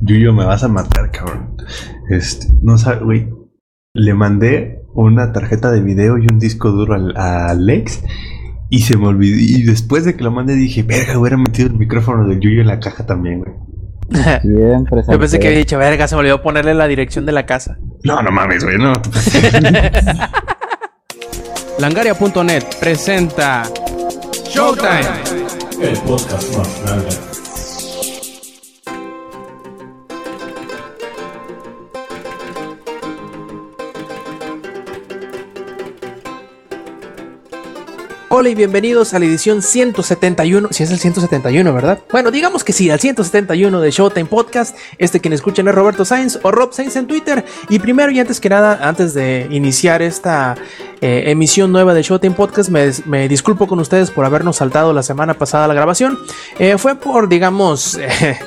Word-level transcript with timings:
Yuyo, 0.00 0.32
me 0.32 0.44
vas 0.44 0.64
a 0.64 0.68
matar, 0.68 1.10
cabrón. 1.10 1.56
Este, 2.08 2.46
no 2.62 2.78
sabes, 2.78 3.02
güey. 3.02 3.28
Le 3.94 4.14
mandé 4.14 4.82
una 4.94 5.32
tarjeta 5.32 5.70
de 5.70 5.80
video 5.80 6.18
y 6.18 6.26
un 6.30 6.38
disco 6.38 6.70
duro 6.70 6.94
al, 6.94 7.16
a 7.16 7.50
Alex 7.50 8.02
y 8.70 8.82
se 8.82 8.96
me 8.96 9.08
olvidó. 9.08 9.36
Y 9.38 9.62
después 9.64 10.04
de 10.04 10.16
que 10.16 10.24
lo 10.24 10.30
mandé 10.30 10.54
dije, 10.54 10.82
verga, 10.82 11.18
hubiera 11.18 11.36
metido 11.36 11.68
el 11.68 11.74
micrófono 11.74 12.26
del 12.26 12.40
Yuyo 12.40 12.60
en 12.62 12.68
la 12.68 12.80
caja 12.80 13.04
también, 13.04 13.40
güey. 13.40 13.52
Siempre 14.42 15.02
Yo 15.08 15.18
pensé 15.18 15.38
que 15.38 15.48
había 15.48 15.58
dicho, 15.58 15.78
verga, 15.78 16.08
se 16.08 16.14
me 16.14 16.20
olvidó 16.20 16.42
ponerle 16.42 16.74
la 16.74 16.86
dirección 16.86 17.26
de 17.26 17.32
la 17.32 17.46
casa. 17.46 17.78
No, 18.04 18.22
no 18.22 18.30
mames, 18.30 18.64
güey, 18.64 18.78
no. 18.78 18.92
Langaria.net 21.78 22.64
presenta 22.78 23.62
Showtime, 24.44 25.00
el 25.82 25.98
podcast 26.00 26.56
más 26.56 26.82
grande. 26.84 27.29
Hola 38.40 38.48
y 38.48 38.54
bienvenidos 38.54 39.12
a 39.12 39.18
la 39.18 39.26
edición 39.26 39.60
171, 39.60 40.68
si 40.70 40.82
es 40.82 40.90
el 40.90 40.98
171, 40.98 41.74
¿verdad? 41.74 41.98
Bueno, 42.10 42.30
digamos 42.30 42.64
que 42.64 42.72
sí, 42.72 42.88
al 42.88 42.98
171 42.98 43.82
de 43.82 43.90
Showtime 43.90 44.30
Podcast. 44.30 44.74
Este 44.96 45.20
quien 45.20 45.34
escuchan 45.34 45.68
es 45.68 45.74
Roberto 45.74 46.06
Sainz 46.06 46.38
o 46.42 46.50
Rob 46.50 46.72
Sainz 46.72 46.96
en 46.96 47.06
Twitter. 47.06 47.44
Y 47.68 47.80
primero 47.80 48.10
y 48.10 48.18
antes 48.18 48.40
que 48.40 48.48
nada, 48.48 48.88
antes 48.88 49.12
de 49.12 49.46
iniciar 49.50 50.00
esta 50.00 50.54
eh, 51.02 51.24
emisión 51.26 51.70
nueva 51.70 51.92
de 51.92 52.02
Showtime 52.02 52.34
Podcast, 52.34 52.70
me, 52.70 53.28
disculpo 53.28 53.66
con 53.66 53.78
ustedes 53.78 54.10
por 54.10 54.24
habernos 54.24 54.56
saltado 54.56 54.94
la 54.94 55.02
semana 55.02 55.34
pasada 55.34 55.68
la 55.68 55.74
grabación. 55.74 56.18
Eh, 56.58 56.78
fue 56.78 56.94
por, 56.94 57.28
digamos, 57.28 57.96
eh, 58.00 58.38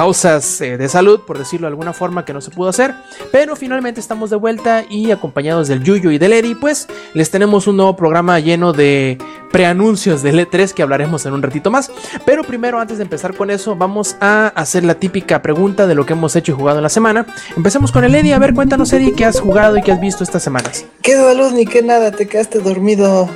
causas 0.00 0.60
de 0.60 0.88
salud, 0.88 1.20
por 1.26 1.36
decirlo 1.36 1.66
de 1.66 1.72
alguna 1.72 1.92
forma, 1.92 2.24
que 2.24 2.32
no 2.32 2.40
se 2.40 2.50
pudo 2.50 2.70
hacer. 2.70 2.94
Pero 3.32 3.54
finalmente 3.54 4.00
estamos 4.00 4.30
de 4.30 4.36
vuelta 4.36 4.82
y 4.88 5.10
acompañados 5.10 5.68
del 5.68 5.82
Yuyo 5.82 6.10
y 6.10 6.16
del 6.16 6.32
Eddie, 6.32 6.56
pues 6.56 6.88
les 7.12 7.30
tenemos 7.30 7.66
un 7.66 7.76
nuevo 7.76 7.96
programa 7.96 8.40
lleno 8.40 8.72
de 8.72 9.18
preanuncios 9.52 10.22
del 10.22 10.38
E3 10.38 10.72
que 10.72 10.82
hablaremos 10.82 11.26
en 11.26 11.34
un 11.34 11.42
ratito 11.42 11.70
más. 11.70 11.92
Pero 12.24 12.44
primero, 12.44 12.80
antes 12.80 12.96
de 12.96 13.04
empezar 13.04 13.36
con 13.36 13.50
eso, 13.50 13.76
vamos 13.76 14.16
a 14.22 14.46
hacer 14.46 14.84
la 14.84 14.94
típica 14.94 15.42
pregunta 15.42 15.86
de 15.86 15.94
lo 15.94 16.06
que 16.06 16.14
hemos 16.14 16.34
hecho 16.34 16.52
y 16.52 16.54
jugado 16.54 16.78
en 16.78 16.84
la 16.84 16.88
semana. 16.88 17.26
Empecemos 17.54 17.92
con 17.92 18.02
el 18.02 18.14
Eddie. 18.14 18.32
A 18.32 18.38
ver, 18.38 18.54
cuéntanos, 18.54 18.90
Eddie, 18.94 19.12
qué 19.12 19.26
has 19.26 19.38
jugado 19.38 19.76
y 19.76 19.82
qué 19.82 19.92
has 19.92 20.00
visto 20.00 20.24
estas 20.24 20.42
semanas. 20.42 20.86
Qué 21.02 21.14
luz 21.36 21.52
ni 21.52 21.66
qué 21.66 21.82
nada, 21.82 22.10
te 22.10 22.26
quedaste 22.26 22.60
dormido. 22.60 23.28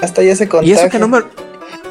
Hasta 0.00 0.24
ya 0.24 0.34
se 0.34 0.48
contagia. 0.48 0.74
Y 0.74 0.76
eso 0.76 0.88
que 0.88 0.98
no 0.98 1.06
me... 1.06 1.18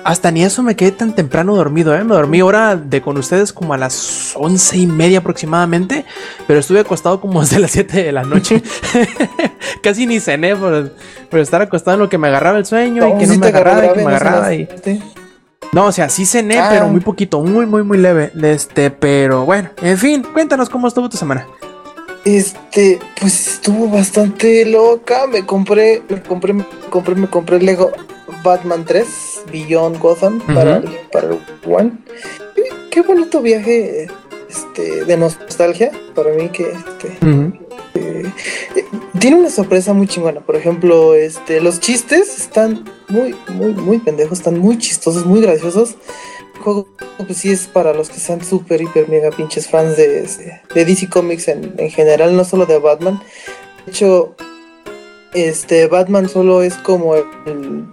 Hasta 0.04 0.32
ni 0.32 0.44
eso 0.44 0.64
me 0.64 0.76
quedé 0.76 0.92
tan 0.92 1.14
temprano 1.14 1.56
dormido, 1.56 1.96
¿eh? 1.96 2.04
Me 2.04 2.16
dormí 2.16 2.42
hora 2.42 2.76
de 2.76 3.02
con 3.02 3.18
ustedes 3.18 3.54
como 3.54 3.74
a 3.74 3.78
las 3.78 4.34
once 4.36 4.78
y 4.78 4.88
media 4.88 5.20
aproximadamente, 5.20 6.06
pero 6.48 6.60
estuve 6.60 6.80
acostado 6.80 7.22
como 7.22 7.42
desde 7.42 7.60
las 7.60 7.72
7 7.72 8.04
de 8.04 8.12
la 8.12 8.24
noche. 8.24 8.64
Casi 9.84 10.08
ni 10.08 10.20
cené 10.20 10.56
por, 10.56 10.92
estar 11.40 11.62
acostado 11.62 11.96
en 11.96 12.02
lo 12.02 12.10
que 12.10 12.18
me 12.18 12.28
agarraba 12.30 12.58
el 12.58 12.66
sueño 12.66 13.08
y 13.08 13.18
que 13.20 13.28
no 13.28 13.38
me 13.38 13.48
agarraba 13.48 13.86
y 13.86 13.94
que 13.94 14.04
me 14.04 14.08
agarraba. 14.08 14.54
Y... 14.54 14.68
No, 15.72 15.86
o 15.86 15.92
sea, 15.92 16.10
sí 16.10 16.26
cené, 16.26 16.60
ah. 16.60 16.70
pero 16.72 16.88
muy 16.88 17.02
poquito, 17.02 17.42
muy, 17.42 17.66
muy, 17.66 17.84
muy 17.84 17.98
leve. 17.98 18.32
Este, 18.42 18.92
pero 18.92 19.46
bueno, 19.46 19.70
en 19.82 19.98
fin, 19.98 20.24
cuéntanos 20.34 20.70
cómo 20.70 20.88
estuvo 20.88 21.10
tu 21.10 21.18
semana. 21.18 21.48
Este, 22.26 23.00
pues 23.20 23.56
estuvo 23.56 23.90
bastante 23.90 24.66
loca. 24.66 25.28
Me 25.28 25.46
compré, 25.46 26.04
me 26.10 26.22
compré, 26.22 26.54
me 26.54 26.66
compré, 26.90 27.16
me 27.16 27.28
compré 27.28 27.58
el 27.58 27.66
Lego 27.66 27.92
Batman 28.44 28.86
3, 28.86 29.08
Beyond 29.52 30.00
Gotham, 30.00 30.40
para, 30.42 30.78
el, 30.78 30.90
para 31.12 31.30
One. 31.66 31.94
Qué, 32.90 33.02
bonito 33.02 33.42
viaje 33.42 34.08
este, 34.50 35.06
de 35.06 35.18
nostalgia 35.18 35.92
para 36.14 36.34
mí 36.34 36.50
que 36.50 36.72
este, 36.72 37.18
eh, 37.96 38.32
tiene 39.20 39.38
una 39.38 39.50
sorpresa 39.50 39.94
muy 39.94 40.08
chingona. 40.08 40.42
Por 40.42 40.56
ejemplo, 40.56 41.16
este, 41.16 41.62
los 41.62 41.80
chistes 41.80 42.38
están 42.38 42.86
muy, 43.08 43.36
muy, 43.50 43.74
muy 43.74 44.00
pendejos, 44.00 44.40
están 44.40 44.60
muy 44.60 44.78
chistosos, 44.78 45.26
muy 45.26 45.42
graciosos. 45.42 45.96
Juego, 46.62 46.88
pues 47.18 47.38
sí, 47.38 47.52
es 47.52 47.68
para 47.68 47.94
los 47.94 48.10
que 48.10 48.20
sean 48.20 48.44
súper, 48.44 48.82
hiper, 48.82 49.10
mega 49.10 49.30
pinches 49.32 49.68
fans 49.68 49.98
de, 49.98 50.28
de 50.74 50.86
DC 50.86 51.10
Comics 51.10 51.48
en, 51.48 51.74
en 51.78 51.90
general, 51.90 52.36
no 52.36 52.46
solo 52.46 52.66
de 52.66 52.78
Batman. 52.78 53.22
De 53.86 53.92
hecho, 53.92 54.36
este 55.34 55.88
Batman 55.88 56.28
solo 56.30 56.62
es 56.62 56.76
como 56.76 57.16
el, 57.16 57.86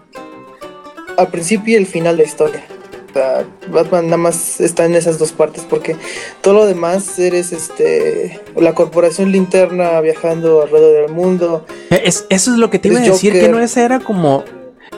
al 1.17 1.29
principio 1.29 1.75
y 1.75 1.77
el 1.77 1.87
final 1.87 2.17
de 2.17 2.23
la 2.23 2.29
historia. 2.29 2.65
O 3.11 3.13
sea, 3.13 3.47
Batman 3.71 4.07
nada 4.07 4.19
más 4.19 4.61
está 4.61 4.85
en 4.85 4.95
esas 4.95 5.19
dos 5.19 5.33
partes 5.33 5.65
porque 5.69 5.97
todo 6.43 6.55
lo 6.55 6.67
demás 6.67 7.19
eres 7.19 7.53
este 7.53 8.39
la 8.55 8.75
corporación 8.75 9.33
linterna 9.33 10.01
viajando 10.01 10.63
alrededor 10.63 11.07
del 11.07 11.15
mundo. 11.15 11.65
Es, 11.91 12.27
eso 12.29 12.53
es 12.53 12.59
lo 12.59 12.71
que 12.71 12.79
te 12.79 12.89
iba 12.89 12.99
a 12.99 13.03
decir, 13.03 13.33
que 13.33 13.49
no 13.49 13.61
ese 13.61 13.83
era 13.83 14.01
como 14.01 14.45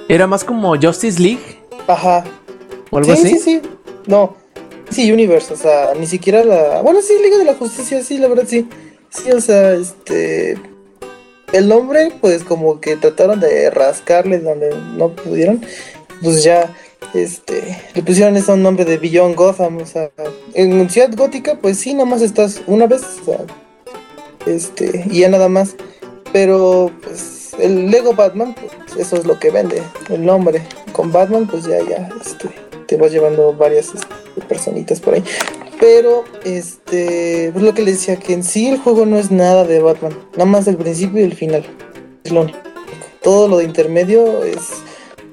era 0.09 0.26
más 0.26 0.44
como 0.44 0.75
Justice 0.76 1.20
League. 1.20 1.60
Ajá. 1.86 2.25
O 2.91 2.99
algo 2.99 3.15
sí, 3.15 3.23
así. 3.23 3.39
Sí, 3.39 3.39
sí, 3.39 3.62
No. 4.06 4.37
Sí, 4.91 5.12
Universe, 5.12 5.55
o 5.55 5.56
sea, 5.56 5.95
ni 5.99 6.06
siquiera 6.06 6.45
la. 6.45 6.83
Bueno, 6.83 7.01
sí, 7.01 7.12
Liga 7.23 7.39
de 7.39 7.45
la 7.45 7.55
Justicia, 7.55 8.03
sí, 8.03 8.19
la 8.19 8.27
verdad 8.27 8.45
sí. 8.47 8.69
Sí, 9.09 9.31
o 9.31 9.41
sea, 9.41 9.75
este. 9.75 10.59
El 11.53 11.69
nombre, 11.69 12.12
pues 12.21 12.45
como 12.45 12.81
que 12.81 12.97
trataron 12.97 13.41
de 13.41 13.71
rascarle 13.71 14.39
donde 14.39 14.75
no 14.97 15.15
pudieron 15.17 15.61
pues 16.23 16.43
ya 16.43 16.75
este 17.15 17.83
le 17.95 18.03
pusieron 18.03 18.37
ese 18.37 18.56
nombre 18.56 18.84
de 18.84 18.99
Beyond 18.99 19.34
Gotham, 19.34 19.78
o 19.78 19.87
sea, 19.87 20.11
en 20.55 20.89
Ciudad 20.91 21.11
Gótica, 21.17 21.59
pues 21.61 21.78
sí, 21.78 21.95
nada 21.95 22.07
más 22.07 22.22
estás 22.22 22.62
una 22.67 22.87
vez, 22.87 23.03
o 23.03 23.25
sea, 23.25 23.39
este, 24.47 25.05
y 25.11 25.21
ya 25.21 25.28
nada 25.28 25.49
más. 25.49 25.75
Pero 26.33 26.93
pues 27.03 27.55
el 27.59 27.91
Lego 27.91 28.15
Batman, 28.15 28.55
pues 28.55 28.97
eso 28.97 29.17
es 29.17 29.27
lo 29.27 29.39
que 29.39 29.51
vende, 29.51 29.83
el 30.09 30.25
nombre. 30.25 30.62
Con 30.93 31.11
Batman, 31.11 31.49
pues 31.49 31.65
ya, 31.65 31.78
ya, 31.83 32.09
este, 32.21 32.49
te 32.91 32.97
vas 32.97 33.12
llevando 33.12 33.55
varias 33.55 33.95
este, 33.95 34.41
personitas 34.49 34.99
por 34.99 35.15
ahí. 35.15 35.23
Pero, 35.78 36.25
este, 36.45 37.51
pues 37.53 37.65
lo 37.65 37.73
que 37.73 37.83
le 37.83 37.93
decía, 37.93 38.17
que 38.17 38.33
en 38.33 38.43
sí 38.43 38.67
el 38.67 38.78
juego 38.78 39.06
no 39.06 39.17
es 39.17 39.31
nada 39.31 39.65
de 39.65 39.78
Batman, 39.78 40.12
nada 40.33 40.45
más 40.45 40.67
el 40.67 40.77
principio 40.77 41.21
y 41.21 41.25
el 41.25 41.34
final. 41.34 41.65
Es 42.25 42.33
lo 42.33 42.43
único. 42.43 42.59
Todo 43.23 43.47
lo 43.47 43.59
de 43.59 43.65
intermedio 43.65 44.43
es 44.43 44.59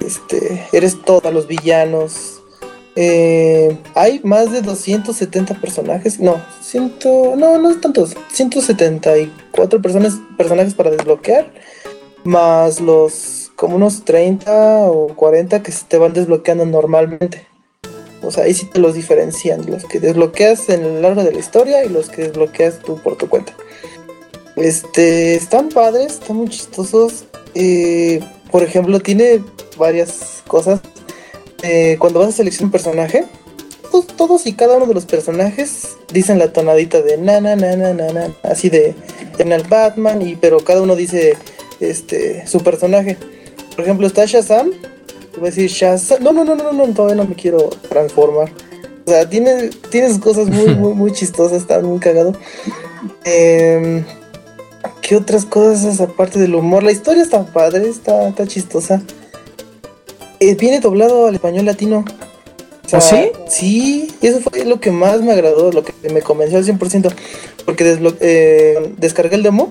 este, 0.06 0.68
eres 0.72 1.02
todos 1.02 1.34
los 1.34 1.48
villanos. 1.48 2.44
Eh, 2.96 3.76
hay 3.96 4.22
más 4.24 4.52
de 4.52 4.62
270 4.62 5.56
personajes, 5.56 6.20
no, 6.20 6.42
ciento, 6.62 7.34
no, 7.36 7.58
no 7.58 7.80
tantos, 7.80 8.16
174 8.32 9.82
personas, 9.82 10.16
personajes 10.36 10.74
para 10.74 10.90
desbloquear, 10.90 11.52
más 12.24 12.82
los 12.82 13.47
como 13.58 13.76
unos 13.76 14.06
30 14.06 14.86
o 14.90 15.08
40 15.16 15.62
que 15.62 15.74
se 15.74 15.84
te 15.84 15.98
van 15.98 16.14
desbloqueando 16.14 16.66
normalmente. 16.66 17.46
O 18.24 18.32
sea, 18.32 18.46
ahí 18.46 18.54
sí 18.54 18.68
te 18.68 18.80
los 18.80 18.94
diferencian, 18.94 19.70
los 19.70 19.84
que 19.84 20.00
desbloqueas 20.00 20.70
en 20.70 20.86
el 20.86 21.02
largo 21.02 21.24
de 21.24 21.34
la 21.34 21.40
historia 21.40 21.84
y 21.84 21.90
los 21.90 22.10
que 22.10 22.24
desbloqueas 22.24 22.80
tú 22.80 22.98
por 23.02 23.18
tu 23.18 23.28
cuenta. 23.28 23.54
Este, 24.56 25.36
están 25.36 25.70
padres, 25.70 26.14
están 26.14 26.38
muy 26.38 26.48
chistosos. 26.48 27.26
Eh, 27.56 28.22
por 28.52 28.64
ejemplo, 28.64 29.00
tiene 29.02 29.44
varias 29.78 30.44
cosas. 30.48 30.80
Eh, 31.64 31.98
cuando 32.00 32.20
vas 32.20 32.30
a 32.30 32.32
seleccionar 32.32 32.68
un 32.68 32.72
personaje, 32.72 33.26
todos, 34.18 34.46
y 34.46 34.54
cada 34.54 34.78
uno 34.78 34.86
de 34.86 34.94
los 34.94 35.06
personajes 35.06 35.98
dicen 36.12 36.40
la 36.40 36.54
tonadita 36.54 37.02
de 37.02 37.18
na 37.18 37.40
na 37.42 37.56
na 37.56 37.76
na 37.76 37.94
na, 37.94 38.12
na 38.12 38.32
así 38.44 38.70
de 38.70 38.94
en 39.38 39.52
el 39.52 39.64
Batman 39.64 40.22
y 40.22 40.36
pero 40.36 40.60
cada 40.60 40.82
uno 40.82 40.96
dice 40.96 41.38
este 41.80 42.46
su 42.48 42.62
personaje. 42.62 43.18
Por 43.78 43.86
ejemplo, 43.86 44.08
está 44.08 44.26
Shazam, 44.26 44.72
voy 45.38 45.50
a 45.50 45.52
decir 45.52 45.70
Shazam. 45.70 46.24
No, 46.24 46.34
no, 46.34 46.44
no, 46.44 46.56
no, 46.56 46.74
no, 46.74 46.88
todavía 46.96 47.16
no 47.16 47.30
me 47.30 47.36
quiero 47.36 47.70
transformar. 47.88 48.52
O 49.06 49.12
sea, 49.12 49.30
tiene, 49.30 49.70
tienes 49.92 50.18
cosas 50.18 50.48
muy, 50.48 50.74
muy, 50.74 50.96
muy 50.96 51.12
chistosas, 51.12 51.62
está 51.62 51.80
muy 51.80 52.00
cagado. 52.00 52.34
Eh, 53.24 54.04
¿Qué 55.04 55.16
otras 55.16 55.46
cosas 55.46 56.02
aparte 56.02 56.40
del 56.40 56.56
humor? 56.56 56.82
La 56.82 56.92
historia 56.92 57.22
está 57.22 57.46
padre, 57.46 57.88
está, 57.88 58.30
está 58.30 58.48
chistosa. 58.48 59.04
Eh, 60.40 60.56
viene 60.56 60.80
doblado 60.80 61.28
al 61.28 61.36
español 61.36 61.66
latino. 61.66 62.04
¿Ah, 62.92 63.00
sí? 63.00 63.32
Sí, 63.48 64.12
eso 64.24 64.40
fue 64.40 64.66
lo 64.66 64.80
que 64.80 64.90
más 64.90 65.22
me 65.22 65.34
agradó, 65.34 65.72
lo 65.72 65.84
que 65.84 65.94
me 66.10 66.24
convenció 66.24 66.58
al 66.58 66.66
100%. 66.66 67.14
Porque 67.64 67.96
eh, 68.22 68.96
descargué 68.98 69.36
el 69.36 69.44
demo 69.44 69.70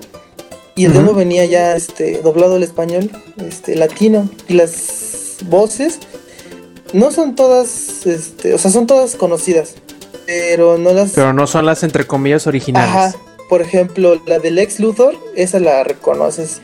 y 0.77 0.85
el 0.85 0.93
demo 0.93 1.13
venía 1.13 1.43
ya 1.45 1.75
este, 1.75 2.21
doblado 2.21 2.55
al 2.55 2.63
español 2.63 3.09
este, 3.45 3.75
latino. 3.75 4.29
Y 4.47 4.53
las 4.53 5.37
voces 5.45 5.99
no 6.93 7.11
son 7.11 7.35
todas, 7.35 8.05
este, 8.05 8.53
o 8.53 8.59
sea, 8.59 8.69
son 8.69 8.85
todas 8.85 9.15
conocidas. 9.15 9.73
Pero 10.27 10.77
no 10.77 10.93
las. 10.93 11.11
Pero 11.11 11.33
no 11.33 11.47
son 11.47 11.65
las 11.65 11.81
entre 11.81 12.05
comillas 12.05 12.45
originales. 12.45 12.89
Ajá. 12.89 13.15
Por 13.49 13.61
ejemplo, 13.61 14.21
la 14.27 14.37
del 14.39 14.59
ex 14.59 14.79
Luthor, 14.79 15.15
esa 15.35 15.59
la 15.59 15.83
reconoces 15.83 16.61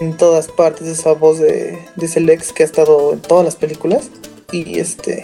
en 0.00 0.16
todas 0.16 0.48
partes, 0.48 0.88
esa 0.88 1.12
voz 1.12 1.38
de, 1.38 1.78
de 1.94 2.06
ese 2.06 2.20
Lex 2.20 2.52
que 2.52 2.64
ha 2.64 2.66
estado 2.66 3.12
en 3.12 3.20
todas 3.20 3.44
las 3.44 3.54
películas 3.54 4.08
y 4.50 4.80
este 4.80 5.22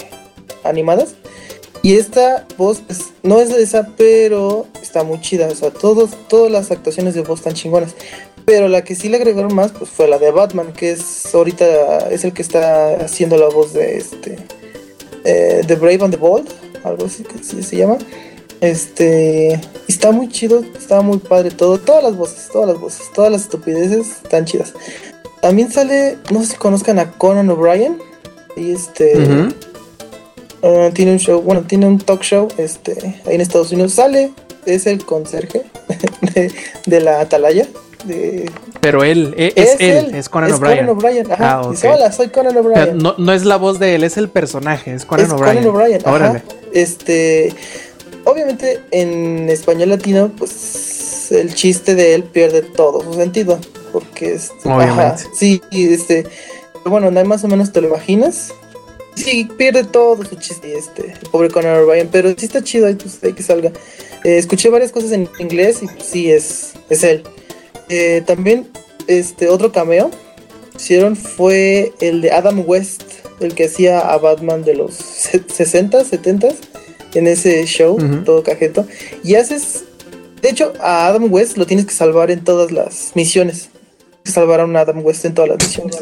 animadas. 0.63 1.15
Y 1.83 1.95
esta 1.95 2.47
voz 2.57 2.83
pues, 2.87 3.13
no 3.23 3.41
es 3.41 3.51
de 3.51 3.63
esa, 3.63 3.89
pero 3.97 4.67
está 4.83 5.05
muy 5.05 5.21
chida. 5.21 5.49
O 5.49 5.55
sea, 5.55 5.71
todos, 5.71 6.11
todas 6.29 6.51
las 6.51 6.71
actuaciones 6.71 7.15
de 7.15 7.23
voz 7.23 7.41
están 7.41 7.55
chingonas. 7.55 7.95
Pero 8.49 8.67
la 8.67 8.83
que 8.83 8.95
sí 8.95 9.11
le 9.11 9.19
agregaron 9.19 9.55
más 9.55 9.73
pues, 9.73 9.91
fue 9.91 10.09
la 10.09 10.19
de 10.19 10.31
Batman, 10.31 10.73
que 10.73 10.93
es 10.93 11.35
ahorita 11.35 12.09
es 12.09 12.25
el 12.25 12.33
que 12.33 12.41
está 12.41 12.97
haciendo 12.97 13.37
la 13.37 13.51
voz 13.51 13.75
de 13.75 13.99
este 13.99 14.39
eh, 15.25 15.61
The 15.67 15.75
Brave 15.75 15.99
and 16.01 16.15
the 16.15 16.17
Bold, 16.17 16.49
algo 16.83 17.05
así 17.05 17.25
que 17.25 17.45
sí 17.45 17.63
se 17.63 17.77
llama. 17.77 17.99
Este 18.63 19.61
está 19.87 20.13
muy 20.13 20.31
chido, 20.31 20.65
está 20.79 21.03
muy 21.03 21.19
padre 21.19 21.51
todo, 21.51 21.77
todas 21.77 22.03
las 22.03 22.17
voces, 22.17 22.49
todas 22.51 22.71
las 22.71 22.81
voces, 22.81 23.13
todas 23.15 23.31
las 23.31 23.43
estupideces 23.43 24.23
están 24.23 24.47
chidas. 24.47 24.73
También 25.43 25.71
sale, 25.71 26.17
no 26.31 26.41
sé 26.41 26.53
si 26.53 26.57
conozcan 26.57 26.99
a 26.99 27.13
Conan 27.19 27.51
O'Brien. 27.51 27.99
Y 28.57 28.73
este. 28.73 29.53
Uh, 30.63 30.91
tiene 30.95 31.13
un 31.13 31.19
show, 31.19 31.43
bueno, 31.43 31.65
tiene 31.69 31.87
un 31.87 31.99
talk 31.99 32.23
show 32.23 32.49
este, 32.57 33.21
ahí 33.27 33.35
en 33.35 33.43
Estados 33.43 33.73
Unidos. 33.73 33.93
Sale, 33.93 34.33
es 34.65 34.87
el 34.87 35.05
conserje 35.05 35.65
de, 36.35 36.51
de 36.87 37.01
la 37.03 37.21
atalaya. 37.21 37.69
De, 38.05 38.51
Pero 38.81 39.03
él, 39.03 39.35
e- 39.37 39.53
es, 39.57 39.77
él, 39.81 40.15
es 40.15 40.29
Conan 40.29 40.53
O'Brien. 40.53 41.33
ajá. 41.33 41.51
Ah, 41.51 41.63
ok. 41.63 41.71
Dice, 41.73 41.89
hola, 41.89 42.13
soy 42.13 42.29
Conan 42.29 42.57
O'Brien. 42.57 42.99
no, 42.99 43.15
no 43.19 43.33
es 43.33 43.45
la 43.45 43.57
voz 43.57 43.79
de 43.79 43.97
él, 43.97 44.05
es 44.05 44.17
el 44.17 44.29
personaje, 44.29 44.95
es 44.95 45.05
Conan 45.05 45.27
es 45.27 45.33
O'Brien. 45.33 45.57
Conan 45.65 45.69
O'Brien, 45.75 46.01
ajá. 46.05 46.13
Órale. 46.15 46.43
Este, 46.73 47.53
obviamente 48.25 48.81
en 48.93 49.49
español 49.49 49.89
latino, 49.89 50.31
pues 50.39 51.33
el 51.33 51.55
chiste 51.55 51.95
de 51.95 52.15
él 52.15 52.23
pierde 52.25 52.63
todo 52.63 53.03
su 53.03 53.15
sentido. 53.15 53.59
Porque, 53.93 54.35
este, 54.35 54.69
Obviamente. 54.69 55.03
ajá, 55.03 55.17
sí, 55.35 55.61
este, 55.73 56.27
bueno, 56.85 57.11
no 57.11 57.25
más 57.25 57.43
o 57.45 57.49
menos 57.49 57.73
te 57.73 57.81
lo 57.81 57.89
imaginas. 57.89 58.53
Sí, 59.15 59.49
pierde 59.57 59.83
todo 59.83 60.23
su 60.25 60.37
chiste, 60.37 60.77
este, 60.79 61.13
el 61.21 61.31
pobre 61.31 61.51
Conan 61.51 61.83
O'Brien, 61.83 62.09
pero 62.13 62.29
sí 62.37 62.47
está 62.47 62.63
chido, 62.63 62.87
ahí, 62.87 62.95
pues, 62.95 63.19
que 63.35 63.43
salga. 63.43 63.73
Eh, 64.25 64.39
escuché 64.39 64.69
varias 64.69 64.93
cosas 64.93 65.11
en 65.13 65.29
inglés 65.39 65.83
y 65.83 65.87
pues, 65.87 66.05
sí, 66.07 66.31
es, 66.31 66.75
es 66.89 67.03
él. 67.03 67.25
Eh, 67.89 68.23
también, 68.27 68.69
este, 69.07 69.49
otro 69.49 69.73
cameo 69.73 70.11
hicieron 70.77 71.17
fue 71.17 71.93
el 72.01 72.21
de 72.21 72.31
Adam 72.31 72.63
West, 72.67 73.03
el 73.41 73.55
que 73.55 73.65
hacía 73.67 74.01
a 74.01 74.17
Batman 74.19 74.65
de 74.65 74.75
los 74.75 74.95
se- 74.95 75.43
60, 75.49 76.05
70 76.05 76.49
en 77.15 77.27
ese 77.27 77.65
show, 77.67 77.97
todo 78.25 78.43
cajeto. 78.43 78.87
Y 79.25 79.35
haces, 79.35 79.85
de 80.43 80.51
hecho, 80.51 80.73
a 80.81 81.07
Adam 81.09 81.33
West 81.33 81.57
lo 81.57 81.67
tienes 81.67 81.87
que 81.87 81.93
salvar 81.95 82.31
en 82.31 82.45
todas 82.45 82.71
las 82.71 83.13
misiones. 83.15 83.71
Salvar 84.25 84.61
a 84.61 84.65
un 84.67 84.77
Adam 84.77 85.05
West 85.05 85.25
en 85.25 85.35
todas 85.35 85.49
las 85.51 85.59
misiones. 85.67 85.97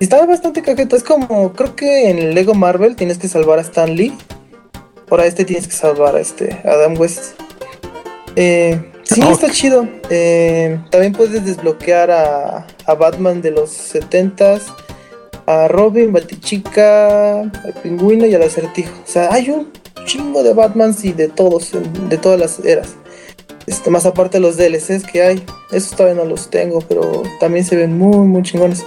Y 0.00 0.04
estaba 0.04 0.26
bastante 0.26 0.60
cajeto, 0.60 0.96
es 0.96 1.04
como, 1.04 1.52
creo 1.52 1.76
que 1.76 2.10
en 2.10 2.34
Lego 2.34 2.52
Marvel 2.54 2.96
tienes 2.96 3.16
que 3.18 3.28
salvar 3.28 3.58
a 3.58 3.62
Stan 3.62 3.94
Lee. 3.94 4.12
Ahora 5.08 5.24
este 5.26 5.44
tienes 5.44 5.68
que 5.68 5.74
salvar 5.74 6.16
a 6.16 6.20
este 6.20 6.60
Adam 6.64 6.98
West. 6.98 7.34
Eh, 8.36 8.82
sí, 9.04 9.20
está 9.20 9.50
chido. 9.50 9.88
Eh, 10.10 10.78
también 10.90 11.12
puedes 11.12 11.44
desbloquear 11.44 12.10
a, 12.10 12.66
a 12.86 12.94
Batman 12.94 13.40
de 13.42 13.50
los 13.50 13.70
70s, 13.70 14.62
a 15.46 15.68
Robin, 15.68 16.12
Batichica, 16.12 17.40
al 17.40 17.74
Pingüino 17.82 18.26
y 18.26 18.34
al 18.34 18.42
Acertijo. 18.42 18.94
O 19.04 19.06
sea, 19.06 19.32
hay 19.32 19.50
un 19.50 19.70
chingo 20.04 20.42
de 20.42 20.52
Batmans 20.52 21.04
y 21.04 21.12
de 21.12 21.28
todos, 21.28 21.72
de 22.08 22.18
todas 22.18 22.38
las 22.38 22.58
eras. 22.60 22.94
Este, 23.66 23.90
más 23.90 24.04
aparte 24.04 24.38
de 24.38 24.40
los 24.40 24.56
DLCs 24.56 25.04
que 25.10 25.22
hay. 25.22 25.44
Esos 25.72 25.96
todavía 25.96 26.22
no 26.22 26.28
los 26.28 26.50
tengo, 26.50 26.80
pero 26.80 27.22
también 27.40 27.64
se 27.64 27.76
ven 27.76 27.96
muy, 27.96 28.26
muy 28.26 28.42
chingones. 28.42 28.84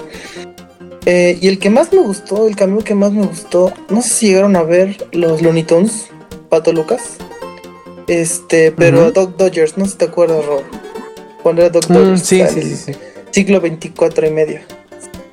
Eh, 1.06 1.38
y 1.42 1.48
el 1.48 1.58
que 1.58 1.70
más 1.70 1.94
me 1.94 2.00
gustó, 2.00 2.48
el 2.48 2.56
cameo 2.56 2.84
que 2.84 2.94
más 2.94 3.14
me 3.14 3.26
gustó, 3.26 3.72
no 3.90 4.02
sé 4.02 4.10
si 4.10 4.28
llegaron 4.28 4.56
a 4.56 4.64
ver 4.64 5.08
los 5.14 5.42
Looney 5.42 5.64
Tunes, 5.64 6.08
Pato 6.50 6.74
Lucas. 6.74 7.18
Este, 8.08 8.72
pero. 8.72 9.12
Doc 9.12 9.36
Dodgers, 9.38 9.78
no 9.78 9.86
sé 9.86 9.92
si 9.92 9.98
te 9.98 10.06
acuerdas, 10.06 10.46
Rob. 10.46 10.62
Cuando 11.44 11.62
era 11.62 11.70
Doc 11.70 11.90
Mm, 11.90 11.94
Dodgers. 11.94 12.22
sí, 12.22 12.44
sí, 12.50 12.62
sí, 12.62 12.76
sí. 12.76 12.92
Siglo 13.32 13.62
24 13.62 14.28
y 14.28 14.32
medio. 14.32 14.60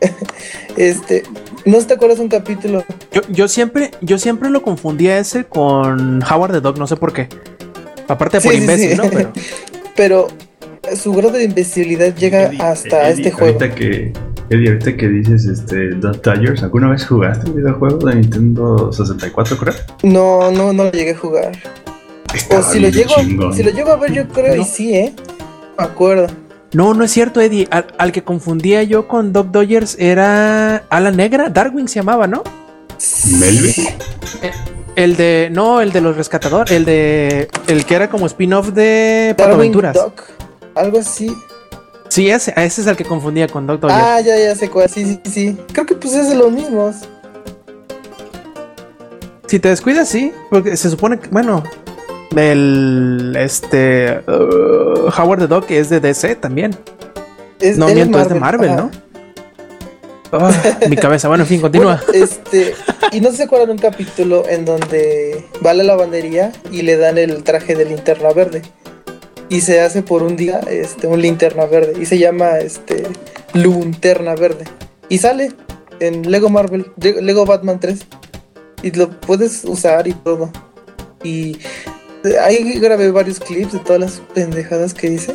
este, 0.77 1.23
no 1.65 1.75
sé 1.75 1.81
si 1.83 1.87
te 1.87 1.95
acuerdas 1.95 2.19
un 2.19 2.29
capítulo. 2.29 2.85
Yo, 3.13 3.23
yo 3.29 3.49
siempre, 3.49 3.91
yo 4.01 4.19
siempre 4.19 4.51
lo 4.51 4.63
confundía 4.63 5.19
ese 5.19 5.45
con 5.45 6.23
Howard 6.23 6.53
the 6.53 6.61
Dog, 6.61 6.79
no 6.79 6.87
sé 6.87 6.97
por 6.97 7.13
qué. 7.13 7.29
Aparte 8.09 8.41
por 8.41 8.51
Sí, 8.51 8.57
sí, 8.59 8.63
imbécil, 8.63 8.91
sí. 8.91 8.97
¿no? 8.97 9.05
Pero 9.11 9.31
Pero 9.97 10.29
su 10.97 11.13
grado 11.15 11.33
de 11.35 11.45
invisibilidad 11.45 12.15
llega 12.15 12.45
Eddie, 12.49 12.61
hasta 12.61 13.09
Eddie, 13.09 13.23
este 13.29 13.31
juego. 13.31 13.55
Ahorita 13.59 13.75
que, 13.75 14.13
Eddie, 14.51 14.69
ahorita 14.69 14.97
que 14.97 15.09
dices 15.09 15.47
este, 15.47 15.91
Dot 15.95 16.21
Tigers, 16.23 16.63
¿alguna 16.65 16.91
vez 16.91 17.07
jugaste 17.07 17.49
un 17.49 17.57
videojuego 17.57 17.99
de 18.09 18.17
Nintendo 18.17 18.93
64, 18.93 19.57
creo? 19.57 19.75
No, 20.03 20.51
no, 20.51 20.73
no 20.73 20.85
lo 20.85 20.93
llegué 20.93 21.13
a 21.13 21.17
jugar. 21.17 21.53
O 22.51 22.63
si 22.63 22.79
lo 22.81 22.89
llego, 22.89 23.15
chingón. 23.17 23.55
si 23.55 23.63
lo 23.63 23.71
llego 23.71 23.91
a 23.91 23.97
ver, 23.97 24.13
yo 24.13 24.29
creo 24.29 24.55
y 24.57 24.59
No. 24.59 24.65
sí, 24.65 24.95
¿eh? 24.95 25.15
Me 25.79 25.85
acuerdo. 25.85 26.27
No, 26.73 26.93
no 26.95 27.05
es 27.05 27.11
cierto, 27.13 27.41
Eddie. 27.41 27.69
Al, 27.71 27.87
al 27.99 28.13
que 28.13 28.25
confundía 28.25 28.83
yo 28.83 29.07
con 29.07 29.33
Doc 29.33 29.49
Dodgers 29.49 29.97
era 29.99 30.79
Ala 30.91 31.11
Negra, 31.13 31.49
Darwin 31.49 31.87
se 31.89 31.97
llamaba, 31.97 32.27
¿no? 32.27 32.43
Melvin. 33.39 33.73
El 34.97 35.17
de. 35.17 35.49
No, 35.53 35.81
el 35.81 35.93
de 35.93 36.01
los 36.01 36.17
rescatadores. 36.17 36.71
El 36.73 36.85
de. 36.85 37.49
El 37.67 37.85
que 37.85 37.95
era 37.95 38.09
como 38.09 38.27
spin-off 38.27 38.69
de 38.69 39.35
Pato 39.37 39.51
Darwin 39.51 39.61
Aventuras. 39.73 39.95
Duck, 39.95 40.23
algo 40.75 40.99
así. 40.99 41.35
Sí, 42.09 42.31
ese, 42.31 42.53
a 42.57 42.65
ese 42.65 42.81
es 42.83 42.87
el 42.87 42.97
que 42.97 43.05
confundía 43.05 43.49
con 43.49 43.67
Doc 43.67 43.81
Dodgers. 43.81 44.01
Ah, 44.03 44.21
ya, 44.21 44.37
ya 44.39 44.55
sé 44.55 44.69
cuál. 44.71 44.89
Sí, 44.89 45.05
sí, 45.05 45.21
sí. 45.31 45.59
Creo 45.73 45.85
que 45.87 45.95
pues 45.97 46.15
es 46.15 46.29
de 46.29 46.37
los 46.37 46.51
mismos. 46.53 46.97
Si 49.47 49.59
te 49.59 49.69
descuidas, 49.69 50.09
sí. 50.09 50.33
Porque 50.51 50.77
se 50.77 50.91
supone 50.91 51.19
que. 51.19 51.29
Bueno. 51.29 51.63
El. 52.37 53.37
Este. 53.39 54.21
uh, 54.27 55.11
Howard 55.17 55.41
the 55.41 55.47
Dog 55.47 55.65
es 55.69 55.89
de 55.91 56.01
DC 56.01 56.37
también. 56.37 56.77
Es, 57.61 57.79
No 57.79 57.87
miento, 57.89 58.19
es 58.21 58.29
de 58.29 58.35
Marvel, 58.35 58.71
ajá. 58.71 58.77
¿no? 58.83 58.91
Ah, 60.33 60.51
mi 60.89 60.97
cabeza. 60.97 61.29
Bueno, 61.29 61.45
en 61.45 61.49
fin, 61.49 61.61
continúa. 61.61 62.03
Bueno, 62.09 62.25
este, 62.25 62.75
y 63.13 63.21
no 63.21 63.31
se 63.31 63.45
acuerdan 63.45 63.71
un 63.71 63.79
capítulo 63.79 64.49
en 64.49 64.65
donde 64.65 65.45
va 65.65 65.71
a 65.71 65.75
la 65.75 65.85
lavandería 65.85 66.51
y 66.73 66.83
le 66.83 66.97
dan 66.97 67.19
el 67.19 67.45
traje 67.45 67.77
de 67.77 67.85
linterna 67.85 68.33
verde. 68.33 68.63
Y 69.49 69.61
se 69.61 69.81
hace 69.81 70.03
por 70.03 70.23
un 70.25 70.35
día 70.37 70.59
este, 70.69 71.07
un 71.07 71.23
linterna 71.23 71.67
verde. 71.67 71.93
Y 72.01 72.07
se 72.07 72.19
llama 72.19 72.59
este 72.59 73.05
Lunterna 73.53 74.35
Verde. 74.35 74.65
Y 75.09 75.19
sale 75.19 75.53
en 76.01 76.29
Lego 76.31 76.49
Marvel, 76.49 76.87
Le- 77.01 77.23
Lego 77.23 77.45
Batman 77.47 77.79
3. 77.79 78.01
Y 78.83 78.91
lo 78.93 79.11
puedes 79.21 79.65
usar 79.65 80.09
y 80.09 80.15
todo. 80.15 80.51
Y 81.23 81.59
ahí 82.43 82.79
grabé 82.79 83.11
varios 83.11 83.41
clips 83.41 83.73
de 83.73 83.79
todas 83.81 84.01
las 84.01 84.23
pendejadas 84.35 84.95
que 84.95 85.11
dice. 85.11 85.35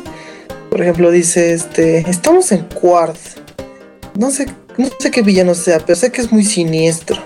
Por 0.70 0.80
ejemplo, 0.82 1.10
dice 1.10 1.52
este. 1.52 1.98
Estamos 2.08 2.52
en 2.52 2.64
Quartz. 2.66 3.36
No 4.16 4.30
sé, 4.30 4.46
no 4.76 4.88
sé 4.98 5.10
qué 5.10 5.22
villano 5.22 5.54
sea, 5.54 5.78
pero 5.80 5.96
sé 5.96 6.10
que 6.10 6.20
es 6.20 6.32
muy 6.32 6.44
siniestro. 6.44 7.16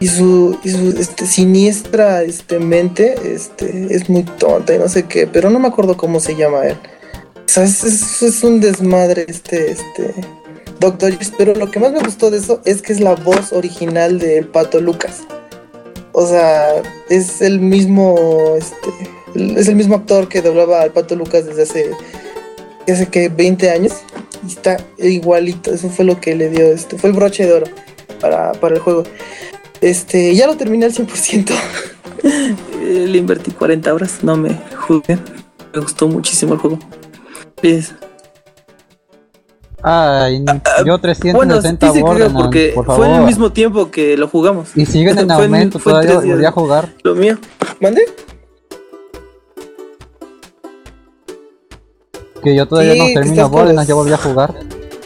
Y 0.00 0.06
su, 0.06 0.56
y 0.62 0.70
su 0.70 0.90
este, 0.96 1.26
siniestra 1.26 2.22
este, 2.22 2.60
mente 2.60 3.16
este, 3.34 3.88
es 3.90 4.08
muy 4.08 4.22
tonta 4.22 4.72
y 4.74 4.78
no 4.78 4.88
sé 4.88 5.04
qué, 5.04 5.26
pero 5.26 5.50
no 5.50 5.58
me 5.58 5.66
acuerdo 5.66 5.96
cómo 5.96 6.20
se 6.20 6.36
llama 6.36 6.66
él. 6.66 6.76
O 7.34 7.48
sea, 7.48 7.64
es, 7.64 7.82
es- 7.82 8.22
es 8.22 8.44
un 8.44 8.60
desmadre 8.60 9.26
este, 9.28 9.72
este 9.72 10.14
Doctor 10.78 11.12
pero 11.36 11.54
lo 11.54 11.70
que 11.72 11.80
más 11.80 11.90
me 11.90 11.98
gustó 11.98 12.30
de 12.30 12.38
eso 12.38 12.60
es 12.64 12.82
que 12.82 12.92
es 12.92 13.00
la 13.00 13.16
voz 13.16 13.52
original 13.52 14.20
del 14.20 14.46
Pato 14.46 14.80
Lucas. 14.80 15.22
O 16.20 16.26
sea, 16.26 16.82
es 17.08 17.40
el 17.42 17.60
mismo, 17.60 18.56
este, 18.58 19.56
es 19.56 19.68
el 19.68 19.76
mismo 19.76 19.94
actor 19.94 20.26
que 20.28 20.42
doblaba 20.42 20.80
al 20.82 20.90
Pato 20.90 21.14
Lucas 21.14 21.46
desde 21.46 21.62
hace, 21.62 21.90
hace 22.92 23.06
que 23.06 23.28
20 23.28 23.70
años. 23.70 23.92
Y 24.44 24.50
está 24.50 24.78
igualito, 24.98 25.72
eso 25.72 25.88
fue 25.88 26.04
lo 26.04 26.20
que 26.20 26.34
le 26.34 26.50
dio, 26.50 26.66
este, 26.72 26.98
fue 26.98 27.10
el 27.10 27.14
broche 27.16 27.46
de 27.46 27.52
oro 27.52 27.66
para, 28.20 28.50
para 28.50 28.74
el 28.74 28.80
juego. 28.80 29.04
Este, 29.80 30.34
ya 30.34 30.48
lo 30.48 30.56
terminé 30.56 30.86
al 30.86 30.92
100%. 30.92 31.52
Eh, 32.24 32.56
Le 33.06 33.16
invertí 33.18 33.52
40 33.52 33.94
horas, 33.94 34.18
no 34.22 34.36
me 34.36 34.58
juzguen. 34.88 35.20
Me 35.72 35.80
gustó 35.80 36.08
muchísimo 36.08 36.54
el 36.54 36.58
juego. 36.58 36.80
Es- 37.62 37.94
Ay, 39.90 40.44
yo 40.84 40.84
bueno, 40.84 40.98
360 40.98 41.86
sí 41.86 41.92
se 41.92 41.92
creo 42.00 42.06
Borderlands, 42.06 42.42
porque 42.42 42.72
por 42.74 42.84
fue 42.84 42.94
favor. 42.96 43.08
en 43.10 43.14
el 43.20 43.26
mismo 43.26 43.52
tiempo 43.52 43.90
que 43.90 44.16
lo 44.18 44.28
jugamos. 44.28 44.68
Y 44.76 44.84
siguen 44.84 45.18
en 45.18 45.26
Fue 45.30 45.44
aumento, 45.44 45.78
fue 45.78 45.92
en 45.92 46.06
todavía 46.08 46.32
volví 46.34 46.44
a 46.44 46.50
jugar. 46.52 46.94
Lo 47.02 47.14
mío. 47.14 47.38
¿Mande? 47.80 48.02
Que 52.42 52.54
yo 52.54 52.66
todavía 52.68 52.92
Sí, 52.92 52.98
no 52.98 53.06
termino 53.20 53.48
Borderlands, 53.48 53.88
ya 53.88 53.94
volví 53.94 54.12
a 54.12 54.16
jugar. 54.18 54.54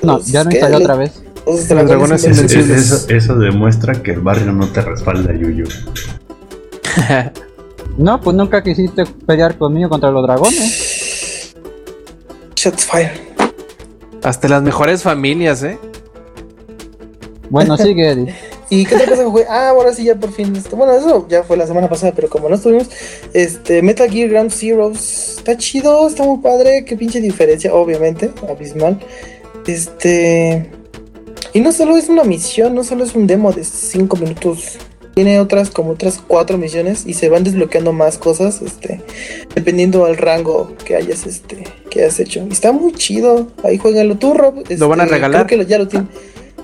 No, 0.02 0.14
los 0.14 0.26
ya 0.26 0.42
no 0.44 0.50
instalé 0.50 0.76
otra 0.76 0.96
vez. 0.96 1.22
Los 1.46 1.68
dragones 1.68 2.24
Es- 2.24 3.06
eso 3.08 3.34
demuestra 3.36 4.02
que 4.02 4.12
el 4.12 4.20
barrio 4.20 4.52
no 4.52 4.66
te 4.68 4.80
respalda, 4.80 5.32
Yuyu. 5.32 5.64
No, 7.98 8.18
pues 8.22 8.34
nunca 8.34 8.62
quisiste 8.62 9.04
pelear 9.26 9.58
conmigo 9.58 9.90
contra 9.90 10.10
los 10.10 10.22
dragones. 10.22 11.54
Shots 12.56 12.86
fire. 12.86 13.31
Hasta 14.22 14.48
las 14.48 14.62
mejores 14.62 15.02
familias, 15.02 15.62
¿eh? 15.62 15.78
Bueno, 17.50 17.76
sigue, 17.76 18.08
Eddie. 18.12 18.34
¿Y 18.70 18.86
qué 18.86 18.94
otra 18.94 19.06
cosa 19.06 19.24
jugué? 19.24 19.44
Ah, 19.50 19.68
ahora 19.68 19.92
sí, 19.92 20.04
ya 20.04 20.14
por 20.14 20.32
fin. 20.32 20.56
Este, 20.56 20.74
bueno, 20.74 20.94
eso 20.94 21.26
ya 21.28 21.42
fue 21.42 21.58
la 21.58 21.66
semana 21.66 21.90
pasada, 21.90 22.12
pero 22.16 22.30
como 22.30 22.48
no 22.48 22.54
estuvimos, 22.54 22.88
este, 23.34 23.82
Metal 23.82 24.10
Gear 24.10 24.30
Ground 24.30 24.50
Zeroes 24.50 25.36
está 25.36 25.58
chido, 25.58 26.08
está 26.08 26.24
muy 26.24 26.38
padre. 26.38 26.84
Qué 26.86 26.96
pinche 26.96 27.20
diferencia, 27.20 27.74
obviamente, 27.74 28.30
abismal. 28.48 28.98
Este. 29.66 30.70
Y 31.52 31.60
no 31.60 31.70
solo 31.72 31.98
es 31.98 32.08
una 32.08 32.24
misión, 32.24 32.74
no 32.74 32.82
solo 32.82 33.04
es 33.04 33.14
un 33.14 33.26
demo 33.26 33.52
de 33.52 33.62
5 33.62 34.16
minutos. 34.16 34.78
Tiene 35.14 35.40
otras, 35.40 35.68
como 35.70 35.90
otras 35.90 36.20
cuatro 36.26 36.56
misiones 36.56 37.04
y 37.06 37.12
se 37.14 37.28
van 37.28 37.44
desbloqueando 37.44 37.92
más 37.92 38.16
cosas, 38.16 38.62
este, 38.62 39.02
dependiendo 39.54 40.06
al 40.06 40.16
rango 40.16 40.72
que 40.86 40.96
hayas, 40.96 41.26
este, 41.26 41.64
que 41.90 42.00
hayas 42.00 42.18
hecho. 42.18 42.42
Y 42.48 42.52
está 42.52 42.72
muy 42.72 42.92
chido. 42.94 43.48
Ahí 43.62 43.76
jueguenlo 43.76 44.16
tú, 44.16 44.32
Rob. 44.32 44.64
¿Lo 44.70 44.88
van 44.88 45.00
a 45.00 45.04
este, 45.04 45.14
regalar? 45.16 45.46
Creo 45.46 45.48
que 45.48 45.64
lo- 45.64 45.68
ya 45.68 45.78
lo 45.78 45.86
tienen. 45.88 46.08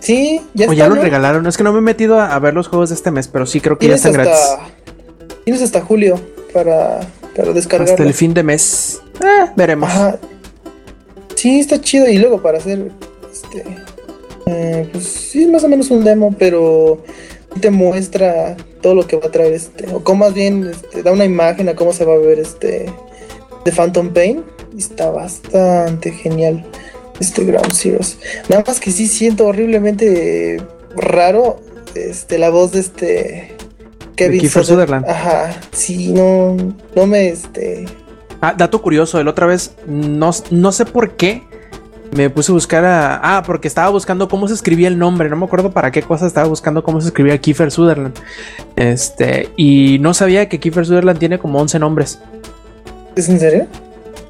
Sí, 0.00 0.40
ya 0.54 0.66
O 0.66 0.72
está. 0.72 0.74
ya 0.84 0.88
lo 0.88 0.94
¿no? 0.94 1.02
regalaron. 1.02 1.46
Es 1.46 1.56
que 1.58 1.62
no 1.64 1.72
me 1.72 1.78
he 1.80 1.82
metido 1.82 2.18
a, 2.20 2.34
a 2.34 2.38
ver 2.38 2.54
los 2.54 2.68
juegos 2.68 2.88
de 2.88 2.94
este 2.94 3.10
mes, 3.10 3.28
pero 3.28 3.44
sí 3.44 3.60
creo 3.60 3.76
que 3.78 3.88
ya 3.88 3.96
están 3.96 4.12
gratis. 4.12 4.38
tienes 5.44 5.60
hasta 5.62 5.80
julio 5.82 6.18
para, 6.54 7.00
para 7.36 7.52
descargarlo. 7.52 7.92
Hasta 7.92 8.04
el 8.04 8.14
fin 8.14 8.32
de 8.32 8.42
mes. 8.44 9.02
Eh, 9.20 9.50
veremos. 9.56 9.90
Ajá. 9.90 10.18
Sí, 11.34 11.60
está 11.60 11.80
chido. 11.80 12.08
Y 12.08 12.16
luego 12.18 12.40
para 12.40 12.58
hacer 12.58 12.92
este. 13.30 13.64
eh, 14.46 14.88
pues 14.90 15.04
sí, 15.04 15.46
más 15.46 15.64
o 15.64 15.68
menos 15.68 15.90
un 15.90 16.02
demo, 16.04 16.34
pero 16.38 17.02
te 17.60 17.70
muestra 17.70 18.56
todo 18.80 18.94
lo 18.94 19.06
que 19.06 19.16
va 19.16 19.26
a 19.26 19.30
traer 19.30 19.52
este. 19.52 19.86
O 19.92 20.02
como 20.04 20.24
más 20.24 20.34
bien 20.34 20.70
este, 20.70 21.02
da 21.02 21.12
una 21.12 21.24
imagen 21.24 21.68
a 21.68 21.74
cómo 21.74 21.92
se 21.92 22.04
va 22.04 22.14
a 22.14 22.18
ver 22.18 22.38
este. 22.38 22.92
De 23.64 23.72
Phantom 23.72 24.12
Pain. 24.12 24.44
Está 24.76 25.10
bastante 25.10 26.12
genial. 26.12 26.64
Este 27.20 27.44
Ground 27.44 27.72
Zeroes. 27.72 28.18
Nada 28.48 28.62
más 28.66 28.80
que 28.80 28.90
sí 28.90 29.06
siento 29.06 29.46
horriblemente 29.46 30.62
raro. 30.94 31.60
Este, 31.94 32.38
la 32.38 32.50
voz 32.50 32.72
de 32.72 32.80
este. 32.80 33.56
Kevin 34.14 34.40
Kiefer 34.40 34.64
Sutherland. 34.64 35.06
Ajá. 35.08 35.60
Sí, 35.72 36.12
no. 36.12 36.56
No 36.94 37.06
me 37.06 37.28
este. 37.28 37.86
Ah, 38.40 38.54
dato 38.56 38.80
curioso, 38.80 39.18
el 39.18 39.26
otra 39.26 39.46
vez, 39.46 39.72
no, 39.86 40.30
no 40.50 40.72
sé 40.72 40.84
por 40.84 41.16
qué, 41.16 41.42
me 42.12 42.30
puse 42.30 42.52
a 42.52 42.54
buscar 42.54 42.84
a... 42.84 43.36
Ah, 43.36 43.42
porque 43.42 43.68
estaba 43.68 43.88
buscando 43.90 44.28
cómo 44.28 44.48
se 44.48 44.54
escribía 44.54 44.88
el 44.88 44.98
nombre, 44.98 45.28
no 45.28 45.36
me 45.36 45.44
acuerdo 45.44 45.70
para 45.70 45.90
qué 45.90 46.02
cosa 46.02 46.26
estaba 46.26 46.48
buscando 46.48 46.82
cómo 46.82 47.00
se 47.00 47.08
escribía 47.08 47.38
Kiefer 47.38 47.70
Sutherland. 47.70 48.14
Este, 48.76 49.50
y 49.56 49.98
no 50.00 50.14
sabía 50.14 50.48
que 50.48 50.58
Kiefer 50.58 50.86
Sutherland 50.86 51.18
tiene 51.18 51.38
como 51.38 51.60
11 51.60 51.78
nombres. 51.78 52.20
¿Es 53.16 53.28
en 53.28 53.38
serio? 53.40 53.66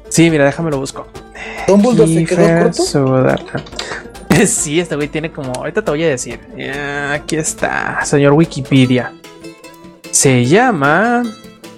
Sí, 0.09 0.29
mira, 0.29 0.45
déjame 0.45 0.71
lo 0.71 0.79
busco. 0.79 1.07
Dumbledore 1.67 2.13
se 2.13 2.25
quedó 2.25 2.37
Kiefer 2.37 2.63
corto. 2.63 2.83
Sutherland. 2.83 3.63
Sí, 4.45 4.79
este 4.79 4.95
güey 4.95 5.09
tiene 5.09 5.31
como... 5.33 5.51
Ahorita 5.51 5.81
te 5.83 5.91
voy 5.91 6.01
a 6.03 6.07
decir. 6.07 6.39
Eh, 6.55 7.11
Aquí 7.13 7.35
está, 7.35 7.99
señor 8.05 8.31
Wikipedia. 8.33 9.11
Se 10.11 10.45
llama... 10.45 11.23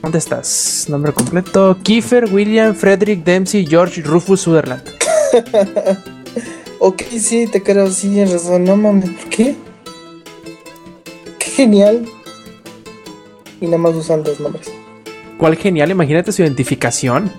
¿Dónde 0.02 0.20
estás? 0.20 0.86
Nombre 0.88 1.12
completo. 1.12 1.78
Kiefer 1.82 2.26
William 2.32 2.76
Frederick 2.76 3.24
Dempsey 3.24 3.66
George 3.66 4.02
Rufus 4.02 4.42
Sutherland. 4.42 4.84
Ok, 6.84 7.04
sí, 7.20 7.46
te 7.46 7.62
creo, 7.62 7.92
sí, 7.92 8.10
tienes 8.10 8.34
razón. 8.34 8.64
No 8.64 8.76
mames, 8.76 9.08
¿por 9.12 9.30
qué? 9.30 9.56
Qué 11.38 11.52
genial. 11.52 12.08
Y 13.60 13.66
nada 13.66 13.78
más 13.78 13.94
usan 13.94 14.24
dos 14.24 14.40
nombres. 14.40 14.68
¿Cuál 15.38 15.58
genial? 15.58 15.92
Imagínate 15.92 16.32
su 16.32 16.42
identificación. 16.42 17.32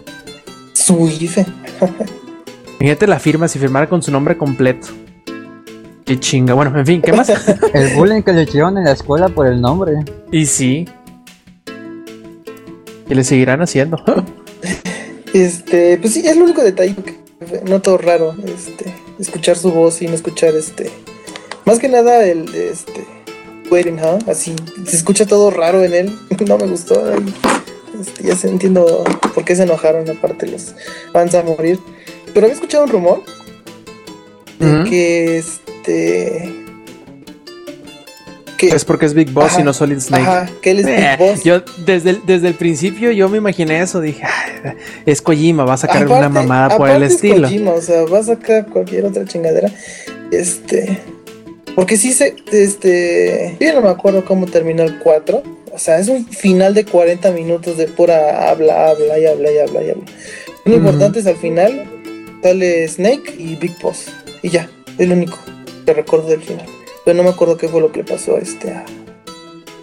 Su 0.75 1.09
IFE. 1.09 1.45
Imagínate 2.79 3.07
la 3.09 3.19
firma 3.19 3.49
si 3.49 3.59
firmara 3.59 3.89
con 3.89 4.01
su 4.01 4.13
nombre 4.13 4.39
completo. 4.39 4.87
Qué 6.05 6.21
chinga. 6.21 6.55
Bueno, 6.55 6.79
en 6.79 6.87
fin, 6.87 7.03
¿qué 7.03 7.13
más? 7.13 7.29
El 7.75 7.97
bullying 7.97 8.23
que 8.23 8.33
le 8.33 8.45
hicieron 8.45 8.79
en 8.79 8.85
la 8.85 8.93
escuela 8.93 9.29
por 9.29 9.49
el 9.49 9.61
nombre. 9.61 10.05
y 10.31 10.47
sí. 10.47 10.89
Y 13.09 13.15
le 13.15 13.25
seguirán 13.25 13.61
haciendo. 13.61 14.01
Este, 15.33 15.99
pues 15.99 16.15
sí, 16.15 16.21
es 16.21 16.37
el 16.37 16.43
único 16.43 16.63
detalle 16.63 16.95
que 16.95 17.22
noto 17.65 17.99
raro. 17.99 18.35
Este, 18.45 18.95
escuchar 19.19 19.57
su 19.57 19.71
voz 19.73 20.03
y 20.03 20.07
no 20.07 20.15
escuchar 20.15 20.55
este. 20.55 20.91
Más 21.65 21.79
que 21.79 21.89
nada 21.89 22.25
el 22.25 22.53
este. 22.55 23.07
Waiting, 23.71 23.99
huh? 23.99 24.19
Así, 24.31 24.55
se 24.87 24.97
escucha 24.97 25.27
todo 25.27 25.51
raro 25.51 25.83
en 25.83 25.95
él. 25.95 26.19
No 26.47 26.59
me 26.59 26.67
gustó. 26.67 27.11
este, 28.01 28.25
ya 28.25 28.37
se 28.37 28.49
entiendo 28.49 29.05
por 29.35 29.45
qué 29.45 29.55
se 29.55 29.63
enojaron, 29.63 30.09
aparte 30.11 30.47
los 30.47 30.75
fans 31.13 31.35
a 31.35 31.43
morir. 31.43 31.79
Pero 32.35 32.47
había 32.47 32.55
escuchado 32.55 32.85
un 32.85 32.91
rumor 32.91 33.23
de 34.59 34.91
que 34.91 35.39
este. 35.39 36.62
Que, 38.69 38.77
es 38.77 38.85
porque 38.85 39.07
es 39.07 39.15
Big 39.15 39.31
Boss 39.31 39.53
Ajá, 39.53 39.61
y 39.61 39.65
no 39.65 39.73
Solid 39.73 39.99
Snake. 40.01 40.23
ajá, 40.23 40.49
que 40.63 40.71
él 40.71 40.79
es 40.81 40.87
Eh, 40.87 41.17
Big 41.19 41.29
Boss. 41.29 41.43
Yo 41.45 41.63
desde 41.85 42.11
el, 42.11 42.21
desde 42.27 42.49
el 42.49 42.55
principio 42.55 43.11
yo 43.13 43.29
me 43.29 43.39
imaginé 43.39 43.81
eso, 43.83 44.01
dije, 44.01 44.23
"Ay, 44.25 44.73
es 45.07 45.21
Kojima, 45.21 45.65
va 45.65 45.75
a 45.75 45.77
sacar 45.79 46.07
una 46.07 46.17
Aparte- 46.17 46.29
mamada 46.35 46.77
por 46.77 46.89
el 46.91 47.03
es 47.03 47.15
estilo. 47.15 47.43
Kojima, 47.49 47.73
o 47.73 47.81
sea, 47.83 48.03
va 48.05 48.19
a 48.21 48.23
sacar 48.23 48.67
cualquier 48.67 49.05
otra 49.07 49.25
chingadera. 49.25 49.71
Este. 50.31 50.99
Porque 51.75 51.97
sí 51.97 52.13
se. 52.13 52.37
Este. 52.53 53.57
Yo 53.61 53.73
no 53.75 53.81
me 53.81 53.89
acuerdo 53.89 54.25
cómo 54.25 54.47
terminó 54.47 54.83
el 54.83 54.99
4. 54.99 55.43
O 55.73 55.79
sea, 55.79 55.99
es 55.99 56.09
un 56.09 56.27
final 56.27 56.75
de 56.75 56.85
40 56.85 57.31
minutos 57.33 57.77
de 57.79 57.87
pura 57.87 58.51
habla, 58.51 58.91
habla 58.91 59.19
y 59.19 59.27
habla 59.27 59.51
y 59.51 59.59
habla 59.59 59.83
y 59.83 59.91
habla. 59.91 60.05
Lo 60.67 60.75
importante 60.77 61.19
es 61.21 61.27
al 61.27 61.37
final 61.37 61.85
sale 62.43 62.87
Snake 62.89 63.35
y 63.39 63.57
Big 63.57 63.75
Boss. 63.81 64.07
Y 64.43 64.51
ya, 64.51 64.69
es 64.99 65.09
lo 65.09 65.15
único 65.15 65.39
que 65.87 65.95
recuerdo 65.95 66.29
del 66.29 66.43
final. 66.43 66.67
Pero 67.05 67.17
no 67.17 67.23
me 67.25 67.31
acuerdo 67.31 67.57
qué 67.57 67.69
fue 67.69 67.81
lo 67.81 67.93
que 67.93 67.99
le 67.99 68.05
pasó 68.05 68.37
a 68.37 68.39
este 68.39 68.71
a, 68.71 68.85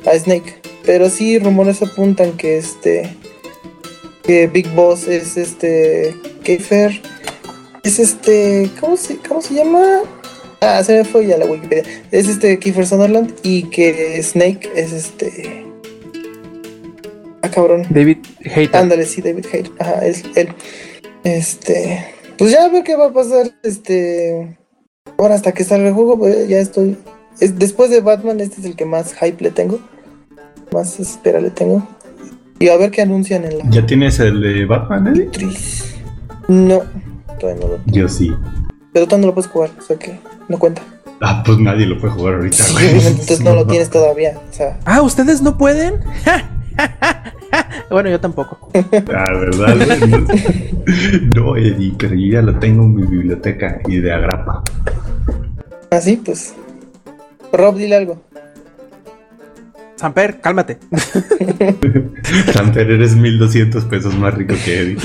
a 0.05 0.19
Snake. 0.19 0.61
Pero 0.85 1.09
sí, 1.09 1.39
rumores 1.39 1.81
apuntan 1.81 2.37
que 2.37 2.57
este 2.57 3.15
que 4.23 4.47
Big 4.47 4.69
Boss 4.73 5.07
es 5.07 5.37
este 5.37 6.15
Keifer 6.43 7.01
es 7.83 7.99
este 7.99 8.69
¿cómo 8.79 8.97
se, 8.97 9.17
cómo 9.17 9.41
se 9.41 9.55
llama? 9.55 10.01
Ah, 10.61 10.83
se 10.83 10.97
me 10.97 11.05
fue 11.05 11.25
ya 11.25 11.37
la 11.37 11.45
Wikipedia. 11.45 11.83
Es 12.11 12.27
este 12.27 12.59
Kiefer 12.59 12.85
Sutherland 12.85 13.33
y 13.43 13.63
que 13.69 14.21
Snake 14.21 14.69
es 14.75 14.91
este 14.91 15.65
Ah, 17.41 17.49
cabrón. 17.49 17.85
David 17.89 18.17
Hater. 18.41 18.75
Ándale, 18.75 19.05
sí, 19.05 19.21
David 19.21 19.45
Hayter. 19.51 19.71
Ajá, 19.79 20.05
es 20.05 20.23
él. 20.35 20.49
Este, 21.23 22.05
pues 22.37 22.51
ya 22.51 22.65
a 22.65 22.69
ver 22.69 22.83
qué 22.83 22.95
va 22.95 23.07
a 23.07 23.13
pasar. 23.13 23.51
Este, 23.63 24.57
ahora 25.19 25.35
hasta 25.35 25.51
que 25.51 25.63
salga 25.63 25.87
el 25.89 25.93
juego, 25.93 26.17
pues 26.17 26.47
ya 26.47 26.57
estoy. 26.59 26.97
es- 27.39 27.57
después 27.59 27.89
de 27.89 28.01
Batman, 28.01 28.39
este 28.39 28.59
es 28.61 28.65
el 28.65 28.75
que 28.75 28.85
más 28.85 29.13
hype 29.13 29.43
le 29.43 29.51
tengo. 29.51 29.79
Más 30.73 30.99
espera 30.99 31.39
le 31.39 31.49
tengo. 31.51 31.87
Y 32.59 32.67
a 32.69 32.77
ver 32.77 32.91
qué 32.91 33.01
anuncian 33.01 33.45
en 33.45 33.57
la 33.59 33.63
¿Ya 33.69 33.85
tienes 33.85 34.19
el 34.19 34.41
de 34.41 34.65
Batman, 34.65 35.07
Eddie? 35.07 35.23
actriz. 35.27 35.85
No, 36.47 36.81
todavía 37.39 37.61
no 37.65 37.67
lo. 37.73 37.79
Yo 37.85 38.07
sí. 38.09 38.31
Pero 38.91 39.05
todavía 39.05 39.21
no 39.21 39.27
lo 39.27 39.33
puedes 39.35 39.49
jugar, 39.49 39.69
o 39.77 39.81
sea 39.81 39.97
que 39.97 40.19
no 40.49 40.57
cuenta. 40.59 40.81
Ah, 41.21 41.43
pues 41.45 41.57
nadie 41.59 41.85
lo 41.85 41.99
puede 41.99 42.13
jugar 42.13 42.35
ahorita, 42.35 42.63
Sí, 42.63 42.85
entonces 42.89 43.41
no 43.41 43.53
lo 43.55 43.65
tienes 43.67 43.89
todavía. 43.89 44.39
O 44.49 44.53
sea, 44.53 44.79
Ah, 44.85 45.01
¿ustedes 45.01 45.41
no 45.41 45.57
pueden? 45.57 45.95
bueno, 47.89 48.09
yo 48.09 48.19
tampoco. 48.19 48.69
Ah, 48.73 49.33
¿verdad? 49.33 49.75
güey? 49.75 50.79
No, 51.35 51.55
Eddie, 51.55 51.93
pero 51.97 52.15
yo 52.15 52.31
ya 52.31 52.41
lo 52.41 52.57
tengo 52.57 52.83
en 52.83 52.95
mi 52.95 53.03
biblioteca 53.03 53.79
y 53.87 53.99
de 53.99 54.11
agrapa. 54.11 54.63
así 55.91 56.15
pues. 56.17 56.55
Rob, 57.51 57.75
dile 57.77 57.95
algo. 57.95 58.21
Samper, 59.95 60.39
cálmate. 60.39 60.77
Samper, 62.53 62.89
eres 62.89 63.15
1200 63.15 63.83
pesos 63.85 64.17
más 64.17 64.33
rico 64.33 64.55
que 64.63 64.79
Eddie. 64.79 64.97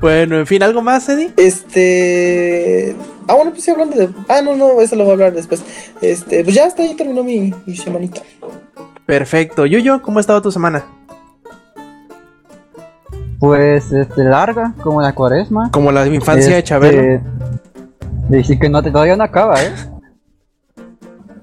Bueno, 0.00 0.38
en 0.38 0.46
fin, 0.46 0.62
¿algo 0.62 0.82
más, 0.82 1.08
Eddie? 1.08 1.30
Este. 1.36 2.96
Ah, 3.28 3.34
bueno, 3.34 3.50
pues 3.52 3.62
sí, 3.62 3.70
hablando 3.70 3.96
de. 3.96 4.08
Ah, 4.28 4.40
no, 4.42 4.56
no, 4.56 4.80
eso 4.80 4.96
lo 4.96 5.04
voy 5.04 5.10
a 5.10 5.14
hablar 5.14 5.32
después. 5.34 5.62
Este, 6.00 6.42
pues 6.42 6.56
ya 6.56 6.66
hasta 6.66 6.82
ahí 6.82 6.94
terminó 6.96 7.22
mi, 7.22 7.54
mi 7.66 7.76
semanita. 7.76 8.22
Perfecto. 9.10 9.66
Yuyo, 9.66 10.02
¿cómo 10.02 10.18
ha 10.18 10.20
estado 10.20 10.40
tu 10.40 10.52
semana? 10.52 10.84
Pues 13.40 13.90
este, 13.90 14.22
larga, 14.22 14.72
como 14.84 15.02
la 15.02 15.12
cuaresma. 15.16 15.68
Como 15.72 15.90
la 15.90 16.06
infancia 16.06 16.52
de 16.52 16.58
Este, 16.58 16.68
Chabelo. 16.68 17.20
Dice 18.28 18.56
que 18.56 18.68
no 18.68 18.80
todavía 18.92 19.16
no 19.16 19.24
acaba, 19.24 19.60
¿eh? 19.64 19.72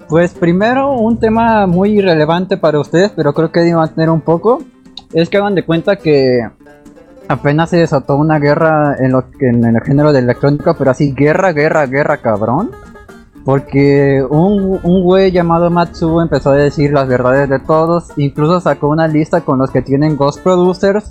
Pues 0.08 0.32
primero, 0.32 0.92
un 0.92 1.18
tema 1.20 1.66
muy 1.66 2.00
relevante 2.00 2.56
para 2.56 2.80
ustedes, 2.80 3.10
pero 3.14 3.34
creo 3.34 3.52
que 3.52 3.60
a 3.70 3.86
tener 3.88 4.08
un 4.08 4.22
poco. 4.22 4.62
Es 5.12 5.28
que 5.28 5.36
hagan 5.36 5.54
de 5.54 5.66
cuenta 5.66 5.96
que 5.96 6.40
apenas 7.28 7.68
se 7.68 7.76
desató 7.76 8.16
una 8.16 8.38
guerra 8.38 8.96
en, 8.98 9.12
lo, 9.12 9.30
que- 9.30 9.48
en 9.50 9.62
el 9.62 9.78
género 9.82 10.14
de 10.14 10.20
electrónica, 10.20 10.72
pero 10.72 10.90
así, 10.90 11.12
guerra, 11.12 11.52
guerra, 11.52 11.84
guerra, 11.84 12.16
cabrón. 12.16 12.70
Porque 13.44 14.22
un, 14.28 14.78
un 14.82 15.02
güey 15.02 15.30
llamado 15.30 15.70
Matsuo 15.70 16.20
empezó 16.22 16.50
a 16.50 16.56
decir 16.56 16.92
las 16.92 17.08
verdades 17.08 17.48
de 17.48 17.58
todos, 17.60 18.08
incluso 18.16 18.60
sacó 18.60 18.88
una 18.88 19.08
lista 19.08 19.40
con 19.40 19.58
los 19.58 19.70
que 19.70 19.80
tienen 19.82 20.16
Ghost 20.16 20.42
Producers, 20.42 21.10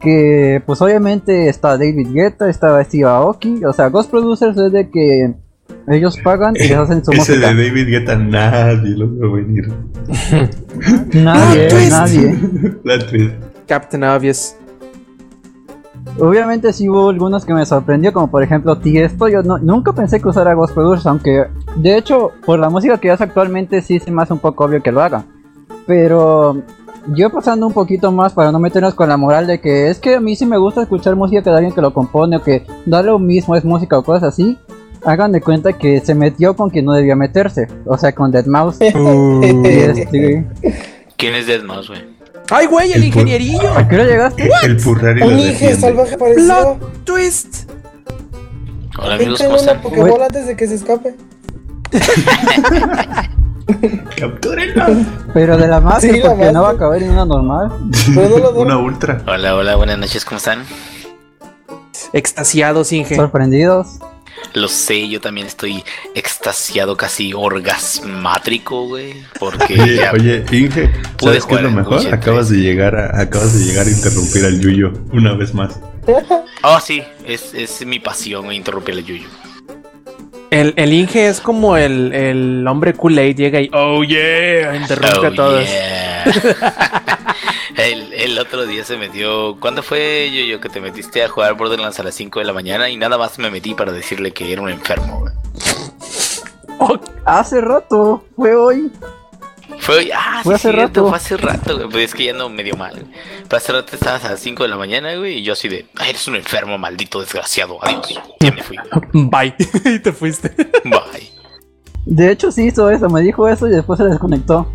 que 0.00 0.62
pues 0.64 0.80
obviamente 0.80 1.48
está 1.48 1.70
David 1.78 2.08
Guetta, 2.12 2.48
está 2.48 2.82
Steve 2.84 3.04
Aoki, 3.04 3.64
o 3.64 3.72
sea, 3.72 3.88
Ghost 3.88 4.10
Producers 4.10 4.56
es 4.56 4.72
de 4.72 4.90
que 4.90 5.34
Ellos 5.88 6.16
pagan 6.22 6.54
y 6.56 6.60
les 6.68 6.72
hacen 6.78 7.04
su 7.04 7.10
Ese 7.12 7.32
música. 7.32 7.54
de 7.54 7.68
David 7.68 7.86
Guetta 7.88 8.16
nadie 8.16 8.96
lo 8.96 9.10
veo 9.12 9.32
venir. 9.32 9.72
Nadie, 11.14 11.68
nadie. 11.90 12.38
Twist. 13.10 13.34
Captain 13.66 14.04
Obvious. 14.04 14.56
Obviamente 16.18 16.72
sí 16.72 16.88
hubo 16.88 17.08
algunos 17.08 17.44
que 17.44 17.54
me 17.54 17.64
sorprendió, 17.64 18.12
como 18.12 18.30
por 18.30 18.42
ejemplo 18.42 18.76
Tiesto. 18.78 19.28
Yo 19.28 19.42
no- 19.42 19.58
nunca 19.58 19.92
pensé 19.92 20.20
que 20.20 20.28
usara 20.28 20.54
Ghost 20.54 20.74
Producers, 20.74 21.06
aunque 21.06 21.46
de 21.76 21.96
hecho 21.96 22.30
por 22.44 22.58
la 22.58 22.68
música 22.68 22.98
que 22.98 23.10
hace 23.10 23.24
actualmente 23.24 23.80
sí 23.82 23.98
se 23.98 24.10
me 24.10 24.22
hace 24.22 24.32
un 24.32 24.38
poco 24.38 24.64
obvio 24.64 24.82
que 24.82 24.92
lo 24.92 25.02
haga. 25.02 25.24
Pero 25.86 26.62
yo 27.08 27.30
pasando 27.30 27.66
un 27.66 27.72
poquito 27.72 28.12
más 28.12 28.32
para 28.34 28.52
no 28.52 28.58
meternos 28.58 28.94
con 28.94 29.08
la 29.08 29.16
moral 29.16 29.46
de 29.46 29.60
que 29.60 29.88
es 29.90 29.98
que 29.98 30.14
a 30.16 30.20
mí 30.20 30.36
sí 30.36 30.46
me 30.46 30.58
gusta 30.58 30.82
escuchar 30.82 31.16
música 31.16 31.40
de 31.42 31.50
alguien 31.56 31.72
que 31.74 31.80
lo 31.80 31.92
compone 31.92 32.36
o 32.36 32.42
que 32.42 32.64
da 32.86 33.02
lo 33.02 33.18
mismo 33.18 33.56
es 33.56 33.64
música 33.64 33.98
o 33.98 34.02
cosas 34.04 34.24
así. 34.34 34.58
Hagan 35.04 35.32
de 35.32 35.40
cuenta 35.40 35.72
que 35.72 35.98
se 36.00 36.14
metió 36.14 36.54
con 36.54 36.70
quien 36.70 36.84
no 36.84 36.92
debía 36.92 37.16
meterse, 37.16 37.66
o 37.86 37.98
sea 37.98 38.12
con 38.14 38.32
Deadmau5. 38.32 39.64
y 39.64 40.00
este, 40.00 40.46
¿Quién 41.16 41.34
es 41.34 41.48
Deadmau5, 41.48 41.88
güey? 41.88 42.11
¡Ay, 42.54 42.66
güey, 42.66 42.92
el 42.92 42.98
El 42.98 43.04
ingenierillo! 43.06 43.72
¿A 43.74 43.88
qué 43.88 43.94
hora 43.94 44.04
llegaste? 44.04 44.50
El 44.64 44.76
Purrari 44.76 45.22
Un 45.22 45.38
Inge 45.38 45.74
salvaje 45.76 46.14
apareció. 46.16 46.44
¡Plot 46.44 47.04
twist! 47.04 47.70
Hola 48.98 49.14
amigos, 49.14 49.38
¿cómo 49.38 49.50
una 49.52 49.58
están? 49.60 49.80
Pokéball 49.80 50.22
antes 50.22 50.46
de 50.46 50.54
que 50.56 50.66
se 50.68 50.74
escape. 50.74 51.14
¡Captúrenlo! 54.16 54.84
Pero 55.32 55.56
de 55.56 55.66
la 55.66 55.80
Master, 55.80 56.14
Sí, 56.14 56.20
la 56.20 56.28
porque 56.28 56.52
no 56.52 56.60
va 56.62 56.68
a 56.68 56.72
Master. 56.72 56.78
caber 56.88 57.02
en 57.04 57.10
una 57.12 57.24
normal. 57.24 57.72
Pero 58.14 58.28
no 58.28 58.38
lo 58.38 58.50
Una 58.60 58.76
ultra. 58.78 59.22
Hola, 59.26 59.56
hola, 59.56 59.76
buenas 59.76 59.96
noches, 59.98 60.24
¿cómo 60.26 60.36
están? 60.36 60.64
Extasiados, 62.12 62.92
Inge. 62.92 63.16
Sorprendidos. 63.16 63.98
Lo 64.54 64.68
sé, 64.68 65.08
yo 65.08 65.20
también 65.20 65.46
estoy 65.46 65.82
extasiado, 66.14 66.96
casi 66.96 67.32
orgasmátrico, 67.34 68.86
güey. 68.88 69.14
Porque 69.38 69.80
Oye, 69.80 69.96
ya... 69.96 70.12
oye, 70.12 70.44
Inge, 70.52 70.90
¿sabes 71.18 71.18
qué 71.20 71.36
es 71.38 71.44
jugar 71.44 71.62
lo 71.64 71.70
mejor? 71.70 72.06
Acabas 72.12 72.48
3. 72.48 72.50
de 72.50 72.56
llegar 72.58 72.96
a, 72.96 73.20
acabas 73.20 73.58
de 73.58 73.64
llegar 73.64 73.86
a 73.86 73.90
interrumpir 73.90 74.44
al 74.44 74.60
Yuyo 74.60 74.92
una 75.12 75.34
vez 75.34 75.54
más. 75.54 75.80
Oh, 76.62 76.80
sí, 76.84 77.02
es, 77.26 77.54
es 77.54 77.84
mi 77.86 77.98
pasión, 78.00 78.52
interrumpir 78.52 78.94
el 78.96 79.04
yuyo. 79.04 79.28
El, 80.50 80.74
el 80.76 80.92
Inge 80.92 81.28
es 81.28 81.40
como 81.40 81.78
el, 81.78 82.12
el 82.12 82.66
hombre 82.68 82.92
Kool-Aid. 82.92 83.36
Llega 83.36 83.60
y, 83.62 83.70
oh 83.72 84.04
yeah, 84.04 84.76
interrumpe 84.76 85.16
Oh, 85.18 85.26
a 85.26 85.34
todos. 85.34 85.64
yeah. 85.64 86.24
el, 87.76 88.12
el 88.12 88.38
otro 88.38 88.66
día 88.66 88.84
se 88.84 88.96
metió. 88.96 89.56
¿Cuándo 89.60 89.82
fue, 89.82 90.30
Yuyo, 90.32 90.60
que 90.60 90.68
te 90.68 90.80
metiste 90.80 91.22
a 91.22 91.28
jugar 91.28 91.54
Borderlands 91.54 91.98
a 92.00 92.02
las 92.02 92.14
5 92.14 92.38
de 92.38 92.44
la 92.44 92.52
mañana? 92.52 92.88
Y 92.88 92.96
nada 92.96 93.18
más 93.18 93.38
me 93.38 93.50
metí 93.50 93.74
para 93.74 93.92
decirle 93.92 94.32
que 94.32 94.52
era 94.52 94.62
un 94.62 94.70
enfermo. 94.70 95.24
Oh, 96.78 96.98
Hace 97.24 97.60
rato, 97.60 98.24
fue 98.36 98.54
hoy. 98.56 98.90
Fue 99.78 99.96
hoy, 99.98 100.10
ah, 100.14 100.40
Fue 100.42 100.58
sí, 100.58 100.68
hace 100.68 100.76
cierto, 100.76 101.00
rato. 101.00 101.08
fue 101.08 101.16
hace 101.16 101.36
rato, 101.36 101.76
güey. 101.76 101.88
Pues 101.88 102.04
es 102.06 102.14
que 102.14 102.24
ya 102.24 102.32
no 102.32 102.48
me 102.48 102.62
dio 102.62 102.76
mal. 102.76 103.06
Pero 103.44 103.56
hace 103.56 103.72
rato 103.72 103.94
estabas 103.94 104.24
a 104.24 104.30
las 104.32 104.40
5 104.40 104.62
de 104.64 104.68
la 104.68 104.76
mañana, 104.76 105.14
güey, 105.16 105.38
y 105.38 105.42
yo 105.42 105.52
así 105.54 105.68
de, 105.68 105.86
"Ay, 105.96 106.10
eres 106.10 106.26
un 106.28 106.36
enfermo, 106.36 106.76
maldito 106.78 107.20
desgraciado, 107.20 107.78
adiós. 107.82 108.20
Ya 108.40 108.52
me 108.52 108.62
fui, 108.62 108.76
bye. 109.12 109.54
y 109.84 109.98
te 110.00 110.12
fuiste. 110.12 110.50
Bye. 110.84 111.30
De 112.04 112.32
hecho, 112.32 112.50
sí 112.50 112.64
hizo 112.66 112.90
eso, 112.90 113.08
me 113.08 113.20
dijo 113.22 113.48
eso 113.48 113.66
y 113.68 113.70
después 113.70 113.96
se 113.98 114.04
desconectó. 114.04 114.68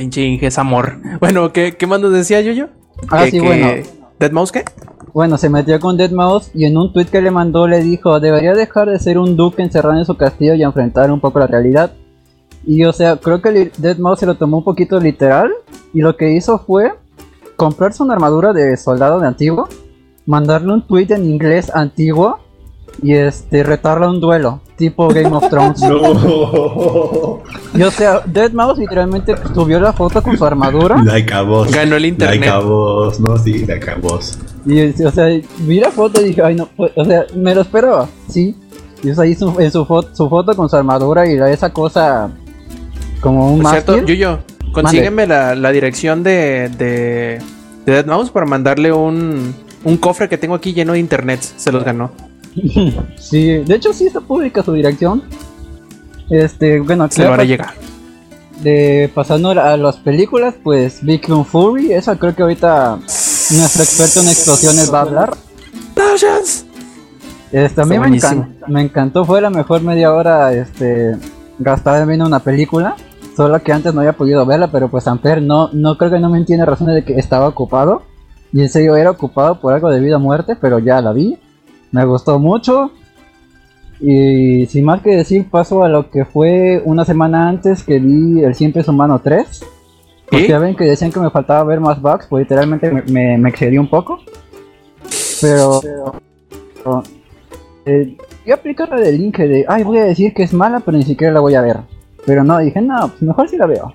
Pinche 0.00 0.22
Inge 0.22 0.46
es 0.46 0.56
amor. 0.58 0.98
Bueno, 1.20 1.52
¿qué, 1.52 1.76
qué 1.76 1.86
más 1.86 2.00
nos 2.00 2.10
decía 2.12 2.40
yo 2.40 2.52
yo? 2.52 2.66
Ah, 3.10 3.26
sí, 3.30 3.38
bueno. 3.38 3.68
¿Dead 4.18 4.32
Mouse 4.32 4.50
qué? 4.50 4.64
Bueno, 5.12 5.36
se 5.36 5.50
metió 5.50 5.78
con 5.78 5.98
Deadmau5 5.98 6.50
y 6.54 6.64
en 6.64 6.78
un 6.78 6.92
tweet 6.92 7.06
que 7.06 7.20
le 7.20 7.30
mandó 7.30 7.66
le 7.68 7.82
dijo: 7.82 8.18
Debería 8.18 8.54
dejar 8.54 8.88
de 8.88 8.98
ser 8.98 9.18
un 9.18 9.36
duque 9.36 9.60
encerrado 9.62 9.98
en 9.98 10.04
su 10.06 10.16
castillo 10.16 10.54
y 10.54 10.62
enfrentar 10.62 11.10
un 11.10 11.20
poco 11.20 11.38
la 11.38 11.46
realidad. 11.46 11.92
Y 12.66 12.84
o 12.84 12.92
sea, 12.94 13.16
creo 13.16 13.42
que 13.42 13.50
li- 13.52 13.70
Deadmau5 13.78 14.16
se 14.16 14.26
lo 14.26 14.36
tomó 14.36 14.58
un 14.58 14.64
poquito 14.64 14.98
literal 15.00 15.50
y 15.92 16.00
lo 16.00 16.16
que 16.16 16.30
hizo 16.32 16.58
fue 16.60 16.92
comprarse 17.56 18.02
una 18.02 18.14
armadura 18.14 18.52
de 18.54 18.74
soldado 18.78 19.20
de 19.20 19.26
antiguo, 19.26 19.68
mandarle 20.24 20.72
un 20.72 20.86
tweet 20.86 21.08
en 21.10 21.28
inglés 21.28 21.70
antiguo 21.74 22.38
y 23.02 23.14
este 23.14 23.62
retarle 23.62 24.06
a 24.06 24.10
un 24.10 24.20
duelo, 24.20 24.60
tipo 24.76 25.08
Game 25.08 25.34
of 25.34 25.48
Thrones. 25.48 25.80
No. 25.90 27.40
Y 27.74 27.82
o 27.82 27.90
sea, 27.90 28.24
Deadmau5 28.24 28.78
literalmente 28.78 29.34
subió 29.54 29.78
la 29.80 29.92
foto 29.92 30.22
con 30.22 30.36
su 30.36 30.44
armadura. 30.44 31.00
Like 31.02 31.32
a 31.32 31.42
boss. 31.42 31.70
Ganó 31.70 31.96
el 31.96 32.06
internet. 32.06 32.40
Like 32.40 32.50
a 32.52 32.58
boss. 32.58 33.20
No, 33.20 33.38
sí, 33.38 33.64
like 33.66 33.88
a 33.90 33.94
boss. 33.96 34.38
Y 34.66 35.02
o 35.04 35.10
sea, 35.10 35.26
vi 35.60 35.80
la 35.80 35.90
foto 35.90 36.20
y 36.20 36.24
dije, 36.26 36.42
ay 36.42 36.54
no, 36.56 36.66
pues, 36.76 36.92
o 36.96 37.04
sea, 37.04 37.26
me 37.34 37.54
lo 37.54 37.60
esperaba, 37.62 38.08
sí. 38.28 38.54
Y 39.02 39.10
o 39.10 39.14
sea, 39.14 39.24
hizo 39.24 39.58
en 39.60 39.70
su, 39.70 39.84
foto, 39.86 40.14
su 40.14 40.28
foto 40.28 40.54
con 40.54 40.68
su 40.68 40.76
armadura 40.76 41.26
y 41.26 41.36
la- 41.36 41.50
esa 41.50 41.72
cosa 41.72 42.30
como 43.20 43.52
un 43.54 43.62
Por 43.62 43.70
cierto, 43.70 43.92
mástil. 43.92 44.08
Yuyo, 44.16 44.38
consígueme 44.72 45.26
la, 45.26 45.54
la 45.54 45.70
dirección 45.72 46.22
de, 46.22 46.68
de, 46.76 47.38
de 47.86 47.92
Dead 47.92 48.04
Mouse 48.06 48.30
para 48.30 48.44
mandarle 48.46 48.92
un, 48.92 49.54
un 49.84 49.96
cofre 49.96 50.28
que 50.28 50.36
tengo 50.36 50.54
aquí 50.54 50.74
lleno 50.74 50.92
de 50.92 50.98
internet. 50.98 51.40
Se 51.40 51.72
los 51.72 51.84
ganó. 51.84 52.10
Sí, 53.16 53.58
de 53.58 53.74
hecho 53.74 53.92
sí 53.92 54.06
está 54.06 54.20
pública 54.20 54.62
su 54.62 54.72
dirección. 54.72 55.22
Este, 56.28 56.80
bueno, 56.80 57.08
Se 57.10 57.24
lo 57.24 57.32
hará 57.32 57.44
llegar. 57.44 57.74
de 58.62 59.10
pasando 59.14 59.50
a 59.50 59.76
las 59.76 59.96
películas, 59.96 60.54
pues 60.62 61.02
Big 61.02 61.26
Kung 61.26 61.44
Fury, 61.44 61.92
esa 61.92 62.16
creo 62.16 62.34
que 62.34 62.42
ahorita 62.42 62.96
nuestro 62.96 63.82
experto 63.82 64.20
en 64.20 64.28
explosiones 64.28 64.92
va 64.92 64.98
a 64.98 65.02
hablar. 65.02 65.36
Este, 67.52 67.80
a 67.80 67.84
mí 67.84 67.98
me, 67.98 68.06
encan- 68.08 68.54
me 68.68 68.82
encantó, 68.82 69.24
fue 69.24 69.40
la 69.40 69.50
mejor 69.50 69.82
media 69.82 70.12
hora 70.12 70.52
este, 70.52 71.16
gastada 71.58 72.02
en 72.12 72.22
una 72.22 72.38
película. 72.40 72.94
Solo 73.36 73.60
que 73.62 73.72
antes 73.72 73.92
no 73.94 74.00
había 74.00 74.12
podido 74.12 74.44
verla, 74.44 74.70
pero 74.70 74.88
pues 74.88 75.06
Amper 75.08 75.40
no, 75.42 75.70
no 75.72 75.96
creo 75.96 76.10
que 76.10 76.18
no 76.20 76.28
me 76.28 76.38
entiende 76.38 76.66
razones 76.66 76.94
de 76.94 77.04
que 77.04 77.14
estaba 77.18 77.48
ocupado. 77.48 78.02
Y 78.52 78.60
en 78.60 78.68
serio 78.68 78.96
era 78.96 79.10
ocupado 79.10 79.60
por 79.60 79.72
algo 79.72 79.88
de 79.90 80.00
vida 80.00 80.16
o 80.16 80.20
muerte, 80.20 80.56
pero 80.60 80.78
ya 80.78 81.00
la 81.00 81.12
vi. 81.12 81.38
Me 81.92 82.04
gustó 82.04 82.38
mucho. 82.38 82.92
Y 84.00 84.66
sin 84.66 84.84
más 84.84 85.02
que 85.02 85.16
decir, 85.16 85.48
paso 85.50 85.84
a 85.84 85.88
lo 85.88 86.10
que 86.10 86.24
fue 86.24 86.82
una 86.84 87.04
semana 87.04 87.48
antes 87.48 87.82
que 87.82 87.98
vi 87.98 88.42
El 88.42 88.54
Siempre 88.54 88.82
es 88.82 88.88
Humano 88.88 89.20
3. 89.22 89.64
Porque 90.30 90.44
¿Y? 90.44 90.48
ya 90.48 90.58
ven 90.58 90.76
que 90.76 90.84
decían 90.84 91.12
que 91.12 91.20
me 91.20 91.30
faltaba 91.30 91.64
ver 91.64 91.80
más 91.80 92.00
bugs, 92.00 92.26
pues 92.28 92.42
literalmente 92.42 92.90
me, 92.90 93.02
me, 93.02 93.38
me 93.38 93.48
excedí 93.50 93.78
un 93.78 93.90
poco. 93.90 94.20
Pero... 95.40 95.80
pero, 96.82 97.02
eh, 97.84 98.16
a 98.50 98.54
aplicar 98.54 98.88
la 98.88 98.96
del 98.96 99.18
link 99.18 99.38
de, 99.38 99.64
ay, 99.68 99.82
voy 99.82 99.98
a 99.98 100.04
decir 100.04 100.34
que 100.34 100.42
es 100.42 100.52
mala, 100.52 100.80
pero 100.80 100.96
ni 100.96 101.04
siquiera 101.04 101.32
la 101.32 101.40
voy 101.40 101.54
a 101.54 101.60
ver. 101.60 101.78
Pero 102.26 102.44
no, 102.44 102.58
dije, 102.58 102.80
no, 102.80 103.08
pues 103.08 103.22
mejor 103.22 103.48
si 103.48 103.56
la 103.56 103.66
veo. 103.66 103.94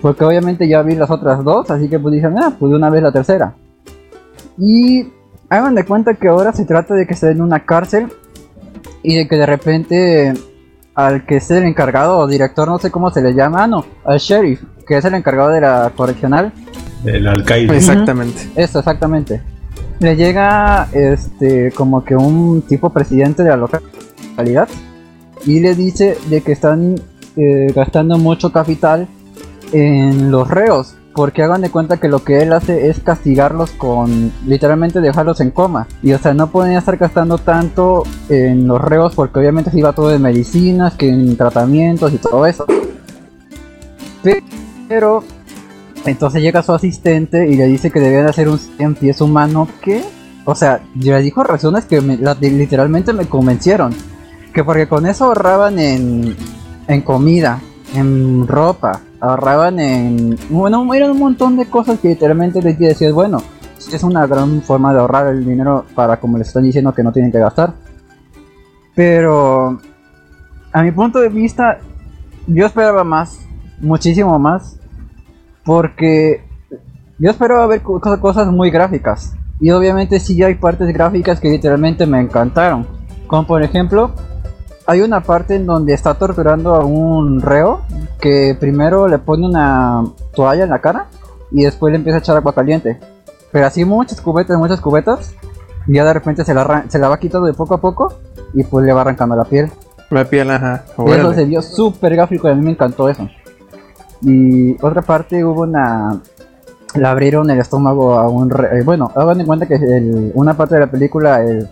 Porque 0.00 0.24
obviamente 0.24 0.68
ya 0.68 0.82
vi 0.82 0.94
las 0.94 1.10
otras 1.10 1.42
dos, 1.44 1.70
así 1.70 1.88
que 1.88 1.98
pues 1.98 2.14
dije, 2.14 2.28
ah, 2.36 2.52
pues 2.58 2.70
de 2.70 2.76
una 2.76 2.90
vez 2.90 3.02
la 3.02 3.12
tercera. 3.12 3.54
Y 4.58 5.04
hagan 5.48 5.74
de 5.74 5.84
cuenta 5.84 6.14
que 6.14 6.28
ahora 6.28 6.52
se 6.52 6.64
trata 6.64 6.94
de 6.94 7.06
que 7.06 7.14
esté 7.14 7.30
en 7.30 7.40
una 7.40 7.64
cárcel 7.64 8.12
y 9.02 9.16
de 9.16 9.28
que 9.28 9.36
de 9.36 9.46
repente 9.46 10.34
al 10.94 11.26
que 11.26 11.36
es 11.36 11.50
el 11.50 11.64
encargado 11.64 12.18
o 12.18 12.26
director, 12.26 12.68
no 12.68 12.78
sé 12.78 12.90
cómo 12.90 13.10
se 13.10 13.20
le 13.20 13.34
llama, 13.34 13.64
ah, 13.64 13.66
no, 13.66 13.84
al 14.04 14.18
sheriff, 14.18 14.62
que 14.86 14.96
es 14.96 15.04
el 15.04 15.14
encargado 15.14 15.50
de 15.50 15.60
la 15.60 15.92
correccional, 15.94 16.52
El 17.04 17.26
alcaide. 17.26 17.76
Exactamente. 17.76 18.50
eso, 18.54 18.78
exactamente. 18.78 19.42
Le 19.98 20.16
llega 20.16 20.88
este 20.92 21.72
como 21.72 22.04
que 22.04 22.16
un 22.16 22.62
tipo 22.62 22.90
presidente 22.90 23.42
de 23.42 23.50
la 23.50 23.56
localidad 23.56 24.68
y 25.46 25.60
le 25.60 25.74
dice 25.74 26.16
de 26.28 26.40
que 26.40 26.52
están 26.52 26.96
eh, 27.36 27.72
gastando 27.74 28.18
mucho 28.18 28.52
capital 28.52 29.08
en 29.72 30.30
los 30.30 30.48
reos. 30.48 30.96
Porque 31.14 31.42
hagan 31.42 31.60
de 31.60 31.70
cuenta 31.70 31.98
que 31.98 32.08
lo 32.08 32.24
que 32.24 32.42
él 32.42 32.52
hace 32.52 32.88
es 32.88 32.98
castigarlos 32.98 33.70
con 33.70 34.32
literalmente 34.46 35.00
dejarlos 35.00 35.40
en 35.40 35.52
coma. 35.52 35.86
Y 36.02 36.12
o 36.12 36.18
sea, 36.18 36.34
no 36.34 36.50
podía 36.50 36.78
estar 36.78 36.96
gastando 36.96 37.38
tanto 37.38 38.02
en 38.28 38.66
los 38.66 38.80
reos 38.80 39.14
porque 39.14 39.38
obviamente 39.38 39.70
se 39.70 39.78
iba 39.78 39.92
todo 39.92 40.08
de 40.08 40.18
medicinas, 40.18 40.94
que 40.94 41.08
en 41.08 41.36
tratamientos 41.36 42.12
y 42.12 42.18
todo 42.18 42.46
eso. 42.46 42.66
Pero 44.88 45.22
entonces 46.04 46.42
llega 46.42 46.62
su 46.62 46.72
asistente 46.72 47.48
y 47.48 47.56
le 47.56 47.66
dice 47.66 47.90
que 47.90 48.00
debían 48.00 48.26
hacer 48.26 48.48
un 48.48 48.58
100 48.58 48.94
pies 48.96 49.20
humano 49.20 49.68
que, 49.80 50.02
o 50.44 50.54
sea, 50.54 50.82
le 50.98 51.20
dijo 51.22 51.44
razones 51.44 51.84
que 51.84 52.00
literalmente 52.00 53.12
me 53.12 53.26
convencieron. 53.26 53.94
Que 54.52 54.62
porque 54.62 54.86
con 54.86 55.06
eso 55.06 55.26
ahorraban 55.26 55.78
en, 55.78 56.36
en 56.86 57.00
comida, 57.02 57.60
en 57.94 58.46
ropa, 58.46 59.00
ahorraban 59.24 59.78
en... 59.80 60.36
Bueno, 60.50 60.92
eran 60.94 61.10
un 61.12 61.18
montón 61.18 61.56
de 61.56 61.66
cosas 61.66 61.98
que 61.98 62.08
literalmente 62.08 62.60
les 62.62 62.78
decías, 62.78 63.12
bueno, 63.12 63.42
es 63.92 64.02
una 64.02 64.26
gran 64.26 64.60
forma 64.62 64.92
de 64.92 65.00
ahorrar 65.00 65.26
el 65.28 65.44
dinero 65.44 65.84
para 65.94 66.18
como 66.18 66.38
les 66.38 66.48
están 66.48 66.64
diciendo 66.64 66.92
que 66.92 67.02
no 67.02 67.12
tienen 67.12 67.32
que 67.32 67.38
gastar. 67.38 67.74
Pero 68.94 69.80
a 70.72 70.82
mi 70.82 70.90
punto 70.92 71.18
de 71.20 71.28
vista, 71.28 71.78
yo 72.46 72.66
esperaba 72.66 73.04
más, 73.04 73.38
muchísimo 73.80 74.38
más, 74.38 74.78
porque 75.64 76.44
yo 77.18 77.30
esperaba 77.30 77.66
ver 77.66 77.82
co- 77.82 78.00
co- 78.00 78.20
cosas 78.20 78.48
muy 78.48 78.70
gráficas. 78.70 79.34
Y 79.60 79.70
obviamente 79.70 80.20
sí 80.20 80.42
hay 80.42 80.54
partes 80.56 80.88
gráficas 80.92 81.40
que 81.40 81.48
literalmente 81.48 82.06
me 82.06 82.20
encantaron. 82.20 82.86
Como 83.26 83.46
por 83.46 83.62
ejemplo, 83.62 84.10
hay 84.86 85.00
una 85.00 85.22
parte 85.22 85.54
en 85.56 85.66
donde 85.66 85.94
está 85.94 86.14
torturando 86.14 86.74
a 86.74 86.84
un 86.84 87.40
reo 87.40 87.82
que 88.20 88.56
primero 88.58 89.08
le 89.08 89.18
pone 89.18 89.46
una 89.46 90.02
toalla 90.34 90.64
en 90.64 90.70
la 90.70 90.80
cara 90.80 91.06
y 91.50 91.64
después 91.64 91.90
le 91.92 91.96
empieza 91.98 92.18
a 92.18 92.20
echar 92.20 92.36
agua 92.36 92.54
caliente. 92.54 92.98
Pero 93.52 93.66
así 93.66 93.84
muchas 93.84 94.20
cubetas, 94.20 94.58
muchas 94.58 94.80
cubetas. 94.80 95.34
Y 95.86 95.94
ya 95.94 96.04
de 96.04 96.12
repente 96.14 96.44
se 96.44 96.54
la, 96.54 96.84
se 96.88 96.98
la 96.98 97.08
va 97.08 97.18
quitando 97.18 97.46
de 97.46 97.52
poco 97.52 97.74
a 97.74 97.80
poco 97.80 98.14
y 98.54 98.64
pues 98.64 98.84
le 98.84 98.92
va 98.92 99.02
arrancando 99.02 99.36
la 99.36 99.44
piel. 99.44 99.70
La 100.10 100.24
piel, 100.24 100.50
ajá. 100.50 100.84
Eso 100.92 101.02
Órale. 101.02 101.34
se 101.34 101.44
vio 101.44 101.62
súper 101.62 102.14
gráfico 102.16 102.48
y 102.48 102.52
a 102.52 102.54
mí 102.54 102.62
me 102.62 102.70
encantó 102.72 103.08
eso. 103.08 103.28
Y 104.22 104.76
otra 104.82 105.02
parte 105.02 105.44
hubo 105.44 105.62
una... 105.62 106.20
Le 106.94 107.06
abrieron 107.08 107.50
el 107.50 107.58
estómago 107.58 108.14
a 108.14 108.28
un... 108.28 108.50
re- 108.50 108.78
eh, 108.78 108.82
bueno, 108.82 109.10
hagan 109.14 109.40
en 109.40 109.46
cuenta 109.46 109.66
que 109.66 109.74
el- 109.74 110.30
una 110.34 110.54
parte 110.56 110.74
de 110.76 110.80
la 110.82 110.90
película, 110.90 111.42
el, 111.42 111.68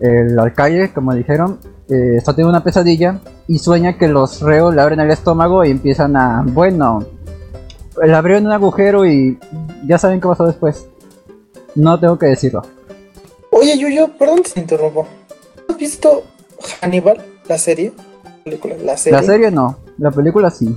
el 0.00 0.38
alcaide, 0.38 0.92
como 0.92 1.14
dijeron, 1.14 1.58
eh, 1.88 2.16
está 2.16 2.32
teniendo 2.32 2.50
una 2.50 2.64
pesadilla 2.64 3.20
y 3.46 3.58
sueña 3.58 3.96
que 3.96 4.08
los 4.08 4.40
reos 4.40 4.74
le 4.74 4.82
abren 4.82 5.00
el 5.00 5.10
estómago 5.10 5.64
y 5.64 5.70
empiezan 5.70 6.16
a... 6.16 6.44
Bueno, 6.46 7.04
le 8.02 8.14
abrieron 8.14 8.46
un 8.46 8.52
agujero 8.52 9.06
y 9.06 9.38
ya 9.86 9.98
saben 9.98 10.20
qué 10.20 10.28
pasó 10.28 10.46
después. 10.46 10.86
No 11.74 11.98
tengo 11.98 12.18
que 12.18 12.26
decirlo. 12.26 12.62
Oye, 13.50 13.78
Yuyo, 13.78 14.08
perdón 14.18 14.42
que 14.42 14.50
te 14.50 14.60
interrumpo. 14.60 15.06
¿Has 15.68 15.76
visto 15.76 16.24
Hannibal, 16.80 17.24
la 17.48 17.58
serie? 17.58 17.92
Película, 18.44 18.76
la 18.82 18.96
serie. 18.96 19.20
La 19.20 19.26
serie 19.26 19.50
no, 19.50 19.78
la 19.98 20.10
película 20.10 20.50
sí. 20.50 20.74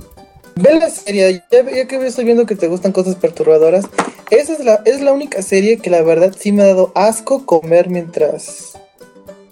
Ve 0.56 0.78
la 0.78 0.90
serie, 0.90 1.42
ya, 1.50 1.62
ya 1.70 1.86
que 1.86 2.06
estoy 2.06 2.24
viendo 2.24 2.44
que 2.44 2.56
te 2.56 2.68
gustan 2.68 2.92
cosas 2.92 3.14
perturbadoras. 3.14 3.86
Esa 4.30 4.52
es 4.52 4.64
la, 4.64 4.80
es 4.84 5.00
la 5.00 5.12
única 5.12 5.42
serie 5.42 5.78
que 5.78 5.90
la 5.90 6.02
verdad 6.02 6.34
sí 6.38 6.52
me 6.52 6.62
ha 6.62 6.66
dado 6.66 6.92
asco 6.94 7.46
comer 7.46 7.88
mientras. 7.88 8.78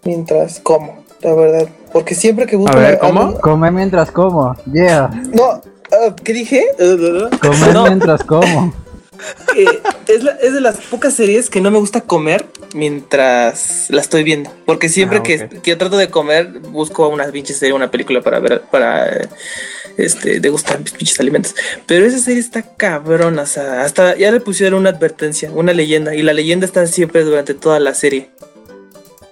Mientras 0.04 0.60
como, 0.60 1.04
la 1.22 1.34
verdad. 1.34 1.68
Porque 1.92 2.14
siempre 2.14 2.46
que 2.46 2.56
busco. 2.56 2.76
A 2.76 2.80
ver, 2.80 2.98
algo- 3.00 3.06
¿cómo? 3.20 3.40
Comer 3.40 3.72
mientras 3.72 4.10
como, 4.10 4.56
yeah. 4.72 5.08
No, 5.32 5.60
ah, 5.92 6.14
¿qué 6.22 6.32
dije? 6.32 6.66
Comer 6.78 7.30
No, 7.74 7.86
mientras 7.86 8.22
como. 8.24 8.72
que 9.54 9.64
es, 10.14 10.22
la- 10.24 10.32
es 10.40 10.54
de 10.54 10.60
las 10.60 10.76
pocas 10.78 11.12
series 11.14 11.50
que 11.50 11.60
no 11.60 11.70
me 11.70 11.78
gusta 11.78 12.00
comer 12.00 12.46
mientras 12.74 13.86
la 13.90 14.00
estoy 14.00 14.22
viendo. 14.22 14.50
Porque 14.66 14.88
siempre 14.88 15.18
Ah, 15.18 15.22
que, 15.22 15.48
que 15.48 15.70
yo 15.70 15.78
trato 15.78 15.96
de 15.96 16.08
comer, 16.10 16.60
busco 16.60 17.08
una 17.08 17.26
pinche 17.26 17.52
serie, 17.54 17.74
una 17.74 17.90
película 17.90 18.20
para 18.22 18.38
ver, 18.38 18.62
para 18.70 19.08
eh, 19.08 19.28
este, 19.96 20.40
degustar 20.40 20.78
mis 20.80 20.92
pinches 20.92 21.18
alimentos. 21.20 21.54
Pero 21.86 22.06
esa 22.06 22.18
serie 22.18 22.40
está 22.40 22.62
cabrona, 22.62 23.42
o 23.42 23.46
sea, 23.46 23.82
hasta 23.82 24.16
ya 24.16 24.30
le 24.30 24.40
pusieron 24.40 24.80
una 24.80 24.90
advertencia, 24.90 25.50
una 25.50 25.72
leyenda, 25.72 26.14
y 26.14 26.22
la 26.22 26.32
leyenda 26.32 26.64
está 26.66 26.86
siempre 26.86 27.24
durante 27.24 27.54
toda 27.54 27.78
la 27.80 27.94
serie. 27.94 28.30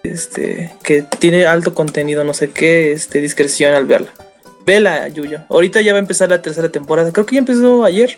Este, 0.03 0.73
que 0.83 1.03
tiene 1.03 1.47
alto 1.47 1.75
contenido, 1.75 2.25
no 2.25 2.35
sé 2.35 2.51
qué, 2.51 2.93
este, 2.93 3.21
discreción 3.21 3.75
al 3.75 3.87
verla. 3.87 4.09
Vela, 4.65 5.09
Yuyo. 5.09 5.41
Ahorita 5.49 5.81
ya 5.81 5.93
va 5.93 5.99
a 5.99 6.01
empezar 6.01 6.29
la 6.29 6.43
tercera 6.43 6.69
temporada. 6.69 7.11
Creo 7.13 7.25
que 7.27 7.37
ya 7.37 7.41
empezó 7.41 7.85
ayer. 7.85 8.17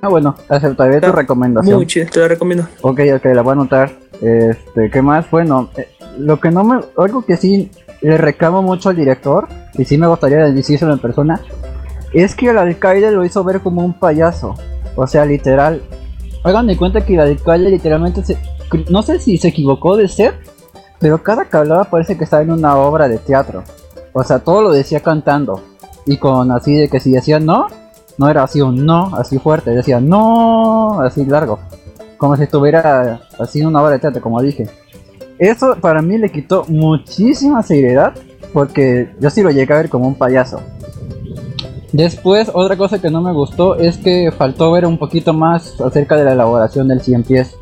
Ah, 0.00 0.08
bueno, 0.08 0.36
aceptaré 0.48 1.00
tu 1.00 1.12
recomendación. 1.12 1.76
Muy 1.76 1.86
chido, 1.86 2.06
te 2.06 2.20
la 2.20 2.28
recomiendo. 2.28 2.66
Ok, 2.80 3.00
ok, 3.16 3.24
la 3.26 3.42
voy 3.42 3.50
a 3.50 3.52
anotar. 3.52 3.92
Este, 4.20 4.90
¿qué 4.90 5.02
más? 5.02 5.30
Bueno, 5.30 5.70
eh, 5.76 5.88
lo 6.18 6.40
que 6.40 6.50
no 6.50 6.64
me. 6.64 6.80
Algo 6.96 7.22
que 7.22 7.36
sí 7.36 7.70
le 8.00 8.16
reclamo 8.16 8.62
mucho 8.62 8.88
al 8.88 8.96
director, 8.96 9.48
y 9.74 9.84
sí 9.84 9.98
me 9.98 10.06
gustaría 10.06 10.38
decírselo 10.46 10.92
en 10.92 10.98
persona, 11.00 11.40
es 12.12 12.34
que 12.34 12.48
el 12.48 12.58
alcalde 12.58 13.10
lo 13.10 13.24
hizo 13.24 13.42
ver 13.44 13.60
como 13.60 13.84
un 13.84 13.94
payaso. 13.94 14.54
O 14.96 15.06
sea, 15.06 15.24
literal. 15.24 15.82
Hagan 16.44 16.66
de 16.66 16.76
cuenta 16.76 17.04
que 17.04 17.14
el 17.14 17.20
alcalde 17.20 17.70
literalmente 17.70 18.24
se. 18.24 18.38
No 18.88 19.02
sé 19.02 19.18
si 19.18 19.36
se 19.38 19.48
equivocó 19.48 19.96
de 19.96 20.08
ser, 20.08 20.34
pero 21.02 21.22
cada 21.22 21.44
que 21.44 21.56
hablaba 21.58 21.84
parece 21.84 22.16
que 22.16 22.24
estaba 22.24 22.42
en 22.42 22.52
una 22.52 22.76
obra 22.76 23.08
de 23.08 23.18
teatro. 23.18 23.62
O 24.14 24.24
sea, 24.24 24.38
todo 24.38 24.62
lo 24.62 24.70
decía 24.70 25.00
cantando. 25.00 25.60
Y 26.06 26.16
con 26.16 26.50
así 26.50 26.74
de 26.74 26.88
que 26.88 27.00
si 27.00 27.12
decía 27.12 27.38
no, 27.38 27.66
no 28.16 28.30
era 28.30 28.44
así 28.44 28.62
un 28.62 28.86
no, 28.86 29.14
así 29.14 29.38
fuerte, 29.38 29.72
decía 29.72 30.00
no, 30.00 31.00
así 31.00 31.26
largo 31.26 31.58
como 32.22 32.36
si 32.36 32.44
estuviera 32.44 33.20
haciendo 33.40 33.68
una 33.68 33.82
obra 33.82 33.94
de 33.94 33.98
teatro, 33.98 34.22
como 34.22 34.40
dije. 34.40 34.68
Eso 35.40 35.74
para 35.80 36.02
mí 36.02 36.18
le 36.18 36.30
quitó 36.30 36.64
muchísima 36.68 37.64
seriedad, 37.64 38.14
porque 38.52 39.12
yo 39.18 39.28
sí 39.28 39.42
lo 39.42 39.50
llegué 39.50 39.74
a 39.74 39.78
ver 39.78 39.90
como 39.90 40.06
un 40.06 40.14
payaso. 40.14 40.60
Después, 41.92 42.48
otra 42.54 42.76
cosa 42.76 43.00
que 43.00 43.10
no 43.10 43.22
me 43.22 43.32
gustó 43.32 43.74
es 43.74 43.98
que 43.98 44.30
faltó 44.30 44.70
ver 44.70 44.86
un 44.86 44.98
poquito 44.98 45.32
más 45.32 45.80
acerca 45.80 46.14
de 46.14 46.24
la 46.24 46.34
elaboración 46.34 46.86
del 46.86 47.00
100 47.00 47.24
pies. 47.24 47.56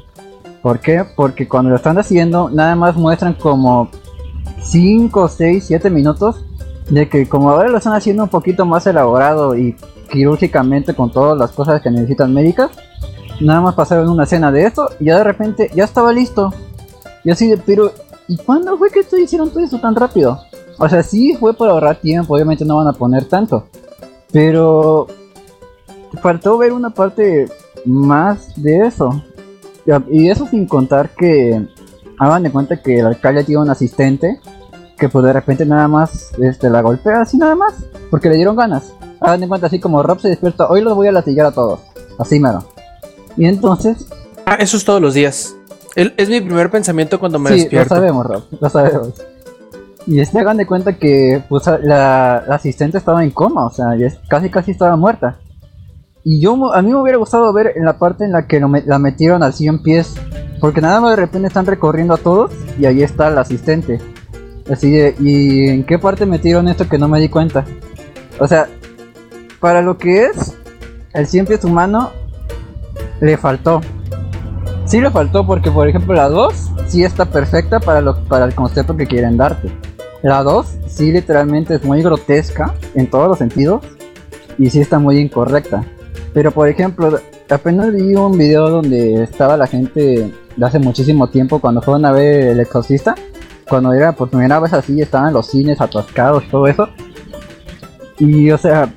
¿Por 0.63 0.81
qué? 0.81 1.05
Porque 1.17 1.49
cuando 1.49 1.71
lo 1.71 1.77
están 1.77 1.99
haciendo, 1.99 2.51
nada 2.51 2.77
más 2.77 2.97
muestran 2.97 3.35
como 3.35 3.91
5, 4.63 5.29
6, 5.29 5.65
7 5.67 5.91
minutos 5.91 6.45
de 6.91 7.09
que 7.09 7.29
como 7.29 7.51
ahora 7.51 7.69
lo 7.69 7.79
están 7.79 7.95
haciendo 7.95 8.25
un 8.25 8.29
poquito 8.29 8.67
más 8.67 8.87
elaborado 8.87 9.57
y 9.57 9.77
quirúrgicamente 10.11 10.95
con 10.95 11.11
todas 11.11 11.39
las 11.39 11.53
cosas 11.53 11.81
que 11.81 11.91
necesitan 11.91 12.35
médicas, 12.35 12.71
nada 13.41 13.61
más 13.61 13.75
pasaron 13.75 14.09
una 14.09 14.25
escena 14.25 14.53
de 14.53 14.67
esto 14.67 14.91
y 14.99 15.07
ya 15.07 15.19
de 15.19 15.25
repente 15.25 15.71
ya 15.75 15.85
estaba 15.85 16.13
listo. 16.13 16.53
Y 17.25 17.31
así 17.31 17.49
de, 17.49 17.57
pero 17.57 17.93
¿y 18.29 18.37
cuándo 18.37 18.77
fue 18.77 18.91
que 18.91 19.01
esto 19.01 19.17
hicieron 19.17 19.51
todo 19.51 19.61
eso 19.61 19.79
tan 19.79 19.95
rápido? 19.95 20.41
O 20.79 20.89
sea, 20.89 21.03
sí 21.03 21.37
fue 21.39 21.55
para 21.55 21.73
ahorrar 21.73 21.97
tiempo, 21.97 22.35
obviamente 22.35 22.65
no 22.65 22.77
van 22.77 22.89
a 22.89 22.93
poner 22.93 23.25
tanto. 23.27 23.67
Pero 24.33 25.07
faltó 26.23 26.59
ver 26.59 26.73
una 26.73 26.91
parte 26.91 27.47
más 27.85 28.55
de 28.61 28.87
eso. 28.87 29.23
Y 30.11 30.29
eso 30.31 30.47
sin 30.47 30.67
contar 30.67 31.11
que 31.11 31.61
hagan 32.19 32.43
de 32.43 32.51
cuenta 32.51 32.81
que 32.83 33.01
el 33.01 33.07
alcalde 33.07 33.45
tiene 33.45 33.63
un 33.63 33.71
asistente 33.71 34.41
que 34.99 35.09
pues 35.09 35.25
de 35.25 35.33
repente 35.33 35.65
nada 35.65 35.89
más 35.89 36.31
este, 36.43 36.69
la 36.69 36.83
golpea 36.83 37.23
así 37.23 37.39
nada 37.39 37.55
más. 37.55 37.75
Porque 38.11 38.29
le 38.29 38.37
dieron 38.37 38.57
ganas. 38.57 38.93
Hagan 39.21 39.41
de 39.41 39.49
cuenta 39.49 39.67
así 39.69 39.81
como 39.81 40.03
Rob 40.03 40.21
se 40.21 40.29
despierta, 40.29 40.69
hoy 40.69 40.81
los 40.83 40.95
voy 40.95 41.07
a 41.09 41.13
latigar 41.13 41.47
a 41.47 41.53
todos. 41.53 41.81
Así 42.19 42.39
mero. 42.39 42.65
Y 43.37 43.47
entonces, 43.47 44.07
Ah, 44.47 44.57
eso 44.59 44.77
es 44.77 44.85
todos 44.85 45.01
los 45.01 45.15
días. 45.15 45.55
El- 45.97 46.15
es 46.17 46.29
mi 46.29 46.41
primer 46.41 46.71
pensamiento 46.71 47.19
cuando 47.21 47.39
me 47.39 47.51
sí, 47.51 47.57
despierto. 47.61 47.95
lo 47.95 48.01
sabemos, 48.01 48.27
Rob, 48.27 48.43
lo 48.61 48.69
sabemos. 48.69 49.09
Y 50.07 50.19
este 50.21 50.39
hagan 50.39 50.57
de 50.57 50.67
cuenta 50.67 50.95
que 50.97 51.43
pues, 51.49 51.67
la, 51.67 52.45
la 52.47 52.55
asistente 52.55 52.99
estaba 52.99 53.23
en 53.23 53.31
coma, 53.31 53.67
o 53.67 53.71
sea, 53.71 53.95
ya 53.97 54.07
es- 54.07 54.19
casi 54.29 54.51
casi 54.51 54.71
estaba 54.73 54.97
muerta. 54.97 55.39
Y 56.23 56.41
yo 56.41 56.73
a 56.73 56.83
mí 56.83 56.91
me 56.91 57.01
hubiera 57.01 57.19
gustado 57.19 57.53
ver 57.53 57.73
en 57.77 57.85
la 57.85 57.99
parte 57.99 58.25
en 58.25 58.33
la 58.33 58.47
que 58.47 58.61
lo 58.61 58.71
la 58.87 58.99
metieron 58.99 59.43
al 59.43 59.55
100 59.55 59.83
pies, 59.83 60.15
porque 60.61 60.81
nada 60.81 61.01
más 61.01 61.13
de 61.13 61.17
repente 61.17 61.49
están 61.49 61.67
recorriendo 61.67 62.15
a 62.15 62.19
todos 62.19 62.53
y 62.79 62.85
ahí 62.87 63.03
está 63.03 63.29
el 63.29 63.39
asistente. 63.39 63.99
Así 64.71 64.91
de, 64.91 65.15
¿y 65.19 65.69
en 65.69 65.85
qué 65.85 65.99
parte 65.99 66.27
metieron 66.27 66.69
esto 66.69 66.89
que 66.89 66.99
no 66.99 67.09
me 67.09 67.21
di 67.21 67.29
cuenta? 67.29 67.65
O 68.39 68.47
sea, 68.47 68.69
para 69.61 69.83
lo 69.83 69.99
que 69.99 70.25
es 70.27 70.57
el 71.13 71.27
100 71.27 71.47
pies 71.47 71.65
humano, 71.65 72.11
le 73.21 73.37
faltó. 73.37 73.81
Sí 74.85 75.01
le 75.01 75.11
faltó 75.11 75.47
porque, 75.47 75.71
por 75.71 75.89
ejemplo, 75.89 76.15
la 76.15 76.29
2 76.29 76.71
sí 76.87 77.05
está 77.05 77.25
perfecta 77.25 77.81
para, 77.81 78.01
lo, 78.01 78.25
para 78.25 78.45
el 78.45 78.55
concepto 78.55 78.97
que 78.97 79.07
quieren 79.07 79.37
darte. 79.37 79.71
La 80.23 80.43
2 80.43 80.67
sí 80.87 81.13
literalmente 81.13 81.77
es 81.77 81.85
muy 81.85 82.03
grotesca 82.03 82.75
en 82.95 83.09
todos 83.09 83.29
los 83.29 83.39
sentidos 83.39 83.83
y 84.59 84.69
sí 84.69 84.81
está 84.81 84.99
muy 84.99 85.19
incorrecta. 85.19 85.85
Pero, 86.33 86.53
por 86.53 86.69
ejemplo, 86.69 87.19
apenas 87.49 87.93
vi 87.93 88.15
un 88.15 88.39
video 88.39 88.71
donde 88.71 89.23
estaba 89.23 89.57
la 89.57 89.67
gente 89.67 90.33
de 90.57 90.67
hace 90.67 90.79
muchísimo 90.79 91.29
tiempo 91.29 91.59
cuando 91.59 91.83
fueron 91.83 92.05
a 92.05 92.13
ver 92.13 92.49
El 92.49 92.61
Exorcista. 92.61 93.15
Cuando 93.69 93.93
era 93.93 94.13
por 94.13 94.31
primera 94.31 94.59
vez 94.61 94.73
así, 94.73 95.01
estaban 95.01 95.33
los 95.33 95.47
cines 95.47 95.81
atascados, 95.81 96.45
todo 96.51 96.67
eso. 96.67 96.89
Y, 98.19 98.51
o 98.51 98.59
sea, 98.59 98.93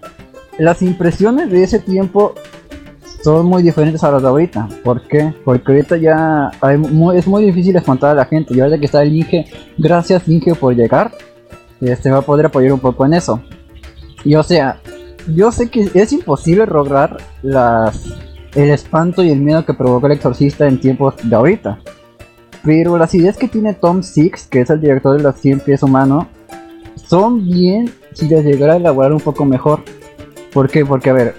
las 0.57 0.81
impresiones 0.81 1.49
de 1.49 1.63
ese 1.63 1.79
tiempo 1.79 2.35
son 3.23 3.45
muy 3.45 3.63
diferentes 3.63 4.03
a 4.03 4.11
las 4.11 4.21
de 4.21 4.27
ahorita. 4.27 4.67
¿Por 4.83 5.07
qué? 5.07 5.33
Porque 5.45 5.71
ahorita 5.71 5.97
ya 5.97 6.51
es 6.69 7.27
muy 7.27 7.45
difícil 7.45 7.75
espantar 7.75 8.11
a 8.11 8.15
la 8.15 8.25
gente. 8.25 8.53
Y 8.53 8.59
ahora 8.59 8.77
que 8.77 8.85
está 8.85 9.01
el 9.01 9.15
Inge, 9.15 9.45
gracias 9.77 10.27
Inge 10.27 10.55
por 10.55 10.75
llegar, 10.75 11.11
este 11.79 12.11
va 12.11 12.19
a 12.19 12.21
poder 12.21 12.47
apoyar 12.47 12.73
un 12.73 12.79
poco 12.79 13.05
en 13.05 13.13
eso. 13.13 13.41
Y 14.23 14.35
o 14.35 14.43
sea, 14.43 14.81
yo 15.27 15.51
sé 15.51 15.69
que 15.69 15.89
es 15.93 16.13
imposible 16.13 16.65
lograr 16.65 17.17
las, 17.41 18.05
el 18.55 18.69
espanto 18.69 19.23
y 19.23 19.31
el 19.31 19.39
miedo 19.39 19.65
que 19.65 19.73
provocó 19.73 20.07
el 20.07 20.13
exorcista 20.13 20.67
en 20.67 20.79
tiempos 20.79 21.15
de 21.23 21.36
ahorita. 21.36 21.79
Pero 22.63 22.97
las 22.97 23.13
ideas 23.13 23.38
que 23.38 23.47
tiene 23.47 23.73
Tom 23.73 24.03
Six, 24.03 24.47
que 24.47 24.62
es 24.62 24.69
el 24.69 24.79
director 24.79 25.17
de 25.17 25.23
los 25.23 25.36
100 25.36 25.62
pies 25.62 25.83
humanos, 25.83 26.27
son 26.95 27.43
bien 27.45 27.91
si 28.13 28.29
las 28.29 28.43
llegara 28.43 28.73
a 28.73 28.77
elaborar 28.77 29.12
un 29.12 29.19
poco 29.19 29.43
mejor. 29.43 29.81
¿Por 30.53 30.69
qué? 30.69 30.86
Porque, 30.86 31.09
a 31.09 31.13
ver, 31.13 31.36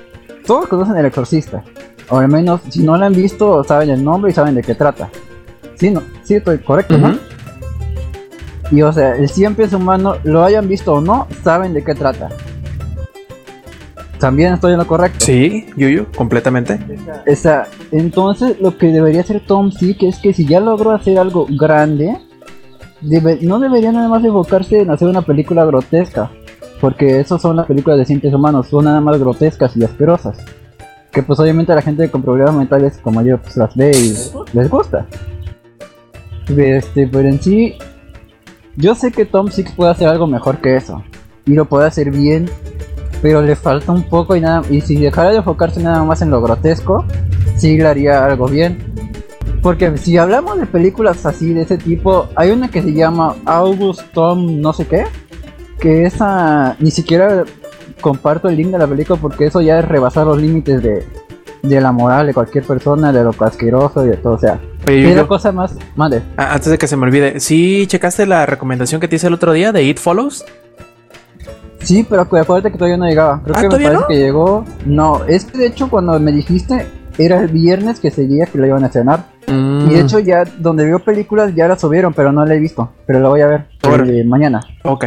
todos 0.47 0.67
conocen 0.69 0.97
el 0.97 1.07
exorcista. 1.07 1.65
O 2.11 2.19
al 2.19 2.29
menos, 2.29 2.61
si 2.69 2.83
no 2.83 2.97
lo 2.99 3.05
han 3.07 3.15
visto, 3.15 3.65
saben 3.65 3.89
el 3.91 4.05
nombre 4.05 4.31
y 4.31 4.35
saben 4.35 4.55
de 4.55 4.63
qué 4.63 4.75
trata. 4.75 5.09
Sí, 5.77 5.91
no, 5.91 6.03
sí, 6.23 6.35
estoy 6.35 6.59
correcto, 6.59 6.99
¿no? 6.99 7.19
Y 8.71 8.83
o 8.83 8.93
sea, 8.93 9.17
el 9.17 9.29
100 9.29 9.55
pies 9.55 9.73
humano, 9.73 10.17
lo 10.25 10.45
hayan 10.45 10.69
visto 10.69 10.95
o 10.95 11.01
no, 11.01 11.27
saben 11.43 11.73
de 11.73 11.83
qué 11.83 11.95
trata. 11.95 12.29
También 14.25 14.55
estoy 14.55 14.73
en 14.73 14.79
lo 14.79 14.87
correcto. 14.87 15.19
Sí, 15.23 15.67
Yuyu, 15.77 16.07
completamente. 16.17 16.81
O 17.31 17.37
sea, 17.37 17.67
entonces 17.93 18.59
lo 18.59 18.79
que 18.79 18.87
debería 18.87 19.21
hacer 19.21 19.43
Tom 19.47 19.71
Sick 19.71 20.03
es 20.03 20.19
que 20.19 20.33
si 20.33 20.47
ya 20.47 20.61
logró 20.61 20.93
hacer 20.93 21.19
algo 21.19 21.47
grande, 21.51 22.17
debe- 23.03 23.39
no 23.43 23.59
debería 23.61 23.93
nada 23.93 24.09
más 24.09 24.25
enfocarse 24.25 24.81
en 24.81 24.91
hacer 24.91 25.09
una 25.09 25.21
película 25.21 25.67
grotesca, 25.67 26.31
porque 26.81 27.21
eso 27.21 27.39
son 27.39 27.57
las 27.57 27.67
películas 27.67 27.99
de 27.99 28.07
cientes 28.07 28.33
humanos, 28.33 28.69
son 28.69 28.87
nada 28.87 28.99
más 29.03 29.19
grotescas 29.19 29.77
y 29.77 29.85
asquerosas. 29.85 30.39
Que 31.13 31.23
pues 31.23 31.39
obviamente 31.39 31.75
la 31.75 31.83
gente 31.83 32.11
con 32.11 32.23
problemas 32.23 32.55
mentales 32.55 32.97
como 33.03 33.21
yo 33.21 33.37
pues 33.43 33.59
las 33.59 33.77
ve 33.77 33.91
y 33.91 34.15
les 34.57 34.71
gusta. 34.71 35.07
Este, 36.49 37.07
pero 37.09 37.29
en 37.29 37.43
sí, 37.43 37.75
yo 38.77 38.95
sé 38.95 39.13
que 39.13 39.27
Tom 39.27 39.49
Six 39.51 39.73
puede 39.73 39.91
hacer 39.91 40.09
algo 40.09 40.27
mejor 40.27 40.63
que 40.63 40.77
eso, 40.77 41.05
y 41.45 41.53
lo 41.53 41.67
puede 41.67 41.87
hacer 41.89 42.11
bien, 42.11 42.49
pero 43.25 43.41
le 43.41 43.57
falta 43.57 43.91
un 43.91 44.03
poco 44.03 44.37
y 44.37 44.43
nada, 44.43 44.61
y 44.69 44.83
si 44.83 44.97
dejara 44.97 45.31
de 45.31 45.39
enfocarse 45.39 45.83
nada 45.83 46.05
más 46.05 46.21
en 46.21 46.29
lo 46.29 46.43
grotesco, 46.43 47.07
sí 47.57 47.79
le 47.79 47.87
haría 47.87 48.23
algo 48.23 48.47
bien. 48.49 48.77
Porque 49.63 49.97
si 49.97 50.19
hablamos 50.19 50.61
de 50.61 50.67
películas 50.67 51.25
así 51.25 51.55
de 51.55 51.63
ese 51.63 51.79
tipo, 51.79 52.29
hay 52.37 52.51
una 52.51 52.69
que 52.69 52.83
se 52.83 52.93
llama 52.93 53.35
August 53.47 54.03
Tom 54.13 54.61
no 54.61 54.75
sé 54.75 54.87
qué, 54.87 55.05
que 55.81 56.05
esa 56.05 56.77
ni 56.81 56.91
siquiera 56.91 57.45
comparto 58.03 58.51
el 58.51 58.59
link 58.59 58.69
de 58.69 58.77
la 58.77 58.87
película 58.87 59.19
porque 59.19 59.47
eso 59.47 59.63
ya 59.63 59.79
es 59.79 59.89
rebasar 59.89 60.27
los 60.27 60.39
límites 60.39 60.83
de, 60.83 61.07
de 61.63 61.81
la 61.81 61.93
moral 61.93 62.27
de 62.27 62.35
cualquier 62.35 62.65
persona, 62.65 63.11
de 63.11 63.25
lo 63.25 63.31
asqueroso 63.41 64.05
y 64.05 64.11
de 64.11 64.19
todo, 64.19 64.35
o 64.35 64.39
sea, 64.39 64.61
Oye, 64.87 65.09
es 65.09 65.17
la 65.17 65.27
cosa 65.27 65.51
más, 65.51 65.75
madre. 65.97 66.21
antes 66.37 66.71
de 66.71 66.77
que 66.77 66.87
se 66.87 66.99
me 66.99 67.05
olvide, 67.05 67.41
¿sí 67.41 67.87
checaste 67.87 68.27
la 68.27 68.45
recomendación 68.45 69.01
que 69.01 69.09
te 69.09 69.17
hice 69.17 69.29
el 69.29 69.33
otro 69.33 69.55
día 69.55 69.73
de 69.73 69.83
It 69.83 69.99
Follows? 69.99 70.45
Sí, 71.85 72.07
pero 72.09 72.23
acu- 72.29 72.41
acuérdate 72.41 72.73
que 72.73 72.79
todavía 72.79 72.97
no 72.97 73.07
llegaba. 73.07 73.41
Creo 73.43 73.55
Ah, 73.57 73.61
que 73.61 73.67
me 73.67 73.69
¿todavía 73.69 73.89
parece 73.89 74.03
no? 74.03 74.09
que 74.09 74.17
llegó. 74.17 74.65
No, 74.87 75.25
es 75.25 75.45
que 75.45 75.59
de 75.59 75.67
hecho 75.67 75.89
cuando 75.91 76.19
me 76.21 76.33
dijiste 76.33 76.87
era 77.19 77.41
el 77.41 77.49
viernes 77.49 78.01
que 78.01 78.11
seguía 78.11 78.47
que 78.47 78.59
lo 78.59 78.67
iban 78.67 78.83
a 78.83 78.87
estrenar. 78.87 79.27
Mm, 79.47 79.89
Y 79.91 79.95
de 79.95 80.01
hecho 80.01 80.19
ya 80.19 80.45
donde 80.59 80.85
veo 80.85 80.99
películas 80.99 81.55
ya 81.55 81.69
la 81.69 81.79
subieron, 81.79 82.13
pero 82.15 82.33
no 82.33 82.45
la 82.45 82.55
he 82.55 82.59
visto. 82.59 82.91
Pero 83.07 83.21
la 83.21 83.29
voy 83.29 83.41
a 83.43 83.47
ver 83.47 83.67
eh, 84.11 84.25
mañana. 84.25 84.61
Ok. 84.83 85.07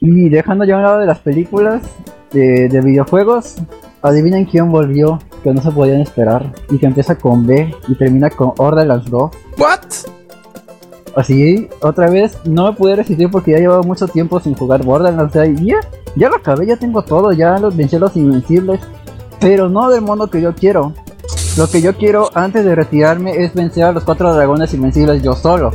Y 0.00 0.28
dejando 0.28 0.64
ya 0.64 0.76
un 0.76 0.82
lado 0.82 0.98
de 0.98 1.06
las 1.06 1.20
películas 1.20 1.80
de, 2.32 2.68
de 2.68 2.80
videojuegos, 2.80 3.56
adivinen 4.02 4.44
quién 4.46 4.70
volvió, 4.70 5.18
que 5.44 5.52
no 5.54 5.62
se 5.62 5.70
podían 5.70 6.00
esperar. 6.00 6.52
Y 6.70 6.78
que 6.78 6.86
empieza 6.86 7.14
con 7.16 7.46
B 7.46 7.72
y 7.88 7.94
termina 7.94 8.28
con 8.30 8.52
Borderlands 8.56 9.08
2. 9.10 9.30
¿What? 9.58 9.80
Así, 11.14 11.68
otra 11.82 12.08
vez, 12.08 12.38
no 12.44 12.66
me 12.66 12.72
pude 12.72 12.96
resistir 12.96 13.30
porque 13.30 13.52
ya 13.52 13.58
llevaba 13.58 13.82
mucho 13.82 14.08
tiempo 14.08 14.40
sin 14.40 14.54
jugar 14.54 14.84
Borderlands. 14.84 15.30
o 15.30 15.32
sea, 15.32 15.46
ya, 15.46 15.76
ya 16.16 16.28
lo 16.28 16.36
acabé, 16.36 16.66
ya 16.66 16.76
tengo 16.76 17.02
todo, 17.02 17.32
ya 17.32 17.58
los 17.58 17.76
vencí 17.76 17.98
los 17.98 18.16
invencibles. 18.16 18.80
Pero 19.40 19.68
no 19.68 19.90
del 19.90 20.02
modo 20.02 20.28
que 20.28 20.40
yo 20.40 20.54
quiero. 20.54 20.94
Lo 21.56 21.68
que 21.68 21.82
yo 21.82 21.96
quiero 21.96 22.30
antes 22.34 22.64
de 22.64 22.74
retirarme 22.74 23.44
es 23.44 23.52
vencer 23.52 23.84
a 23.84 23.92
los 23.92 24.04
cuatro 24.04 24.32
dragones 24.32 24.72
invencibles 24.72 25.22
yo 25.22 25.34
solo. 25.34 25.70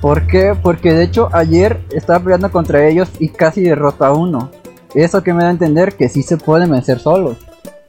¿Por 0.00 0.26
qué? 0.26 0.56
Porque 0.60 0.92
de 0.92 1.04
hecho 1.04 1.28
ayer 1.32 1.80
estaba 1.90 2.20
peleando 2.20 2.50
contra 2.50 2.86
ellos 2.86 3.08
y 3.18 3.28
casi 3.28 3.62
derrota 3.62 4.08
a 4.08 4.12
uno. 4.12 4.50
Eso 4.94 5.22
que 5.22 5.32
me 5.32 5.42
da 5.42 5.48
a 5.48 5.52
entender 5.52 5.94
que 5.94 6.08
sí 6.08 6.22
se 6.22 6.36
pueden 6.36 6.70
vencer 6.70 7.00
solos. 7.00 7.36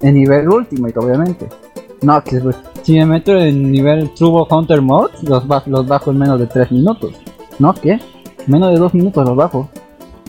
En 0.01 0.15
nivel 0.15 0.49
Ultimate, 0.49 0.97
obviamente. 0.97 1.47
No, 2.01 2.23
que 2.23 2.41
si 2.83 2.93
me 2.93 3.05
meto 3.05 3.37
en 3.37 3.71
nivel 3.71 4.09
Turbo 4.13 4.47
Hunter 4.49 4.81
Mode, 4.81 5.11
los, 5.23 5.47
ba- 5.47 5.63
los 5.65 5.87
bajo 5.87 6.11
en 6.11 6.17
menos 6.19 6.39
de 6.39 6.47
3 6.47 6.71
minutos. 6.71 7.13
¿No? 7.59 7.73
¿Qué? 7.73 7.99
Menos 8.47 8.71
de 8.73 8.79
2 8.79 8.93
minutos 8.93 9.25
los 9.27 9.35
bajo. 9.35 9.69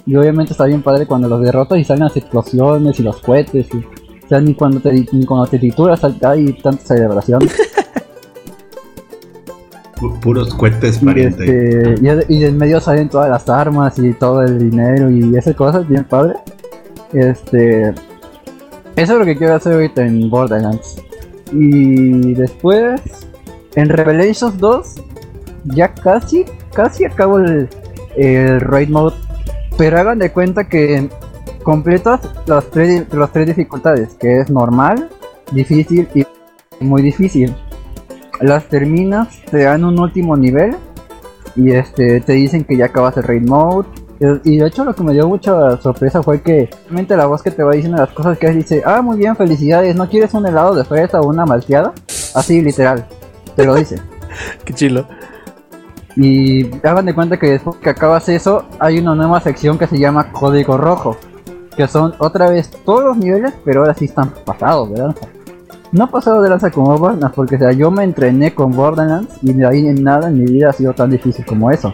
Y 0.04 0.16
obviamente 0.16 0.52
está 0.52 0.64
bien 0.64 0.82
padre 0.82 1.06
cuando 1.06 1.28
los 1.28 1.40
derrotas 1.40 1.78
y 1.78 1.84
salen 1.84 2.04
las 2.04 2.16
explosiones 2.16 2.98
y 2.98 3.02
los 3.02 3.16
cohetes. 3.18 3.68
Y, 3.72 3.78
o 3.78 4.28
sea, 4.28 4.40
ni 4.40 4.54
cuando 4.54 4.80
te, 4.80 4.92
ni 5.12 5.24
cuando 5.24 5.46
te 5.46 5.58
hay 6.26 6.52
tanta 6.54 6.84
celebración. 6.84 7.40
Pu- 9.96 10.18
Puros 10.20 10.52
cohetes, 10.54 11.00
Y, 11.00 11.04
pariente. 11.06 11.44
este, 11.44 11.94
y, 12.00 12.06
de- 12.08 12.26
y 12.28 12.44
en 12.44 12.56
medio 12.58 12.80
salen 12.80 13.08
todas 13.08 13.30
las 13.30 13.48
armas 13.48 13.98
y 13.98 14.12
todo 14.14 14.42
el 14.42 14.58
dinero 14.58 15.10
y 15.10 15.36
esas 15.36 15.54
cosas, 15.54 15.86
bien 15.88 16.04
padre. 16.04 16.34
Este. 17.12 17.90
Eso 18.96 19.12
es 19.14 19.18
lo 19.18 19.24
que 19.24 19.36
quiero 19.36 19.54
hacer 19.54 19.74
ahorita 19.74 20.04
en 20.04 20.28
Borderlands. 20.28 20.96
Y 21.52 22.34
después, 22.34 23.00
en 23.74 23.88
Revelations 23.88 24.58
2, 24.58 24.94
ya 25.64 25.92
casi, 25.94 26.44
casi 26.72 27.04
acabo 27.04 27.38
el, 27.38 27.68
el 28.16 28.60
Raid 28.60 28.88
Mode. 28.88 29.16
Pero 29.76 29.98
hagan 29.98 30.18
de 30.18 30.30
cuenta 30.30 30.68
que 30.68 31.08
completas 31.62 32.20
las 32.46 32.70
tres, 32.70 33.06
las 33.12 33.32
tres 33.32 33.46
dificultades, 33.46 34.14
que 34.14 34.40
es 34.40 34.50
normal, 34.50 35.08
difícil 35.52 36.08
y 36.14 36.24
muy 36.80 37.02
difícil 37.02 37.54
las 38.42 38.68
terminas, 38.68 39.40
te 39.50 39.62
dan 39.62 39.84
un 39.84 39.98
último 40.00 40.36
nivel 40.36 40.76
y 41.54 41.70
este 41.72 42.20
te 42.20 42.32
dicen 42.32 42.64
que 42.64 42.76
ya 42.76 42.86
acabas 42.86 43.16
el 43.16 43.22
raid 43.22 43.48
mode. 43.48 43.88
Y 44.44 44.58
de 44.58 44.66
hecho 44.66 44.84
lo 44.84 44.94
que 44.94 45.02
me 45.02 45.12
dio 45.12 45.28
mucha 45.28 45.76
sorpresa 45.78 46.22
fue 46.22 46.40
que 46.42 46.70
realmente 46.84 47.16
la 47.16 47.26
voz 47.26 47.42
que 47.42 47.50
te 47.50 47.62
va 47.62 47.72
diciendo 47.72 47.98
las 47.98 48.10
cosas 48.10 48.38
que 48.38 48.46
es 48.46 48.54
dice, 48.54 48.82
ah 48.86 49.02
muy 49.02 49.16
bien, 49.16 49.34
felicidades, 49.34 49.96
¿no 49.96 50.08
quieres 50.08 50.32
un 50.34 50.46
helado 50.46 50.74
de 50.74 50.84
fresa 50.84 51.20
o 51.20 51.26
una 51.26 51.44
malteada? 51.44 51.92
Así 52.34 52.60
literal, 52.60 53.04
te 53.56 53.64
lo 53.64 53.74
dice. 53.74 54.00
Qué 54.64 54.72
chilo. 54.72 55.06
Y 56.14 56.70
hagan 56.86 57.06
de 57.06 57.14
cuenta 57.14 57.38
que 57.38 57.52
después 57.52 57.76
que 57.76 57.90
acabas 57.90 58.28
eso, 58.28 58.64
hay 58.78 58.98
una 58.98 59.14
nueva 59.14 59.40
sección 59.40 59.78
que 59.78 59.86
se 59.86 59.98
llama 59.98 60.30
Código 60.32 60.76
Rojo. 60.76 61.16
Que 61.76 61.88
son 61.88 62.14
otra 62.18 62.50
vez 62.50 62.70
todos 62.84 63.02
los 63.02 63.16
niveles, 63.16 63.54
pero 63.64 63.80
ahora 63.80 63.94
sí 63.94 64.04
están 64.04 64.30
pasados, 64.44 64.90
¿verdad? 64.90 65.16
No 65.90 66.10
pasado 66.10 66.42
de 66.42 66.50
lanza 66.50 66.70
como 66.70 66.96
Borderlands, 66.98 67.34
porque 67.34 67.56
o 67.56 67.58
sea, 67.58 67.72
yo 67.72 67.90
me 67.90 68.04
entrené 68.04 68.54
con 68.54 68.72
Borderlands 68.72 69.34
y 69.42 69.52
de 69.52 69.66
ahí 69.66 69.86
en 69.86 70.02
nada 70.02 70.28
en 70.28 70.38
mi 70.38 70.44
vida 70.44 70.70
ha 70.70 70.72
sido 70.72 70.92
tan 70.92 71.10
difícil 71.10 71.44
como 71.44 71.70
eso. 71.70 71.92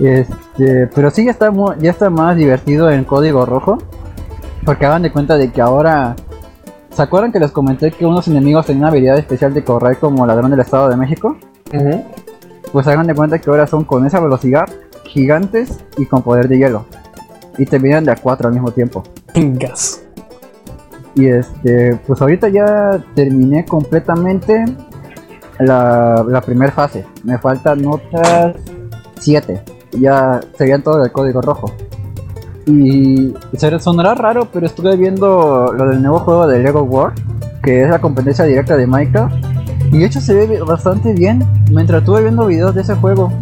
Este, 0.00 0.86
pero 0.94 1.10
sí 1.10 1.24
ya 1.24 1.30
está, 1.32 1.50
mu- 1.50 1.74
ya 1.78 1.90
está 1.90 2.10
más 2.10 2.36
divertido 2.36 2.90
en 2.90 3.04
Código 3.04 3.46
Rojo. 3.46 3.78
Porque 4.64 4.86
hagan 4.86 5.02
de 5.02 5.12
cuenta 5.12 5.36
de 5.36 5.50
que 5.50 5.60
ahora... 5.60 6.14
¿Se 6.90 7.00
acuerdan 7.02 7.32
que 7.32 7.40
les 7.40 7.50
comenté 7.50 7.90
que 7.90 8.04
unos 8.04 8.28
enemigos 8.28 8.66
tenían 8.66 8.82
una 8.82 8.88
habilidad 8.90 9.18
especial 9.18 9.54
de 9.54 9.64
correr 9.64 9.96
como 9.98 10.26
ladrón 10.26 10.50
del 10.50 10.60
Estado 10.60 10.88
de 10.88 10.96
México? 10.96 11.36
pues 12.70 12.86
hagan 12.86 13.06
de 13.06 13.14
cuenta 13.14 13.38
que 13.38 13.48
ahora 13.50 13.66
son 13.66 13.84
con 13.84 14.04
esa 14.06 14.20
velocidad, 14.20 14.66
gigantes 15.04 15.78
y 15.96 16.04
con 16.06 16.22
poder 16.22 16.48
de 16.48 16.58
hielo. 16.58 16.84
Y 17.58 17.64
te 17.66 17.78
vienen 17.78 18.04
de 18.04 18.12
a 18.12 18.16
cuatro 18.16 18.48
al 18.48 18.54
mismo 18.54 18.70
tiempo. 18.72 19.02
Gas. 19.34 20.02
Y 21.14 21.26
este, 21.28 21.96
pues 22.06 22.20
ahorita 22.20 22.48
ya 22.48 23.02
terminé 23.14 23.64
completamente 23.64 24.64
la, 25.58 26.24
la 26.28 26.40
primera 26.42 26.72
fase. 26.72 27.04
Me 27.24 27.38
faltan 27.38 27.86
otras 27.86 28.56
7. 29.18 29.62
Ya 29.92 30.40
serían 30.56 30.82
todo 30.82 31.04
el 31.04 31.12
código 31.12 31.40
rojo. 31.40 31.72
Y 32.66 33.34
se 33.56 33.78
sonará 33.78 34.14
raro, 34.14 34.48
pero 34.52 34.66
estuve 34.66 34.96
viendo 34.96 35.72
lo 35.72 35.88
del 35.88 36.00
nuevo 36.00 36.20
juego 36.20 36.46
de 36.46 36.60
Lego 36.60 36.82
World, 36.82 37.18
que 37.62 37.82
es 37.82 37.88
la 37.90 38.00
competencia 38.00 38.44
directa 38.44 38.76
de 38.76 38.86
Minecraft. 38.86 39.34
Y 39.92 39.98
de 39.98 40.06
hecho 40.06 40.20
se 40.20 40.34
ve 40.34 40.60
bastante 40.60 41.12
bien. 41.12 41.44
Mientras 41.70 42.00
estuve 42.00 42.22
viendo 42.22 42.46
videos 42.46 42.74
de 42.74 42.82
ese 42.82 42.94
juego. 42.94 43.32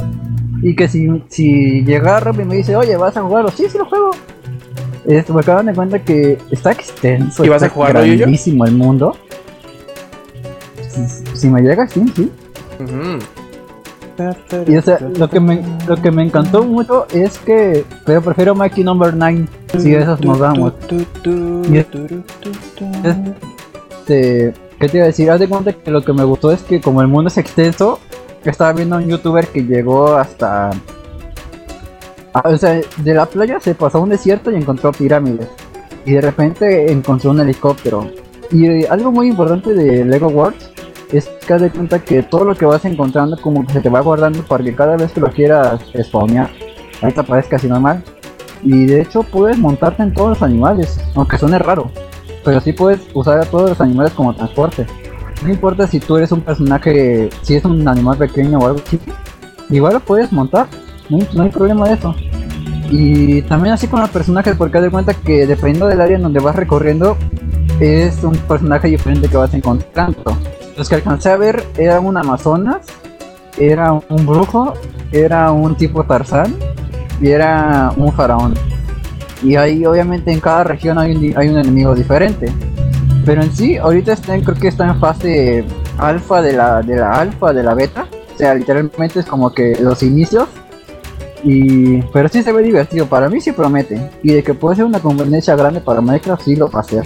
Y 0.62 0.74
que 0.74 0.88
si, 0.88 1.22
si 1.28 1.84
llegara 1.84 2.20
Rob 2.20 2.40
y 2.40 2.44
me 2.44 2.56
dice, 2.56 2.76
oye, 2.76 2.96
¿vas 2.96 3.16
a 3.16 3.22
jugarlo? 3.22 3.50
Sí, 3.50 3.66
sí 3.68 3.78
lo 3.78 3.86
juego. 3.86 4.10
Este, 5.06 5.32
me 5.32 5.40
acaban 5.40 5.66
de 5.66 5.74
cuenta 5.74 5.98
que 5.98 6.38
está 6.50 6.72
extenso. 6.72 7.44
¿Y 7.44 7.48
vas 7.48 7.62
a 7.62 7.66
está 7.66 7.74
jugarlo, 7.74 8.04
Yuyo? 8.04 8.18
grandísimo 8.20 8.64
el 8.66 8.74
mundo. 8.74 9.16
Si, 10.88 11.06
si 11.36 11.48
me 11.48 11.62
llega, 11.62 11.86
sí, 11.88 12.04
sí. 12.14 12.30
Y 14.66 14.76
o 14.76 14.82
sea, 14.82 14.98
lo 15.18 15.28
que 15.30 15.40
me, 15.40 15.62
lo 15.86 15.96
que 15.96 16.10
me 16.10 16.22
encantó 16.22 16.62
mucho 16.64 17.06
es 17.12 17.38
que, 17.38 17.84
pero 18.04 18.20
prefiero 18.22 18.54
Mikey 18.54 18.84
Number 18.84 19.14
9, 19.14 19.46
si 19.78 19.90
de 19.90 20.02
esos 20.02 20.20
nos 20.28 20.38
es- 23.04 23.16
Este, 24.00 24.54
¿Qué 24.78 24.88
te 24.88 24.96
iba 24.96 25.04
a 25.04 25.08
decir? 25.08 25.30
Haz 25.30 25.40
de 25.40 25.48
cuenta 25.48 25.72
que 25.72 25.90
lo 25.90 26.02
que 26.02 26.12
me 26.12 26.24
gustó 26.24 26.50
es 26.52 26.62
que 26.62 26.80
como 26.80 27.02
el 27.02 27.08
mundo 27.08 27.28
es 27.28 27.36
extenso, 27.38 27.98
estaba 28.44 28.72
viendo 28.72 28.96
a 28.96 28.98
un 28.98 29.06
youtuber 29.08 29.46
que 29.48 29.62
llegó 29.62 30.14
hasta... 30.16 30.70
ah, 32.32 32.42
o 32.44 32.56
sea, 32.56 32.80
de 32.96 33.14
la 33.14 33.26
playa 33.26 33.60
se 33.60 33.74
pasó 33.74 33.98
a 33.98 34.00
un 34.00 34.08
desierto 34.08 34.50
y 34.50 34.54
encontró 34.56 34.90
pirámides. 34.92 35.48
Y 36.06 36.12
de 36.12 36.20
repente 36.22 36.90
encontró 36.90 37.30
un 37.32 37.40
helicóptero. 37.40 38.10
Y 38.50 38.66
eh, 38.66 38.86
algo 38.88 39.12
muy 39.12 39.28
importante 39.28 39.74
de 39.74 40.04
Lego 40.04 40.28
Worlds 40.28 40.70
es 41.12 41.28
que 41.46 41.54
haz 41.54 41.62
de 41.62 41.70
cuenta 41.70 41.98
que 41.98 42.22
todo 42.22 42.44
lo 42.44 42.54
que 42.54 42.64
vas 42.64 42.84
encontrando 42.84 43.36
como 43.36 43.66
que 43.66 43.72
se 43.72 43.80
te 43.80 43.88
va 43.88 44.00
guardando 44.00 44.42
para 44.42 44.62
que 44.62 44.74
cada 44.74 44.96
vez 44.96 45.12
que 45.12 45.20
lo 45.20 45.30
quieras 45.30 45.80
spawnear, 46.00 46.50
ahí 47.02 47.12
te 47.12 47.20
aparezca 47.20 47.56
así 47.56 47.68
normal. 47.68 48.02
Y 48.62 48.86
de 48.86 49.02
hecho 49.02 49.22
puedes 49.22 49.58
montarte 49.58 50.02
en 50.02 50.12
todos 50.12 50.30
los 50.30 50.42
animales, 50.42 51.00
aunque 51.14 51.38
suene 51.38 51.58
raro. 51.58 51.90
Pero 52.44 52.60
sí 52.60 52.72
puedes 52.72 53.00
usar 53.14 53.40
a 53.40 53.44
todos 53.44 53.70
los 53.70 53.80
animales 53.80 54.12
como 54.12 54.34
transporte. 54.34 54.86
No 55.42 55.50
importa 55.50 55.86
si 55.86 56.00
tú 56.00 56.16
eres 56.16 56.32
un 56.32 56.42
personaje, 56.42 57.30
si 57.42 57.56
es 57.56 57.64
un 57.64 57.86
animal 57.88 58.18
pequeño 58.18 58.58
o 58.58 58.66
algo 58.66 58.80
así, 58.86 59.00
igual 59.70 59.94
lo 59.94 60.00
puedes 60.00 60.30
montar, 60.32 60.66
no 61.08 61.18
no 61.32 61.42
hay 61.42 61.48
problema 61.48 61.88
de 61.88 61.94
eso. 61.94 62.14
Y 62.90 63.42
también 63.42 63.74
así 63.74 63.86
con 63.86 64.00
los 64.00 64.10
personajes, 64.10 64.56
porque 64.56 64.78
haz 64.78 64.84
de 64.84 64.90
cuenta 64.90 65.14
que 65.14 65.46
dependiendo 65.46 65.86
del 65.86 66.00
área 66.00 66.16
en 66.16 66.22
donde 66.22 66.40
vas 66.40 66.56
recorriendo, 66.56 67.16
es 67.78 68.22
un 68.24 68.36
personaje 68.36 68.88
diferente 68.88 69.28
que 69.28 69.36
vas 69.36 69.54
encontrando. 69.54 70.36
Los 70.80 70.88
que 70.88 70.94
alcancé 70.94 71.28
a 71.28 71.36
ver 71.36 71.62
era 71.76 72.00
un 72.00 72.16
amazonas, 72.16 72.86
era 73.58 73.92
un 73.92 74.24
brujo 74.24 74.72
era 75.12 75.52
un 75.52 75.74
tipo 75.76 76.04
Tarzán 76.04 76.56
y 77.20 77.28
era 77.28 77.92
un 77.98 78.10
faraón. 78.14 78.54
Y 79.42 79.56
ahí 79.56 79.84
obviamente 79.84 80.32
en 80.32 80.40
cada 80.40 80.64
región 80.64 80.96
hay 80.98 81.14
un, 81.14 81.36
hay 81.36 81.48
un 81.50 81.58
enemigo 81.58 81.94
diferente. 81.94 82.50
Pero 83.26 83.42
en 83.42 83.54
sí, 83.54 83.76
ahorita 83.76 84.14
está 84.14 84.34
en- 84.34 84.42
creo 84.42 84.56
que 84.56 84.68
está 84.68 84.86
en 84.88 84.98
fase 84.98 85.66
alfa 85.98 86.40
de 86.40 86.54
la, 86.54 86.80
de 86.80 86.96
la 86.96 87.10
alfa 87.12 87.52
de 87.52 87.62
la 87.62 87.74
beta. 87.74 88.06
O 88.34 88.38
sea, 88.38 88.54
literalmente 88.54 89.20
es 89.20 89.26
como 89.26 89.52
que 89.52 89.76
los 89.82 90.02
inicios. 90.02 90.48
Y, 91.44 92.00
pero 92.04 92.30
sí 92.30 92.42
se 92.42 92.52
ve 92.52 92.62
divertido, 92.62 93.04
para 93.04 93.28
mí 93.28 93.38
sí 93.42 93.52
promete. 93.52 94.10
Y 94.22 94.32
de 94.32 94.42
que 94.42 94.54
puede 94.54 94.76
ser 94.76 94.86
una 94.86 95.00
competencia 95.00 95.54
grande 95.56 95.80
para 95.82 96.00
Minecraft, 96.00 96.42
sí 96.42 96.56
lo 96.56 96.70
va 96.70 96.78
a 96.78 96.82
hacer. 96.82 97.04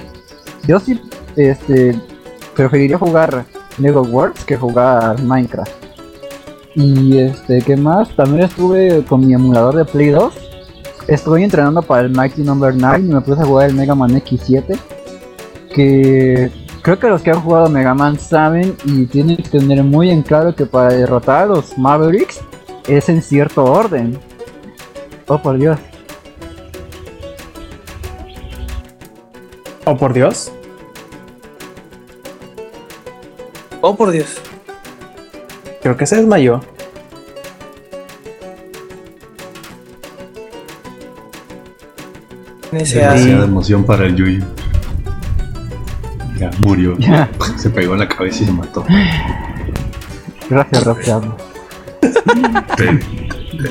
Yo 0.65 0.79
sí 0.79 1.01
este, 1.35 2.01
preferiría 2.55 2.99
jugar 2.99 3.45
Lego 3.79 4.03
Worlds 4.03 4.45
que 4.45 4.57
jugar 4.57 5.23
Minecraft. 5.23 5.73
Y 6.75 7.19
este, 7.19 7.63
¿qué 7.63 7.77
más? 7.77 8.09
También 8.17 8.45
estuve 8.45 9.05
con 9.05 9.27
mi 9.27 9.35
emulador 9.35 9.77
de 9.77 9.85
Play 9.85 10.11
2. 10.11 10.35
Estoy 11.07 11.45
entrenando 11.45 11.83
para 11.83 12.03
el 12.03 12.11
Mighty 12.11 12.43
Number 12.43 12.75
9 12.75 12.99
y 12.99 13.13
me 13.13 13.21
puse 13.21 13.43
a 13.43 13.45
jugar 13.45 13.69
el 13.69 13.75
Mega 13.77 13.95
Man 13.95 14.11
X7. 14.11 14.77
Que 15.73 16.51
creo 16.83 16.99
que 16.99 17.09
los 17.09 17.23
que 17.23 17.31
han 17.31 17.41
jugado 17.41 17.69
Mega 17.69 17.95
Man 17.95 18.19
saben 18.19 18.77
y 18.85 19.07
tienen 19.07 19.37
que 19.37 19.49
tener 19.49 19.85
muy 19.85 20.11
en 20.11 20.23
claro 20.23 20.55
que 20.55 20.67
para 20.67 20.93
derrotar 20.93 21.45
a 21.45 21.47
los 21.47 21.79
Mavericks 21.79 22.41
es 22.89 23.09
en 23.09 23.23
cierto 23.23 23.65
orden. 23.65 24.19
Oh, 25.29 25.41
por 25.41 25.59
Dios. 25.59 25.79
Oh, 29.85 29.97
por 29.97 30.13
Dios. 30.13 30.51
Oh, 33.87 33.95
por 33.95 34.11
Dios. 34.11 34.41
Creo 35.83 35.95
que 35.95 36.07
se 36.07 36.17
desmayó. 36.17 36.63
Demasiada 42.73 43.45
emoción 43.45 43.85
para 43.85 44.07
el 44.07 44.17
Yuyu. 44.17 44.43
Ya 46.39 46.51
murió. 46.65 46.97
Ya. 46.99 47.29
Se 47.59 47.69
pegó 47.69 47.93
en 47.93 47.99
la 47.99 48.09
cabeza 48.09 48.45
y 48.45 48.47
se 48.47 48.53
mató. 48.53 48.87
Gracias, 50.49 50.85
Rob, 50.85 50.99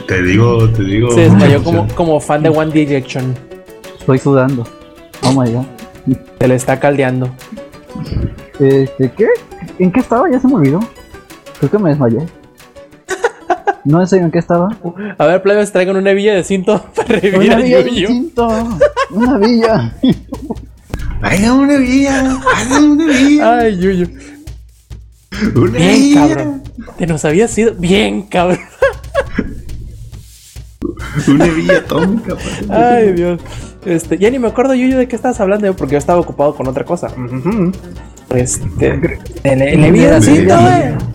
te 0.07 0.21
digo, 0.21 0.69
te 0.69 0.83
digo. 0.83 1.11
Se 1.11 1.21
desmayó 1.21 1.63
como 1.95 2.19
fan 2.19 2.43
de 2.43 2.49
One 2.49 2.71
Direction. 2.71 3.35
Estoy 3.97 4.19
sudando. 4.19 4.63
Oh 5.23 5.31
my 5.31 5.51
god. 5.51 5.65
Se 6.39 6.47
le 6.47 6.53
está 6.53 6.79
caldeando. 6.79 7.31
Este, 8.59 9.11
¿qué? 9.17 9.27
¿En 9.79 9.91
qué 9.91 9.99
estaba? 9.99 10.29
Ya 10.31 10.39
se 10.39 10.47
me 10.47 10.55
olvidó. 10.55 10.79
Creo 11.59 11.71
que 11.71 11.77
me 11.79 11.89
desmayé. 11.89 12.19
No 13.85 14.05
serio, 14.07 14.25
¿en 14.25 14.31
qué 14.31 14.39
estaba? 14.39 14.69
A 15.17 15.25
ver, 15.25 15.41
plebes, 15.41 15.71
traigan 15.73 15.97
una 15.97 16.11
hebilla 16.11 16.33
de 16.35 16.43
cinto 16.45 16.81
para 16.95 17.19
revivir 17.19 17.49
Una 17.51 17.55
a 17.55 17.61
villa 17.61 17.77
de 17.83 17.89
Yuyu. 17.89 18.07
cinto. 18.07 18.47
Una 19.11 19.37
villa. 19.37 19.93
Una 21.21 21.77
villa. 21.77 22.39
Una 22.79 23.05
villa. 23.07 23.57
Ay, 23.59 23.77
Yuyu. 23.79 24.07
Una 25.55 25.71
Bien, 25.77 25.95
villa. 25.99 26.27
cabrón. 26.27 26.63
Te 26.97 27.07
nos 27.07 27.25
había 27.25 27.47
sido 27.49 27.73
bien, 27.73 28.21
cabrón. 28.23 28.59
Una 31.27 31.45
villa 31.45 31.77
atómica. 31.77 32.35
Ay, 32.69 33.11
Dios. 33.13 33.41
Este, 33.85 34.17
ya 34.17 34.29
ni 34.29 34.39
me 34.39 34.47
acuerdo, 34.47 34.73
Yuyu, 34.73 34.97
de 34.97 35.07
qué 35.09 35.15
estabas 35.15 35.39
hablando, 35.41 35.73
porque 35.75 35.93
yo 35.93 35.97
estaba 35.97 36.19
ocupado 36.19 36.55
con 36.55 36.67
otra 36.67 36.85
cosa. 36.85 37.07
Ujú. 37.07 37.71
Este. 38.33 39.19
Hebilla 39.43 40.19
de 40.19 40.21
cinto, 40.21 40.55
güey. 40.59 41.13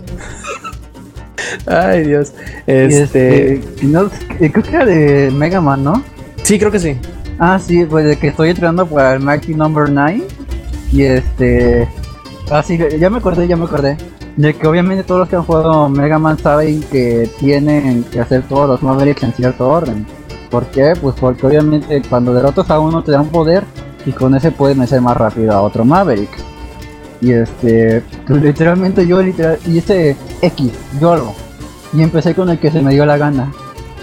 Ay, 1.67 2.03
Dios. 2.05 2.33
Este. 2.65 3.55
Este, 3.55 3.85
no, 3.85 4.09
eh, 4.39 4.51
creo 4.51 4.63
que 4.63 4.69
era 4.69 4.85
de 4.85 5.31
Mega 5.31 5.61
Man, 5.61 5.83
¿no? 5.83 6.03
Sí, 6.43 6.57
creo 6.57 6.71
que 6.71 6.79
sí. 6.79 6.97
Ah, 7.37 7.59
sí, 7.59 7.85
pues 7.85 8.05
de 8.05 8.17
que 8.17 8.27
estoy 8.27 8.49
entrenando 8.49 8.85
para 8.85 9.13
el 9.13 9.19
Mighty 9.19 9.53
Number 9.53 9.89
9. 9.89 10.23
Y 10.91 11.03
este. 11.03 11.87
Ah, 12.49 12.63
sí, 12.63 12.79
ya 12.99 13.09
me 13.09 13.17
acordé, 13.17 13.47
ya 13.47 13.55
me 13.55 13.65
acordé. 13.65 13.97
De 14.35 14.53
que 14.55 14.67
obviamente 14.67 15.03
todos 15.03 15.19
los 15.19 15.29
que 15.29 15.35
han 15.35 15.43
jugado 15.43 15.89
Mega 15.89 16.17
Man 16.17 16.37
saben 16.39 16.81
que 16.83 17.29
tienen 17.39 18.03
que 18.05 18.21
hacer 18.21 18.43
todos 18.43 18.67
los 18.67 18.81
Mavericks 18.81 19.23
en 19.23 19.33
cierto 19.33 19.67
orden. 19.67 20.05
¿Por 20.49 20.65
qué? 20.67 20.93
Pues 20.99 21.15
porque 21.19 21.45
obviamente 21.45 22.01
cuando 22.09 22.33
derrotas 22.33 22.69
a 22.69 22.79
uno 22.79 23.03
te 23.03 23.11
da 23.11 23.21
un 23.21 23.29
poder 23.29 23.63
y 24.05 24.11
con 24.11 24.33
ese 24.35 24.51
puedes 24.51 24.77
vencer 24.77 25.01
más 25.01 25.17
rápido 25.17 25.51
a 25.51 25.61
otro 25.61 25.83
Maverick. 25.83 26.29
Y 27.21 27.33
este, 27.33 28.03
pues, 28.27 28.41
literalmente 28.41 29.05
yo 29.05 29.21
literal 29.21 29.59
hice 29.67 30.15
X, 30.41 30.71
YOLO. 30.99 31.33
Y 31.93 32.01
empecé 32.01 32.33
con 32.35 32.49
el 32.49 32.59
que 32.59 32.71
se 32.71 32.81
me 32.81 32.93
dio 32.93 33.05
la 33.05 33.17
gana. 33.17 33.51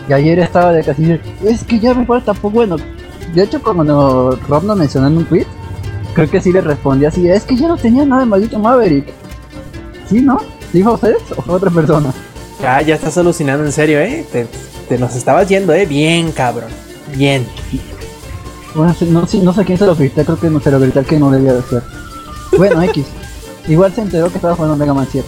Y 0.08 0.12
ayer 0.12 0.38
estaba 0.38 0.72
de 0.72 0.84
casi 0.84 1.18
es 1.44 1.64
que 1.64 1.78
ya 1.78 1.94
me 1.94 2.06
falta, 2.06 2.34
pues 2.34 2.52
bueno. 2.52 2.76
De 3.34 3.42
hecho, 3.42 3.62
cuando 3.62 4.38
Rob 4.48 4.64
nos 4.64 4.76
mencionó 4.76 5.08
en 5.08 5.18
un 5.18 5.24
tweet, 5.24 5.46
creo 6.14 6.30
que 6.30 6.40
sí 6.40 6.52
le 6.52 6.60
respondí 6.60 7.04
así, 7.04 7.28
es 7.28 7.44
que 7.44 7.56
ya 7.56 7.68
no 7.68 7.76
tenía 7.76 8.04
nada 8.04 8.20
de 8.20 8.26
maldito 8.26 8.58
Maverick. 8.58 9.06
¿Sí, 10.08 10.20
no? 10.20 10.38
¿Dijo 10.72 10.92
ustedes 10.94 11.22
o 11.36 11.42
fue 11.42 11.56
otra 11.56 11.70
persona? 11.70 12.12
Ya, 12.62 12.80
ya 12.82 12.94
estás 12.94 13.18
alucinando 13.18 13.64
en 13.64 13.72
serio, 13.72 13.98
¿eh? 13.98 14.24
Te, 14.30 14.46
te 14.88 14.98
nos 14.98 15.14
estabas 15.16 15.48
yendo, 15.48 15.72
¿eh? 15.72 15.86
Bien, 15.86 16.30
cabrón. 16.32 16.70
Bien. 17.14 17.46
Bueno, 18.74 18.94
no, 19.10 19.26
sé 19.26 19.64
quién 19.64 19.78
se 19.78 19.86
lo 19.86 19.96
grité, 19.96 20.24
creo 20.24 20.38
que 20.38 20.50
no 20.50 20.60
se 20.60 20.70
lo 20.70 20.78
grité 20.78 21.02
que 21.02 21.18
no 21.18 21.30
debía 21.30 21.54
de 21.54 21.62
ser. 21.62 21.82
Bueno, 22.56 22.82
X. 22.82 23.06
Igual 23.68 23.92
se 23.92 24.02
enteró 24.02 24.28
que 24.28 24.36
estaba 24.36 24.54
jugando 24.54 24.76
Mega 24.76 24.94
Man 24.94 25.06
7. 25.10 25.26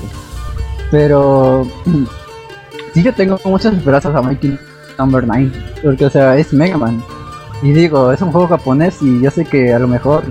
Pero... 0.90 1.66
sí 2.94 3.02
yo 3.02 3.12
tengo 3.14 3.38
muchas 3.44 3.74
esperanzas 3.74 4.14
a 4.14 4.22
Mikey 4.22 4.58
Number 4.98 5.26
9. 5.26 5.52
Porque, 5.82 6.06
o 6.06 6.10
sea, 6.10 6.36
es 6.36 6.52
Mega 6.52 6.78
Man. 6.78 7.02
Y 7.62 7.72
digo, 7.72 8.12
es 8.12 8.22
un 8.22 8.30
juego 8.30 8.46
japonés 8.46 9.02
y 9.02 9.20
yo 9.20 9.30
sé 9.30 9.44
que 9.44 9.74
a 9.74 9.78
lo 9.78 9.88
mejor 9.88 10.22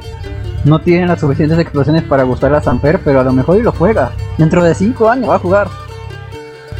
no 0.64 0.80
tienen 0.80 1.08
las 1.08 1.20
suficientes 1.20 1.60
explosiones 1.60 2.04
para 2.04 2.24
gustar 2.24 2.54
a 2.54 2.62
Samper, 2.62 3.02
pero 3.04 3.20
a 3.20 3.24
lo 3.24 3.34
mejor 3.34 3.58
y 3.58 3.64
lo 3.64 3.72
juega. 3.72 4.12
Dentro 4.38 4.64
de 4.64 4.74
5 4.74 5.10
años 5.10 5.30
va 5.30 5.36
a 5.36 5.40
jugar. 5.40 5.68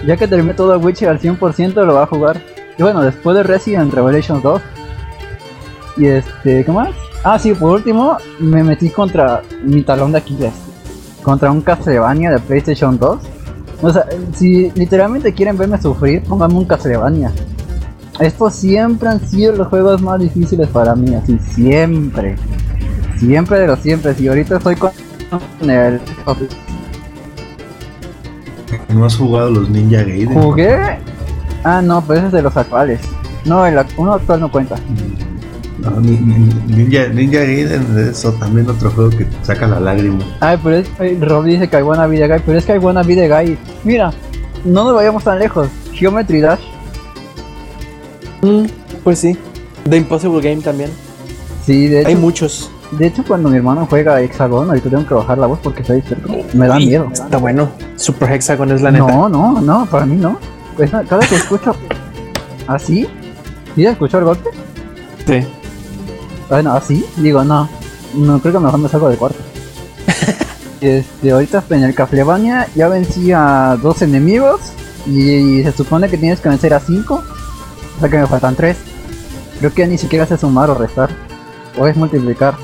Ya 0.06 0.16
que 0.16 0.28
terminé 0.28 0.54
todo 0.54 0.78
Witcher 0.80 1.10
al 1.10 1.20
100% 1.20 1.86
lo 1.86 1.96
va 1.96 2.04
a 2.04 2.08
jugar. 2.08 2.42
Y 2.78 2.84
bueno, 2.84 3.02
después 3.02 3.36
de 3.36 3.44
Resident 3.44 3.94
Revelations 3.94 4.42
2. 4.42 4.62
Y 5.98 6.06
este, 6.06 6.64
¿qué 6.64 6.72
más? 6.72 6.90
Ah, 7.24 7.38
sí, 7.40 7.54
por 7.54 7.72
último, 7.74 8.18
me 8.40 8.64
metí 8.64 8.90
contra 8.90 9.42
mi 9.64 9.82
talón 9.82 10.12
de 10.12 10.20
Aquiles. 10.20 10.54
Contra 11.24 11.52
un 11.52 11.62
Castlevania 11.62 12.32
de 12.32 12.40
PlayStation 12.40 12.98
2. 12.98 13.20
O 13.82 13.92
sea, 13.92 14.06
si 14.34 14.72
literalmente 14.72 15.34
quieren 15.34 15.58
verme 15.58 15.82
sufrir, 15.82 16.24
pónganme 16.24 16.56
un 16.56 16.66
Castlevania. 16.66 17.32
Estos 18.20 18.56
siempre 18.56 19.10
han 19.10 19.20
sido 19.28 19.56
los 19.56 19.68
juegos 19.68 20.02
más 20.02 20.20
difíciles 20.20 20.68
para 20.70 20.96
mí, 20.96 21.14
así, 21.14 21.38
siempre. 21.40 22.36
Siempre 23.18 23.60
de 23.60 23.68
los 23.68 23.80
siempre. 23.80 24.16
Y 24.18 24.28
ahorita 24.28 24.58
estoy 24.58 24.76
con 24.76 24.92
el. 25.62 26.00
¿No 28.90 29.06
has 29.06 29.16
jugado 29.16 29.52
los 29.52 29.70
Ninja 29.70 30.04
Gaiden? 30.04 30.42
Jugué. 30.42 31.00
Ah, 31.64 31.82
no, 31.82 32.02
pero 32.02 32.20
ese 32.20 32.28
es 32.28 32.34
de 32.34 32.42
los 32.42 32.56
actuales. 32.56 33.02
No, 33.46 33.66
el 33.66 33.78
uno 33.98 34.14
actual 34.14 34.40
no 34.40 34.52
cuenta. 34.52 34.76
No, 35.80 35.92
ni- 36.02 36.18
ni- 36.18 36.76
Ninja, 36.76 37.08
Ninja 37.10 37.40
Gaiden 37.40 37.86
es 38.10 38.26
también 38.40 38.68
otro 38.70 38.90
juego 38.92 39.10
que 39.12 39.26
te 39.26 39.46
saca 39.46 39.68
la 39.68 39.80
lágrima. 39.80 40.20
Ay, 40.40 40.58
pero 40.64 40.78
es, 40.78 40.88
Rob 41.22 41.44
dice 41.46 41.68
que 41.70 41.84
wanna 41.84 42.08
be 42.08 42.18
the 42.18 42.28
guy, 42.28 42.42
pero 42.46 42.58
es 42.58 42.66
que 42.66 42.78
wanna 42.80 43.04
be 43.04 43.16
the 43.16 43.28
guy. 43.30 43.58
Mira, 43.84 44.12
no 44.66 44.84
nos 44.86 44.96
vayamos 44.96 45.24
tan 45.24 45.38
lejos. 45.40 45.68
Geometry 45.94 46.42
Dash. 46.42 46.60
Mm, 48.42 48.66
pues 49.04 49.20
sí. 49.20 49.38
The 49.90 49.98
Impossible 49.98 50.42
Game 50.42 50.62
también. 50.64 50.90
Sí, 51.66 51.88
de 51.88 52.00
Hay 52.06 52.14
hecho, 52.14 52.22
muchos. 52.22 52.72
de 52.92 53.08
hecho 53.08 53.24
cuando 53.28 53.50
mi 53.50 53.58
hermano 53.58 53.86
juega 53.90 54.20
Hexagon, 54.22 54.70
ahorita 54.70 54.90
tengo 54.90 55.06
que 55.06 55.14
bajar 55.14 55.38
la 55.38 55.48
voz 55.48 55.60
porque 55.62 55.82
está 55.82 55.94
disperso. 55.94 56.28
Me 56.54 56.68
da 56.68 56.78
Uy, 56.78 56.88
miedo. 56.88 57.08
Está 57.12 57.38
bueno. 57.38 57.70
Super 57.96 58.32
Hexagon 58.32 58.72
es 58.72 58.82
la 58.82 58.92
neta. 58.92 59.06
No, 59.08 59.30
no, 59.30 59.62
no, 59.62 59.86
para 59.86 60.06
mí 60.06 60.16
no. 60.16 60.38
Pues, 60.76 60.92
cada 60.92 61.26
que 61.28 61.36
escucho 61.36 61.76
así, 62.68 63.08
¿sí 63.76 63.86
escuchó 63.86 64.20
el 64.20 64.26
golpe? 64.26 64.50
Sí. 65.26 65.46
Bueno, 66.50 66.74
así, 66.74 67.06
digo, 67.18 67.44
no. 67.44 67.70
No 68.14 68.40
creo 68.40 68.54
que 68.54 68.60
mejor 68.60 68.80
me 68.80 68.90
salgo 68.90 69.10
del 69.10 69.18
cuarto. 69.18 69.38
este, 70.82 71.32
ahorita 71.32 71.64
en 71.70 71.84
el 71.84 71.94
Castlevania 71.94 72.68
ya 72.76 72.88
vencí 72.88 73.32
a 73.34 73.78
dos 73.82 74.02
enemigos 74.02 74.62
y, 75.06 75.62
se 75.64 75.72
supone 75.72 76.10
que 76.10 76.18
tienes 76.18 76.40
que 76.40 76.50
vencer 76.50 76.74
a 76.74 76.80
cinco. 76.80 77.24
O 77.98 78.00
sea 78.00 78.10
que 78.10 78.18
me 78.18 78.28
faltan 78.28 78.56
tres. 78.56 78.78
Creo 79.60 79.74
que 79.74 79.82
ya 79.82 79.88
ni 79.88 79.98
siquiera 79.98 80.26
sé 80.26 80.38
sumar 80.38 80.70
o 80.70 80.76
restar. 80.76 81.10
O 81.78 81.86
es 81.88 81.98
multiplicar. 81.98 82.56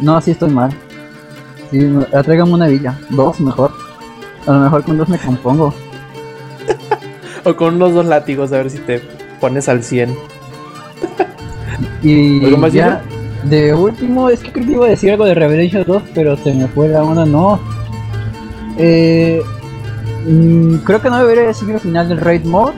No, 0.00 0.16
así 0.16 0.30
estoy 0.30 0.50
mal. 0.50 0.72
Sí, 1.70 1.78
me- 1.78 2.04
tráigame 2.04 2.52
una 2.52 2.66
villa. 2.66 2.98
Dos 3.10 3.40
mejor. 3.40 3.72
A 4.46 4.52
lo 4.52 4.60
mejor 4.60 4.84
con 4.84 4.98
dos 4.98 5.08
me 5.08 5.18
compongo. 5.18 5.74
O 7.46 7.54
con 7.54 7.74
unos 7.74 7.92
dos 7.92 8.06
látigos 8.06 8.50
a 8.52 8.56
ver 8.56 8.70
si 8.70 8.78
te 8.78 9.02
pones 9.38 9.68
al 9.68 9.84
100. 9.84 10.16
Y 12.04 12.44
¿Algo 12.44 12.58
más, 12.58 12.72
ya, 12.72 13.02
de 13.44 13.74
último, 13.74 14.28
es 14.28 14.40
que 14.40 14.52
creo 14.52 14.66
que 14.66 14.72
iba 14.72 14.86
a 14.86 14.90
decir 14.90 15.10
algo 15.10 15.24
de 15.24 15.34
Revelation 15.34 15.84
2, 15.86 16.02
pero 16.14 16.36
se 16.36 16.54
me 16.54 16.68
fue 16.68 16.88
la 16.88 17.02
onda, 17.02 17.24
no. 17.24 17.58
Eh, 18.78 19.40
Mm, 20.26 20.76
creo 20.84 21.02
que 21.02 21.10
no 21.10 21.18
debería 21.18 21.42
decir 21.44 21.68
el 21.70 21.80
final 21.80 22.08
del 22.08 22.20
Raid 22.20 22.44
Mode. 22.44 22.74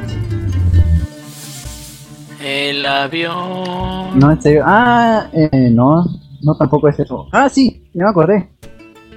El 2.44 2.84
avión. 2.84 4.18
No, 4.18 4.32
en 4.32 4.42
serio. 4.42 4.64
Ah, 4.66 5.28
eh, 5.32 5.70
no, 5.70 6.04
no 6.42 6.54
tampoco 6.56 6.88
es 6.88 6.98
eso. 6.98 7.26
Ah, 7.32 7.48
sí, 7.48 7.88
ya 7.94 8.04
me 8.04 8.10
acordé. 8.10 8.48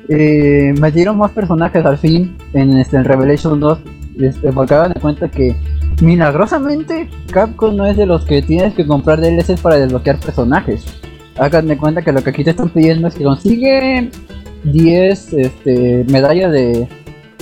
Eh, 0.08 0.74
metieron 0.80 1.18
más 1.18 1.32
personajes 1.32 1.86
al 1.86 1.98
fin 1.98 2.38
en 2.54 2.78
este 2.78 2.98
en 2.98 3.06
Revelation 3.06 3.60
2. 3.60 3.80
Este, 4.20 4.52
porque 4.52 4.74
hagan 4.74 4.94
de 4.94 5.00
cuenta 5.00 5.30
que 5.30 5.56
milagrosamente 6.02 7.10
Capcom 7.32 7.76
no 7.76 7.86
es 7.86 7.98
de 7.98 8.06
los 8.06 8.26
que 8.26 8.42
tienes 8.42 8.74
que 8.74 8.86
comprar 8.86 9.20
DLCs 9.20 9.62
para 9.62 9.78
desbloquear 9.78 10.20
personajes. 10.20 10.84
Hagan 11.38 11.68
de 11.68 11.78
cuenta 11.78 12.02
que 12.02 12.12
lo 12.12 12.24
que 12.24 12.32
aquí 12.32 12.44
te 12.44 12.52
están 12.52 12.70
pidiendo 12.70 13.08
es 13.08 13.16
que 13.16 13.24
consigue 13.24 14.10
10 14.64 15.34
este, 15.34 16.06
medallas 16.10 16.52
de, 16.52 16.88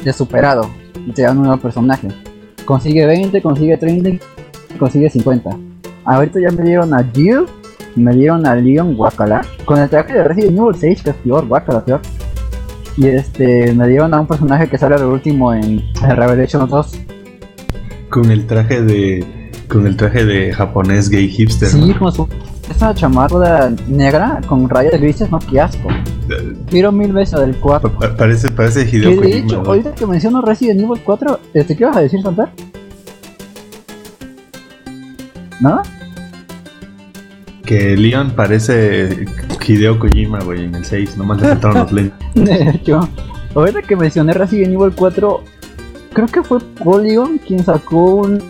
de 0.03 0.13
superado 0.13 0.69
y 1.05 1.11
te 1.11 1.23
dan 1.23 1.37
un 1.37 1.45
nuevo 1.45 1.61
personaje. 1.61 2.07
Consigue 2.65 3.05
20, 3.05 3.41
consigue 3.41 3.77
30, 3.77 4.09
y 4.09 4.77
consigue 4.77 5.09
50. 5.09 5.49
Ahorita 6.03 6.39
ya 6.39 6.51
me 6.51 6.63
dieron 6.63 6.93
a 6.93 7.03
Jill, 7.13 7.45
me 7.95 8.13
dieron 8.13 8.45
a 8.45 8.55
Leon 8.55 8.95
Wakala, 8.97 9.41
con 9.65 9.79
el 9.79 9.89
traje 9.89 10.13
de 10.13 10.23
Resident 10.23 10.57
Evil 10.57 10.75
6, 10.75 11.03
que 11.03 11.09
es 11.11 11.15
peor, 11.17 11.45
Wakala, 11.47 11.83
peor. 11.83 12.01
Y 12.97 13.07
este, 13.07 13.73
me 13.73 13.87
dieron 13.87 14.13
a 14.13 14.19
un 14.19 14.27
personaje 14.27 14.67
que 14.67 14.77
sale 14.77 14.95
al 14.95 15.05
último 15.05 15.53
en 15.53 15.81
Revelation 16.01 16.67
2. 16.67 16.99
Con 18.09 18.31
el 18.31 18.45
traje 18.47 18.81
de. 18.81 19.51
Con 19.67 19.85
el 19.85 19.97
traje 19.97 20.23
de 20.25 20.53
japonés 20.53 21.09
gay 21.09 21.27
hipster. 21.27 21.67
Sí, 21.69 21.89
¿no? 21.89 21.99
con 21.99 22.11
su 22.13 22.27
esa 22.69 22.93
chamarra 22.93 23.69
negra 23.87 24.41
con 24.47 24.67
rayas 24.69 24.99
grises, 24.99 25.29
no, 25.31 25.39
qué 25.39 25.59
asco. 25.61 25.87
Quiero 26.69 26.91
mil 26.91 27.11
veces 27.13 27.39
del 27.39 27.55
4. 27.57 27.91
Pa- 27.93 27.99
pa- 28.09 28.15
Parece, 28.17 28.49
parece 28.51 28.81
Hideo 28.89 29.11
de 29.11 29.15
Kojima, 29.17 29.37
hecho, 29.37 29.63
¿no? 29.63 29.69
ahorita 29.69 29.95
que 29.95 30.05
menciono 30.05 30.41
Resident 30.41 30.81
Evil 30.81 31.01
4, 31.03 31.39
este, 31.53 31.75
¿qué 31.77 31.85
vas 31.85 31.95
a 31.97 32.01
decir, 32.01 32.21
Santar? 32.21 32.51
¿Nada? 35.59 35.83
Que 37.65 37.97
Leon 37.97 38.31
parece 38.31 39.25
Hideo 39.65 39.99
Kojima, 39.99 40.39
güey, 40.39 40.65
en 40.65 40.75
el 40.75 40.85
6. 40.85 41.17
Nomás 41.17 41.41
le 41.41 41.47
faltaron 41.49 41.77
los 41.83 41.91
lentes. 41.93 42.17
De 42.35 42.69
hecho, 42.69 43.07
ahorita 43.55 43.81
que 43.81 43.95
mencioné 43.95 44.33
Resident 44.33 44.73
Evil 44.73 44.93
4, 44.95 45.43
creo 46.17 46.27
que 46.27 46.41
fue 46.43 46.59
Polygon 46.83 47.37
quien 47.37 47.63
sacó 47.63 48.15
un 48.15 48.41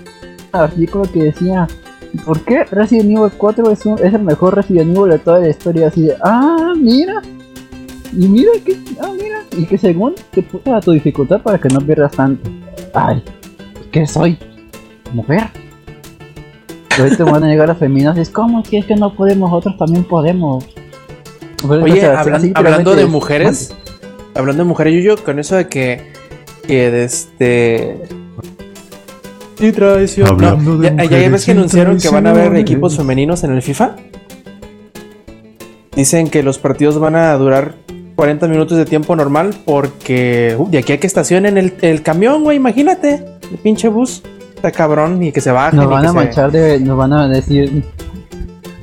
artículo 0.53 1.03
que 1.11 1.24
decía 1.24 1.68
¿Por 2.26 2.39
qué 2.45 2.63
Resident 2.63 3.11
Evil 3.18 3.32
4 3.38 3.70
es, 3.72 3.86
un- 3.86 3.99
es 3.99 4.13
el 4.13 4.22
mejor 4.24 4.55
Resident 4.55 4.95
Evil 4.97 5.11
de 5.11 5.20
toda 5.20 5.39
la 5.41 5.49
historia? 5.49 5.88
Así 5.89 6.03
de, 6.03 6.15
ah, 6.24 6.74
mira, 6.78 7.22
y 8.13 8.28
mira 8.30 8.51
que, 8.65 8.78
ah, 9.01 9.11
mira, 9.22 9.39
y 9.55 9.65
que 9.65 9.78
según 9.78 10.15
te 10.32 10.41
puso 10.41 10.74
a 10.74 10.80
tu 10.80 10.93
dificultad 10.93 11.41
para 11.41 11.59
que 11.59 11.68
no 11.68 11.80
pierdas 11.82 12.13
tanto. 12.13 12.49
Ay, 12.93 13.22
¿qué 13.91 14.07
soy? 14.07 14.38
¿Mujer? 15.13 15.43
Y 16.97 17.01
ahorita 17.01 17.26
van 17.26 17.43
a 17.43 17.47
llegar 17.47 17.68
las 17.68 17.78
feministas, 17.78 18.30
¿cómo 18.30 18.63
que 18.63 18.80
es 18.80 18.86
que 18.86 18.95
no 18.95 19.13
podemos? 19.13 19.51
Nosotros 19.51 19.78
también 19.78 20.05
podemos. 20.05 20.65
Oye, 21.70 21.91
o 21.91 21.95
sea, 21.97 22.22
hablan- 22.22 22.36
así 22.36 22.51
hablando 22.55 22.95
de 22.95 23.05
mujeres, 23.05 23.76
hablando 24.34 24.63
de 24.63 24.68
mujeres, 24.70 24.93
yo, 25.03 25.15
yo 25.15 25.24
con 25.24 25.38
eso 25.39 25.55
de 25.57 25.68
que, 25.68 26.13
que 26.68 26.91
de 26.91 27.03
este. 27.05 28.01
Sí, 29.57 29.72
traición. 29.72 30.28
Hablando 30.28 30.72
No, 30.74 30.78
de 30.78 30.89
ya, 30.89 30.95
ya 30.97 31.03
mujeres 31.03 31.32
ves 31.32 31.45
que 31.45 31.51
y 31.51 31.55
anunciaron 31.55 31.97
que 31.97 32.09
van 32.09 32.28
a 32.28 32.30
haber 32.32 32.55
equipos 32.57 32.95
femeninos 32.95 33.43
en 33.43 33.51
el 33.53 33.61
FIFA. 33.63 33.95
Dicen 35.95 36.30
que 36.30 36.43
los 36.43 36.59
partidos 36.59 36.99
van 36.99 37.15
a 37.15 37.34
durar 37.38 37.74
40 38.15 38.47
minutos 38.47 38.78
de 38.78 38.86
tiempo 38.86 39.15
normal 39.15 39.55
porque 39.65 40.55
uh, 40.57 40.70
de 40.70 40.78
aquí 40.78 40.93
a 40.93 40.99
que 40.99 41.07
estacionen 41.07 41.57
el, 41.57 41.74
el 41.82 42.03
camión, 42.03 42.43
güey, 42.43 42.57
imagínate. 42.57 43.26
El 43.51 43.57
pinche 43.63 43.88
bus. 43.89 44.22
Está 44.55 44.72
cabrón 44.72 45.22
y 45.24 45.32
que 45.32 45.41
se 45.41 45.51
bajen. 45.51 45.78
Nos 45.78 45.86
y 45.88 45.89
van 45.89 46.05
a 46.05 46.09
se- 46.09 46.15
manchar 46.15 46.51
de. 46.51 46.80
Nos 46.80 46.97
van 46.97 47.13
a 47.13 47.28
decir. 47.28 47.84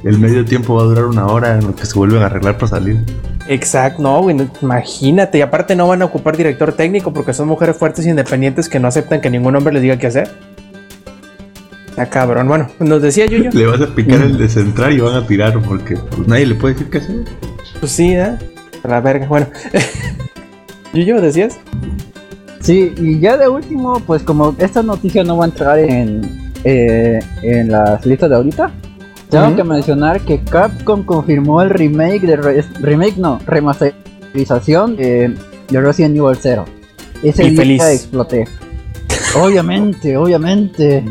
El 0.03 0.19
medio 0.19 0.45
tiempo 0.45 0.75
va 0.75 0.83
a 0.83 0.85
durar 0.87 1.05
una 1.07 1.27
hora 1.27 1.55
en 1.57 1.67
lo 1.67 1.75
que 1.75 1.87
se 1.87 1.95
vuelven 1.99 2.23
a 2.23 2.27
arreglar 2.27 2.57
para 2.59 2.69
salir. 2.69 2.99
Exacto, 3.47 4.03
no, 4.03 4.23
güey, 4.23 4.37
imagínate. 4.63 5.39
Y 5.39 5.41
aparte 5.43 5.77
no 5.77 5.87
van 5.87 6.03
a 6.03 6.07
ocupar 6.07 6.37
director 6.37 6.73
técnico 6.73 7.13
porque 7.13 7.33
son 7.33 7.49
mujeres 7.49 7.77
fuertes 7.77 8.07
e 8.07 8.11
independientes 8.11 8.69
que 8.69 8.81
no 8.81 8.89
aceptan 8.89 9.21
que 9.21 9.31
ningún 9.31 9.55
hombre 9.55 9.75
les 9.75 9.83
diga 9.83 9.99
qué 9.99 10.07
hacer. 10.07 10.31
Está 11.89 12.07
cabrón. 12.07 12.49
Bueno, 12.49 12.69
nos 12.81 13.03
decía 13.03 13.27
Yuyo. 13.27 13.51
Le 13.53 13.67
vas 13.67 13.81
a 13.81 13.95
picar 13.95 14.23
el 14.23 14.39
de 14.39 14.49
central 14.49 14.95
y 14.95 15.01
van 15.01 15.15
a 15.15 15.27
tirar 15.27 15.61
porque 15.61 15.97
pues, 15.97 16.27
nadie 16.27 16.47
le 16.47 16.55
puede 16.55 16.75
decir 16.75 16.91
qué 16.91 16.99
hacer. 16.99 17.17
Pues 17.79 17.93
sí, 17.93 18.15
¿eh? 18.15 18.37
A 18.83 18.89
la 18.89 19.01
verga. 19.01 19.27
Bueno. 19.27 19.47
Yuyo, 20.93 21.21
¿decías? 21.21 21.59
Sí, 22.61 22.95
y 22.97 23.21
ya 23.21 23.37
de 23.37 23.47
último, 23.49 24.01
pues 24.07 24.23
como 24.23 24.57
esta 24.59 24.83
noticia 24.83 25.23
no 25.23 25.37
va 25.37 25.45
a 25.45 25.49
entrar 25.49 25.79
en, 25.79 26.53
eh, 26.65 27.21
en 27.43 27.71
las 27.71 28.07
listas 28.07 28.31
de 28.31 28.37
ahorita, 28.37 28.71
tengo 29.31 29.57
que 29.57 29.65
mencionar 29.65 30.21
que 30.21 30.41
Capcom 30.41 31.03
confirmó 31.05 31.63
el 31.63 31.71
remake 31.71 32.23
de 32.23 32.37
re- 32.37 32.65
remake 32.81 33.17
no, 33.17 33.39
remasterización 33.47 34.97
de, 34.97 35.35
de 35.69 35.81
Resident 35.81 36.17
Evil 36.17 36.37
0. 36.41 36.65
Ese 37.23 37.45
Y 37.45 37.51
día 37.51 37.59
feliz. 37.61 37.83
exploté. 37.85 38.45
Obviamente, 39.41 40.17
obviamente. 40.17 41.05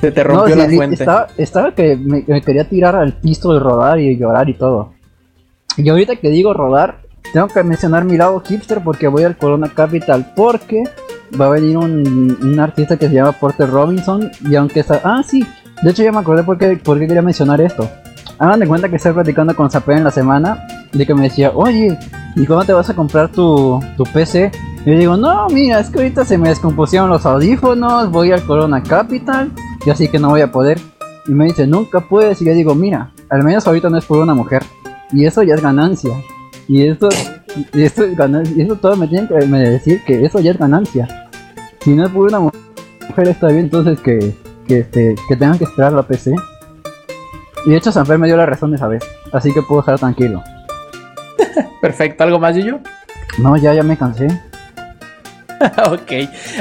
Se 0.00 0.10
te 0.12 0.24
rompió 0.24 0.56
la 0.56 0.68
fuente. 0.68 0.94
Estaba, 0.94 1.26
estaba 1.36 1.74
que 1.74 1.96
me, 1.96 2.24
me 2.26 2.40
quería 2.40 2.68
tirar 2.68 2.96
al 2.96 3.14
piso 3.14 3.54
y 3.54 3.58
rodar 3.58 4.00
y 4.00 4.16
llorar 4.16 4.48
y 4.48 4.54
todo. 4.54 4.94
Y 5.76 5.88
ahorita 5.88 6.16
que 6.16 6.30
digo 6.30 6.54
rodar, 6.54 7.02
tengo 7.34 7.48
que 7.48 7.62
mencionar 7.62 8.04
mi 8.04 8.16
lado 8.16 8.40
hipster 8.40 8.82
porque 8.82 9.08
voy 9.08 9.24
al 9.24 9.36
Corona 9.36 9.68
Capital 9.74 10.32
porque 10.34 10.84
va 11.38 11.46
a 11.46 11.50
venir 11.50 11.76
un, 11.76 12.38
un 12.42 12.60
artista 12.60 12.96
que 12.96 13.08
se 13.08 13.14
llama 13.14 13.32
Porter 13.32 13.68
Robinson 13.68 14.30
y 14.48 14.54
aunque 14.56 14.80
está... 14.80 15.00
Ah, 15.04 15.22
sí, 15.26 15.46
de 15.82 15.90
hecho 15.90 16.02
ya 16.02 16.12
me 16.12 16.18
acordé 16.18 16.42
por 16.42 16.58
qué, 16.58 16.76
por 16.76 16.98
qué 16.98 17.06
quería 17.06 17.22
mencionar 17.22 17.60
esto. 17.60 17.88
Hagan 18.38 18.60
de 18.60 18.66
cuenta 18.66 18.88
que 18.88 18.96
estoy 18.96 19.12
platicando 19.12 19.54
con 19.54 19.70
Zapé 19.70 19.94
en 19.94 20.04
la 20.04 20.10
semana 20.10 20.66
de 20.92 21.04
que 21.06 21.14
me 21.14 21.22
decía, 21.24 21.52
oye, 21.54 21.98
¿y 22.36 22.46
cuándo 22.46 22.64
te 22.64 22.72
vas 22.72 22.88
a 22.88 22.94
comprar 22.94 23.28
tu, 23.30 23.78
tu 23.96 24.04
PC? 24.04 24.50
Y 24.86 24.90
yo 24.92 24.98
digo, 24.98 25.16
no, 25.16 25.46
mira, 25.48 25.78
es 25.80 25.90
que 25.90 25.98
ahorita 25.98 26.24
se 26.24 26.38
me 26.38 26.48
descompusieron 26.48 27.10
los 27.10 27.26
audífonos, 27.26 28.10
voy 28.10 28.32
al 28.32 28.42
Corona 28.44 28.82
Capital 28.82 29.50
y 29.84 29.90
así 29.90 30.08
que 30.08 30.18
no 30.18 30.30
voy 30.30 30.40
a 30.40 30.50
poder. 30.50 30.80
Y 31.26 31.32
me 31.32 31.44
dice, 31.44 31.66
nunca 31.66 32.00
puedes. 32.00 32.40
Y 32.40 32.46
yo 32.46 32.54
digo, 32.54 32.74
mira, 32.74 33.10
al 33.28 33.44
menos 33.44 33.66
ahorita 33.66 33.90
no 33.90 33.98
es 33.98 34.06
por 34.06 34.18
una 34.20 34.34
mujer. 34.34 34.62
Y 35.12 35.26
eso 35.26 35.42
ya 35.42 35.54
es 35.54 35.62
ganancia. 35.62 36.12
Y 36.66 36.86
esto, 36.86 37.10
y 37.74 37.82
esto 37.82 38.04
es 38.04 38.16
ganancia. 38.16 38.54
Y 38.56 38.62
eso 38.62 38.76
todo 38.76 38.96
me 38.96 39.06
tienen 39.06 39.28
que 39.28 39.34
decir 39.34 40.02
que 40.06 40.24
eso 40.24 40.40
ya 40.40 40.52
es 40.52 40.58
ganancia. 40.58 41.28
Si 41.80 41.94
no 41.94 42.06
es 42.06 42.10
por 42.10 42.28
una 42.28 42.40
mu- 42.40 42.50
mujer 43.06 43.28
está 43.28 43.48
bien, 43.48 43.64
entonces 43.64 44.00
que, 44.00 44.34
que, 44.70 44.78
este, 44.78 45.16
que 45.28 45.36
tengan 45.36 45.58
que 45.58 45.64
esperar 45.64 45.92
la 45.92 46.04
PC. 46.04 46.32
Y 47.66 47.70
de 47.70 47.76
hecho 47.76 47.90
Sanfer 47.90 48.18
me 48.18 48.28
dio 48.28 48.36
la 48.36 48.46
razón 48.46 48.72
esa 48.72 48.86
vez. 48.86 49.02
Así 49.32 49.52
que 49.52 49.62
puedo 49.62 49.80
estar 49.80 49.98
tranquilo. 49.98 50.44
Perfecto. 51.82 52.22
¿Algo 52.22 52.38
más, 52.38 52.54
Yuyo? 52.54 52.78
No, 53.38 53.56
ya, 53.56 53.74
ya 53.74 53.82
me 53.82 53.96
cansé. 53.96 54.28
ok. 55.90 56.12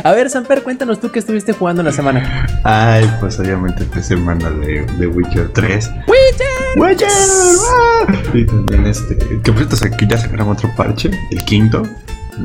A 0.03 0.11
ver, 0.11 0.29
Samper, 0.29 0.63
cuéntanos 0.63 0.99
tú 0.99 1.11
qué 1.11 1.19
estuviste 1.19 1.53
jugando 1.53 1.81
en 1.81 1.85
la 1.85 1.91
semana. 1.91 2.47
Ay, 2.63 3.09
pues 3.19 3.39
obviamente 3.39 3.85
fue 3.85 4.01
semana 4.01 4.49
de, 4.49 4.85
de 4.97 5.07
Witcher 5.07 5.49
3. 5.53 5.91
¡Witcher! 6.07 6.47
¡Witcher! 6.77 7.09
¡Ah! 7.09 8.13
Y 8.33 8.45
también 8.45 8.87
este. 8.87 9.17
Que 9.17 9.51
por 9.53 9.67
cierto, 9.67 9.97
que 9.97 10.07
ya 10.07 10.17
sacaron 10.17 10.49
otro 10.49 10.69
parche, 10.75 11.11
el 11.29 11.45
quinto. 11.45 11.83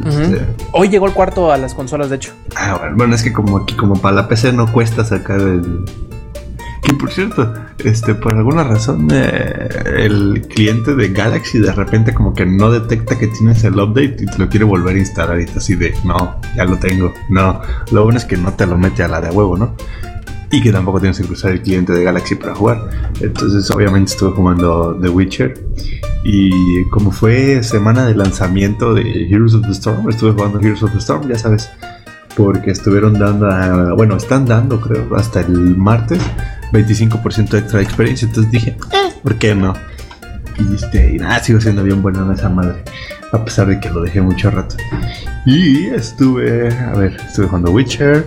Este, 0.06 0.46
Hoy 0.72 0.88
llegó 0.88 1.06
el 1.06 1.12
cuarto 1.12 1.52
a 1.52 1.56
las 1.56 1.74
consolas, 1.74 2.10
de 2.10 2.16
hecho. 2.16 2.32
Ah, 2.56 2.76
bueno, 2.78 2.96
bueno, 2.96 3.14
es 3.14 3.22
que 3.22 3.32
como 3.32 3.58
aquí, 3.58 3.74
como 3.74 3.94
para 4.00 4.16
la 4.16 4.28
PC 4.28 4.52
no 4.52 4.70
cuesta 4.72 5.04
sacar 5.04 5.40
el. 5.40 5.84
Que 6.82 6.92
por 6.94 7.10
cierto, 7.10 7.54
este, 7.78 8.14
por 8.14 8.34
alguna 8.34 8.62
razón, 8.62 9.08
eh, 9.10 9.68
el 9.96 10.46
cliente 10.48 10.94
de 10.94 11.08
Galaxy 11.08 11.58
de 11.58 11.72
repente 11.72 12.12
como 12.12 12.34
que 12.34 12.44
no 12.44 12.70
detecta 12.70 13.18
que 13.18 13.28
tienes 13.28 13.64
el 13.64 13.80
update 13.80 14.16
y 14.20 14.26
te 14.26 14.36
lo 14.36 14.50
quiere 14.50 14.66
volver 14.66 14.96
a 14.96 14.98
instalar 14.98 15.40
y 15.40 15.46
así 15.56 15.76
de, 15.76 15.94
no, 16.04 16.38
ya 16.54 16.64
lo 16.66 16.76
tengo, 16.76 17.14
no. 17.30 17.62
Lo 17.90 18.04
bueno 18.04 18.18
es 18.18 18.26
que 18.26 18.36
no 18.36 18.52
te 18.52 18.66
lo 18.66 18.76
mete 18.76 19.02
a 19.02 19.08
la 19.08 19.22
de 19.22 19.30
huevo, 19.30 19.56
¿no? 19.56 19.74
Y 20.54 20.62
que 20.62 20.70
tampoco 20.70 21.00
tienes 21.00 21.18
que 21.18 21.24
cruzar 21.24 21.50
el 21.52 21.62
cliente 21.62 21.92
de 21.92 22.04
Galaxy 22.04 22.36
para 22.36 22.54
jugar. 22.54 22.88
Entonces, 23.20 23.68
obviamente 23.72 24.12
estuve 24.12 24.30
jugando 24.36 24.96
The 25.00 25.08
Witcher. 25.08 25.54
Y 26.24 26.84
como 26.90 27.10
fue 27.10 27.62
semana 27.64 28.06
de 28.06 28.14
lanzamiento 28.14 28.94
de 28.94 29.26
Heroes 29.28 29.54
of 29.54 29.62
the 29.66 29.72
Storm, 29.72 30.08
estuve 30.08 30.32
jugando 30.32 30.60
Heroes 30.60 30.82
of 30.84 30.92
the 30.92 30.98
Storm, 30.98 31.28
ya 31.28 31.36
sabes. 31.38 31.68
Porque 32.36 32.70
estuvieron 32.70 33.14
dando, 33.18 33.50
a- 33.50 33.94
bueno, 33.94 34.16
están 34.16 34.46
dando, 34.46 34.80
creo, 34.80 35.14
hasta 35.16 35.40
el 35.40 35.76
martes 35.76 36.20
25% 36.72 37.58
extra 37.58 37.78
de 37.78 37.84
experiencia. 37.84 38.26
Entonces 38.28 38.52
dije, 38.52 38.70
eh, 38.92 39.12
¿por 39.22 39.34
qué 39.36 39.54
no? 39.56 39.74
Y 40.58 40.74
este, 40.74 41.14
y 41.14 41.18
nada, 41.18 41.40
sigo 41.40 41.60
siendo 41.60 41.82
bien 41.82 42.00
bueno 42.00 42.24
en 42.24 42.32
esa 42.32 42.48
madre. 42.48 42.82
A 43.32 43.44
pesar 43.44 43.66
de 43.66 43.80
que 43.80 43.90
lo 43.90 44.00
dejé 44.02 44.20
mucho 44.20 44.50
rato. 44.52 44.76
Y 45.44 45.86
estuve, 45.86 46.72
a 46.72 46.92
ver, 46.94 47.16
estuve 47.26 47.46
jugando 47.48 47.72
Witcher, 47.72 48.24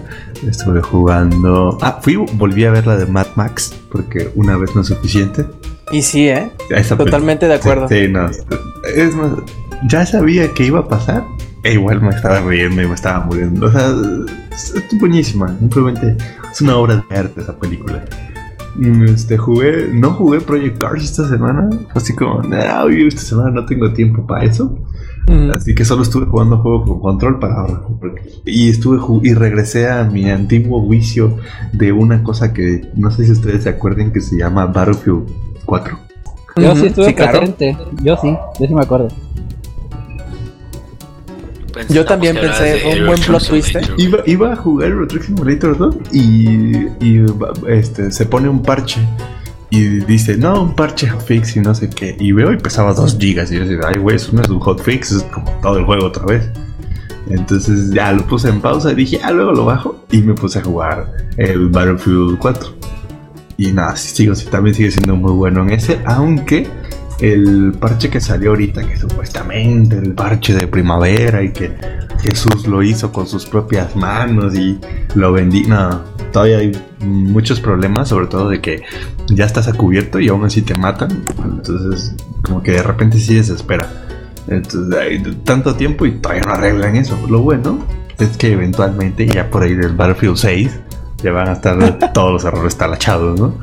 estuve 0.47 0.81
jugando. 0.81 1.77
Ah, 1.81 1.99
fui, 2.01 2.15
volví 2.15 2.65
a 2.65 2.71
ver 2.71 2.87
la 2.87 2.97
de 2.97 3.05
Mad 3.05 3.27
Max, 3.35 3.73
porque 3.91 4.31
una 4.35 4.57
vez 4.57 4.75
no 4.75 4.81
es 4.81 4.87
suficiente. 4.87 5.45
Y 5.91 6.01
sí, 6.01 6.27
¿eh? 6.27 6.51
Esa 6.69 6.97
Totalmente 6.97 7.47
de 7.47 7.55
acuerdo. 7.55 7.87
Sí, 7.87 8.05
sí, 8.05 8.11
no. 8.11 8.29
Es 8.95 9.15
más, 9.15 9.31
ya 9.89 10.05
sabía 10.05 10.53
que 10.53 10.65
iba 10.65 10.79
a 10.79 10.87
pasar 10.87 11.23
e 11.63 11.73
igual 11.73 12.01
me 12.01 12.09
estaba 12.09 12.39
riendo 12.41 12.81
y 12.81 12.87
me 12.87 12.93
estaba 12.93 13.25
muriendo. 13.25 13.67
O 13.67 13.71
sea, 13.71 13.93
es, 14.51 14.73
buenísima. 14.99 15.47
Simplemente 15.59 16.17
es 16.51 16.61
una 16.61 16.77
obra 16.77 17.03
de 17.09 17.17
arte 17.17 17.41
esa 17.41 17.57
película. 17.57 18.05
Mm, 18.75 19.03
Este, 19.05 19.37
jugué, 19.37 19.89
no 19.91 20.11
jugué 20.11 20.39
Project 20.39 20.77
Cars 20.77 21.03
esta 21.03 21.27
semana. 21.27 21.69
Así 21.93 22.13
como, 22.15 22.41
nah, 22.43 22.83
hoy 22.83 23.07
esta 23.07 23.21
semana 23.21 23.51
no 23.51 23.65
tengo 23.65 23.91
tiempo 23.93 24.25
para 24.25 24.45
eso. 24.45 24.77
Mm. 25.27 25.51
Así 25.51 25.75
que 25.75 25.83
solo 25.83 26.03
estuve 26.03 26.25
jugando 26.25 26.57
juego 26.57 26.85
con 26.85 26.99
control 27.01 27.39
para 27.39 27.55
ahora. 27.55 27.81
Y 28.45 28.69
estuve 28.69 28.99
y 29.23 29.33
regresé 29.33 29.89
a 29.89 30.05
mi 30.05 30.29
antiguo 30.29 30.87
vicio 30.87 31.37
de 31.73 31.91
una 31.91 32.23
cosa 32.23 32.53
que 32.53 32.89
no 32.95 33.11
sé 33.11 33.25
si 33.25 33.33
ustedes 33.33 33.63
se 33.63 33.69
acuerden 33.69 34.13
que 34.13 34.21
se 34.21 34.37
llama 34.37 34.65
Battlefield 34.67 35.29
4. 35.65 35.99
Yo 36.55 36.75
sí 36.75 36.87
estuve 36.87 37.07
sí, 37.07 37.13
claro. 37.13 37.39
presente. 37.39 37.77
Yo 38.01 38.17
sí, 38.17 38.35
yo 38.59 38.67
sí 38.67 38.73
me 38.73 38.81
acuerdo. 38.81 39.09
Pensamos 41.73 41.95
Yo 41.95 42.05
también 42.05 42.35
pensé, 42.35 42.81
un 42.97 43.05
buen 43.05 43.21
plot 43.21 43.47
twist, 43.47 43.75
¿eh? 43.75 43.81
Iba, 43.97 44.19
iba 44.25 44.53
a 44.53 44.55
jugar 44.55 44.89
Euro 44.89 45.07
Truck 45.07 45.23
Simulator 45.23 45.77
2 45.77 45.95
y, 46.11 46.87
y 47.05 47.25
este, 47.67 48.11
se 48.11 48.25
pone 48.25 48.49
un 48.49 48.63
parche 48.63 48.99
y 49.69 49.99
dice, 50.05 50.37
no, 50.37 50.61
un 50.61 50.75
parche 50.75 51.09
hotfix 51.09 51.57
y 51.57 51.59
no 51.59 51.75
sé 51.75 51.89
qué. 51.89 52.15
Y 52.19 52.31
veo 52.31 52.53
y 52.53 52.57
pesaba 52.57 52.93
2 52.93 53.17
gigas. 53.19 53.51
Y 53.51 53.55
yo 53.55 53.65
decía, 53.65 53.79
ay, 53.87 53.99
güey, 53.99 54.15
eso 54.15 54.31
no 54.33 54.41
es 54.41 54.49
un 54.49 54.59
hotfix, 54.59 55.11
es 55.11 55.23
como 55.23 55.51
todo 55.61 55.77
el 55.77 55.85
juego 55.85 56.05
otra 56.05 56.25
vez. 56.25 56.49
Entonces 57.29 57.91
ya 57.91 58.13
lo 58.13 58.25
puse 58.25 58.47
en 58.47 58.61
pausa 58.61 58.91
y 58.93 58.95
dije, 58.95 59.19
ah, 59.23 59.31
luego 59.31 59.51
lo 59.51 59.65
bajo. 59.65 60.05
Y 60.11 60.21
me 60.21 60.33
puse 60.33 60.59
a 60.59 60.63
jugar 60.63 61.11
el 61.35 61.67
Battlefield 61.67 62.37
4. 62.39 62.69
Y 63.57 63.71
nada, 63.71 63.95
sí, 63.95 64.15
sigo, 64.15 64.35
también 64.49 64.75
sigue 64.75 64.91
siendo 64.91 65.15
muy 65.15 65.31
bueno 65.31 65.63
en 65.63 65.71
ese, 65.71 65.99
aunque 66.05 66.67
el 67.19 67.73
parche 67.79 68.09
que 68.09 68.21
salió 68.21 68.51
ahorita, 68.51 68.87
que 68.87 68.95
supuestamente 68.95 69.97
el 69.97 70.13
parche 70.13 70.53
de 70.53 70.67
primavera 70.67 71.41
y 71.41 71.51
que 71.51 71.75
Jesús 72.21 72.67
lo 72.67 72.83
hizo 72.83 73.11
con 73.11 73.27
sus 73.27 73.47
propias 73.47 73.95
manos 73.95 74.53
y 74.55 74.79
lo 75.15 75.31
vendí, 75.31 75.63
no, 75.63 76.03
todavía 76.37 76.59
hay 76.59 76.71
muchos 76.99 77.59
problemas, 77.59 78.09
sobre 78.09 78.27
todo 78.27 78.47
de 78.47 78.61
que 78.61 78.83
ya 79.27 79.43
estás 79.43 79.67
a 79.67 79.73
cubierto 79.73 80.19
y 80.19 80.27
aún 80.27 80.45
así 80.45 80.61
te 80.61 80.75
matan, 80.75 81.23
entonces 81.43 82.15
como 82.43 82.61
que 82.61 82.73
de 82.73 82.83
repente 82.83 83.17
sí 83.17 83.33
desespera. 83.33 83.89
Entonces 84.47 84.99
hay 84.99 85.19
tanto 85.43 85.73
tiempo 85.73 86.05
y 86.05 86.11
todavía 86.11 86.43
no 86.43 86.51
arreglan 86.51 86.95
eso. 86.95 87.17
Lo 87.27 87.39
bueno 87.39 87.79
es 88.19 88.37
que 88.37 88.51
eventualmente 88.51 89.25
ya 89.25 89.49
por 89.49 89.63
ahí 89.63 89.73
del 89.73 89.95
Battlefield 89.95 90.37
6 90.37 90.79
ya 91.23 91.31
van 91.31 91.47
a 91.47 91.53
estar 91.53 91.97
todos 92.13 92.33
los 92.33 92.45
errores 92.45 92.77
talachados, 92.77 93.39
¿no? 93.39 93.55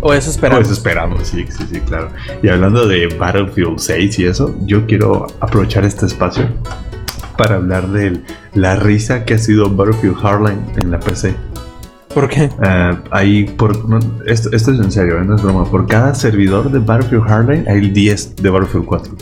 O 0.00 0.14
eso 0.14 0.30
esperamos. 0.30 0.68
Pues 0.68 0.78
esperamos, 0.78 1.26
sí, 1.26 1.44
sí, 1.48 1.66
sí, 1.68 1.80
claro. 1.80 2.10
Y 2.40 2.50
hablando 2.50 2.86
de 2.86 3.08
Battlefield 3.18 3.80
6 3.80 4.18
y 4.20 4.26
eso, 4.26 4.54
yo 4.62 4.86
quiero 4.86 5.26
aprovechar 5.40 5.84
este 5.84 6.06
espacio 6.06 6.46
para 7.36 7.56
hablar 7.56 7.88
de 7.88 8.20
la 8.52 8.76
risa 8.76 9.24
que 9.24 9.34
ha 9.34 9.38
sido 9.38 9.68
Battlefield 9.68 10.18
Hardline 10.18 10.62
en 10.80 10.92
la 10.92 11.00
PC. 11.00 11.34
¿Por 12.14 12.28
qué? 12.28 12.44
Eh, 12.62 12.98
hay 13.10 13.44
por 13.44 13.88
no, 13.88 13.98
esto, 14.26 14.48
esto 14.52 14.70
es 14.70 14.78
en 14.78 14.92
serio, 14.92 15.18
¿eh? 15.20 15.24
no 15.24 15.34
es 15.34 15.42
broma. 15.42 15.64
Por 15.64 15.86
cada 15.86 16.14
servidor 16.14 16.70
de 16.70 16.78
Battlefield 16.78 17.24
Hardline 17.24 17.68
hay 17.68 17.90
10 17.90 18.36
de 18.36 18.50
Battlefield 18.50 18.86
4. 18.86 19.14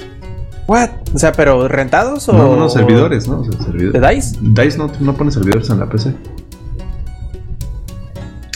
What? 0.69 0.91
O 1.15 1.19
sea, 1.19 1.33
pero 1.33 1.67
rentados 1.69 2.29
o 2.29 2.33
No, 2.35 2.57
no, 2.57 2.69
servidores, 2.69 3.27
¿no? 3.29 3.41
O 3.41 3.45
sea, 3.45 3.61
servidores. 3.63 4.01
¿De 4.01 4.09
DICE? 4.09 4.39
DICE 4.41 4.79
no, 4.79 4.91
no 5.01 5.15
pone 5.15 5.31
servidores 5.31 5.71
en 5.71 5.81
la 5.81 5.87
PC. 5.87 6.15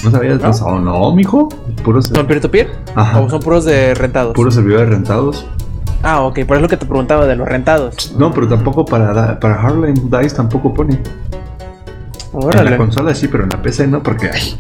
¿No 0.05 0.11
sabías 0.11 0.41
¿No? 0.41 0.51
eso? 0.51 0.79
No, 0.81 1.13
mijo. 1.13 1.49
Puros, 1.83 2.07
¿Son 2.07 2.27
peer-to-peer? 2.27 2.71
Ajá. 2.95 3.21
¿O 3.21 3.29
son 3.29 3.41
puros 3.41 3.65
de 3.65 3.95
rentados? 3.95 4.35
puros 4.35 4.55
servidores 4.55 4.89
rentados. 4.89 5.47
Ah, 6.03 6.21
ok, 6.23 6.45
por 6.47 6.57
eso 6.57 6.63
lo 6.63 6.69
que 6.69 6.77
te 6.77 6.87
preguntaba 6.87 7.27
de 7.27 7.35
los 7.35 7.49
rentados. 7.49 8.15
No, 8.17 8.33
pero 8.33 8.47
tampoco 8.47 8.85
para, 8.85 9.41
para 9.41 9.55
Hardline 9.57 10.09
DICE 10.11 10.37
tampoco 10.37 10.73
pone. 10.73 11.01
En 12.37 12.49
la 12.49 12.61
Órale. 12.61 12.77
consola 12.77 13.15
sí, 13.15 13.29
pero 13.29 13.45
en 13.45 13.51
la 13.51 13.63
PC 13.63 13.87
no, 13.87 14.03
porque 14.03 14.31
ay, 14.31 14.57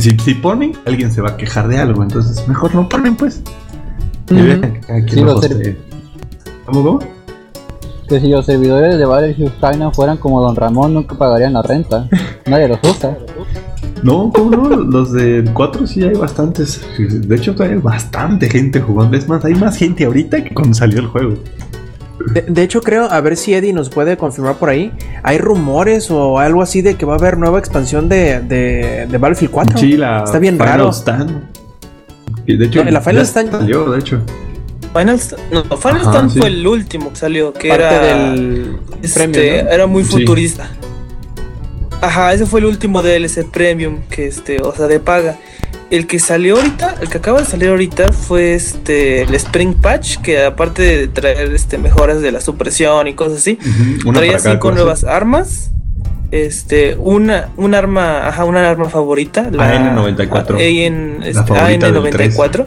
si, 0.00 0.16
si 0.18 0.34
ponen, 0.34 0.72
alguien 0.86 1.10
se 1.10 1.20
va 1.20 1.30
a 1.30 1.36
quejar 1.36 1.68
de 1.68 1.78
algo, 1.78 2.02
entonces 2.02 2.46
mejor 2.48 2.74
no 2.74 2.88
ponen, 2.88 3.16
pues. 3.16 3.42
Sí, 4.28 5.20
los. 5.22 5.48
¿Cómo, 6.64 6.82
cómo? 6.82 6.98
Que 8.08 8.20
si 8.20 8.28
los 8.28 8.46
servidores 8.46 8.98
de 8.98 9.04
Battlefield 9.04 9.52
China 9.60 9.90
fueran 9.90 10.16
como 10.16 10.40
Don 10.40 10.54
Ramón, 10.54 10.94
nunca 10.94 11.16
pagarían 11.16 11.52
la 11.54 11.62
renta. 11.62 12.08
Nadie 12.46 12.68
los 12.68 12.78
usa. 12.84 13.16
No, 14.02 14.30
¿cómo 14.32 14.50
no? 14.50 14.68
Los 14.68 15.12
de 15.12 15.44
4 15.52 15.86
sí 15.86 16.04
hay 16.04 16.14
bastantes. 16.14 16.80
De 16.98 17.34
hecho, 17.34 17.54
todavía 17.54 17.76
hay 17.76 17.82
bastante 17.82 18.48
gente 18.48 18.80
jugando. 18.80 19.16
Es 19.16 19.28
más, 19.28 19.44
hay 19.44 19.54
más 19.54 19.76
gente 19.76 20.04
ahorita 20.04 20.44
que 20.44 20.54
cuando 20.54 20.74
salió 20.74 21.00
el 21.00 21.06
juego. 21.06 21.34
De, 22.32 22.42
de 22.42 22.62
hecho, 22.62 22.80
creo, 22.80 23.04
a 23.10 23.20
ver 23.20 23.36
si 23.36 23.54
Eddie 23.54 23.72
nos 23.72 23.90
puede 23.90 24.16
confirmar 24.16 24.56
por 24.56 24.68
ahí. 24.70 24.92
Hay 25.22 25.38
rumores 25.38 26.10
o 26.10 26.38
algo 26.38 26.62
así 26.62 26.80
de 26.82 26.94
que 26.96 27.04
va 27.06 27.14
a 27.14 27.16
haber 27.18 27.36
nueva 27.38 27.58
expansión 27.58 28.08
de, 28.08 28.40
de, 28.40 29.06
de 29.08 29.18
Battlefield 29.18 29.52
4. 29.52 29.78
Sí, 29.78 29.96
la 29.96 30.24
Está 30.24 30.38
bien 30.38 30.54
Final 30.56 30.68
raro. 30.68 30.92
Stand. 30.92 31.42
Y 32.46 32.56
de 32.56 32.66
hecho, 32.66 32.84
No, 32.84 32.90
la 32.90 33.00
Final 33.00 33.22
Stand- 33.26 33.50
salió, 33.50 33.90
de 33.90 33.98
hecho. 33.98 34.20
Final 34.94 35.18
Stand, 35.20 35.42
no, 35.52 35.62
Final 35.76 36.00
Ajá, 36.00 36.10
Stand 36.10 36.30
sí. 36.32 36.38
fue 36.38 36.48
el 36.48 36.66
último 36.66 37.10
que 37.10 37.16
salió, 37.16 37.52
que 37.52 37.68
Parte 37.68 37.84
era 37.84 38.30
del 38.30 38.76
este, 39.02 39.18
premio, 39.28 39.64
¿no? 39.64 39.70
era 39.70 39.86
muy 39.86 40.04
Sí. 40.04 40.10
futurista. 40.12 40.68
Ajá, 42.00 42.32
ese 42.34 42.46
fue 42.46 42.60
el 42.60 42.66
último 42.66 43.02
DLC 43.02 43.44
Premium 43.50 44.00
que 44.10 44.26
este, 44.26 44.60
o 44.62 44.74
sea, 44.74 44.86
de 44.86 45.00
paga. 45.00 45.36
El 45.90 46.06
que 46.08 46.18
salió 46.18 46.56
ahorita, 46.56 46.96
el 47.00 47.08
que 47.08 47.18
acaba 47.18 47.40
de 47.40 47.46
salir 47.46 47.68
ahorita 47.68 48.12
fue 48.12 48.54
este 48.54 49.22
el 49.22 49.34
Spring 49.36 49.74
Patch, 49.74 50.16
que 50.18 50.42
aparte 50.44 50.82
de 50.82 51.08
traer 51.08 51.52
este 51.54 51.78
mejoras 51.78 52.20
de 52.20 52.32
la 52.32 52.40
supresión 52.40 53.06
y 53.06 53.14
cosas 53.14 53.38
así, 53.38 53.56
traía 54.18 54.32
cinco 54.54 54.68
nuevas 54.72 55.04
armas. 55.04 55.70
Este, 56.32 56.96
una, 56.98 57.50
un 57.56 57.74
arma, 57.76 58.26
ajá, 58.26 58.44
una 58.44 58.68
arma 58.68 58.90
favorita, 58.90 59.48
AN-94. 59.60 60.54
AN, 60.86 61.22
este, 61.22 61.38
favorita 61.44 61.86
del 61.92 62.02
AN94. 62.34 62.66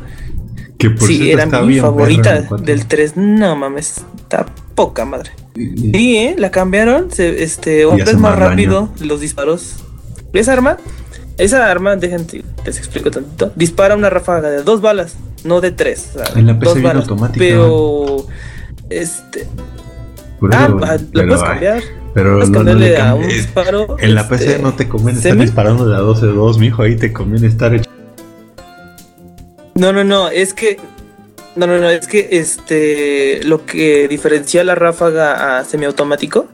Que 0.77 0.89
por 0.91 1.07
sí, 1.07 1.29
era 1.29 1.45
mi 1.45 1.51
favorita 1.81 2.35
del 2.63 2.85
3. 2.85 3.17
No 3.17 3.55
mames, 3.57 3.97
está 4.15 4.45
poca 4.75 5.03
madre. 5.03 5.31
Y- 5.55 5.91
Sí, 5.91 6.17
¿eh? 6.17 6.35
La 6.37 6.51
cambiaron, 6.51 7.11
se, 7.11 7.43
este, 7.43 7.81
es 7.81 8.13
más 8.13 8.15
más 8.21 8.39
rápido 8.39 8.89
los 9.01 9.19
disparos. 9.19 9.75
Esa 10.31 10.53
arma, 10.53 10.77
esa 11.39 11.71
arma, 11.71 11.95
dejen, 11.95 12.27
les 12.65 12.77
explico 12.77 13.09
tantito, 13.09 13.51
dispara 13.55 13.95
una 13.95 14.09
ráfaga 14.09 14.49
de 14.49 14.61
dos 14.61 14.81
balas, 14.81 15.15
no 15.45 15.61
de 15.61 15.71
tres. 15.71 16.11
o 16.15 16.23
sea, 16.23 16.39
En 16.39 16.45
la 16.45 16.59
PC 16.59 16.73
dos 16.73 16.81
balas, 16.83 17.03
automática. 17.03 17.39
Pero, 17.39 18.25
este, 18.89 19.47
ah, 20.51 20.77
ah, 20.83 20.97
pero, 21.11 21.23
lo 21.23 21.27
puedes 21.27 21.43
cambiar. 21.43 21.83
Pero 22.13 22.33
Puedes 22.33 22.49
no, 22.49 22.59
no 22.59 22.65
cambiarle 22.65 22.89
le 22.89 22.97
a 23.01 23.15
un 23.15 23.27
disparo. 23.27 23.97
En 23.99 24.15
la 24.15 24.21
este, 24.21 24.37
PC 24.37 24.59
no 24.59 24.73
te 24.73 24.89
conviene 24.89 25.19
estar 25.19 25.31
semi. 25.31 25.45
disparando 25.45 25.87
de 25.87 25.95
a 25.95 26.01
12-2, 26.01 26.57
mijo. 26.59 26.83
Ahí 26.83 26.97
te 26.97 27.13
conviene 27.13 27.47
estar 27.47 27.73
hecho. 27.73 27.89
No, 29.75 29.93
no, 29.93 30.03
no, 30.03 30.27
es 30.29 30.53
que. 30.53 30.77
No, 31.55 31.67
no, 31.67 31.77
no, 31.79 31.89
es 31.89 32.07
que 32.07 32.27
este. 32.31 33.41
Lo 33.43 33.65
que 33.65 34.07
diferencia 34.09 34.63
la 34.63 34.75
ráfaga 34.75 35.59
a 35.59 35.63
semiautomático. 35.63 36.47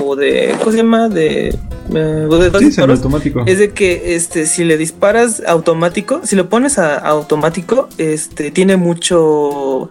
O 0.00 0.16
de. 0.16 0.54
¿Cómo 0.58 0.70
se 0.70 0.76
llama? 0.78 1.08
De. 1.08 1.48
eh, 1.48 2.26
o 2.28 2.36
de 2.38 2.50
dos 2.50 2.60
Sí, 2.60 2.66
disparos, 2.66 2.98
automático. 2.98 3.42
Es 3.46 3.58
de 3.58 3.70
que 3.70 4.14
este, 4.14 4.46
si 4.46 4.64
le 4.64 4.76
disparas 4.76 5.42
automático, 5.46 6.20
si 6.24 6.36
lo 6.36 6.48
pones 6.48 6.78
a, 6.78 6.96
a 6.96 7.08
automático, 7.08 7.88
este, 7.98 8.50
tiene 8.50 8.76
mucho 8.76 9.88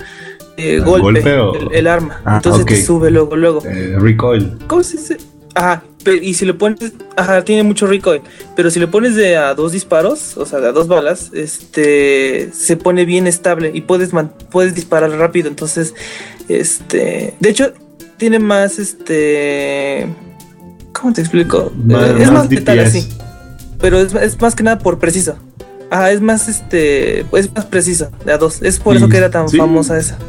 eh, 0.58 0.80
golpe, 0.80 1.22
golpe 1.22 1.38
o- 1.38 1.56
el, 1.56 1.74
el 1.76 1.88
arma. 1.88 2.22
Ah, 2.26 2.36
Entonces 2.38 2.66
te 2.66 2.84
sube 2.84 3.12
luego, 3.12 3.36
luego. 3.36 3.62
Eh, 3.66 3.96
recoil. 4.00 4.58
¿Cómo 4.68 4.84
se 4.84 4.98
dice? 4.98 5.18
Ajá, 5.54 5.84
y 6.22 6.34
si 6.34 6.46
le 6.46 6.54
pones, 6.54 6.94
ajá, 7.18 7.44
tiene 7.44 7.64
mucho 7.64 7.86
recoil, 7.86 8.22
pero 8.56 8.72
si 8.72 8.80
le 8.80 8.88
pones 8.88 9.16
de 9.16 9.36
a 9.36 9.54
dos 9.54 9.74
disparos, 9.74 10.38
o 10.38 10.46
sea, 10.46 10.60
de 10.62 10.70
a 10.70 10.72
dos 10.72 10.88
balas, 10.88 11.30
este, 11.34 12.50
se 12.54 12.78
pone 12.78 13.04
bien 13.04 13.28
estable 13.28 13.70
y 13.74 13.82
puedes, 13.82 14.14
man- 14.14 14.32
puedes 14.50 14.76
disparar 14.76 15.12
rápido, 15.12 15.50
entonces, 15.50 15.94
este, 16.48 17.34
de 17.42 17.50
hecho, 17.50 17.74
tiene 18.22 18.38
más, 18.38 18.78
este, 18.78 20.06
¿cómo 20.94 21.12
te 21.12 21.22
explico? 21.22 21.72
Más- 21.86 22.04
Eh, 22.12 22.16
es 22.20 22.32
más 22.32 22.48
DPS. 22.48 22.80
así, 22.88 23.10
pero 23.80 23.98
es, 24.00 24.14
es 24.14 24.40
más 24.40 24.54
que 24.54 24.62
nada 24.62 24.78
por 24.78 25.00
preciso. 25.00 25.38
Ajá, 25.90 26.12
es 26.12 26.22
más, 26.22 26.48
este, 26.48 27.22
es 27.36 27.52
más 27.56 27.66
preciso, 27.66 28.12
de 28.24 28.32
a 28.34 28.38
dos, 28.38 28.62
es 28.62 28.80
por 28.80 28.94
Y- 28.94 28.98
eso 28.98 29.10
que 29.10 29.18
era 29.18 29.32
tan 29.32 29.50
sí. 29.50 29.58
famosa 29.58 29.98
esa. 29.98 30.20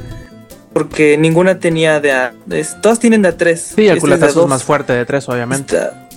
Porque 0.73 1.19
ninguna 1.19 1.59
tenía 1.59 2.01
de 2.01 2.13
a. 2.13 2.33
es- 2.51 2.81
todas 2.81 2.99
tienen 2.99 3.21
de 3.21 3.29
a 3.29 3.37
tres. 3.37 3.73
Sí, 3.77 3.83
el 3.83 3.89
Este 3.91 4.01
culatazo 4.01 4.43
es 4.45 4.49
más 4.49 4.63
fuerte 4.65 4.95
de 4.95 5.05
tres, 5.05 5.29
obviamente. 5.29 5.77
Está- 5.77 6.09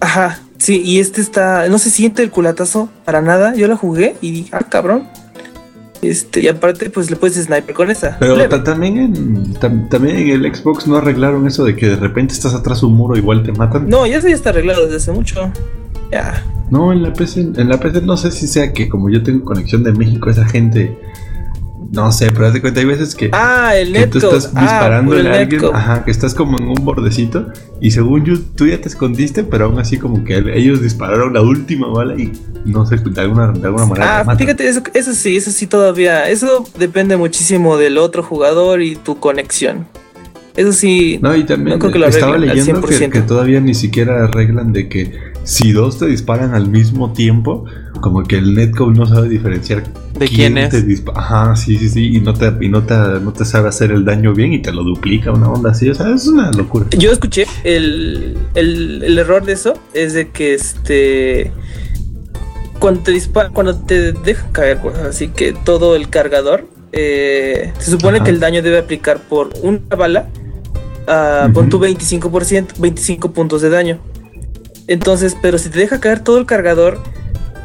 Ajá, 0.00 0.38
sí, 0.56 0.80
y 0.82 1.00
este 1.00 1.20
está. 1.20 1.68
No 1.68 1.78
se 1.78 1.90
siente 1.90 2.22
el 2.22 2.30
culatazo 2.30 2.88
para 3.04 3.20
nada. 3.20 3.54
Yo 3.54 3.68
la 3.68 3.76
jugué 3.76 4.16
y 4.22 4.30
dije, 4.30 4.50
ah, 4.54 4.64
cabrón. 4.70 5.06
Este, 6.02 6.40
y 6.40 6.48
aparte, 6.48 6.90
pues 6.90 7.10
le 7.10 7.16
puedes 7.16 7.36
sniper 7.42 7.74
con 7.74 7.90
esa. 7.90 8.16
Pero 8.18 8.62
también 8.62 8.98
en, 8.98 9.54
tam- 9.54 9.88
también 9.88 10.16
en 10.16 10.28
el 10.44 10.54
Xbox 10.54 10.86
no 10.86 10.96
arreglaron 10.96 11.46
eso 11.46 11.64
de 11.64 11.74
que 11.74 11.86
de 11.88 11.96
repente 11.96 12.34
estás 12.34 12.54
atrás 12.54 12.80
de 12.80 12.86
un 12.86 12.94
muro 12.94 13.16
igual 13.16 13.42
te 13.42 13.52
matan. 13.52 13.88
No, 13.88 14.06
ya 14.06 14.18
eso 14.18 14.28
ya 14.28 14.34
está 14.34 14.50
arreglado 14.50 14.84
desde 14.84 14.96
hace 14.96 15.12
mucho. 15.12 15.50
Ya. 16.12 16.44
No, 16.70 16.92
en 16.92 17.02
la 17.02 17.12
PC, 17.12 17.40
en 17.56 17.68
la 17.68 17.78
PC 17.80 18.02
no 18.02 18.16
sé 18.16 18.30
si 18.30 18.46
sea 18.46 18.72
que 18.72 18.88
como 18.88 19.08
yo 19.10 19.22
tengo 19.22 19.44
conexión 19.44 19.82
de 19.84 19.92
México, 19.92 20.28
esa 20.30 20.44
gente 20.46 20.98
No 21.92 22.10
sé, 22.12 22.30
pero 22.32 22.46
haz 22.46 22.54
de 22.54 22.60
cuenta, 22.60 22.80
hay 22.80 22.86
veces 22.86 23.14
que, 23.14 23.30
Ah, 23.32 23.76
el 23.76 23.92
que 23.92 24.06
tú 24.06 24.18
estás 24.18 24.52
Ah, 24.54 24.86
el 25.02 25.26
a 25.26 25.34
alguien, 25.38 25.62
ajá, 25.72 26.04
que 26.04 26.10
estás 26.10 26.34
como 26.34 26.58
en 26.58 26.68
un 26.68 26.84
bordecito 26.84 27.46
y 27.80 27.90
según 27.90 28.24
yo, 28.24 28.34
tú 28.56 28.66
ya 28.66 28.80
te 28.80 28.88
escondiste, 28.88 29.44
pero 29.44 29.66
aún 29.66 29.78
así 29.78 29.98
como 29.98 30.24
que 30.24 30.38
ellos 30.54 30.82
dispararon 30.82 31.34
la 31.34 31.42
última 31.42 31.88
bala 31.88 32.14
y 32.14 32.32
no 32.64 32.84
sé, 32.86 32.96
de 32.96 33.20
alguna, 33.20 33.52
de 33.52 33.66
alguna 33.66 33.86
manera 33.86 34.20
Ah, 34.20 34.36
fíjate, 34.36 34.68
eso, 34.68 34.82
eso 34.94 35.12
sí, 35.14 35.36
eso 35.36 35.50
sí 35.50 35.66
todavía. 35.66 36.28
Eso 36.28 36.64
depende 36.78 37.16
muchísimo 37.16 37.76
del 37.76 37.98
otro 37.98 38.22
jugador 38.22 38.82
y 38.82 38.96
tu 38.96 39.18
conexión. 39.18 39.86
Eso 40.56 40.72
sí. 40.72 41.18
No, 41.20 41.36
y 41.36 41.44
también 41.44 41.78
No 41.78 42.06
estaba 42.06 42.38
leyendo 42.38 42.80
que, 42.80 42.94
100%. 42.96 43.10
que 43.10 43.20
todavía 43.20 43.60
ni 43.60 43.74
siquiera 43.74 44.24
arreglan 44.24 44.72
de 44.72 44.88
que 44.88 45.12
si 45.44 45.72
dos 45.72 45.98
te 45.98 46.06
disparan 46.06 46.54
al 46.54 46.68
mismo 46.68 47.12
tiempo, 47.12 47.66
como 48.00 48.22
que 48.22 48.38
el 48.38 48.54
netcode 48.54 48.94
no 48.96 49.06
sabe 49.06 49.28
diferenciar 49.28 49.84
¿De 50.18 50.26
quién 50.28 50.56
es? 50.58 50.70
te 50.70 50.82
dispa- 50.86 51.12
Ajá, 51.14 51.54
sí, 51.56 51.76
sí, 51.78 51.88
sí, 51.88 52.16
y 52.16 52.20
no 52.20 52.32
te, 52.34 52.52
y 52.60 52.68
no 52.68 52.82
te, 52.84 52.94
no 52.94 53.32
te 53.32 53.44
sabe 53.44 53.68
hacer 53.68 53.90
el 53.92 54.04
daño 54.04 54.32
bien 54.32 54.52
y 54.52 54.62
te 54.62 54.72
lo 54.72 54.82
duplica, 54.82 55.32
una 55.32 55.50
onda 55.50 55.70
así, 55.70 55.88
o 55.88 55.94
sea, 55.94 56.14
es 56.14 56.26
una 56.26 56.50
locura. 56.52 56.86
Yo 56.90 57.10
escuché 57.12 57.46
el, 57.64 58.36
el, 58.54 59.02
el 59.02 59.18
error 59.18 59.44
de 59.44 59.52
eso 59.52 59.74
es 59.94 60.12
de 60.14 60.30
que 60.30 60.54
este 60.54 61.52
cuando 62.78 63.00
te 63.00 63.10
dispara, 63.10 63.48
cuando 63.50 63.74
te 63.76 64.12
dejan 64.12 64.52
caer, 64.52 64.78
pues, 64.80 64.96
así 64.98 65.28
que 65.28 65.52
todo 65.52 65.96
el 65.96 66.08
cargador 66.08 66.68
eh, 66.92 67.72
se 67.78 67.90
supone 67.90 68.18
Ajá. 68.18 68.24
que 68.26 68.30
el 68.30 68.40
daño 68.40 68.62
debe 68.62 68.78
aplicar 68.78 69.18
por 69.20 69.50
una 69.62 69.80
bala, 69.96 70.28
ah, 71.06 71.48
pon 71.52 71.68
tu 71.68 71.76
Ujú. 71.78 71.86
25%, 71.86 72.78
25 72.78 73.32
puntos 73.32 73.62
de 73.62 73.70
daño. 73.70 73.98
Entonces, 74.88 75.36
pero 75.40 75.58
si 75.58 75.68
te 75.68 75.78
deja 75.78 76.00
caer 76.00 76.20
todo 76.20 76.38
el 76.38 76.46
cargador, 76.46 76.98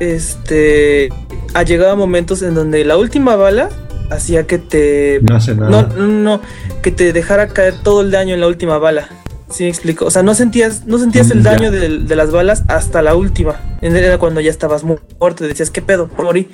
este 0.01 1.09
ha 1.53 1.63
llegado 1.63 1.95
momentos 1.95 2.41
en 2.41 2.55
donde 2.55 2.83
la 2.85 2.97
última 2.97 3.35
bala 3.35 3.69
hacía 4.09 4.47
que 4.47 4.57
te 4.57 5.19
No 5.21 5.35
hace 5.35 5.53
nada. 5.55 5.69
no, 5.69 5.87
no, 5.95 6.07
no, 6.07 6.41
que 6.81 6.91
te 6.91 7.13
dejara 7.13 7.47
caer 7.49 7.75
todo 7.83 8.01
el 8.01 8.11
daño 8.11 8.33
en 8.33 8.41
la 8.41 8.47
última 8.47 8.77
bala. 8.77 9.07
¿Sí 9.49 9.63
me 9.63 9.69
explico? 9.69 10.05
O 10.05 10.11
sea, 10.11 10.23
no 10.23 10.33
sentías, 10.33 10.85
no 10.87 10.97
sentías 10.97 11.29
el 11.31 11.39
Mm, 11.39 11.43
ya. 11.43 11.51
daño 11.51 11.71
de, 11.71 12.15
las 12.15 12.31
balas 12.31 12.63
hasta 12.67 13.01
la 13.01 13.15
última. 13.15 13.59
Era 13.81 14.17
cuando 14.17 14.39
ya 14.41 14.49
estabas 14.49 14.83
mu- 14.83 14.97
muerto 15.19 15.43
decías, 15.45 15.69
¿qué 15.69 15.81
pedo? 15.81 16.09
Morí. 16.17 16.49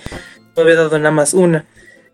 No 0.55 0.63
había 0.63 0.75
dado 0.75 0.97
nada 0.97 1.11
más 1.11 1.33
una. 1.35 1.65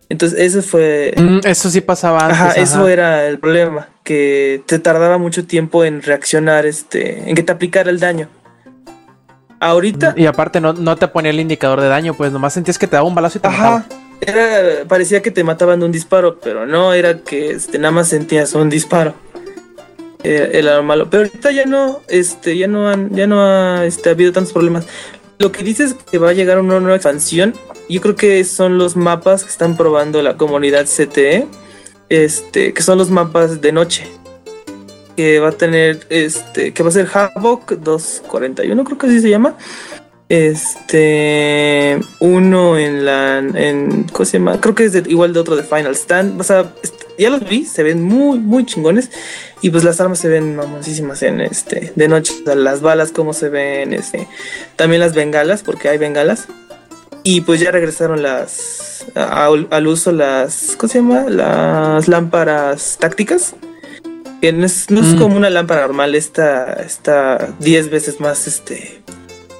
Entonces, 0.10 0.38
eso 0.40 0.62
fue. 0.62 1.14
Mm, 1.18 1.40
eso 1.46 1.70
sí 1.70 1.80
pasaba 1.82 2.20
antes. 2.26 2.36
Ajá, 2.38 2.50
ajá. 2.50 2.62
eso 2.62 2.88
era 2.90 3.26
el 3.28 3.40
problema. 3.40 3.88
Que 4.04 4.62
te 4.68 4.78
tardaba 4.78 5.18
mucho 5.18 5.46
tiempo 5.46 5.86
en 5.86 6.02
reaccionar, 6.02 6.66
este, 6.66 7.30
en 7.30 7.36
que 7.36 7.44
te 7.44 7.54
aplicara 7.54 7.90
el 7.90 8.00
daño. 8.02 8.28
Ahorita, 9.64 10.14
Y 10.18 10.26
aparte 10.26 10.60
no, 10.60 10.74
no 10.74 10.98
te 10.98 11.08
ponía 11.08 11.32
el 11.32 11.40
indicador 11.40 11.80
de 11.80 11.88
daño, 11.88 12.14
pues 12.16 12.34
nomás 12.34 12.54
sentías 12.54 12.78
que 12.78 12.86
te 12.86 12.98
daba 12.98 13.08
un 13.08 13.16
balazo 13.16 13.38
y 13.38 13.42
te 13.42 13.48
mataba. 13.48 13.78
Ajá. 13.78 13.86
Era, 14.20 14.86
parecía 14.86 15.22
que 15.22 15.32
te 15.32 15.42
mataban 15.46 15.80
de 15.80 15.86
un 15.86 15.92
disparo, 15.94 16.38
pero 16.42 16.66
no, 16.66 16.94
era 16.94 17.20
que 17.20 17.52
este, 17.52 17.80
nada 17.80 17.92
más 17.92 18.10
sentías 18.10 18.54
un 18.56 18.70
disparo. 18.70 19.14
Era, 20.22 20.46
era 20.48 20.76
lo 20.76 20.84
malo. 20.84 21.10
Pero 21.10 21.24
ahorita 21.24 21.52
ya 21.52 21.66
no, 21.66 22.02
este, 22.10 22.58
ya 22.58 22.68
no 22.68 22.90
han, 22.90 23.16
ya 23.16 23.26
no 23.26 23.42
ha 23.42 23.86
este, 23.86 24.10
habido 24.10 24.34
tantos 24.34 24.52
problemas. 24.52 24.86
Lo 25.40 25.54
que 25.54 25.64
dices 25.64 25.96
que 26.12 26.18
va 26.18 26.32
a 26.32 26.34
llegar 26.34 26.60
una 26.60 26.82
nueva 26.82 26.98
expansión, 26.98 27.54
yo 27.88 28.02
creo 28.02 28.16
que 28.18 28.44
son 28.44 28.78
los 28.78 28.98
mapas 28.98 29.46
que 29.46 29.50
están 29.50 29.78
probando 29.78 30.22
la 30.22 30.36
comunidad 30.36 30.88
CTE, 30.88 31.48
este, 32.10 32.74
que 32.74 32.82
son 32.82 32.98
los 32.98 33.10
mapas 33.10 33.62
de 33.62 33.72
noche. 33.72 34.12
Que 35.16 35.40
va 35.40 35.50
a 35.50 35.52
tener, 35.52 36.06
este, 36.10 36.74
que 36.74 36.82
va 36.84 36.90
a 36.90 36.92
ser 36.92 37.08
Havoc 37.14 37.72
241, 37.74 38.84
creo 38.84 38.98
que 38.98 39.08
así 39.08 39.20
se 39.22 39.30
llama. 39.30 39.56
Este. 40.30 42.00
Uno 42.20 42.78
en 42.78 43.06
la. 43.06 43.38
En, 43.40 44.04
¿Cómo 44.12 44.26
se 44.26 44.40
llama? 44.40 44.60
Creo 44.60 44.74
que 44.74 44.86
es 44.86 44.94
de- 44.94 45.04
igual 45.10 45.34
de 45.34 45.40
otro 45.40 45.56
de 45.56 45.64
Final 45.64 45.94
Stand. 45.96 46.40
O 46.40 46.44
sea, 46.44 46.74
ya 47.20 47.30
los 47.30 47.48
vi, 47.48 47.66
se 47.66 47.84
ven 47.84 48.02
muy, 48.04 48.40
muy 48.40 48.66
chingones. 48.66 49.12
Y 49.62 49.70
pues 49.70 49.84
las 49.84 50.02
armas 50.02 50.20
se 50.20 50.30
ven 50.30 50.56
mamoncísimas 50.56 51.22
en 51.24 51.42
este. 51.42 51.94
De 51.96 52.08
noche. 52.08 52.34
O 52.42 52.46
sea, 52.46 52.56
las 52.56 52.82
balas, 52.82 53.12
como 53.12 53.34
se 53.34 53.50
ven. 53.50 53.94
Este. 53.94 54.28
También 54.76 55.00
las 55.02 55.14
bengalas, 55.14 55.62
porque 55.64 55.90
hay 55.90 55.98
bengalas. 55.98 56.48
Y 57.24 57.42
pues 57.42 57.60
ya 57.60 57.70
regresaron 57.72 58.24
las. 58.24 59.06
a- 59.16 59.46
al 59.46 59.88
uso 59.88 60.12
las. 60.12 60.76
¿Cómo 60.78 60.92
se 60.92 61.00
llama? 61.00 61.26
Las 61.30 62.08
lámparas 62.08 62.98
tácticas. 63.00 63.54
Que 64.44 64.52
no 64.52 64.66
es, 64.66 64.90
no 64.90 65.00
es 65.00 65.14
Mm. 65.16 65.20
como 65.20 65.38
una 65.38 65.50
lámpara 65.50 65.84
normal, 65.84 66.16
esta 66.16 66.74
está 66.74 67.54
10 67.62 67.90
veces 67.90 68.20
más 68.20 68.46
este. 68.46 69.02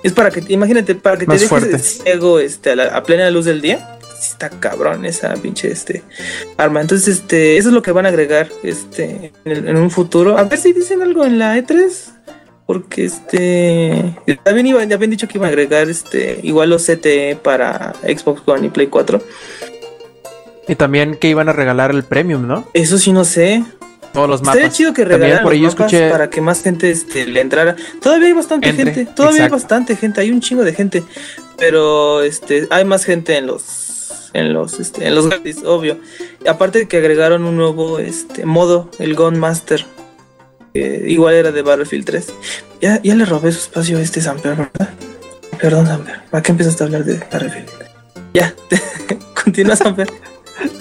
Es 0.04 0.12
para 0.12 0.30
que, 0.30 0.44
imagínate, 0.50 0.94
para 0.94 1.16
que 1.16 1.26
Más 1.26 1.40
te 1.40 1.48
dejes 1.62 2.02
ciego 2.04 2.38
este, 2.40 2.72
a, 2.72 2.76
la- 2.76 2.88
a 2.98 3.02
plena 3.02 3.30
luz 3.32 3.46
del 3.46 3.62
día. 3.62 3.98
Está 4.22 4.50
cabrón 4.50 5.06
esa 5.06 5.34
pinche 5.36 5.72
este, 5.72 6.04
arma. 6.58 6.82
Entonces, 6.82 7.08
este, 7.08 7.56
eso 7.56 7.70
es 7.70 7.74
lo 7.74 7.82
que 7.82 7.94
van 7.94 8.06
a 8.06 8.10
agregar 8.10 8.50
este, 8.62 9.32
en, 9.46 9.52
el- 9.54 9.68
en 9.70 9.78
un 9.78 9.90
futuro. 9.90 10.38
A 10.38 10.44
ver 10.44 10.60
si 10.60 10.74
dicen 10.74 11.02
algo 11.02 11.24
en 11.24 11.40
la 11.40 11.58
E3. 11.58 11.90
Porque 12.66 13.06
este. 13.06 14.16
También 14.44 14.68
iban, 14.68 14.90
ya 14.90 14.96
habían 14.98 15.12
dicho 15.12 15.30
que 15.30 15.38
iban 15.38 15.48
a 15.48 15.52
agregar 15.52 15.90
este. 15.90 16.42
Igual 16.44 16.72
los 16.72 16.84
CTE 16.86 17.38
para 17.42 17.94
Xbox 18.04 18.42
One 18.46 18.68
y 18.68 18.70
Play 18.70 18.88
4. 18.88 19.22
Y 20.68 20.76
también 20.76 21.16
que 21.16 21.30
iban 21.30 21.48
a 21.48 21.54
regalar 21.54 21.92
el 21.92 22.04
premium, 22.04 22.46
¿no? 22.46 22.68
Eso 22.74 22.98
sí 22.98 23.14
no 23.14 23.24
sé. 23.24 23.64
Todos 24.14 24.30
los 24.30 24.42
mapas. 24.44 24.74
chido 24.74 24.94
que 24.94 25.04
regalaran 25.06 25.44
por 25.44 25.54
ahí 25.54 25.60
los 25.60 25.74
mapas 25.74 25.92
escuché. 25.92 26.10
para 26.12 26.30
que 26.30 26.40
más 26.40 26.62
gente 26.62 26.92
este, 26.92 27.26
le 27.26 27.42
entrara. 27.42 27.76
Todavía 28.02 28.28
hay 28.28 28.34
bastante 28.34 28.70
Entre, 28.70 28.94
gente, 28.94 29.12
todavía 29.12 29.38
exacto. 29.38 29.56
hay 29.56 29.62
bastante 29.62 29.96
gente, 29.96 30.22
hay 30.22 30.32
un 30.32 30.40
chingo 30.40 30.64
de 30.64 30.74
gente, 30.74 31.04
pero 31.58 32.22
este 32.22 32.68
hay 32.70 32.86
más 32.86 33.06
gente 33.06 33.38
en 33.38 33.48
los 33.48 34.30
en 34.34 34.54
los 34.54 34.80
este, 34.80 35.08
en 35.08 35.16
los 35.16 35.28
gratis, 35.28 35.64
obvio. 35.66 35.98
Aparte 36.48 36.80
de 36.80 36.88
que 36.88 36.98
agregaron 36.98 37.46
un 37.46 37.58
nuevo 37.58 38.00
este 38.00 38.46
modo, 38.46 38.90
el 39.00 39.16
Gun 39.16 39.40
Master. 39.40 39.86
que 40.74 41.06
igual 41.08 41.36
era 41.36 41.52
de 41.52 41.62
Battlefield 41.62 42.06
3. 42.06 42.28
Ya, 42.82 43.02
ya 43.02 43.16
le 43.16 43.26
robé 43.26 43.52
su 43.52 43.60
espacio 43.60 43.98
a 43.98 44.02
este 44.02 44.22
Samper, 44.22 44.56
¿verdad? 44.56 44.90
Perdón, 45.60 45.88
Samper. 45.88 46.22
¿Para 46.30 46.44
qué 46.44 46.52
empezaste 46.52 46.84
a 46.84 46.86
hablar 46.88 47.06
de 47.06 47.18
Battlefield? 47.20 47.70
Ya, 48.34 48.54
continúa 49.44 49.76
Samper. 49.76 50.08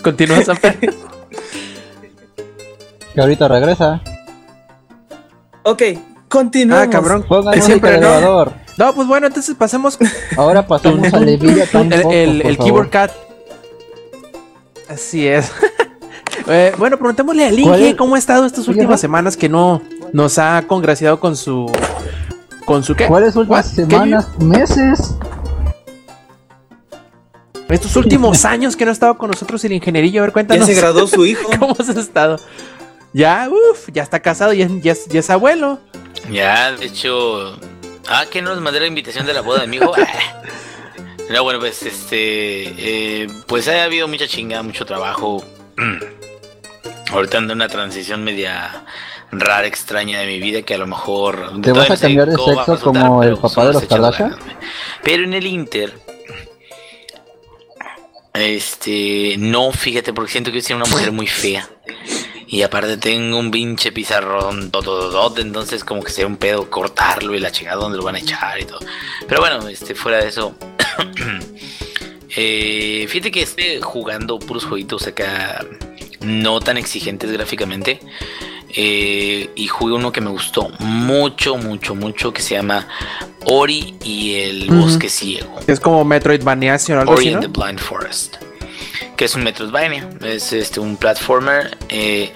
Continúa, 0.02 0.42
Samper. 0.42 0.76
Que 3.14 3.20
ahorita 3.20 3.48
regresa. 3.48 4.00
Ok, 5.64 5.82
continuamos. 6.28 6.86
ah, 6.86 6.90
cabrón. 6.90 7.24
Pongan 7.28 7.44
música 7.56 7.66
Siempre 7.66 7.90
de 7.92 8.00
no. 8.00 8.06
elevador. 8.14 8.52
No, 8.78 8.94
pues 8.94 9.06
bueno, 9.06 9.26
entonces 9.26 9.54
pasemos 9.54 9.98
Ahora 10.36 10.66
pasamos 10.66 11.12
a 11.12 11.20
Leviathan. 11.20 11.92
el, 11.92 12.10
el, 12.12 12.42
el 12.42 12.58
keyboard 12.58 12.90
cat. 12.90 13.10
Así 14.88 15.26
es. 15.26 15.50
Eh, 16.48 16.72
bueno, 16.76 16.96
preguntémosle 16.96 17.44
a 17.44 17.50
¿Cuál 17.50 17.60
Inge 17.60 17.88
es? 17.90 17.94
cómo 17.94 18.16
ha 18.16 18.18
estado 18.18 18.44
estas 18.46 18.66
últimas 18.66 19.00
semanas 19.00 19.36
que 19.36 19.48
no 19.48 19.80
nos 20.12 20.38
ha 20.38 20.64
congraciado 20.66 21.20
con 21.20 21.36
su. 21.36 21.70
con 22.64 22.82
su 22.82 22.96
qué? 22.96 23.06
¿Cuáles 23.06 23.36
últimas 23.36 23.66
What? 23.66 23.76
¿Qué, 23.76 23.82
semanas, 23.94 24.28
meses? 24.40 25.14
Estos 27.68 27.94
últimos 27.96 28.44
años 28.44 28.74
que 28.76 28.84
no 28.84 28.90
ha 28.90 28.92
estado 28.92 29.16
con 29.18 29.30
nosotros 29.30 29.64
el 29.66 29.72
ingenierillo. 29.72 30.20
A 30.20 30.22
ver, 30.22 30.30
Ya 30.30 30.32
cuéntanos. 30.32 30.66
se 30.66 30.74
graduó 30.74 31.06
su 31.06 31.24
hijo. 31.26 31.48
¿Cómo 31.60 31.76
has 31.78 31.88
estado? 31.90 32.40
Ya, 33.12 33.48
uff, 33.50 33.88
ya 33.92 34.02
está 34.02 34.20
casado, 34.20 34.52
ya, 34.52 34.66
es- 34.66 34.82
ya 34.82 34.92
es- 34.92 35.08
ya 35.08 35.20
es 35.20 35.30
abuelo. 35.30 35.78
Ya, 36.30 36.72
de 36.72 36.86
hecho. 36.86 37.58
Ah, 38.08 38.24
que 38.30 38.42
no 38.42 38.50
nos 38.54 38.60
mandé 38.62 38.80
la 38.80 38.86
invitación 38.86 39.26
de 39.26 39.34
la 39.34 39.40
boda 39.42 39.60
de 39.62 39.66
mi 39.66 39.76
hijo. 39.76 39.92
No, 41.30 41.44
bueno, 41.44 41.60
pues 41.60 41.82
este. 41.82 43.22
eh, 43.22 43.26
pues 43.46 43.66
ha 43.68 43.84
habido 43.84 44.06
mucha 44.06 44.26
chinga, 44.28 44.62
mucho 44.62 44.84
trabajo. 44.84 45.42
Ahorita 47.12 47.38
ando 47.38 47.54
en 47.54 47.58
una 47.58 47.68
transición 47.68 48.22
media 48.22 48.84
rara, 49.30 49.66
extraña 49.66 50.20
de 50.20 50.26
mi 50.26 50.40
vida 50.40 50.60
que 50.60 50.74
a 50.74 50.78
lo 50.78 50.86
mejor. 50.86 51.58
¿Te 51.62 51.72
vas 51.72 51.90
a 51.90 51.96
cambiar 51.96 52.28
de 52.28 52.36
sexo 52.36 52.50
resultar, 52.54 52.78
como 52.80 53.22
el 53.22 53.38
papá 53.38 53.66
de 53.66 53.72
los 53.72 53.84
Kardashian? 53.84 54.36
Pero 55.04 55.24
en 55.24 55.32
el 55.32 55.46
Inter. 55.46 55.94
Este. 58.34 59.36
No, 59.38 59.72
fíjate, 59.72 60.12
porque 60.12 60.32
siento 60.32 60.52
que 60.52 60.60
soy 60.60 60.76
una 60.76 60.84
mujer 60.86 61.12
muy 61.12 61.26
fea. 61.28 61.66
Y 62.52 62.60
aparte 62.60 62.98
tengo 62.98 63.38
un 63.38 63.50
pinche 63.50 63.92
pizarrón 63.92 64.70
todo, 64.70 65.34
entonces 65.38 65.84
como 65.84 66.02
que 66.02 66.10
sería 66.10 66.26
un 66.26 66.36
pedo 66.36 66.68
cortarlo 66.68 67.34
y 67.34 67.40
la 67.40 67.50
chingada 67.50 67.78
donde 67.78 67.96
lo 67.96 68.04
van 68.04 68.16
a 68.16 68.18
echar 68.18 68.60
y 68.60 68.66
todo. 68.66 68.78
Pero 69.26 69.40
bueno, 69.40 69.66
este, 69.68 69.94
fuera 69.94 70.18
de 70.18 70.28
eso. 70.28 70.54
eh, 72.36 73.06
fíjate 73.08 73.30
que 73.30 73.40
estoy 73.40 73.80
jugando 73.80 74.38
puros 74.38 74.66
jueguitos 74.66 75.06
acá 75.06 75.64
no 76.20 76.60
tan 76.60 76.76
exigentes 76.76 77.32
gráficamente. 77.32 78.00
Eh, 78.74 79.48
y 79.54 79.66
jugué 79.68 79.94
uno 79.94 80.12
que 80.12 80.20
me 80.20 80.28
gustó 80.28 80.68
mucho, 80.78 81.56
mucho, 81.56 81.94
mucho, 81.94 82.34
que 82.34 82.42
se 82.42 82.54
llama 82.56 82.86
Ori 83.46 83.94
y 84.04 84.34
el. 84.34 84.66
Bosque 84.68 85.08
Ciego. 85.08 85.58
Es 85.66 85.80
como 85.80 86.04
Metroidvania 86.04 86.76
o 86.76 87.00
algo 87.00 87.14
Ori 87.14 87.28
and 87.28 87.36
¿no? 87.36 87.40
the 87.50 87.60
Blind 87.60 87.80
Forest. 87.80 88.51
Que 89.16 89.24
es 89.26 89.34
un 89.34 89.44
Metroidvania. 89.44 90.08
Es 90.24 90.52
este 90.52 90.80
un 90.80 90.96
platformer. 90.96 91.76
eh, 91.88 92.32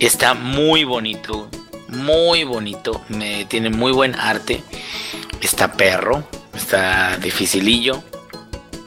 está 0.00 0.34
muy 0.34 0.84
bonito. 0.84 1.48
Muy 1.88 2.44
bonito. 2.44 3.02
Tiene 3.48 3.70
muy 3.70 3.92
buen 3.92 4.14
arte. 4.14 4.62
Está 5.40 5.72
perro. 5.72 6.26
Está 6.54 7.16
dificilillo. 7.18 8.02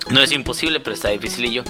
No 0.09 0.21
es 0.21 0.31
imposible, 0.31 0.79
pero 0.79 0.93
está 0.93 1.09
dificilillo. 1.09 1.63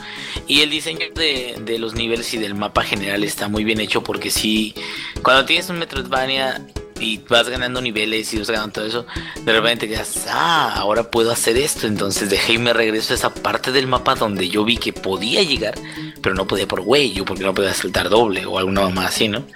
Y 0.48 0.62
el 0.62 0.70
diseño 0.70 1.08
de, 1.16 1.58
de 1.60 1.80
los 1.80 1.96
niveles 1.96 2.34
y 2.34 2.38
del 2.38 2.54
mapa 2.54 2.84
general 2.84 3.24
está 3.24 3.48
muy 3.48 3.64
bien 3.64 3.80
hecho 3.80 4.04
porque 4.04 4.30
si 4.30 4.76
cuando 5.24 5.46
tienes 5.46 5.70
un 5.70 5.80
Metroidvania 5.80 6.62
y 7.00 7.20
vas 7.30 7.48
ganando 7.50 7.82
niveles 7.82 8.34
y 8.34 8.40
vas 8.40 8.50
ganando 8.50 8.74
todo 8.74 8.86
eso, 8.86 9.06
de 9.44 9.54
repente 9.54 9.88
te 9.88 9.94
quedas, 9.94 10.26
ah, 10.30 10.74
ahora 10.78 11.10
puedo 11.12 11.32
hacer 11.32 11.58
esto. 11.58 11.88
Entonces 11.88 12.30
dejé 12.30 12.54
y 12.54 12.58
me 12.58 12.74
regreso 12.74 13.14
a 13.14 13.16
esa 13.16 13.34
parte 13.34 13.72
del 13.72 13.88
mapa 13.88 14.16
donde 14.16 14.50
yo 14.50 14.64
vi 14.64 14.78
que 14.78 14.94
podía 14.94 15.44
llegar, 15.44 15.76
pero 16.22 16.36
no 16.36 16.48
podía 16.48 16.68
por 16.68 16.82
huello 16.82 17.26
porque 17.26 17.44
no 17.44 17.54
podía 17.54 17.74
saltar 17.74 18.10
doble 18.10 18.46
o 18.46 18.58
alguna 18.58 18.88
más 18.90 19.08
así, 19.08 19.28
¿no? 19.28 19.46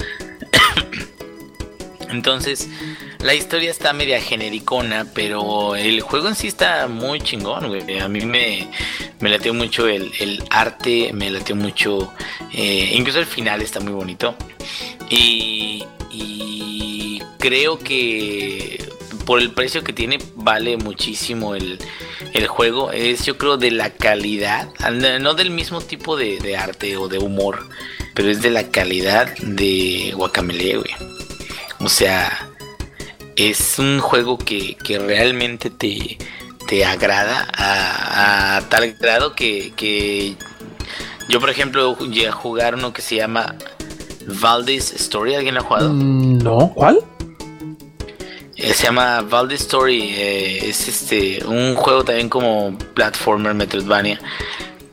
Entonces, 2.10 2.68
la 3.20 3.34
historia 3.34 3.72
está 3.72 3.94
media 3.94 4.20
genericona, 4.20 5.06
pero 5.14 5.76
el 5.76 6.02
juego 6.02 6.28
en 6.28 6.36
sí 6.36 6.48
está 6.48 6.88
muy 6.88 7.22
chingón, 7.22 7.70
güey. 7.70 8.00
A 8.00 8.10
mí 8.10 8.26
me, 8.26 8.70
me 9.20 9.30
latió 9.30 9.54
mucho 9.54 9.88
el, 9.88 10.12
el 10.20 10.44
arte, 10.50 11.12
me 11.14 11.30
latió 11.30 11.56
mucho. 11.56 12.12
eh, 12.52 12.92
incluso 12.94 13.20
el 13.20 13.26
final 13.26 13.62
está 13.62 13.80
muy 13.80 13.94
bonito. 13.94 14.36
Y 15.10 15.86
creo 17.42 17.78
que 17.78 18.82
por 19.26 19.40
el 19.40 19.52
precio 19.52 19.84
que 19.84 19.92
tiene, 19.92 20.20
vale 20.36 20.78
muchísimo 20.78 21.56
el, 21.56 21.80
el 22.34 22.48
juego. 22.48 22.92
Es, 22.92 23.26
yo 23.26 23.38
creo, 23.38 23.58
de 23.58 23.72
la 23.72 23.90
calidad, 23.90 24.70
no 25.20 25.34
del 25.34 25.50
mismo 25.50 25.82
tipo 25.82 26.16
de, 26.16 26.56
arte 26.56 26.96
o 26.98 27.08
de 27.08 27.18
humor, 27.18 27.68
pero 28.14 28.30
es 28.30 28.42
de 28.42 28.52
la 28.52 28.70
calidad 28.70 29.36
de 29.38 30.14
Guacamele, 30.16 30.78
güey. 30.78 30.92
O 31.80 31.90
sea, 31.90 32.50
es 33.36 33.80
un 33.80 34.00
juego 34.00 34.38
que, 34.38 34.76
que 34.76 35.00
realmente 35.00 35.70
te, 35.70 36.18
te 36.68 36.86
agrada 36.86 37.48
a, 37.54 38.62
tal 38.70 38.94
grado 38.94 39.34
que, 39.34 39.74
que 39.76 40.36
yo, 41.30 41.40
por 41.40 41.50
ejemplo, 41.50 41.98
llegué 41.98 42.28
a 42.28 42.32
jugar 42.32 42.76
uno 42.76 42.94
que 42.94 43.02
se 43.02 43.16
llama 43.16 43.56
Valdez 44.42 44.94
Story. 44.94 45.36
¿Alguien 45.36 45.58
ha 45.58 45.62
jugado? 45.62 45.90
Mm, 45.94 46.38
No, 46.40 46.72
¿cuál? 46.76 47.00
Eh, 48.62 48.74
se 48.74 48.84
llama 48.86 49.22
Valdez 49.22 49.62
Story. 49.62 50.14
eh, 50.16 50.70
es 50.70 50.88
este 50.88 51.44
un 51.46 51.76
juego 51.76 52.04
también 52.04 52.30
como 52.30 52.78
platformer 52.94 53.54
Metroidvania. 53.54 54.20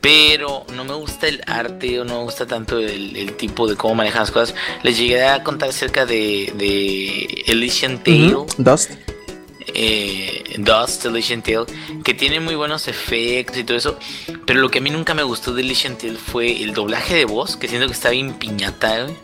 Pero 0.01 0.65
no 0.75 0.85
me 0.85 0.93
gusta 0.93 1.27
el 1.27 1.41
arte 1.45 1.99
o 1.99 2.05
no 2.05 2.19
me 2.19 2.23
gusta 2.23 2.47
tanto 2.47 2.79
el, 2.79 3.15
el 3.17 3.33
tipo 3.33 3.67
de 3.67 3.75
cómo 3.75 3.95
manejan 3.95 4.21
las 4.21 4.31
cosas. 4.31 4.55
Les 4.81 4.97
llegué 4.97 5.25
a 5.25 5.43
contar 5.43 5.69
acerca 5.69 6.05
de, 6.05 6.51
de 6.55 7.43
Elysian 7.47 8.01
Tale. 8.01 8.33
Ujú, 8.33 8.47
Dust. 8.57 8.91
eh, 9.73 10.55
Dust, 10.57 11.05
Elysian 11.05 11.41
Tale, 11.41 11.65
que 12.03 12.13
tiene 12.13 12.39
muy 12.39 12.55
buenos 12.55 12.87
efectos 12.87 13.57
y 13.57 13.63
todo 13.65 13.77
eso. 13.77 13.99
Pero 14.45 14.61
lo 14.61 14.71
que 14.71 14.79
a 14.79 14.81
mí 14.81 14.89
nunca 14.89 15.13
me 15.13 15.23
gustó 15.23 15.53
de 15.53 15.61
Elysian 15.63 15.97
Tale 15.97 16.15
fue 16.15 16.63
el 16.63 16.73
doblaje 16.73 17.15
de 17.15 17.25
voz, 17.25 17.57
que 17.57 17.67
siento 17.67 17.87
que 17.87 17.93
está 17.93 18.09
bien 18.09 18.33
piñata, 18.35 19.03
güey. 19.03 19.15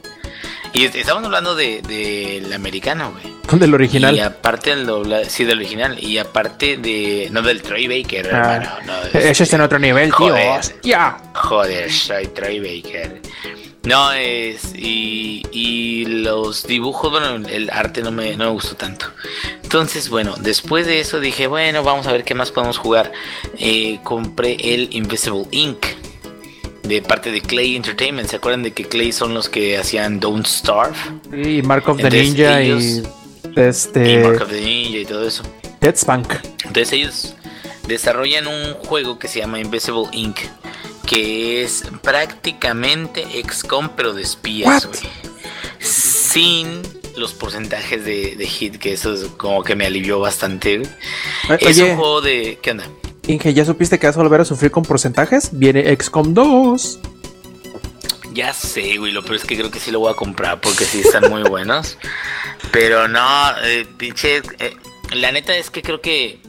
Y 0.76 0.86
est- 0.86 0.96
estamos 0.96 1.24
hablando 1.24 1.56
de, 1.56 1.82
del 1.82 2.52
americano, 2.54 3.12
güey. 3.14 3.34
Del 3.60 3.74
original. 3.74 4.16
Y 4.16 4.20
aparte 4.20 4.72
del 4.72 4.86
doblaje, 4.86 5.30
sí, 5.30 5.44
del 5.46 5.60
original. 5.60 5.98
Y 6.04 6.18
aparte 6.18 6.78
de, 6.78 7.30
no 7.32 7.42
del 7.42 7.62
Troy 7.62 7.88
Baker, 7.88 8.30
Ah, 8.34 8.56
hermano. 8.56 8.70
No, 9.14 9.20
Ese 9.20 9.44
está 9.44 9.56
en 9.56 9.62
otro 9.62 9.80
nivel, 9.80 10.10
tío. 10.10 10.18
Joder. 10.30 10.60
Hostia. 10.60 11.18
Joder, 11.34 11.92
soy 11.92 12.28
Troy 12.28 12.60
Baker. 12.60 13.22
No, 13.84 14.12
es. 14.14 14.74
Y, 14.76 15.44
y 15.52 16.06
los 16.06 16.66
dibujos, 16.66 17.12
bueno, 17.12 17.48
el 17.48 17.70
arte 17.70 18.02
no 18.02 18.12
me, 18.12 18.36
no 18.36 18.46
me 18.46 18.52
gustó 18.52 18.76
tanto. 18.76 19.06
Entonces, 19.64 20.10
bueno, 20.10 20.34
después 20.40 20.88
de 20.88 21.00
eso 21.00 21.20
dije, 21.20 21.46
bueno, 21.48 21.84
vamos 21.84 22.08
a 22.08 22.12
ver 22.12 22.24
qué 22.24 22.34
más 22.34 22.52
podemos 22.52 22.78
jugar. 22.80 23.12
Eh, 23.60 24.00
compré 24.04 24.58
el 24.60 24.90
Invisible 24.92 25.44
Inc. 25.52 25.86
De 26.88 27.02
parte 27.02 27.32
de 27.32 27.42
Clay 27.42 27.76
Entertainment. 27.76 28.30
¿Se 28.30 28.36
acuerdan 28.36 28.64
de 28.64 28.72
que 28.72 28.86
Clay 28.86 29.12
son 29.12 29.34
los 29.34 29.50
que 29.50 29.78
hacían 29.78 30.20
Don't 30.20 30.46
Starve? 30.46 30.96
Y 31.34 31.62
Mark 31.64 31.88
of 31.90 31.98
the 31.98 32.10
Ninja 32.10 32.62
ellos- 32.62 32.84
y. 32.84 33.04
Y 33.56 33.60
Este. 33.62 34.20
Mark 34.20 34.42
of 34.44 34.50
the 34.50 34.62
Ninja 34.62 34.98
y 35.00 35.06
todo 35.06 35.28
eso. 35.28 35.44
Dead 35.82 35.96
Spank. 35.96 36.34
Entonces 36.66 36.94
ellos 36.94 37.36
desarrollan 37.88 38.48
un 38.48 38.74
juego 38.76 39.18
que 39.20 39.28
se 39.28 39.40
llama 39.40 39.60
Invisible 39.60 40.06
Inc. 40.12 40.38
Que 41.08 41.64
es 41.64 41.84
prácticamente 42.02 43.26
XCOM 43.44 43.90
pero 43.96 44.14
de 44.14 44.24
espías. 44.24 44.88
Sin 45.80 46.82
los 47.16 47.34
porcentajes 47.34 48.04
de, 48.04 48.36
de 48.36 48.46
hit, 48.48 48.78
que 48.78 48.94
eso 48.94 49.14
es 49.14 49.24
como 49.38 49.64
que 49.64 49.76
me 49.76 49.86
alivió 49.86 50.20
bastante. 50.20 50.76
Eh, 50.76 50.82
Es 51.60 51.78
un 51.78 51.84
Oye, 51.86 51.96
juego 51.96 52.22
de... 52.22 52.60
¿Qué 52.62 52.72
onda? 52.72 52.86
Inge, 53.28 53.54
¿ya 53.54 53.66
supiste 53.66 53.98
que 54.00 54.08
vas 54.08 54.18
a 54.18 54.22
volver 54.22 54.42
a 54.42 54.46
sufrir 54.46 54.72
con 54.72 54.84
porcentajes? 54.84 55.50
Viene 55.54 55.96
XCOM 55.96 56.34
2. 56.34 57.00
Ya 58.34 58.54
sé, 58.54 58.98
güey, 58.98 59.12
lo 59.14 59.24
peor 59.24 59.36
es 59.36 59.46
que 59.46 59.56
creo 59.56 59.72
que 59.72 59.80
sí 59.80 59.92
lo 59.92 60.00
voy 60.00 60.12
a 60.12 60.16
comprar 60.16 60.60
porque 60.62 60.84
sí 60.86 61.00
están 61.02 61.30
muy 61.32 61.42
buenos. 61.50 61.98
Pero 62.72 63.08
no, 63.08 63.52
eh, 63.64 63.88
pinche... 63.98 64.42
eh, 64.60 64.76
la 65.14 65.32
neta 65.32 65.56
es 65.56 65.70
que 65.70 65.82
creo 65.82 66.02
que... 66.02 66.40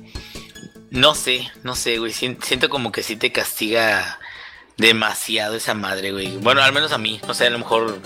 No 0.91 1.15
sé, 1.15 1.51
no 1.63 1.75
sé, 1.75 1.99
güey. 1.99 2.13
sien- 2.13 2.39
Siento 2.43 2.69
como 2.69 2.93
que 2.93 3.03
sí 3.03 3.17
te 3.17 3.33
castiga 3.33 4.19
demasiado 4.77 5.55
esa 5.57 5.75
madre, 5.75 6.13
güey. 6.13 6.37
Bueno, 6.39 6.63
al 6.63 6.73
menos 6.73 6.93
a 6.93 6.99
mí. 6.99 7.21
No 7.27 7.35
sé, 7.35 7.47
a 7.47 7.51
lo 7.51 7.59
mejor 7.59 7.99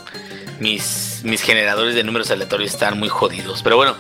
mis, 0.61 1.21
mis 1.25 1.43
generadores 1.43 1.95
de 1.95 2.05
números 2.05 2.31
aleatorios 2.31 2.71
están 2.73 2.99
muy 2.99 3.09
jodidos. 3.09 3.63
Pero 3.63 3.77
bueno, 3.77 3.97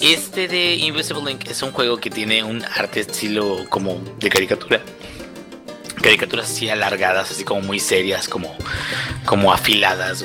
este 0.00 0.48
de 0.48 0.74
Invisible 0.74 1.24
Link 1.24 1.48
es 1.48 1.62
un 1.62 1.72
juego 1.72 1.98
que 1.98 2.10
tiene 2.10 2.42
un 2.42 2.64
arte 2.64 3.00
estilo 3.00 3.64
como 3.68 4.00
de 4.18 4.28
caricatura. 4.28 4.80
Caricaturas 6.02 6.50
así 6.50 6.68
alargadas, 6.68 7.30
así 7.30 7.42
como 7.44 7.62
muy 7.62 7.80
serias, 7.80 8.28
como, 8.28 8.56
como 9.24 9.52
afiladas. 9.52 10.24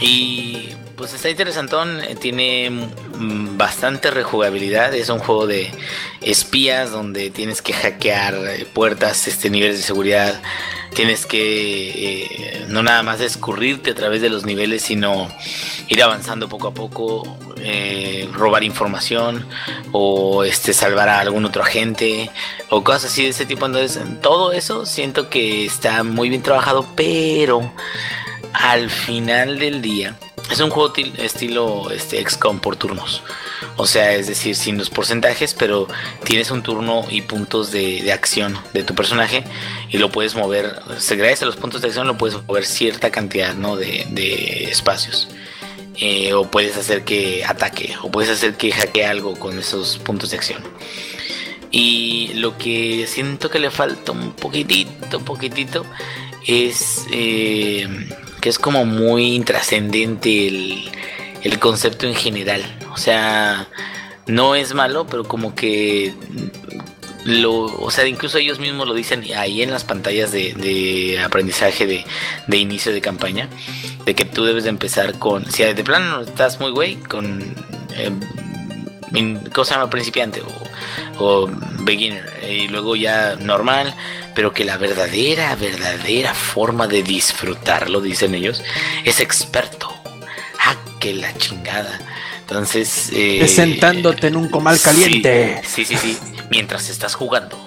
Y 0.00 0.70
pues 0.98 1.14
está 1.14 1.30
interesantón, 1.30 2.00
eh, 2.00 2.16
tiene 2.16 2.70
mm, 2.70 3.56
bastante 3.56 4.10
rejugabilidad. 4.10 4.92
Es 4.94 5.08
un 5.08 5.20
juego 5.20 5.46
de 5.46 5.70
espías 6.20 6.90
donde 6.90 7.30
tienes 7.30 7.62
que 7.62 7.72
hackear 7.72 8.34
eh, 8.34 8.66
puertas, 8.66 9.28
este 9.28 9.48
niveles 9.48 9.76
de 9.76 9.82
seguridad. 9.84 10.42
Tienes 10.94 11.24
que 11.24 12.24
eh, 12.24 12.66
no 12.68 12.82
nada 12.82 13.04
más 13.04 13.20
escurrirte 13.20 13.92
a 13.92 13.94
través 13.94 14.20
de 14.20 14.28
los 14.28 14.44
niveles, 14.44 14.82
sino 14.82 15.28
ir 15.86 16.02
avanzando 16.02 16.48
poco 16.48 16.68
a 16.68 16.74
poco, 16.74 17.38
robar 18.32 18.64
información 18.64 19.46
o 19.92 20.44
este 20.44 20.72
salvar 20.72 21.08
a 21.08 21.20
algún 21.20 21.44
otro 21.44 21.62
agente 21.62 22.30
o 22.70 22.82
cosas 22.82 23.12
así 23.12 23.22
de 23.22 23.28
ese 23.28 23.46
tipo. 23.46 23.66
Entonces, 23.66 24.02
todo 24.20 24.52
eso 24.52 24.86
siento 24.86 25.28
que 25.28 25.66
está 25.66 26.02
muy 26.02 26.28
bien 26.28 26.42
trabajado, 26.42 26.86
pero 26.96 27.72
al 28.52 28.90
final 28.90 29.58
del 29.58 29.82
día 29.82 30.16
es 30.50 30.60
un 30.60 30.70
juego 30.70 30.92
til- 30.92 31.18
estilo 31.18 31.90
este 31.90 32.20
XCOM 32.22 32.60
por 32.60 32.76
turnos. 32.76 33.22
O 33.76 33.86
sea, 33.86 34.14
es 34.14 34.26
decir, 34.26 34.56
sin 34.56 34.78
los 34.78 34.90
porcentajes, 34.90 35.54
pero 35.54 35.86
tienes 36.24 36.50
un 36.50 36.62
turno 36.62 37.04
y 37.10 37.22
puntos 37.22 37.70
de, 37.70 38.02
de 38.02 38.12
acción 38.12 38.58
de 38.72 38.82
tu 38.82 38.94
personaje 38.94 39.44
y 39.88 39.98
lo 39.98 40.10
puedes 40.10 40.34
mover, 40.34 40.80
gracias 40.88 41.42
a 41.42 41.46
los 41.46 41.56
puntos 41.56 41.80
de 41.80 41.88
acción 41.88 42.06
lo 42.06 42.18
puedes 42.18 42.42
mover 42.46 42.64
cierta 42.66 43.10
cantidad 43.10 43.54
¿no? 43.54 43.76
de, 43.76 44.06
de 44.10 44.64
espacios. 44.64 45.28
Eh, 46.00 46.32
o 46.32 46.48
puedes 46.48 46.76
hacer 46.76 47.02
que 47.04 47.44
ataque, 47.44 47.96
o 48.02 48.10
puedes 48.10 48.30
hacer 48.30 48.54
que 48.56 48.70
hackee 48.70 49.02
algo 49.02 49.34
con 49.36 49.58
esos 49.58 49.98
puntos 49.98 50.30
de 50.30 50.36
acción. 50.36 50.62
Y 51.70 52.32
lo 52.34 52.56
que 52.56 53.06
siento 53.08 53.50
que 53.50 53.58
le 53.58 53.70
falta 53.70 54.12
un 54.12 54.32
poquitito, 54.32 55.20
poquitito, 55.20 55.84
es 56.46 57.06
eh, 57.12 57.88
que 58.40 58.48
es 58.48 58.58
como 58.58 58.84
muy 58.84 59.34
intrascendente 59.34 60.48
el, 60.48 60.90
el 61.42 61.58
concepto 61.58 62.06
en 62.06 62.14
general. 62.14 62.62
O 62.92 62.96
sea, 62.96 63.68
no 64.26 64.54
es 64.54 64.74
malo, 64.74 65.06
pero 65.06 65.24
como 65.24 65.54
que 65.54 66.14
lo, 67.24 67.64
o 67.64 67.90
sea, 67.90 68.06
incluso 68.06 68.38
ellos 68.38 68.58
mismos 68.58 68.86
lo 68.86 68.94
dicen 68.94 69.24
ahí 69.36 69.62
en 69.62 69.70
las 69.70 69.84
pantallas 69.84 70.32
de, 70.32 70.54
de 70.54 71.20
aprendizaje 71.20 71.86
de, 71.86 72.04
de 72.46 72.56
inicio 72.56 72.92
de 72.92 73.00
campaña, 73.00 73.48
de 74.04 74.14
que 74.14 74.24
tú 74.24 74.44
debes 74.44 74.64
de 74.64 74.70
empezar 74.70 75.18
con, 75.18 75.50
si 75.50 75.62
de 75.64 75.84
plano 75.84 76.22
estás 76.22 76.60
muy 76.60 76.70
güey, 76.70 76.96
con, 76.96 77.42
eh, 77.96 78.10
¿cómo 79.52 79.64
se 79.64 79.74
llama? 79.74 79.90
Principiante 79.90 80.42
o, 80.42 81.24
o 81.24 81.50
beginner, 81.80 82.24
y 82.48 82.68
luego 82.68 82.96
ya 82.96 83.36
normal, 83.36 83.94
pero 84.34 84.52
que 84.52 84.64
la 84.64 84.76
verdadera, 84.76 85.54
verdadera 85.56 86.34
forma 86.34 86.86
de 86.86 87.02
disfrutarlo, 87.02 88.00
dicen 88.00 88.34
ellos, 88.34 88.62
es 89.04 89.20
experto. 89.20 89.92
Ah, 90.64 90.76
que 91.00 91.14
la 91.14 91.36
chingada. 91.36 91.98
Entonces, 92.40 93.10
eh, 93.12 93.40
Es 93.42 93.54
sentándote 93.54 94.28
en 94.28 94.36
un 94.36 94.48
comal 94.48 94.78
sí, 94.78 94.84
caliente. 94.84 95.60
Sí, 95.66 95.84
sí, 95.84 95.96
sí. 95.96 96.18
Mientras 96.50 96.88
estás 96.88 97.14
jugando. 97.14 97.58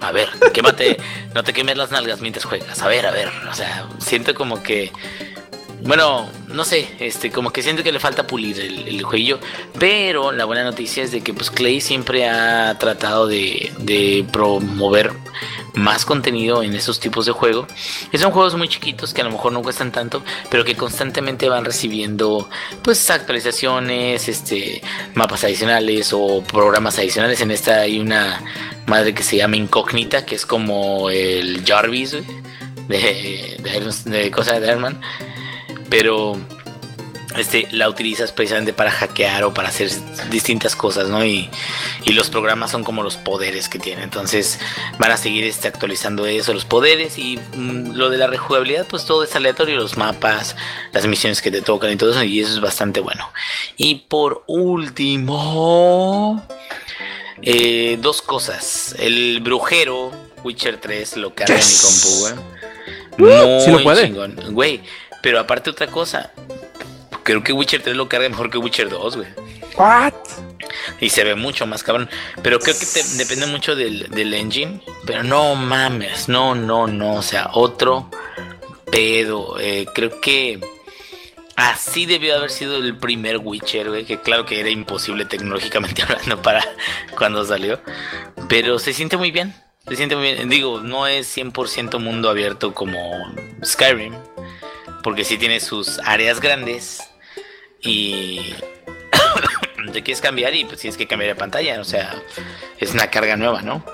A 0.00 0.10
ver, 0.10 0.28
quémate, 0.52 0.96
no 1.34 1.44
te 1.44 1.52
quemes 1.52 1.76
las 1.76 1.90
nalgas 1.90 2.20
mientras 2.20 2.44
juegas. 2.44 2.82
A 2.82 2.88
ver, 2.88 3.06
a 3.06 3.10
ver. 3.10 3.28
O 3.50 3.54
sea, 3.54 3.86
siento 3.98 4.34
como 4.34 4.62
que. 4.62 4.90
Bueno, 5.84 6.30
no 6.46 6.64
sé, 6.64 6.88
este, 7.00 7.32
como 7.32 7.50
que 7.50 7.60
siento 7.60 7.82
que 7.82 7.90
le 7.90 7.98
falta 7.98 8.26
pulir 8.26 8.60
el, 8.60 8.86
el 8.86 9.02
jueguillo. 9.02 9.40
Pero 9.78 10.30
la 10.30 10.44
buena 10.44 10.62
noticia 10.62 11.02
es 11.02 11.10
de 11.10 11.22
que 11.22 11.34
pues 11.34 11.50
Clay 11.50 11.80
siempre 11.80 12.28
ha 12.28 12.76
tratado 12.78 13.26
de, 13.26 14.24
promover 14.32 15.12
más 15.74 16.04
contenido 16.04 16.62
en 16.62 16.74
esos 16.74 17.00
tipos 17.00 17.26
de 17.26 17.32
juego. 17.32 17.66
Y 18.12 18.18
son 18.18 18.30
juegos 18.30 18.54
muy 18.54 18.68
chiquitos 18.68 19.12
que 19.12 19.22
a 19.22 19.24
lo 19.24 19.30
mejor 19.30 19.52
no 19.52 19.62
cuestan 19.62 19.90
tanto, 19.90 20.22
pero 20.50 20.64
que 20.64 20.76
constantemente 20.76 21.48
van 21.48 21.64
recibiendo 21.64 22.48
pues 22.82 23.10
actualizaciones, 23.10 24.28
este 24.28 24.82
mapas 25.14 25.42
adicionales 25.44 26.12
o 26.12 26.44
programas 26.44 26.98
adicionales. 26.98 27.40
En 27.40 27.50
esta 27.50 27.80
hay 27.80 27.98
una 27.98 28.40
madre 28.86 29.14
que 29.14 29.24
se 29.24 29.36
llama 29.38 29.56
Incógnita, 29.56 30.24
que 30.24 30.36
es 30.36 30.46
como 30.46 31.10
el 31.10 31.64
Jarvis 31.66 32.12
de, 32.12 32.22
de, 32.88 34.10
de 34.10 34.30
cosa 34.30 34.60
de 34.60 34.68
Iron 34.68 34.82
Man. 34.82 35.00
Pero 35.92 36.38
este, 37.36 37.68
la 37.70 37.86
utilizas 37.90 38.32
precisamente 38.32 38.72
para 38.72 38.90
hackear 38.90 39.44
o 39.44 39.52
para 39.52 39.68
hacer 39.68 39.90
distintas 40.30 40.74
cosas, 40.74 41.10
¿no? 41.10 41.22
Y, 41.22 41.50
y 42.04 42.12
los 42.12 42.30
programas 42.30 42.70
son 42.70 42.82
como 42.82 43.02
los 43.02 43.18
poderes 43.18 43.68
que 43.68 43.78
tiene. 43.78 44.02
Entonces 44.02 44.58
van 44.98 45.10
a 45.10 45.18
seguir 45.18 45.44
este, 45.44 45.68
actualizando 45.68 46.24
eso, 46.24 46.54
los 46.54 46.64
poderes 46.64 47.18
y 47.18 47.38
mm, 47.56 47.92
lo 47.92 48.08
de 48.08 48.16
la 48.16 48.26
rejugabilidad, 48.26 48.86
pues 48.86 49.04
todo 49.04 49.22
es 49.22 49.36
aleatorio, 49.36 49.76
los 49.76 49.98
mapas, 49.98 50.56
las 50.92 51.06
misiones 51.06 51.42
que 51.42 51.50
te 51.50 51.60
tocan 51.60 51.92
y 51.92 51.96
todo 51.96 52.12
eso, 52.12 52.22
y 52.22 52.40
eso 52.40 52.54
es 52.54 52.60
bastante 52.62 53.00
bueno. 53.00 53.30
Y 53.76 54.06
por 54.08 54.44
último, 54.46 56.42
eh, 57.42 57.98
dos 58.00 58.22
cosas. 58.22 58.96
El 58.98 59.40
brujero 59.42 60.10
Witcher 60.42 60.78
3 60.78 61.18
lo 61.18 61.34
carga 61.34 61.54
en 61.54 61.60
mi 61.60 61.76
compu, 61.82 62.08
güey. 62.20 62.34
Muy 63.18 63.30
sí 63.62 63.70
lo 63.70 63.82
puede. 63.82 64.06
chingón, 64.06 64.36
güey. 64.52 64.80
Pero 65.22 65.38
aparte 65.40 65.70
otra 65.70 65.86
cosa, 65.86 66.30
creo 67.22 67.42
que 67.42 67.52
Witcher 67.52 67.82
3 67.82 67.96
lo 67.96 68.08
carga 68.08 68.28
mejor 68.28 68.50
que 68.50 68.58
Witcher 68.58 68.88
2, 68.88 69.16
güey. 69.16 69.28
What? 69.76 70.12
Y 71.00 71.10
se 71.10 71.24
ve 71.24 71.34
mucho 71.34 71.66
más 71.66 71.82
cabrón. 71.82 72.08
Pero 72.42 72.58
creo 72.58 72.76
que 72.78 72.84
te- 72.86 73.04
depende 73.16 73.46
mucho 73.46 73.74
del, 73.74 74.08
del 74.10 74.34
engine. 74.34 74.80
Pero 75.06 75.22
no 75.22 75.54
mames, 75.54 76.28
no, 76.28 76.54
no, 76.54 76.86
no. 76.86 77.14
O 77.14 77.22
sea, 77.22 77.50
otro 77.54 78.10
pedo. 78.90 79.58
Eh, 79.60 79.86
creo 79.94 80.20
que 80.20 80.60
así 81.56 82.06
debió 82.06 82.36
haber 82.36 82.50
sido 82.50 82.76
el 82.76 82.96
primer 82.96 83.38
Witcher, 83.38 83.88
güey. 83.90 84.04
Que 84.04 84.20
claro 84.20 84.44
que 84.46 84.60
era 84.60 84.70
imposible 84.70 85.24
tecnológicamente 85.24 86.02
hablando 86.08 86.40
para 86.42 86.64
cuando 87.16 87.44
salió. 87.44 87.80
Pero 88.48 88.78
se 88.78 88.92
siente 88.92 89.16
muy 89.16 89.30
bien. 89.30 89.54
Se 89.88 89.96
siente 89.96 90.16
muy 90.16 90.32
bien. 90.32 90.48
Digo, 90.48 90.80
no 90.80 91.06
es 91.06 91.34
100% 91.36 91.98
mundo 91.98 92.30
abierto 92.30 92.72
como 92.74 93.34
Skyrim. 93.64 94.14
Porque 95.02 95.24
sí 95.24 95.38
tiene 95.38 95.60
sus 95.60 95.98
áreas 96.00 96.40
grandes. 96.40 97.00
Y 97.80 98.54
te 99.92 100.02
quieres 100.02 100.20
cambiar 100.20 100.54
y 100.54 100.64
pues 100.64 100.80
tienes 100.80 100.96
que 100.96 101.06
cambiar 101.06 101.34
de 101.34 101.38
pantalla, 101.38 101.80
o 101.80 101.84
sea, 101.84 102.14
es 102.78 102.94
una 102.94 103.08
carga 103.08 103.36
nueva, 103.36 103.62
¿no? 103.62 103.84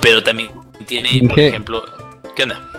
Pero 0.00 0.22
también 0.22 0.50
tiene, 0.86 1.20
por 1.26 1.34
¿Qué? 1.34 1.48
ejemplo, 1.48 1.84
¿qué 2.34 2.44
onda? 2.44 2.70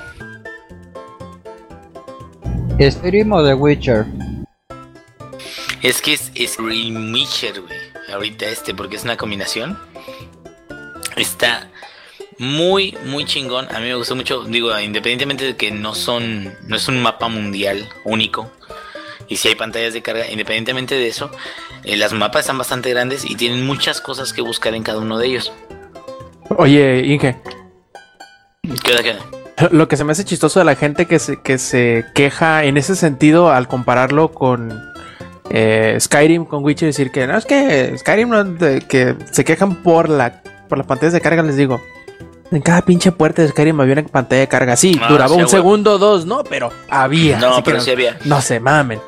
Skyrim 2.80 3.32
o 3.32 3.44
The 3.46 3.54
Witcher. 3.54 4.06
Es 5.82 6.02
que 6.02 6.14
es, 6.14 6.32
es 6.36 6.58
Witcher, 6.60 7.62
güey, 7.62 7.78
ahorita 8.12 8.48
este, 8.48 8.74
porque 8.74 8.96
es 8.96 9.04
una 9.04 9.18
combinación. 9.18 9.80
Está 11.16 11.70
muy, 12.38 12.98
muy 13.06 13.26
chingón, 13.26 13.68
a 13.74 13.80
mí 13.80 13.86
me 13.88 13.96
gustó 13.96 14.16
mucho, 14.16 14.44
digo, 14.44 14.78
independientemente 14.80 15.46
de 15.46 15.56
que 15.56 15.72
no 15.72 15.96
son, 15.96 16.54
no 16.68 16.76
es 16.76 16.88
un 16.88 17.02
mapa 17.02 17.28
mundial 17.30 17.88
único, 18.04 18.52
y 19.28 19.38
si 19.38 19.48
hay 19.48 19.56
pantallas 19.56 19.94
de 19.94 20.02
carga, 20.02 20.30
independientemente 20.30 20.96
de 20.96 21.08
eso, 21.08 21.32
eh, 21.84 21.96
las 21.98 22.14
mapas 22.14 22.42
están 22.42 22.58
bastante 22.58 22.90
grandes 22.90 23.24
y 23.30 23.36
tienen 23.36 23.66
muchas 23.66 24.02
cosas 24.02 24.34
que 24.34 24.42
buscar 24.42 24.74
en 24.76 24.84
cada 24.84 25.00
uno 25.00 25.18
de 25.18 25.28
ellos. 25.28 25.52
Oye, 26.58 27.02
Inge, 27.06 27.38
¿Qué 28.84 28.92
onda? 28.92 29.70
lo 29.72 29.88
que 29.88 29.96
se 29.98 30.04
me 30.04 30.12
hace 30.12 30.26
chistoso 30.26 30.60
de 30.60 30.66
la 30.66 30.76
gente 30.76 31.06
que 31.06 31.18
se, 31.20 31.42
que 31.42 31.58
se 31.58 32.06
queja 32.14 32.66
en 32.66 32.78
ese 32.78 32.96
sentido 32.96 33.50
al 33.52 33.68
compararlo 33.68 34.32
con 34.32 34.78
eh, 35.50 35.98
Skyrim, 36.00 36.46
con 36.46 36.64
Witcher, 36.64 36.88
decir 36.90 37.12
que 37.12 37.26
no 37.26 37.38
es 37.38 37.46
que 37.46 37.98
Skyrim 37.98 38.30
no, 38.30 38.44
de- 38.44 38.82
que 38.82 39.16
se 39.32 39.46
quejan 39.46 39.82
por 39.82 40.10
la 40.10 40.42
por 40.68 40.78
las 40.80 40.88
pantallas 40.88 41.14
de 41.14 41.22
carga, 41.22 41.42
les 41.44 41.56
digo. 41.58 41.80
En 42.52 42.62
cada 42.62 42.82
pinche 42.84 43.12
puerta 43.12 43.42
de 43.42 43.48
Skyrim 43.50 43.80
había 43.82 43.94
una 43.94 44.04
pantalla 44.04 44.42
de 44.42 44.48
carga. 44.48 44.76
Sí, 44.76 44.98
Ah, 45.02 45.08
duraba 45.10 45.36
sí, 45.36 45.42
un 45.42 45.50
segundo 45.50 45.94
o 45.94 45.98
dos, 45.98 46.26
no, 46.26 46.44
pero 46.44 46.72
había. 46.90 47.40
No, 47.40 47.64
pero 47.64 47.82
sí 47.82 47.90
había. 47.92 48.18
No 48.26 48.42
se 48.42 48.60
mamen. 48.60 49.02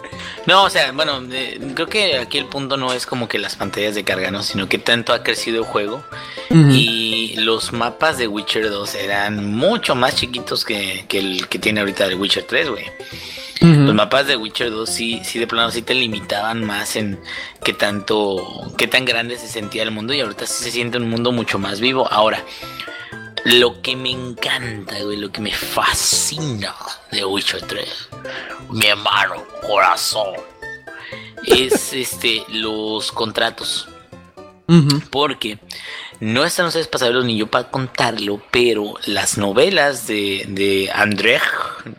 No, 0.48 0.64
o 0.64 0.70
sea, 0.70 0.92
bueno, 0.92 1.22
eh, 1.32 1.60
creo 1.76 1.88
que 1.88 2.18
aquí 2.18 2.38
el 2.40 2.46
punto 2.46 2.78
no 2.78 2.94
es 2.94 3.06
como 3.06 3.28
que 3.28 3.38
las 3.38 3.56
pantallas 3.56 3.94
de 3.96 4.04
carga, 4.04 4.32
¿no? 4.32 4.42
Sino 4.42 4.68
que 4.68 4.80
tanto 4.80 5.14
ha 5.14 5.22
crecido 5.22 5.60
el 5.60 5.66
juego 5.66 6.04
y 6.50 7.36
los 7.38 7.74
mapas 7.74 8.18
de 8.18 8.28
Witcher 8.28 8.70
2 8.70 8.96
eran 8.96 9.52
mucho 9.54 9.94
más 9.96 10.16
chiquitos 10.16 10.64
que, 10.66 11.06
que 11.08 11.20
el 11.20 11.48
que 11.48 11.60
tiene 11.60 11.82
ahorita 11.82 12.06
el 12.06 12.16
Witcher 12.16 12.46
3, 12.48 12.70
güey. 12.70 12.86
Los 13.60 13.94
mapas 13.96 14.28
de 14.28 14.38
Witcher 14.38 14.70
2 14.70 14.90
sí, 14.90 15.22
sí 15.24 15.40
de 15.40 15.48
plano 15.48 15.72
sí 15.72 15.82
te 15.82 15.94
limitaban 15.94 16.64
más 16.64 16.96
en 16.96 17.20
qué 17.64 17.74
tanto, 17.74 18.72
qué 18.78 18.88
tan 18.88 19.04
grande 19.04 19.38
se 19.38 19.48
sentía 19.48 19.84
el 19.84 19.92
mundo 19.92 20.14
y 20.14 20.22
ahorita 20.22 20.46
sí 20.48 20.64
se 20.64 20.72
siente 20.72 20.98
un 20.98 21.10
mundo 21.10 21.32
mucho 21.32 21.60
más 21.60 21.80
vivo. 21.82 22.08
Ahora, 22.12 22.44
lo 23.48 23.82
que 23.82 23.96
me 23.96 24.12
encanta, 24.12 25.00
güey, 25.04 25.18
lo 25.18 25.32
que 25.32 25.42
me 25.42 25.52
fascina 25.54 26.76
de 27.12 27.24
Witcher 27.26 27.62
3, 27.62 28.10
mi 28.72 28.86
hermano, 28.88 29.44
corazón, 29.66 30.34
es 31.46 31.94
este, 31.94 32.44
los 32.50 33.12
contratos. 33.12 33.88
Porque 35.12 35.60
no 36.20 36.44
están 36.44 36.66
ustedes 36.66 36.88
para 36.90 37.00
saberlo 37.00 37.24
ni 37.24 37.38
yo 37.38 37.48
para 37.48 37.72
contarlo, 37.72 38.42
pero 38.52 38.96
las 39.06 39.38
novelas 39.38 40.08
de, 40.08 40.44
de 40.50 40.92
Andrzej 40.94 41.42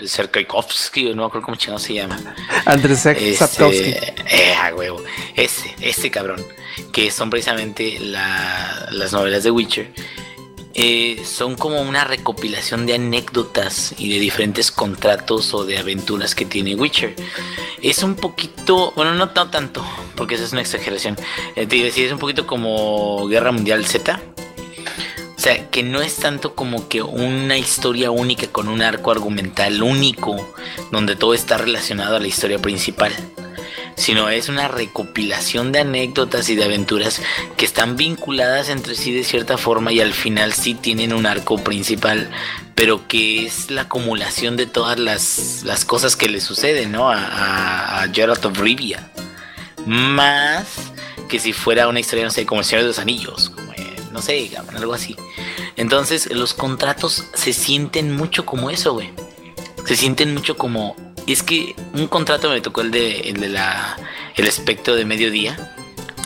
Serkaikovsky, 0.04 1.04
no 1.14 1.22
me 1.22 1.24
acuerdo 1.28 1.46
cómo 1.46 1.56
chingado 1.56 1.78
se 1.78 1.94
llama. 1.94 2.18
Andrzej 2.66 3.34
Sapkowski. 3.36 3.78
Este, 3.88 4.14
eh, 4.50 4.54
a 4.54 4.74
huevo. 4.74 5.02
Ese, 5.34 5.74
ese 5.80 6.10
cabrón. 6.10 6.44
Que 6.92 7.10
son 7.10 7.30
precisamente 7.30 7.98
la- 8.00 8.88
las 8.90 9.14
novelas 9.14 9.44
de 9.44 9.50
Witcher. 9.50 9.90
Eh, 10.80 11.24
son 11.24 11.56
como 11.56 11.82
una 11.82 12.04
recopilación 12.04 12.86
de 12.86 12.94
anécdotas 12.94 13.96
y 13.98 14.12
de 14.12 14.20
diferentes 14.20 14.70
contratos 14.70 15.52
o 15.52 15.64
de 15.64 15.76
aventuras 15.76 16.36
que 16.36 16.44
tiene 16.44 16.76
Witcher. 16.76 17.16
Es 17.82 18.04
un 18.04 18.14
poquito, 18.14 18.92
bueno, 18.94 19.12
no, 19.12 19.26
no 19.26 19.50
tanto, 19.50 19.84
porque 20.14 20.36
eso 20.36 20.44
es 20.44 20.52
una 20.52 20.60
exageración. 20.60 21.16
Eh, 21.56 21.92
es 21.96 22.12
un 22.12 22.20
poquito 22.20 22.46
como 22.46 23.26
Guerra 23.26 23.50
Mundial 23.50 23.84
Z. 23.86 24.20
O 25.36 25.40
sea, 25.40 25.68
que 25.68 25.82
no 25.82 26.00
es 26.00 26.14
tanto 26.14 26.54
como 26.54 26.88
que 26.88 27.02
una 27.02 27.58
historia 27.58 28.12
única 28.12 28.46
con 28.46 28.68
un 28.68 28.80
arco 28.80 29.10
argumental 29.10 29.82
único, 29.82 30.54
donde 30.92 31.16
todo 31.16 31.34
está 31.34 31.58
relacionado 31.58 32.14
a 32.14 32.20
la 32.20 32.28
historia 32.28 32.60
principal, 32.60 33.12
sino 33.98 34.30
es 34.30 34.48
una 34.48 34.68
recopilación 34.68 35.72
de 35.72 35.80
anécdotas 35.80 36.48
y 36.48 36.54
de 36.54 36.64
aventuras 36.64 37.20
que 37.56 37.64
están 37.64 37.96
vinculadas 37.96 38.68
entre 38.68 38.94
sí 38.94 39.12
de 39.12 39.24
cierta 39.24 39.58
forma 39.58 39.92
y 39.92 40.00
al 40.00 40.14
final 40.14 40.52
sí 40.54 40.74
tienen 40.74 41.12
un 41.12 41.26
arco 41.26 41.58
principal, 41.58 42.30
pero 42.74 43.06
que 43.08 43.44
es 43.44 43.70
la 43.70 43.82
acumulación 43.82 44.56
de 44.56 44.66
todas 44.66 44.98
las, 44.98 45.62
las 45.64 45.84
cosas 45.84 46.16
que 46.16 46.28
le 46.28 46.40
suceden, 46.40 46.92
¿no? 46.92 47.10
A, 47.10 47.18
a, 47.18 48.02
a 48.02 48.08
Geralt 48.08 48.44
of 48.44 48.58
Rivia. 48.58 49.10
Más 49.84 50.66
que 51.28 51.38
si 51.38 51.52
fuera 51.52 51.88
una 51.88 52.00
historia, 52.00 52.24
no 52.24 52.30
sé, 52.30 52.46
como 52.46 52.60
el 52.60 52.64
Señor 52.64 52.82
de 52.82 52.88
los 52.88 52.98
Anillos, 52.98 53.50
como, 53.50 53.72
eh, 53.72 53.96
no 54.12 54.22
sé, 54.22 54.50
algo 54.74 54.94
así. 54.94 55.16
Entonces, 55.76 56.32
los 56.32 56.54
contratos 56.54 57.26
se 57.34 57.52
sienten 57.52 58.16
mucho 58.16 58.44
como 58.44 58.70
eso, 58.70 58.94
güey. 58.94 59.12
Se 59.86 59.94
sienten 59.96 60.34
mucho 60.34 60.56
como. 60.56 60.96
Es 61.28 61.42
que 61.42 61.76
un 61.92 62.08
contrato 62.08 62.48
me 62.48 62.62
tocó 62.62 62.80
el 62.80 62.90
de, 62.90 63.20
el 63.20 63.38
de 63.38 63.48
la. 63.50 63.98
El 64.34 64.46
espectro 64.46 64.96
de 64.96 65.04
mediodía. 65.04 65.74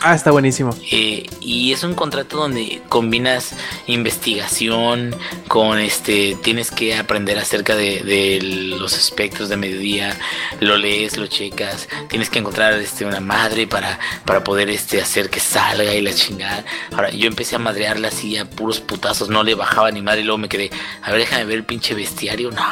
Ah, 0.05 0.15
está 0.15 0.31
buenísimo. 0.31 0.77
Eh, 0.91 1.27
y 1.41 1.73
es 1.73 1.85
un 1.85 1.95
contrato 1.95 2.37
donde 2.37 2.83
combinas 2.89 3.55
investigación 3.87 5.15
con 5.49 5.79
este 5.79 6.37
tienes 6.43 6.71
que 6.71 6.97
aprender 6.97 7.39
acerca 7.39 7.77
de, 7.77 8.01
de 8.01 8.41
los 8.79 8.97
espectros 8.97 9.49
de 9.49 9.57
mediodía 9.57 10.17
lo 10.61 10.77
lees 10.77 11.17
lo 11.17 11.27
checas 11.27 11.89
tienes 12.09 12.31
que 12.31 12.39
encontrar 12.39 12.75
este 12.75 13.05
una 13.05 13.21
madre 13.21 13.67
para 13.67 13.99
para 14.25 14.43
poder 14.43 14.71
este 14.71 15.01
hacer 15.01 15.31
que 15.31 15.41
salga 15.41 15.95
y 15.95 16.01
la 16.01 16.13
chingada. 16.13 16.65
Ahora 16.93 17.11
yo 17.11 17.27
empecé 17.27 17.57
a 17.57 17.59
madrearla 17.59 18.09
así 18.09 18.37
a 18.37 18.45
puros 18.45 18.81
putazos 18.81 19.29
no 19.29 19.43
le 19.43 19.55
bajaba 19.55 19.91
ni 19.91 20.03
madre 20.03 20.23
y 20.23 20.25
luego 20.25 20.39
me 20.39 20.49
quedé 20.49 20.71
a 21.03 21.11
ver 21.11 21.21
déjame 21.21 21.45
ver 21.45 21.59
el 21.59 21.65
pinche 21.65 21.95
bestiario 21.95 22.51
no 22.51 22.63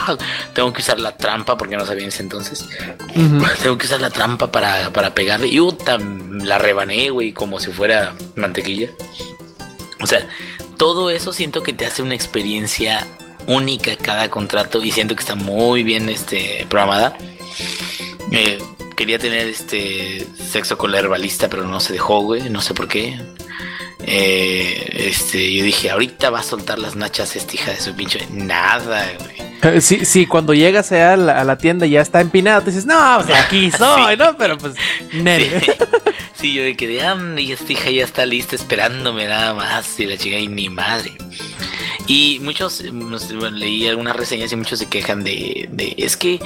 tengo 0.54 0.72
que 0.72 0.80
usar 0.82 0.98
la 0.98 1.16
trampa 1.16 1.56
porque 1.56 1.76
no 1.76 1.86
sabía 1.86 2.02
en 2.02 2.08
ese 2.08 2.22
entonces. 2.22 2.68
Tengo 3.62 3.78
que 3.78 3.86
usar 3.86 4.00
la 4.00 4.10
trampa 4.10 4.50
para, 4.50 4.92
para 4.92 5.14
pegarle. 5.14 5.48
Y 5.48 5.58
puta, 5.80 5.98
la 5.98 6.58
rebané, 6.58 7.10
güey, 7.10 7.19
como 7.32 7.60
si 7.60 7.70
fuera 7.70 8.14
mantequilla. 8.36 8.88
O 10.00 10.06
sea, 10.06 10.26
todo 10.76 11.10
eso 11.10 11.32
siento 11.32 11.62
que 11.62 11.72
te 11.72 11.86
hace 11.86 12.02
una 12.02 12.14
experiencia 12.14 13.06
única 13.46 13.96
cada 13.96 14.30
contrato 14.30 14.82
y 14.82 14.90
siento 14.90 15.14
que 15.14 15.20
está 15.20 15.34
muy 15.34 15.82
bien 15.82 16.08
este, 16.08 16.66
programada. 16.68 17.16
Eh, 18.32 18.58
quería 18.96 19.18
tener 19.18 19.46
este 19.46 20.26
sexo 20.36 20.78
con 20.78 20.92
la 20.92 20.98
herbalista, 20.98 21.48
pero 21.48 21.64
no 21.66 21.80
se 21.80 21.92
dejó, 21.92 22.20
güey, 22.20 22.48
no 22.48 22.60
sé 22.60 22.74
por 22.74 22.88
qué. 22.88 23.18
Eh, 24.02 25.08
este, 25.08 25.52
yo 25.52 25.64
dije, 25.64 25.90
ahorita 25.90 26.30
va 26.30 26.40
a 26.40 26.42
soltar 26.42 26.78
las 26.78 26.96
nachas 26.96 27.36
esta 27.36 27.54
hija 27.54 27.70
de 27.72 27.80
su 27.80 27.94
pinche. 27.94 28.26
Nada, 28.30 29.06
güey. 29.18 29.50
Eh, 29.62 29.80
Sí, 29.80 30.04
sí, 30.04 30.26
cuando 30.26 30.54
llegas 30.54 30.90
a 30.92 31.16
la, 31.16 31.38
a 31.38 31.44
la 31.44 31.58
tienda 31.58 31.86
y 31.86 31.90
ya 31.90 32.00
está 32.00 32.20
empinado, 32.20 32.62
te 32.62 32.70
dices, 32.70 32.86
no, 32.86 33.18
o 33.18 33.22
sea, 33.22 33.42
aquí 33.42 33.70
soy, 33.78 34.16
¿no? 34.16 34.36
Pero 34.36 34.56
pues. 34.56 34.74
Sí, 35.10 35.20
sí, 36.40 36.54
yo 36.54 36.62
me 36.62 36.76
quedé, 36.76 37.02
ah, 37.02 37.18
y 37.36 37.52
esta 37.52 37.70
hija 37.70 37.90
ya 37.90 38.04
está 38.04 38.24
lista 38.24 38.56
esperándome 38.56 39.26
nada 39.26 39.52
más. 39.52 40.00
Y 40.00 40.06
la 40.06 40.16
chica, 40.16 40.38
y 40.38 40.48
ni 40.48 40.70
madre. 40.70 41.12
Y 42.06 42.40
muchos, 42.40 42.82
bueno, 42.90 43.50
leí 43.50 43.86
algunas 43.86 44.16
reseñas 44.16 44.50
y 44.50 44.56
muchos 44.56 44.80
se 44.80 44.88
quejan 44.88 45.22
de, 45.22 45.68
es 45.96 46.16
que 46.16 46.40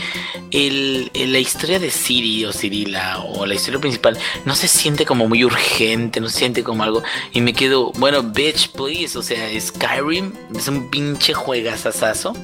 la 0.52 1.38
historia 1.38 1.78
de 1.78 1.90
Siri 1.90 2.44
o 2.44 2.52
Cirila 2.52 3.20
o 3.20 3.46
la 3.46 3.54
historia 3.54 3.80
principal 3.80 4.18
no 4.44 4.54
se 4.56 4.68
siente 4.68 5.06
como 5.06 5.26
muy 5.26 5.42
urgente, 5.42 6.20
no 6.20 6.28
se 6.28 6.40
siente 6.40 6.62
como 6.62 6.82
algo. 6.82 7.02
Y 7.32 7.40
me 7.40 7.54
quedo, 7.54 7.92
bueno, 7.92 8.22
bitch, 8.22 8.72
please, 8.72 9.16
o 9.16 9.22
sea, 9.22 9.48
Skyrim 9.58 10.32
es 10.54 10.68
un 10.68 10.90
pinche 10.90 11.32
juegazazazo. 11.32 12.34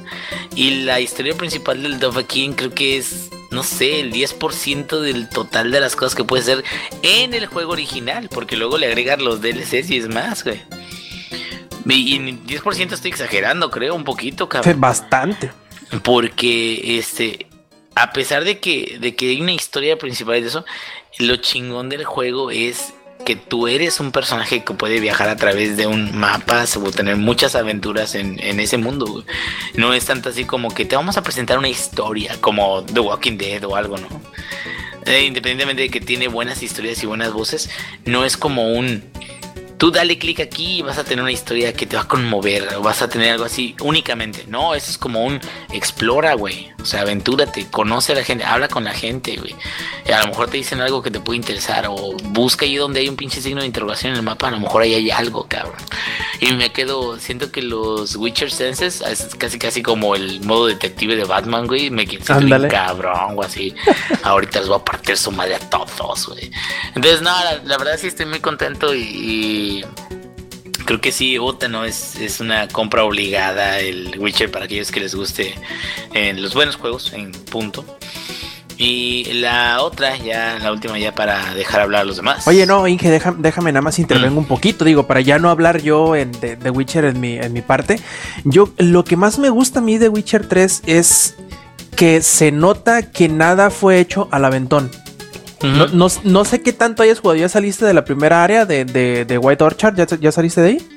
Y 0.55 0.83
la 0.85 0.99
historia 0.99 1.35
principal 1.35 1.83
del 1.83 1.99
Dovahkiin 1.99 2.53
creo 2.53 2.73
que 2.73 2.97
es, 2.97 3.29
no 3.51 3.63
sé, 3.63 3.99
el 3.99 4.11
10% 4.13 5.01
del 5.01 5.29
total 5.29 5.71
de 5.71 5.79
las 5.79 5.95
cosas 5.95 6.15
que 6.15 6.23
puede 6.23 6.43
ser 6.43 6.63
en 7.03 7.33
el 7.33 7.45
juego 7.45 7.73
original, 7.73 8.29
porque 8.29 8.55
luego 8.55 8.77
le 8.77 8.87
agregan 8.87 9.23
los 9.23 9.41
DLCs 9.41 9.89
y 9.89 9.97
es 9.97 10.07
más, 10.07 10.43
güey. 10.43 10.61
Y 11.85 12.15
en 12.15 12.45
10% 12.45 12.93
estoy 12.93 13.11
exagerando, 13.11 13.69
creo, 13.69 13.95
un 13.95 14.03
poquito, 14.03 14.47
cabrón. 14.47 14.79
Bastante. 14.79 15.51
Porque, 16.03 16.97
este, 16.97 17.47
a 17.95 18.13
pesar 18.13 18.45
de 18.45 18.59
que, 18.59 18.97
de 19.01 19.15
que 19.15 19.29
hay 19.29 19.41
una 19.41 19.51
historia 19.51 19.97
principal 19.97 20.37
y 20.37 20.41
de 20.41 20.47
eso, 20.47 20.65
lo 21.19 21.35
chingón 21.37 21.89
del 21.89 22.05
juego 22.05 22.51
es 22.51 22.93
que 23.23 23.35
tú 23.35 23.67
eres 23.67 23.99
un 23.99 24.11
personaje 24.11 24.63
que 24.63 24.73
puede 24.73 24.99
viajar 24.99 25.29
a 25.29 25.35
través 25.35 25.77
de 25.77 25.87
un 25.87 26.17
mapa 26.17 26.65
o 26.75 26.91
tener 26.91 27.17
muchas 27.17 27.55
aventuras 27.55 28.15
en, 28.15 28.39
ese 28.59 28.77
mundo. 28.77 29.23
No 29.75 29.93
es 29.93 30.05
tanto 30.05 30.29
así 30.29 30.45
como 30.45 30.73
que 30.73 30.85
te 30.85 30.95
vamos 30.95 31.17
a 31.17 31.23
presentar 31.23 31.57
una 31.57 31.69
historia 31.69 32.37
como 32.39 32.83
The 32.83 32.99
Walking 32.99 33.37
Dead 33.37 33.63
o 33.63 33.75
algo, 33.75 33.97
¿no? 33.97 34.07
Eh, 35.05 35.23
independientemente 35.23 35.83
de 35.83 35.89
que 35.89 35.99
tiene 35.99 36.27
buenas 36.27 36.61
historias 36.61 37.01
y 37.01 37.07
buenas 37.07 37.33
voces, 37.33 37.69
no 38.05 38.23
es 38.23 38.37
como 38.37 38.73
un 38.73 39.03
tú 39.81 39.89
dale 39.89 40.19
clic 40.19 40.39
aquí 40.41 40.77
y 40.77 40.81
vas 40.83 40.99
a 40.99 41.03
tener 41.03 41.23
una 41.23 41.31
historia 41.31 41.73
que 41.73 41.87
te 41.87 41.95
va 41.95 42.03
a 42.03 42.07
conmover 42.07 42.75
o 42.75 42.83
vas 42.83 43.01
a 43.01 43.09
tener 43.09 43.31
algo 43.31 43.45
así 43.45 43.75
únicamente. 43.81 44.45
No, 44.47 44.75
eso 44.75 44.91
es 44.91 44.97
como 44.99 45.25
un 45.25 45.41
explora, 45.73 46.35
güey. 46.35 46.71
O 46.79 46.85
sea, 46.85 47.01
aventúrate, 47.01 47.65
conoce 47.71 48.11
a 48.11 48.15
la 48.15 48.23
gente, 48.23 48.43
habla 48.43 48.67
con 48.67 48.83
la 48.83 48.93
gente, 48.93 49.37
güey. 49.37 49.55
Y 50.07 50.11
a 50.11 50.19
lo 50.19 50.27
mejor 50.27 50.51
te 50.51 50.57
dicen 50.57 50.81
algo 50.81 51.01
que 51.01 51.09
te 51.09 51.19
puede 51.19 51.37
interesar 51.37 51.87
o 51.89 52.15
busca 52.25 52.65
ahí 52.65 52.75
donde 52.75 52.99
hay 52.99 53.09
un 53.09 53.15
pinche 53.15 53.41
signo 53.41 53.61
de 53.61 53.67
interrogación 53.67 54.11
en 54.11 54.19
el 54.19 54.23
mapa, 54.23 54.49
a 54.49 54.51
lo 54.51 54.59
mejor 54.59 54.83
ahí 54.83 54.93
hay 54.93 55.09
algo, 55.09 55.47
cabrón. 55.49 55.81
Y 56.39 56.53
me 56.53 56.71
quedo, 56.71 57.19
siento 57.19 57.51
que 57.51 57.63
los 57.63 58.15
Witcher 58.15 58.51
Senses 58.51 59.01
es 59.01 59.35
casi 59.35 59.57
casi 59.57 59.81
como 59.81 60.15
el 60.15 60.41
modo 60.41 60.67
detective 60.67 61.15
de 61.15 61.23
Batman, 61.23 61.65
güey. 61.65 61.89
Me 61.89 62.05
quedo 62.05 62.39
bien 62.39 62.67
cabrón 62.67 63.35
o 63.35 63.43
así. 63.43 63.73
Ahorita 64.23 64.59
les 64.59 64.67
voy 64.67 64.77
a 64.77 64.85
partir 64.85 65.17
su 65.17 65.31
madre 65.31 65.55
a 65.55 65.59
todos, 65.59 66.27
güey. 66.27 66.51
Entonces, 66.95 67.21
no, 67.23 67.31
la, 67.31 67.61
la 67.63 67.77
verdad 67.77 67.97
sí 67.99 68.07
estoy 68.07 68.25
muy 68.27 68.39
contento 68.39 68.93
y, 68.93 69.01
y 69.01 69.70
creo 70.85 70.99
que 71.01 71.11
sí, 71.11 71.37
Ota, 71.37 71.67
¿no? 71.67 71.85
Es, 71.85 72.15
es 72.17 72.39
una 72.39 72.67
compra 72.67 73.03
obligada 73.03 73.79
el 73.79 74.15
Witcher 74.19 74.51
para 74.51 74.65
aquellos 74.65 74.91
que 74.91 74.99
les 74.99 75.15
guste 75.15 75.53
eh, 76.13 76.33
los 76.33 76.53
buenos 76.53 76.75
juegos 76.75 77.13
en 77.13 77.31
punto. 77.31 77.85
Y 78.77 79.25
la 79.33 79.79
otra, 79.83 80.17
ya 80.17 80.57
la 80.59 80.71
última 80.71 80.97
ya 80.97 81.13
para 81.13 81.53
dejar 81.53 81.81
hablar 81.81 82.01
a 82.01 82.03
los 82.03 82.15
demás. 82.15 82.47
Oye, 82.47 82.65
no, 82.65 82.87
Inge, 82.87 83.11
deja- 83.11 83.35
déjame 83.37 83.71
nada 83.71 83.83
más 83.83 83.99
intervengo 83.99 84.39
un 84.39 84.47
poquito, 84.47 84.83
digo, 84.85 85.05
para 85.05 85.21
ya 85.21 85.37
no 85.37 85.51
hablar 85.51 85.83
yo 85.83 86.15
en, 86.15 86.31
de, 86.41 86.55
de 86.55 86.69
Witcher 86.71 87.05
en 87.05 87.19
mi, 87.19 87.33
en 87.37 87.53
mi 87.53 87.61
parte. 87.61 87.99
Yo, 88.43 88.69
lo 88.79 89.03
que 89.03 89.15
más 89.17 89.37
me 89.37 89.49
gusta 89.51 89.79
a 89.79 89.83
mí 89.83 89.99
de 89.99 90.09
Witcher 90.09 90.47
3 90.47 90.81
es 90.87 91.35
que 91.95 92.23
se 92.23 92.51
nota 92.51 93.11
que 93.11 93.29
nada 93.29 93.69
fue 93.69 93.99
hecho 93.99 94.27
al 94.31 94.45
aventón. 94.45 94.89
No, 95.63 95.87
no, 95.87 96.07
no 96.23 96.45
sé 96.45 96.61
qué 96.61 96.73
tanto 96.73 97.03
hayas 97.03 97.19
jugado, 97.19 97.39
¿ya 97.39 97.49
saliste 97.49 97.85
de 97.85 97.93
la 97.93 98.03
primera 98.05 98.43
área 98.43 98.65
de, 98.65 98.83
de- 98.85 99.25
de 99.25 99.37
White 99.37 99.63
Orchard? 99.63 99.95
¿Ya, 99.95 100.05
ya 100.19 100.31
saliste 100.31 100.61
de 100.61 100.67
ahí? 100.69 100.87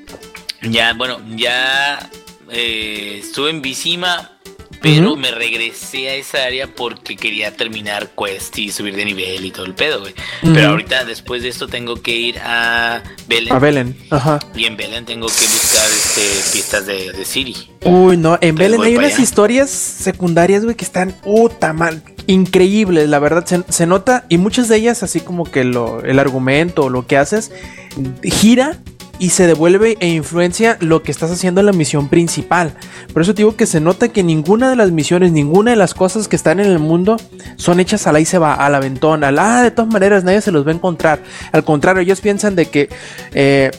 Ya, 0.62 0.94
bueno, 0.94 1.18
ya 1.36 2.08
eh, 2.50 3.20
estuve 3.22 3.50
en 3.50 3.60
Visima, 3.60 4.30
pero 4.84 5.16
me 5.16 5.30
regresé 5.30 6.10
a 6.10 6.14
esa 6.14 6.44
área 6.44 6.66
porque 6.66 7.16
quería 7.16 7.56
terminar 7.56 8.10
quest 8.10 8.58
y 8.58 8.70
subir 8.70 8.94
de 8.94 9.06
nivel 9.06 9.44
y 9.44 9.50
todo 9.50 9.64
el 9.64 9.74
pedo, 9.74 10.00
güey. 10.00 10.14
Pero 10.42 10.70
ahorita, 10.70 11.04
después 11.04 11.42
de 11.42 11.48
esto, 11.48 11.66
tengo 11.68 12.02
que 12.02 12.14
ir 12.14 12.38
a 12.38 13.02
Belén. 13.26 13.52
A 13.52 13.58
Belén, 13.58 13.96
ajá. 14.10 14.38
Y 14.54 14.66
en 14.66 14.76
Belén 14.76 15.06
tengo 15.06 15.26
que 15.26 15.32
buscar 15.32 15.86
este, 15.86 16.52
pistas 16.52 16.86
de, 16.86 17.12
de 17.12 17.24
Siri. 17.24 17.56
Uy, 17.84 18.16
no, 18.16 18.34
en 18.34 18.50
Entonces 18.50 18.54
Belén 18.54 18.82
hay 18.82 18.96
unas 18.96 19.14
allá. 19.14 19.22
historias 19.22 19.70
secundarias, 19.70 20.64
güey, 20.64 20.76
que 20.76 20.84
están 20.84 21.12
puta 21.12 21.72
mal, 21.72 22.02
increíbles, 22.26 23.08
la 23.08 23.18
verdad, 23.18 23.46
se, 23.46 23.64
se 23.70 23.86
nota, 23.86 24.26
y 24.28 24.36
muchas 24.36 24.68
de 24.68 24.76
ellas, 24.76 25.02
así 25.02 25.20
como 25.20 25.50
que 25.50 25.64
lo, 25.64 26.02
el 26.02 26.18
argumento 26.18 26.84
o 26.84 26.90
lo 26.90 27.06
que 27.06 27.16
haces, 27.16 27.50
gira 28.22 28.78
y 29.18 29.30
se 29.30 29.46
devuelve 29.46 29.96
e 30.00 30.08
influencia 30.08 30.76
lo 30.80 31.02
que 31.02 31.10
estás 31.10 31.30
haciendo 31.30 31.60
en 31.60 31.66
la 31.66 31.72
misión 31.72 32.08
principal. 32.08 32.74
Por 33.12 33.22
eso 33.22 33.34
te 33.34 33.38
digo 33.38 33.56
que 33.56 33.66
se 33.66 33.80
nota 33.80 34.08
que 34.08 34.22
ninguna 34.22 34.70
de 34.70 34.76
las 34.76 34.90
misiones, 34.90 35.32
ninguna 35.32 35.70
de 35.70 35.76
las 35.76 35.94
cosas 35.94 36.28
que 36.28 36.36
están 36.36 36.60
en 36.60 36.66
el 36.66 36.78
mundo 36.78 37.16
son 37.56 37.80
hechas 37.80 38.06
al 38.06 38.16
ahí 38.16 38.24
se 38.24 38.38
va, 38.38 38.54
al 38.54 38.74
aventón, 38.74 39.24
al 39.24 39.38
ah, 39.38 39.62
de 39.62 39.70
todas 39.70 39.92
maneras 39.92 40.24
nadie 40.24 40.40
se 40.40 40.52
los 40.52 40.66
va 40.66 40.70
a 40.70 40.74
encontrar. 40.74 41.22
Al 41.52 41.64
contrario, 41.64 42.02
ellos 42.02 42.20
piensan 42.20 42.56
de 42.56 42.66
que 42.66 42.88
eh, 43.32 43.70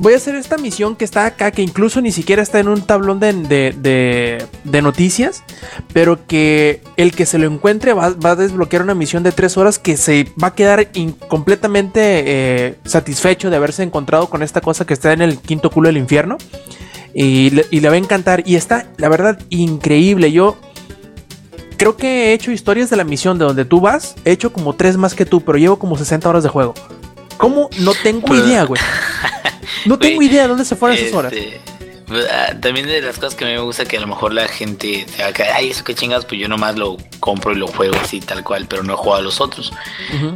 voy 0.00 0.14
a 0.14 0.16
hacer 0.16 0.34
esta 0.34 0.56
misión 0.58 0.96
que 0.96 1.04
está 1.04 1.26
acá, 1.26 1.50
que 1.52 1.62
incluso 1.62 2.00
ni 2.00 2.10
siquiera 2.10 2.42
está 2.42 2.58
en 2.58 2.68
un 2.68 2.82
tablón 2.82 3.20
de, 3.20 3.32
de- 3.32 3.74
de- 3.78 4.46
de 4.64 4.82
noticias, 4.82 5.42
pero 5.92 6.26
que 6.26 6.82
el 6.96 7.12
que 7.12 7.26
se 7.26 7.38
lo 7.38 7.46
encuentre 7.46 7.92
va, 7.92 8.10
va 8.10 8.30
a 8.30 8.36
desbloquear 8.36 8.82
una 8.82 8.94
misión 8.94 9.22
de 9.22 9.30
tres 9.32 9.56
horas 9.56 9.78
que 9.78 9.96
se 9.96 10.26
va 10.42 10.48
a 10.48 10.54
quedar 10.54 10.88
completamente 11.28 12.00
eh, 12.26 12.74
satisfecho 12.84 13.50
de 13.50 13.56
haberse 13.56 13.82
encontrado 13.82 14.28
con 14.28 14.42
esta 14.42 14.60
cosa 14.60 14.84
que 14.86 14.94
está 14.94 15.12
en 15.12 15.22
el 15.22 15.38
quinto 15.38 15.70
culo 15.70 15.88
del 15.88 15.98
infierno. 15.98 16.38
Y 17.12 17.50
le, 17.50 17.66
y 17.70 17.80
le 17.80 17.88
va 17.88 17.94
a 17.96 17.98
encantar. 17.98 18.42
Y 18.46 18.54
está, 18.54 18.86
la 18.96 19.08
verdad, 19.08 19.38
increíble. 19.50 20.30
Yo 20.32 20.56
creo 21.76 21.96
que 21.96 22.26
he 22.26 22.32
hecho 22.34 22.52
historias 22.52 22.88
de 22.88 22.96
la 22.96 23.04
misión 23.04 23.36
de 23.38 23.44
donde 23.44 23.64
tú 23.64 23.80
vas. 23.80 24.14
He 24.24 24.30
hecho 24.30 24.52
como 24.52 24.74
tres 24.76 24.96
más 24.96 25.14
que 25.14 25.26
tú, 25.26 25.40
pero 25.40 25.58
llevo 25.58 25.78
como 25.78 25.96
60 25.98 26.28
horas 26.28 26.42
de 26.44 26.48
juego. 26.50 26.74
¿Cómo? 27.40 27.70
No 27.78 27.94
tengo 27.94 28.34
idea, 28.34 28.64
güey. 28.64 28.80
No 29.86 29.98
tengo 29.98 30.20
idea 30.20 30.42
de 30.42 30.48
dónde 30.48 30.64
se 30.66 30.76
fueron 30.76 30.98
esas 30.98 31.14
horas. 31.14 31.32
Este, 31.32 31.58
También 32.60 32.86
de 32.86 33.00
las 33.02 33.16
cosas 33.16 33.34
que 33.34 33.44
a 33.44 33.48
mí 33.48 33.54
me 33.54 33.60
gusta 33.60 33.84
que 33.84 33.96
a 33.96 34.00
lo 34.00 34.06
mejor 34.06 34.32
la 34.32 34.48
gente 34.48 35.06
se 35.08 35.22
va 35.22 35.28
a 35.28 35.32
caer, 35.32 35.52
ay, 35.54 35.70
eso 35.70 35.84
que 35.84 35.94
chingas, 35.94 36.24
pues 36.24 36.40
yo 36.40 36.48
nomás 36.48 36.76
lo 36.76 36.96
compro 37.20 37.52
y 37.52 37.56
lo 37.56 37.66
juego 37.68 37.96
así 38.02 38.20
tal 38.20 38.42
cual, 38.42 38.66
pero 38.68 38.82
no 38.82 38.94
he 38.94 38.96
jugado 38.96 39.20
a 39.20 39.24
los 39.24 39.40
otros. 39.40 39.72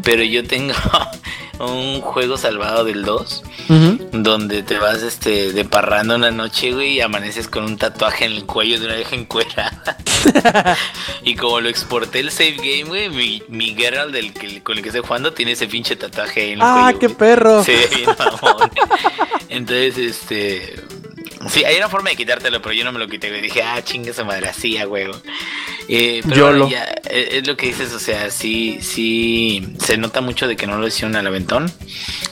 Pero 0.02 0.22
yo 0.22 0.46
tengo 0.46 0.74
un 1.58 2.00
juego 2.00 2.36
salvado 2.36 2.84
del 2.84 3.04
2 3.04 3.42
ujú. 3.68 4.08
donde 4.12 4.62
te 4.62 4.78
vas 4.78 5.02
este 5.02 5.52
de 5.52 5.64
parranda 5.64 6.16
una 6.16 6.30
noche, 6.30 6.72
güey, 6.72 6.92
y 6.94 7.00
amaneces 7.00 7.48
con 7.48 7.64
un 7.64 7.76
tatuaje 7.76 8.24
en 8.24 8.32
el 8.32 8.44
cuello 8.44 8.78
de 8.78 8.86
una 8.86 8.96
vieja 8.96 9.14
encuerada. 9.16 9.96
y 11.24 11.34
como 11.36 11.60
lo 11.60 11.68
exporté 11.68 12.20
el 12.20 12.30
save 12.30 12.56
game, 12.56 12.84
güey, 12.84 13.08
mi, 13.10 13.42
mi 13.48 13.74
Geralt 13.74 14.12
del 14.12 14.32
que, 14.32 14.62
con 14.62 14.76
el 14.76 14.82
que 14.82 14.88
estoy 14.90 15.02
jugando 15.06 15.32
tiene 15.32 15.52
ese 15.52 15.66
pinche 15.66 15.96
tatuaje 15.96 16.46
en 16.52 16.54
el 16.54 16.58
Ah, 16.62 16.92
cuello. 16.92 16.98
qué 17.00 17.06
güey. 17.08 17.18
perro. 17.18 17.64
Bien 17.64 18.06
mamón. 18.18 18.70
Entonces, 19.48 19.98
este. 19.98 20.74
Sí, 21.48 21.64
hay 21.64 21.76
una 21.76 21.88
forma 21.88 22.10
de 22.10 22.16
quitártelo, 22.16 22.60
pero 22.62 22.72
yo 22.72 22.84
no 22.84 22.92
me 22.92 22.98
lo 22.98 23.08
quité. 23.08 23.30
Dije, 23.30 23.62
ah, 23.62 23.82
chinga 23.82 24.10
esa 24.10 24.24
madre, 24.24 24.48
así, 24.48 24.76
a 24.78 24.86
huevo. 24.88 25.14
Eh, 25.88 26.22
pero 26.28 26.46
bueno, 26.46 26.68
ya, 26.68 26.84
eh, 27.10 27.28
es 27.32 27.46
lo 27.46 27.56
que 27.56 27.66
dices, 27.66 27.92
o 27.92 27.98
sea, 27.98 28.30
sí, 28.30 28.78
sí, 28.80 29.74
se 29.78 29.96
nota 29.96 30.20
mucho 30.20 30.48
de 30.48 30.56
que 30.56 30.66
no 30.66 30.78
lo 30.78 30.86
hicieron 30.86 31.16
al 31.16 31.26
aventón. 31.26 31.70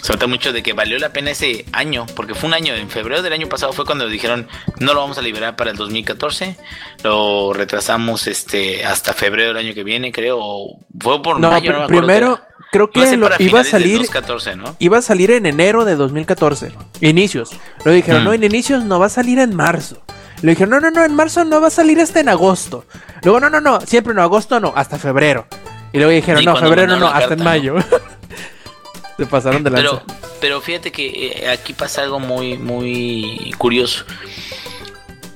Se 0.01 0.13
nota 0.13 0.27
mucho 0.27 0.53
de 0.53 0.63
que 0.63 0.73
valió 0.73 0.99
la 0.99 1.13
pena 1.13 1.31
ese 1.31 1.65
año, 1.73 2.07
porque 2.17 2.35
fue 2.35 2.49
un 2.49 2.55
año, 2.55 2.75
en 2.75 2.89
febrero 2.89 3.23
del 3.23 3.33
año 3.33 3.49
pasado 3.49 3.73
fue 3.73 3.85
cuando 3.85 4.09
dijeron, 4.09 4.49
no 4.81 4.95
lo 4.95 5.01
vamos 5.01 5.19
a 5.19 5.23
liberar 5.23 5.57
para 5.57 5.71
el 5.71 5.77
2014, 5.77 6.57
lo 7.05 7.53
retrasamos 7.53 8.27
este 8.27 8.85
hasta 8.85 9.13
febrero 9.13 9.49
del 9.49 9.67
año 9.67 9.75
que 9.75 9.85
viene, 9.85 10.13
creo, 10.13 10.39
o 10.41 10.79
fue 10.99 11.23
por 11.23 11.39
No, 11.39 11.51
mayo, 11.51 11.73
no 11.73 11.81
me 11.81 11.87
primero. 11.89 12.41
Creo 12.73 12.91
que 12.91 13.17
lo- 13.17 13.29
iba 13.39 13.61
a 13.61 13.65
salir 13.65 13.99
2014, 13.99 14.57
¿no? 14.57 14.75
iba 14.81 14.99
a 14.99 15.03
salir 15.03 15.31
en 15.31 15.47
enero 15.47 15.85
de 15.85 15.95
2014. 15.95 16.73
Inicios. 17.01 17.51
Lo 17.85 17.93
dijeron, 17.93 18.23
Mm. 18.23 18.25
no, 18.25 18.33
en 18.33 18.43
inicios 18.43 18.83
no 18.85 18.99
va 18.99 19.07
a 19.07 19.11
salir 19.11 19.39
en 19.39 19.55
marzo. 19.55 20.03
Le 20.43 20.51
dijeron, 20.53 20.71
no, 20.71 20.81
no, 20.81 20.91
no, 20.91 21.05
en 21.05 21.15
marzo 21.15 21.45
no 21.45 21.61
va 21.61 21.69
a 21.69 21.71
salir 21.71 22.01
hasta 22.01 22.19
en 22.19 22.29
agosto. 22.29 22.85
Luego, 23.23 23.39
no, 23.39 23.49
no, 23.51 23.61
no, 23.61 23.81
siempre 23.83 24.13
no, 24.15 24.23
agosto 24.23 24.59
no, 24.59 24.73
hasta 24.75 24.99
febrero. 24.99 25.47
Y 25.93 25.99
luego 25.99 26.11
dijeron, 26.11 26.43
Y 26.43 26.47
no, 26.47 26.57
febrero 26.57 26.97
no, 26.97 27.07
hasta 27.07 27.35
en 27.35 27.45
mayo. 27.45 27.77
Se 29.19 29.27
pasaron 29.27 29.63
de 29.63 29.71
lanza. 29.71 30.03
Pero, 30.03 30.03
pero 30.41 30.61
fíjate 30.61 30.91
que 30.91 31.29
eh, 31.45 31.49
aquí 31.51 31.75
pasa 31.75 32.03
algo 32.03 32.19
muy, 32.19 32.57
muy 32.59 33.55
curioso. 33.59 34.05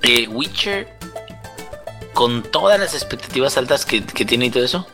Eh, 0.02 0.26
Witcher, 0.28 0.88
con 2.14 2.42
todas 2.42 2.80
las 2.80 2.94
expectativas 2.94 3.56
altas 3.58 3.84
que, 3.84 4.02
que 4.02 4.24
tiene 4.24 4.46
y 4.46 4.50
todo 4.50 4.64
eso, 4.64 4.88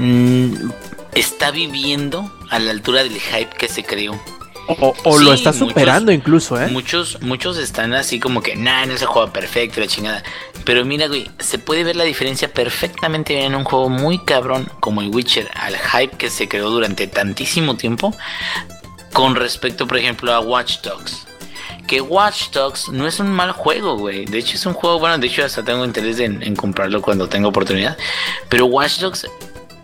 mm, 0.00 0.70
está 1.14 1.50
viviendo 1.50 2.32
a 2.50 2.58
la 2.58 2.70
altura 2.70 3.02
del 3.04 3.20
hype 3.20 3.56
que 3.56 3.68
se 3.68 3.84
creó. 3.84 4.20
O, 4.68 4.94
o 5.02 5.18
lo 5.18 5.32
está 5.32 5.50
muchos- 5.52 5.68
superando 5.68 6.12
incluso, 6.12 6.60
¿eh? 6.60 6.68
Muchos, 6.68 7.20
muchos 7.22 7.58
están 7.58 7.92
así 7.92 8.20
como 8.20 8.40
que, 8.40 8.54
nah, 8.54 8.86
no 8.86 8.92
es 8.94 9.02
el 9.02 9.08
juego 9.08 9.32
perfecto, 9.32 9.80
la 9.80 9.88
chingada. 9.88 10.22
Pero 10.64 10.84
mira, 10.84 11.08
güey, 11.08 11.28
se 11.40 11.58
puede 11.58 11.82
ver 11.82 11.96
la 11.96 12.04
diferencia 12.04 12.52
perfectamente 12.52 13.34
bien 13.34 13.46
en 13.46 13.54
un 13.56 13.64
juego 13.64 13.88
muy 13.88 14.18
cabrón 14.24 14.70
como 14.78 15.00
el 15.00 15.08
Witcher, 15.08 15.50
al 15.54 15.76
hype 15.76 16.16
que 16.16 16.30
se 16.30 16.48
creó 16.48 16.70
durante 16.70 17.08
tantísimo 17.08 17.76
tiempo, 17.76 18.14
con 19.12 19.34
respecto, 19.34 19.88
por 19.88 19.96
ejemplo, 19.98 20.32
a 20.32 20.38
Watch 20.38 20.82
Dogs. 20.82 21.26
Que 21.88 22.00
Watch 22.00 22.50
Dogs 22.52 22.90
no 22.90 23.08
es 23.08 23.18
un 23.18 23.28
mal 23.32 23.50
juego, 23.50 23.96
güey. 23.96 24.24
De 24.26 24.38
hecho, 24.38 24.54
es 24.54 24.64
un 24.66 24.74
juego, 24.74 25.00
bueno, 25.00 25.18
de 25.18 25.26
hecho, 25.26 25.44
hasta 25.44 25.64
tengo 25.64 25.84
interés 25.84 26.20
en, 26.20 26.40
en 26.44 26.54
comprarlo 26.54 27.02
cuando 27.02 27.28
tenga 27.28 27.48
oportunidad. 27.48 27.96
Pero 28.48 28.66
Watch 28.66 28.98
Dogs 29.00 29.26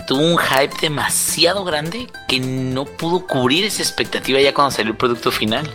tuvo 0.07 0.21
un 0.21 0.39
hype 0.39 0.75
demasiado 0.81 1.65
grande 1.65 2.07
que 2.29 2.39
no 2.41 2.85
pudo 2.85 3.27
cubrir 3.27 3.65
esa 3.65 3.83
expectativa 3.83 4.41
ya 4.41 4.55
cuando 4.55 4.71
salió 4.71 4.93
el 4.93 4.97
producto 4.97 5.31
final. 5.33 5.69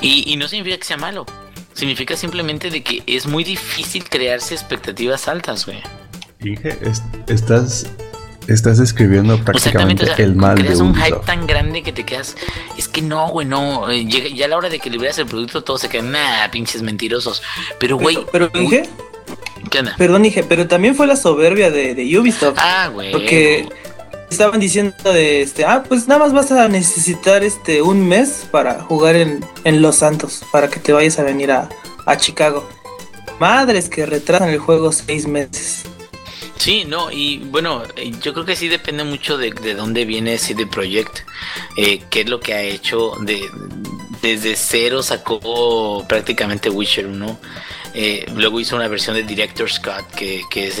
Y, 0.00 0.30
y 0.32 0.36
no 0.36 0.46
significa 0.48 0.76
que 0.78 0.84
sea 0.84 0.96
malo. 0.96 1.26
Significa 1.74 2.16
simplemente 2.16 2.70
de 2.70 2.82
que 2.82 3.02
es 3.06 3.26
muy 3.26 3.44
difícil 3.44 4.04
crearse 4.08 4.54
expectativas 4.54 5.28
altas, 5.28 5.66
güey. 5.66 5.78
Inge, 6.44 6.76
es- 6.82 7.02
estás, 7.28 7.86
estás 8.46 8.78
escribiendo 8.80 9.42
prácticamente 9.44 10.04
o 10.04 10.06
sea, 10.06 10.24
el 10.24 10.34
mal 10.34 10.56
de 10.56 10.62
creas 10.64 10.80
un 10.80 10.94
hype 10.94 11.18
tan 11.26 11.46
grande 11.46 11.82
que 11.82 11.92
te 11.92 12.04
quedas. 12.04 12.36
Es 12.76 12.86
que 12.88 13.02
no, 13.02 13.28
güey, 13.28 13.46
no. 13.46 13.90
eh, 13.90 14.04
llega- 14.06 14.28
ya 14.28 14.46
a 14.46 14.48
la 14.48 14.56
hora 14.56 14.68
de 14.68 14.78
que 14.78 14.90
liberas 14.90 15.18
el 15.18 15.26
producto, 15.26 15.62
todos 15.64 15.80
se 15.80 15.88
quedan, 15.88 16.12
nah, 16.12 16.48
pinches 16.50 16.82
mentirosos. 16.82 17.42
Pero, 17.80 17.96
güey, 17.96 18.18
pero 18.32 18.50
Inge, 18.54 18.88
¿qué 19.68 19.80
onda? 19.80 19.94
perdón 19.96 20.24
Inge, 20.24 20.44
pero 20.44 20.66
también 20.66 20.94
fue 20.94 21.06
la 21.06 21.16
soberbia 21.16 21.70
de, 21.70 21.94
de 21.94 22.18
Ubisoft. 22.18 22.58
Ah, 22.58 22.88
güey. 22.92 23.12
Porque 23.12 23.68
estaban 24.30 24.60
diciendo 24.60 24.94
de 25.12 25.42
este, 25.42 25.64
ah, 25.64 25.84
pues 25.86 26.06
nada 26.08 26.20
más 26.20 26.32
vas 26.32 26.50
a 26.52 26.68
necesitar 26.68 27.44
este 27.44 27.82
un 27.82 28.06
mes 28.06 28.46
para 28.50 28.80
jugar 28.80 29.16
en, 29.16 29.44
en 29.64 29.82
Los 29.82 29.96
Santos, 29.96 30.42
para 30.52 30.68
que 30.68 30.80
te 30.80 30.92
vayas 30.92 31.18
a 31.18 31.22
venir 31.22 31.50
a, 31.52 31.68
a 32.06 32.16
Chicago. 32.16 32.68
Madres 33.38 33.88
que 33.88 34.04
retrasan 34.04 34.50
el 34.50 34.58
juego 34.58 34.92
seis 34.92 35.26
meses. 35.26 35.84
Sí, 36.58 36.84
no, 36.84 37.10
y 37.12 37.38
bueno, 37.38 37.84
eh, 37.96 38.12
yo 38.20 38.34
creo 38.34 38.44
que 38.44 38.56
sí 38.56 38.66
depende 38.66 39.04
mucho 39.04 39.38
de, 39.38 39.52
de 39.52 39.74
dónde 39.74 40.04
viene 40.04 40.38
CD 40.38 40.66
Projekt, 40.66 41.20
eh, 41.76 42.02
qué 42.10 42.22
es 42.22 42.28
lo 42.28 42.40
que 42.40 42.52
ha 42.52 42.62
hecho, 42.62 43.12
de, 43.20 43.40
desde 44.22 44.56
cero 44.56 45.04
sacó 45.04 46.04
prácticamente 46.08 46.68
Witcher 46.68 47.06
1, 47.06 47.38
eh, 47.94 48.26
luego 48.34 48.60
hizo 48.60 48.76
una 48.76 48.88
versión 48.88 49.16
de 49.16 49.22
Director's 49.22 49.80
Cut 49.80 50.06
que, 50.16 50.42
que 50.50 50.66
es 50.68 50.78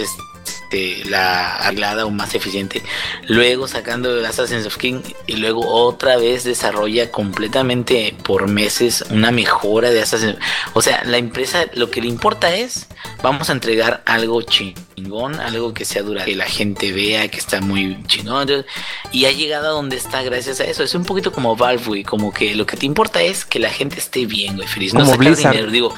este, 0.48 1.04
la 1.04 1.56
arreglada 1.56 2.06
o 2.06 2.10
más 2.10 2.34
eficiente, 2.34 2.82
luego 3.26 3.68
sacando 3.68 4.16
el 4.16 4.24
Assassin's 4.24 4.66
of 4.66 4.76
King 4.76 5.00
y 5.26 5.36
luego 5.36 5.66
otra 5.66 6.16
vez 6.16 6.44
desarrolla 6.44 7.10
completamente 7.10 8.14
por 8.24 8.48
meses 8.48 9.04
una 9.10 9.30
mejora 9.30 9.90
de 9.90 10.02
Assassin's 10.02 10.38
o 10.74 10.82
sea, 10.82 11.02
la 11.04 11.18
empresa 11.18 11.66
lo 11.74 11.90
que 11.90 12.00
le 12.00 12.08
importa 12.08 12.54
es 12.54 12.86
vamos 13.22 13.50
a 13.50 13.52
entregar 13.52 14.02
algo 14.06 14.42
chingón, 14.42 15.40
algo 15.40 15.74
que 15.74 15.84
sea 15.84 16.02
duradero, 16.02 16.30
que 16.30 16.36
la 16.36 16.46
gente 16.46 16.92
vea 16.92 17.28
que 17.28 17.38
está 17.38 17.60
muy 17.60 18.02
chingón. 18.06 18.64
Y 19.12 19.24
ha 19.24 19.32
llegado 19.32 19.68
a 19.68 19.70
donde 19.70 19.96
está 19.96 20.22
gracias 20.22 20.60
a 20.60 20.64
eso. 20.64 20.82
Es 20.82 20.94
un 20.94 21.04
poquito 21.04 21.32
como 21.32 21.56
Valve, 21.56 21.84
güey. 21.84 22.04
Como 22.04 22.32
que 22.32 22.54
lo 22.54 22.66
que 22.66 22.76
te 22.76 22.86
importa 22.86 23.22
es 23.22 23.44
que 23.44 23.58
la 23.58 23.70
gente 23.70 23.98
esté 23.98 24.26
bien, 24.26 24.56
güey, 24.56 24.68
feliz. 24.68 24.94
No 24.94 25.00
Como 25.00 25.12
sacar 25.12 25.26
Blizzard. 25.26 25.52
dinero. 25.52 25.72
Digo, 25.72 25.94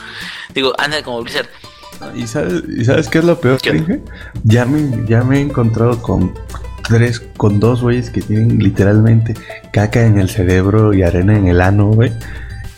digo, 0.55 0.75
anda 0.79 1.03
como 1.03 1.23
Blizzard. 1.23 1.49
¿Y 2.15 2.27
sabes, 2.27 2.63
¿Y 2.69 2.85
sabes 2.85 3.09
qué 3.09 3.19
es 3.19 3.25
lo 3.25 3.41
peor. 3.41 3.59
Inge? 3.65 4.01
Ya 4.45 4.65
me, 4.65 5.07
ya 5.07 5.23
me 5.23 5.39
he 5.39 5.41
encontrado 5.41 6.01
con 6.03 6.33
tres, 6.89 7.21
con 7.37 7.61
dos 7.61 7.83
güeyes 7.83 8.11
que 8.11 8.21
tienen 8.23 8.59
literalmente 8.59 9.35
caca 9.73 10.05
en 10.07 10.19
el 10.19 10.29
cerebro 10.29 10.93
y 10.95 11.03
arena 11.03 11.37
en 11.37 11.49
el 11.49 11.61
ano, 11.61 11.89
güey. 11.89 12.13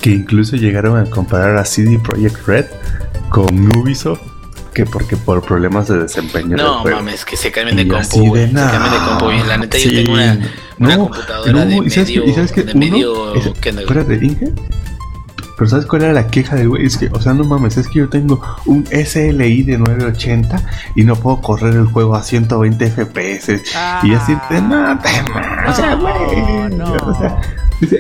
Que 0.01 0.11
incluso 0.11 0.57
llegaron 0.57 0.99
a 0.99 1.05
comparar 1.09 1.57
a 1.57 1.65
CD 1.65 1.99
Projekt 1.99 2.47
Red 2.47 2.67
con 3.31 3.69
Ubisoft. 3.77 4.21
Que 4.75 4.87
porque 4.87 5.19
por 5.19 5.43
problemas 5.45 5.87
de 5.89 5.99
desempeño 5.99 6.49
del 6.57 6.57
No 6.57 6.81
juego. 6.81 6.97
mames, 6.97 7.27
que 7.27 7.37
se 7.37 7.53
cambien 7.53 7.77
de 7.77 7.87
compu, 7.87 8.35
de, 8.35 8.47
Se 8.49 8.53
cambien 8.55 8.91
de 8.91 8.99
compu 9.07 9.29
bien. 9.29 9.47
La 9.47 9.59
neta, 9.59 9.77
yo 9.77 9.91
sí. 9.91 9.95
tengo 9.97 10.15
una, 10.15 10.39
una 10.79 10.97
No, 10.97 11.03
computadora 11.11 11.53
no, 11.53 11.65
de 11.67 11.77
¿y 11.87 11.91
sabes 11.91 12.09
medio. 12.09 12.25
¿Y 12.25 12.33
sabes 12.33 12.53
qué? 12.53 12.63
de 12.63 12.73
Uno, 12.73 12.81
medio 12.81 13.35
es- 13.35 13.51
¿qué? 13.61 13.69
Espérate, 13.69 14.15
Inge. 14.23 14.53
Pero 15.63 15.71
¿sabes 15.71 15.87
cuál 15.87 16.03
era 16.03 16.13
la 16.13 16.27
queja 16.27 16.57
del 16.57 16.71
güey? 16.71 16.85
Es 16.87 16.97
que, 16.97 17.09
o 17.13 17.21
sea, 17.21 17.35
no 17.35 17.45
mames, 17.45 17.77
es 17.77 17.87
que 17.87 18.01
yo 18.01 18.09
tengo 18.09 18.43
un 18.67 18.85
SLI 18.87 19.63
de 19.63 19.79
980 19.79 20.61
y 20.97 21.05
no 21.05 21.15
puedo 21.15 21.41
correr 21.41 21.75
el 21.75 21.87
juego 21.87 22.17
a 22.17 22.23
120 22.25 22.91
FPS. 22.91 23.63
y 24.03 24.13
así 24.13 24.37
te 24.49 24.61
mata, 24.61 25.09
O 25.69 25.73
sea, 25.73 25.95
güey. 25.95 26.77
no. 26.77 26.93
O 26.95 27.15
sea, 27.17 27.41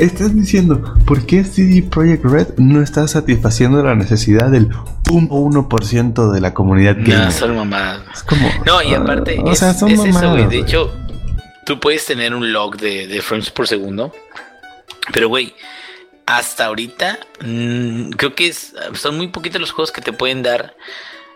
estás 0.00 0.34
diciendo, 0.34 0.96
¿por 1.06 1.24
qué 1.24 1.44
CD 1.44 1.82
Projekt 1.88 2.24
Red 2.24 2.48
no 2.56 2.82
está 2.82 3.06
satisfaciendo 3.06 3.80
la 3.80 3.94
necesidad 3.94 4.50
del 4.50 4.68
0.1% 5.04 6.32
de 6.32 6.40
la 6.40 6.52
comunidad 6.52 6.96
No, 6.96 7.06
gamer? 7.14 7.30
son 7.32 7.54
mamadas. 7.54 8.02
Es 8.12 8.22
como. 8.24 8.48
No, 8.66 8.82
y 8.82 8.92
ah, 8.92 8.98
aparte, 9.02 9.38
o 9.38 9.52
es, 9.52 9.60
sea, 9.60 9.72
son 9.72 9.88
es 9.92 10.04
eso, 10.04 10.30
güey. 10.32 10.48
De 10.48 10.58
hecho, 10.58 10.92
tú 11.64 11.78
puedes 11.78 12.04
tener 12.06 12.34
un 12.34 12.52
log 12.52 12.76
de, 12.76 13.06
de 13.06 13.22
frames 13.22 13.50
por 13.52 13.68
segundo. 13.68 14.12
Pero, 15.12 15.28
güey, 15.28 15.54
hasta 16.27 16.66
ahorita, 16.66 17.18
mm, 17.45 18.11
creo 18.11 18.35
que 18.35 18.49
es, 18.49 18.75
son 18.95 19.16
muy 19.16 19.29
poquitos 19.29 19.61
los 19.61 19.73
juegos 19.73 19.93
que 19.93 20.01
te 20.01 20.12
pueden 20.12 20.43
dar. 20.43 20.77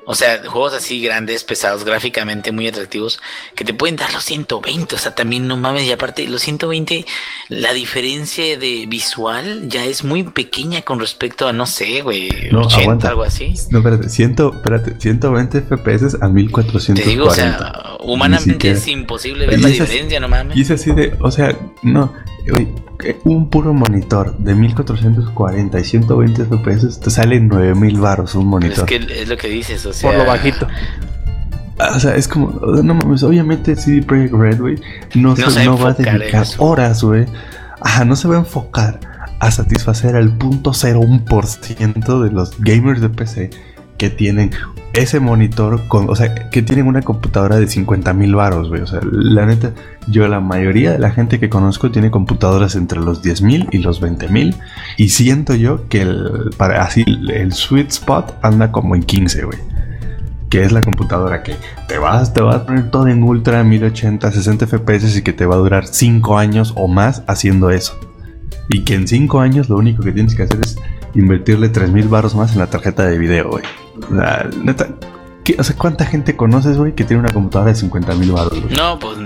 O 0.09 0.15
sea, 0.15 0.41
juegos 0.47 0.73
así 0.73 1.03
grandes, 1.03 1.43
pesados, 1.43 1.85
gráficamente 1.85 2.53
muy 2.53 2.69
atractivos, 2.69 3.21
que 3.57 3.65
te 3.65 3.75
pueden 3.75 3.97
dar 3.97 4.13
los 4.13 4.23
120. 4.23 4.95
O 4.95 4.99
sea, 4.99 5.17
también 5.17 5.49
no 5.49 5.57
mames. 5.57 5.83
Y 5.83 5.91
aparte, 5.91 6.29
los 6.29 6.43
120, 6.43 7.05
la 7.49 7.73
diferencia 7.73 8.57
de 8.57 8.87
visual 8.87 9.69
ya 9.69 9.85
es 9.85 10.05
muy 10.05 10.23
pequeña 10.23 10.83
con 10.83 11.01
respecto 11.01 11.49
a, 11.49 11.53
no 11.53 11.67
sé, 11.67 12.03
güey, 12.03 12.29
No, 12.53 12.61
80, 12.61 12.81
aguanta. 12.83 13.09
algo 13.09 13.25
así. 13.25 13.55
No, 13.71 13.79
espérate, 13.79 14.09
ciento, 14.09 14.53
espérate, 14.55 14.95
120 15.01 15.63
FPS 15.63 16.19
a 16.23 16.29
1440. 16.29 17.03
Te 17.03 17.09
digo, 17.09 17.27
o 17.27 17.35
sea, 17.35 17.97
humanamente 17.99 18.71
es 18.71 18.87
imposible 18.87 19.47
ver 19.47 19.59
Y 19.59 19.63
la 19.63 19.69
diferencia, 19.71 20.21
no 20.21 20.29
mames. 20.29 20.57
Y 20.57 20.61
es 20.61 20.71
así 20.71 20.93
de, 20.93 21.17
o 21.19 21.33
sea, 21.33 21.59
no, 21.83 22.13
güey, 22.47 22.69
un 23.25 23.49
puro 23.51 23.73
monitor 23.75 24.37
de 24.39 24.55
1440 24.55 25.79
y 25.81 25.85
120 25.85 26.45
FPS 26.45 27.01
te 27.01 27.11
sale 27.11 27.41
9000 27.41 28.01
baros 28.01 28.35
un 28.35 28.43
Es 28.43 28.47
monitor. 28.49 28.87
que 28.87 28.97
es 28.97 29.29
lo 29.29 29.37
que 29.37 29.49
dices, 29.49 29.85
o 29.87 29.93
sea. 29.93 30.11
Por 30.11 30.19
lo 30.19 30.27
bajito. 30.27 30.67
Ah, 31.79 31.93
O 31.97 32.01
sea, 32.01 32.17
es 32.17 32.27
como, 32.27 32.53
no 32.83 32.95
mames, 32.95 33.23
obviamente 33.23 33.77
CD 33.77 34.03
Projekt 34.03 34.33
Red, 34.33 34.61
güey, 34.61 34.77
no, 35.15 35.31
No 35.31 35.37
se, 35.37 35.51
se 35.51 35.59
va 35.59 35.61
a 35.61 35.65
no 35.65 35.79
va 35.79 35.91
a 35.91 35.93
dedicar 35.93 36.47
horas, 36.59 37.03
güey. 37.03 37.27
Ajá, 37.81 38.05
no 38.07 38.17
se 38.17 38.29
va 38.29 38.37
a 38.37 38.39
enfocar 38.39 38.99
a 39.39 39.51
satisfacer 39.51 40.17
al 40.17 40.31
punto 40.39 40.71
01% 40.71 42.23
de 42.25 42.31
los 42.31 42.59
gamers 42.59 43.01
de 43.03 43.09
PC 43.11 43.51
que 43.97 44.11
tienen 44.11 44.51
ese 44.97 45.21
monitor 45.21 45.87
con, 45.89 46.09
o 46.09 46.17
sea, 46.17 46.35
que 46.51 46.63
tienen 46.63 46.87
una 46.87 47.03
computadora 47.03 47.57
de 47.57 47.69
50 47.69 48.13
mil 48.15 48.35
baros, 48.35 48.69
güey. 48.69 48.81
O 48.81 48.87
sea, 48.87 49.01
la 49.03 49.45
neta, 49.45 49.73
yo 50.09 50.27
la 50.27 50.41
mayoría 50.41 50.93
de 50.93 50.99
la 50.99 51.11
gente 51.11 51.39
que 51.39 51.51
conozco 51.51 51.91
tiene 51.91 52.11
computadoras 52.11 52.77
entre 52.77 53.01
los 53.01 53.23
10 53.23 53.43
mil 53.43 53.69
y 53.73 53.79
los 53.79 54.01
20 54.01 54.29
mil. 54.29 54.57
Y 54.97 55.11
siento 55.11 55.55
yo 55.55 55.89
que 55.89 56.03
el, 56.03 56.51
para 56.57 56.83
así 56.83 57.05
el 57.07 57.53
sweet 57.53 57.89
spot 57.91 58.39
anda 58.43 58.73
como 58.73 58.95
en 58.95 59.03
15, 59.03 59.45
güey. 59.45 59.59
Que 60.49 60.63
es 60.63 60.73
la 60.73 60.81
computadora 60.81 61.43
que 61.43 61.57
te 61.89 61.99
vas, 61.99 62.33
te 62.33 62.41
vas 62.41 62.57
a 62.57 62.67
poner 62.67 62.91
todo 62.91 63.09
en 63.09 63.23
ultra 63.23 63.63
1080, 63.65 64.31
60 64.31 64.67
FPS 64.67 65.19
y 65.19 65.23
que 65.23 65.33
te 65.33 65.45
va 65.45 65.57
a 65.57 65.59
durar 65.59 65.87
5 65.87 66.39
años 66.39 66.73
o 66.77 66.89
más 66.89 67.23
haciendo 67.27 67.71
eso. 67.71 67.99
Y 68.71 68.85
que 68.85 68.95
en 68.95 69.07
5 69.07 69.41
años 69.41 69.69
lo 69.69 69.77
único 69.77 70.03
que 70.03 70.13
tienes 70.13 70.35
que 70.35 70.45
hacer 70.45 70.61
es 70.65 70.79
invertirle 71.15 71.69
3000 71.69 72.09
baros 72.09 72.35
más 72.35 72.53
en 72.53 72.61
la 72.61 72.69
tarjeta 72.69 73.07
de 73.07 73.19
video, 73.19 73.51
güey. 73.51 73.65
O 74.11 74.15
sea, 74.15 74.49
neta, 74.63 74.89
¿qué- 75.45 75.57
o 75.59 75.65
sea, 75.65 75.77
¿cuánta 75.77 76.05
gente 76.07 76.37
conoces, 76.37 76.77
güey, 76.77 76.95
que 76.95 77.05
tiene 77.05 77.23
una 77.23 77.33
computadora 77.33 77.71
de 77.73 77.77
50 77.79 78.15
mil 78.15 78.33
baros, 78.33 78.61
güey? 78.61 78.75
No, 78.77 78.99
pues. 78.99 79.17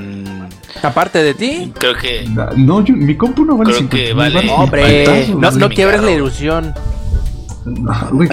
Aparte 0.82 1.22
de 1.22 1.34
ti, 1.34 1.72
Creo 1.78 1.94
que. 1.96 2.26
No, 2.56 2.84
yo- 2.84 2.94
mi 2.96 3.16
compu 3.16 3.44
no 3.44 3.56
vale 3.56 3.70
Creo 3.72 3.78
50 3.80 3.96
que 3.96 4.04
mil 4.06 4.16
vale- 4.16 4.34
baros. 4.34 4.50
ni 4.50 4.56
hombre, 4.64 5.28
no, 5.36 5.50
no 5.50 5.68
quiebres 5.68 6.02
la 6.02 6.10
ilusión. 6.12 6.72
No, 7.66 7.92
güey. 8.12 8.28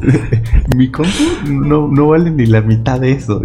Mi 0.76 0.90
compu 0.90 1.10
no, 1.46 1.86
no 1.88 2.08
vale 2.08 2.30
ni 2.30 2.46
la 2.46 2.62
mitad 2.62 2.98
de 2.98 3.12
eso. 3.12 3.42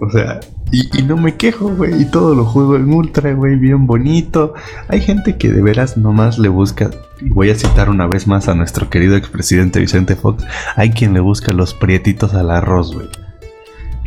O 0.00 0.10
sea, 0.10 0.40
y, 0.72 0.98
y 0.98 1.02
no 1.02 1.16
me 1.16 1.36
quejo, 1.36 1.68
güey. 1.68 2.02
Y 2.02 2.04
todo 2.06 2.34
lo 2.34 2.44
juego 2.44 2.76
en 2.76 2.92
ultra, 2.92 3.32
güey, 3.34 3.56
bien 3.56 3.86
bonito. 3.86 4.54
Hay 4.88 5.00
gente 5.00 5.36
que 5.36 5.50
de 5.50 5.62
veras 5.62 5.96
nomás 5.96 6.38
le 6.38 6.48
busca. 6.48 6.90
Y 7.20 7.30
voy 7.30 7.50
a 7.50 7.54
citar 7.54 7.88
una 7.88 8.06
vez 8.06 8.26
más 8.26 8.48
a 8.48 8.54
nuestro 8.54 8.90
querido 8.90 9.16
expresidente 9.16 9.80
Vicente 9.80 10.16
Fox. 10.16 10.44
Hay 10.74 10.90
quien 10.90 11.14
le 11.14 11.20
busca 11.20 11.52
los 11.52 11.74
prietitos 11.74 12.34
al 12.34 12.50
arroz, 12.50 12.94
güey. 12.94 13.08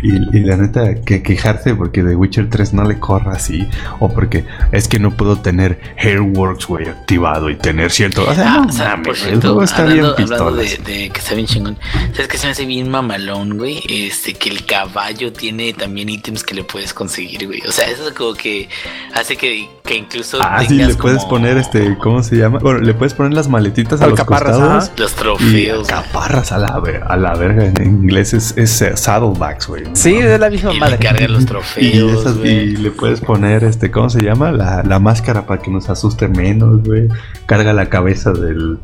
Y, 0.01 0.37
y 0.37 0.41
la 0.41 0.57
neta, 0.57 0.95
que 0.95 1.21
quejarse 1.23 1.75
porque 1.75 2.03
The 2.03 2.15
Witcher 2.15 2.49
3 2.49 2.73
no 2.73 2.83
le 2.85 2.99
corra 2.99 3.33
así. 3.33 3.67
O 3.99 4.09
porque 4.09 4.45
es 4.71 4.87
que 4.87 4.99
no 4.99 5.11
puedo 5.11 5.37
tener 5.37 5.79
Hairworks, 5.97 6.65
güey, 6.67 6.87
activado 6.87 7.49
y 7.49 7.55
tener 7.55 7.91
cierto. 7.91 8.25
O 8.27 8.33
sea, 8.33 8.53
Ah, 8.55 8.61
no 8.61 8.67
o 8.67 8.71
sea, 8.71 8.89
mames, 8.91 9.07
por 9.07 9.15
cierto, 9.17 9.63
está 9.63 9.81
hablando, 9.83 10.15
bien 10.15 10.33
hablando 10.33 10.51
de, 10.55 11.09
que 11.09 11.19
está 11.19 11.35
bien 11.35 11.47
chingón. 11.47 11.77
¿Sabes 12.13 12.27
qué 12.27 12.37
se 12.37 12.47
me 12.47 12.51
hace 12.51 12.65
bien 12.65 12.89
mamalón, 12.89 13.57
güey? 13.57 13.81
Este, 13.89 14.33
que 14.33 14.49
el 14.49 14.65
caballo 14.65 15.31
tiene 15.33 15.73
también 15.73 16.09
ítems 16.09 16.43
que 16.43 16.55
le 16.55 16.63
puedes 16.63 16.93
conseguir, 16.93 17.45
güey. 17.47 17.61
O 17.67 17.71
sea, 17.71 17.85
eso 17.89 18.07
es 18.07 18.13
como 18.13 18.33
que 18.33 18.69
hace 19.13 19.35
que, 19.37 19.69
que 19.83 19.95
incluso 19.95 20.39
Ah, 20.41 20.63
sí, 20.67 20.75
le 20.75 20.95
puedes 20.95 21.19
como 21.19 21.29
poner 21.29 21.57
este, 21.57 21.97
¿cómo 21.97 22.23
se 22.23 22.37
llama? 22.37 22.59
Bueno, 22.59 22.79
le 22.79 22.93
puedes 22.93 23.13
poner 23.13 23.33
las 23.33 23.47
maletitas 23.49 24.01
a 24.01 24.07
los 24.07 24.19
costados. 24.23 24.85
ajá. 24.85 24.91
los 24.97 25.13
trofeos. 25.15 25.87
caparras 25.87 26.51
a 26.51 26.57
la, 26.57 26.79
ver- 26.79 27.03
a 27.07 27.17
la 27.17 27.33
verga. 27.35 27.65
En 27.65 27.83
inglés 27.85 28.33
es, 28.33 28.53
es 28.57 28.83
saddlebacks, 28.99 29.67
güey. 29.67 29.83
Sí, 29.93 30.13
No, 30.19 30.27
es 30.27 30.39
la 30.39 30.49
misma 30.49 30.71
Y 30.71 30.73
le 30.75 30.79
madre. 30.79 30.97
cargan 30.99 31.33
los 31.33 31.43
Y, 31.43 31.45
trofeos, 31.45 32.21
esas- 32.21 32.37
y 32.45 32.77
le 32.77 32.91
puedes 32.91 33.19
poner, 33.21 33.63
este, 33.63 33.91
¿cómo 33.91 34.09
se 34.09 34.21
llama? 34.21 34.51
La, 34.51 34.83
la 34.83 34.99
máscara 34.99 35.45
para 35.45 35.61
que 35.61 35.71
nos 35.71 35.89
asuste 35.89 36.27
menos, 36.27 36.83
güey. 36.83 37.07
Carga 37.45 37.73
la 37.73 37.87
cabeza 37.87 38.31
del... 38.31 38.77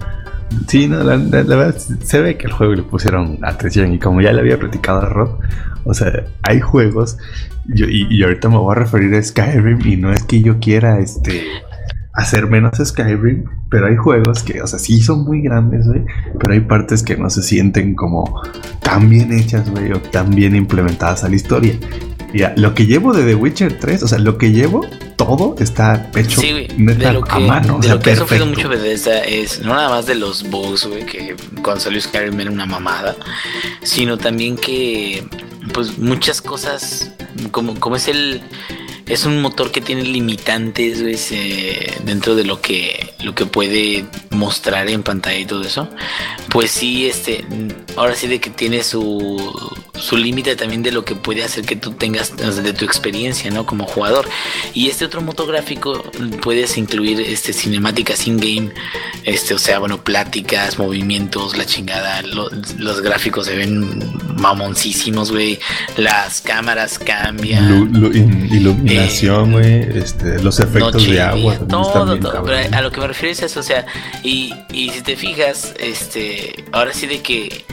Sí, 0.68 0.88
no, 0.88 1.04
la, 1.04 1.18
la- 1.18 1.44
la 1.44 1.56
verdad, 1.56 1.78
se 2.04 2.22
ve 2.22 2.38
que 2.38 2.48
el 2.48 2.54
juego 2.54 2.74
le 2.76 2.84
pusieron 2.84 3.40
atención 3.44 3.94
y 3.94 4.00
como 4.00 4.22
ya 4.22 4.32
le 4.32 4.42
había 4.42 4.60
platicado 4.60 5.02
a 5.02 5.10
Rob, 5.10 5.40
o 5.86 5.94
sea, 5.94 6.24
hay 6.44 6.60
juegos, 6.62 7.18
yo, 7.66 7.88
y, 7.88 8.08
y 8.10 8.24
ahorita 8.24 8.50
me 8.50 8.58
voy 8.58 8.72
a 8.72 8.80
referir 8.80 9.14
a 9.16 9.22
Skyrim 9.24 9.80
y 9.86 9.98
no 9.98 10.12
es 10.14 10.24
que 10.24 10.42
yo 10.42 10.60
quiera, 10.60 11.00
este, 11.00 11.44
hacer 12.16 12.48
menos 12.48 12.78
Skyrim, 12.84 13.44
pero 13.70 13.88
hay 13.88 13.98
juegos 13.98 14.44
que, 14.44 14.62
o 14.62 14.68
sea, 14.68 14.80
sí 14.80 15.02
son 15.02 15.26
muy 15.26 15.42
grandes, 15.42 15.86
güey, 15.86 16.02
pero 16.40 16.54
hay 16.54 16.62
partes 16.62 17.04
que 17.04 17.18
no 17.18 17.30
se 17.30 17.44
sienten 17.44 17.94
como 17.94 18.42
tan 18.82 19.10
bien 19.10 19.34
hechas, 19.34 19.70
güey, 19.70 19.92
o 19.92 20.00
tan 20.00 20.30
bien 20.30 20.56
implementadas 20.56 21.24
a 21.24 21.30
la 21.30 21.36
historia. 21.36 21.74
Ya, 22.34 22.54
lo 22.58 22.74
que 22.74 22.86
llevo 22.86 23.14
de 23.14 23.24
The 23.24 23.36
Witcher 23.36 23.80
3, 23.80 24.04
o 24.04 24.08
sea, 24.10 24.18
lo 24.20 24.38
que 24.38 24.52
llevo, 24.52 24.86
todo 25.16 25.56
está 25.60 26.10
hecho 26.16 26.42
Sí, 26.42 26.52
güey. 26.52 26.68
neta 26.78 27.08
De 27.08 27.14
lo 27.14 27.24
que, 27.24 27.32
a 27.32 27.40
mano. 27.40 27.76
o 27.76 27.80
de 27.80 27.88
sea, 27.88 27.96
lo 27.96 28.02
que 28.02 28.12
ha 28.12 28.16
sufrido 28.18 28.46
perfecto. 28.46 28.68
mucho 28.68 28.84
Bethesda 28.84 29.20
es 29.20 29.62
no 29.62 29.74
nada 29.74 29.90
más 29.90 30.06
de 30.06 30.16
los 30.16 30.50
bugs, 30.50 30.86
güey, 30.86 31.06
que 31.06 31.36
cuando 31.62 31.80
salió 31.82 32.02
Skyrim 32.02 32.38
era 32.40 32.52
una 32.52 32.66
mamada, 32.66 33.16
sino 33.84 34.18
también 34.18 34.58
que, 34.58 35.24
pues, 35.74 35.98
muchas 35.98 36.42
cosas, 36.42 37.14
como, 37.52 37.80
como 37.80 37.96
es 37.96 38.08
el. 38.10 38.42
Es 39.08 39.26
un 39.26 39.40
motor 39.42 39.72
que 39.72 39.82
tiene 39.82 40.04
limitantes, 40.04 41.02
güey, 41.04 41.16
se- 41.18 41.94
dentro 42.06 42.36
de 42.36 42.44
lo 42.44 42.60
que, 42.60 43.14
lo 43.24 43.36
que 43.36 43.46
puede 43.46 44.06
mostrar 44.32 44.90
en 44.90 45.04
pantalla 45.04 45.38
y 45.38 45.46
todo 45.46 45.62
eso. 45.64 45.88
Pues 46.50 46.72
sí, 46.72 47.06
este, 47.06 47.46
ahora 47.98 48.16
sí 48.16 48.28
de 48.28 48.40
que 48.40 48.50
tiene 48.50 48.84
su, 48.84 49.54
su 49.94 50.18
límite 50.18 50.56
también 50.56 50.82
de 50.82 50.92
lo 50.92 51.06
que 51.06 51.14
puede 51.16 51.44
hacer 51.44 51.66
que 51.66 51.76
tú 51.76 51.92
tengas 51.92 52.36
de 52.36 52.74
tu 52.74 52.84
experiencia, 52.86 53.52
¿no? 53.52 53.66
Como 53.68 53.86
jugador. 53.86 54.28
Y 54.74 54.88
este 54.90 55.06
otro 55.06 55.22
motográfico 55.22 56.02
puedes 56.42 56.76
incluir 56.78 57.22
este 57.22 57.54
cinemáticas 57.54 58.26
in-game, 58.26 58.72
este, 59.24 59.54
o 59.54 59.60
sea, 59.60 59.78
bueno, 59.80 60.04
pláticas, 60.04 60.80
movimientos, 60.80 61.56
la 61.58 61.66
chingada, 61.68 62.24
lo- 62.24 62.50
los 62.80 63.02
gráficos 63.02 63.46
se 63.46 63.56
ven 63.56 64.00
mamoncísimos, 64.38 65.32
güey. 65.32 65.60
Las 65.98 66.42
cámaras 66.42 66.98
cambian. 66.98 67.70
Lu- 67.70 67.86
lu- 68.10 68.14
in- 68.14 68.48
iluminación, 68.96 69.52
güey, 69.52 69.98
este, 69.98 70.42
los 70.42 70.60
efectos 70.60 70.94
Noche 70.96 71.12
de 71.12 71.16
y 71.16 71.20
agua 71.20 71.56
día, 71.58 71.68
todo, 71.68 72.18
todo. 72.20 72.44
Pero 72.44 72.76
a 72.78 72.82
lo 72.82 72.92
que 72.92 73.00
me 73.02 73.08
refiero 73.08 73.32
es 73.32 73.42
eso, 73.42 73.60
o 73.60 73.64
sea, 73.64 73.86
y, 74.24 74.54
y 74.74 74.90
si 74.90 75.02
te 75.02 75.16
fijas, 75.16 75.74
este, 75.80 76.64
ahora 76.72 76.94
sí 76.94 77.08
de 77.08 77.22
que 77.22 77.66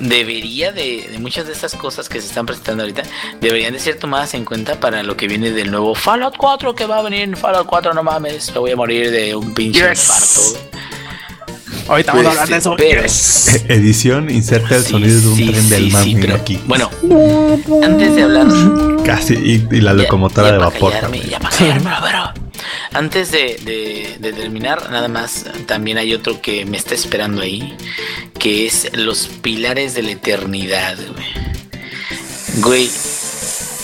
debería 0.00 0.72
de, 0.72 1.08
de 1.10 1.18
muchas 1.18 1.46
de 1.46 1.52
estas 1.52 1.74
cosas 1.74 2.08
que 2.08 2.20
se 2.20 2.26
están 2.28 2.44
presentando 2.46 2.82
ahorita, 2.82 3.02
deberían 3.40 3.72
de 3.72 3.78
ser 3.78 3.98
tomadas 3.98 4.34
en 4.34 4.44
cuenta 4.44 4.78
para 4.80 5.02
lo 5.02 5.16
que 5.16 5.26
viene 5.28 5.50
del 5.52 5.70
nuevo 5.70 5.94
Fallout 5.94 6.36
4 6.36 6.74
que 6.74 6.86
va 6.86 6.98
a 6.98 7.02
venir 7.02 7.20
en 7.22 7.36
Fallout 7.36 7.66
4, 7.66 7.94
no 7.94 8.02
mames, 8.02 8.52
me 8.52 8.58
voy 8.58 8.70
a 8.72 8.76
morir 8.76 9.10
de 9.10 9.34
un 9.34 9.54
pinche 9.54 9.80
Yes. 9.88 10.00
infarto. 10.00 10.76
Ahorita 11.88 12.12
vamos 12.12 12.26
a 12.26 12.28
Pues, 12.30 12.38
hablar 12.42 12.48
de 12.48 12.56
eso. 12.56 12.74
pero- 12.76 13.02
Yes. 13.02 13.64
Edición, 13.68 14.30
inserta 14.30 14.76
el 14.76 14.82
Sí, 14.84 14.90
sonido 14.90 15.20
de 15.20 15.28
un 15.28 15.36
sí, 15.36 15.46
tren 15.50 15.68
del 15.68 15.84
sí, 16.02 16.14
mar, 16.16 16.32
aquí. 16.32 16.60
Bueno, 16.66 16.90
antes 17.82 18.14
de 18.16 18.22
hablar 18.22 18.46
Casi, 19.04 19.34
y, 19.34 19.66
y 19.70 19.80
la 19.80 19.92
Ya- 19.92 20.02
locomotora 20.02 20.48
ya 20.48 20.52
de 20.54 20.58
vapor 20.58 20.92
callarme, 20.92 21.20
ya 21.20 21.38
pero 22.02 22.46
Antes 22.92 23.30
de, 23.30 23.58
de- 23.64 24.16
de 24.18 24.32
terminar, 24.32 24.90
nada 24.90 25.06
más, 25.08 25.44
también 25.66 25.98
hay 25.98 26.14
otro 26.14 26.40
que 26.40 26.64
me 26.64 26.76
está 26.76 26.94
esperando 26.94 27.42
ahí, 27.42 27.76
que 28.38 28.66
es 28.66 28.90
los 28.96 29.28
pilares 29.42 29.94
de 29.94 30.02
la 30.02 30.12
eternidad, 30.12 30.96
güey. 30.96 31.26
Güey, 32.62 32.90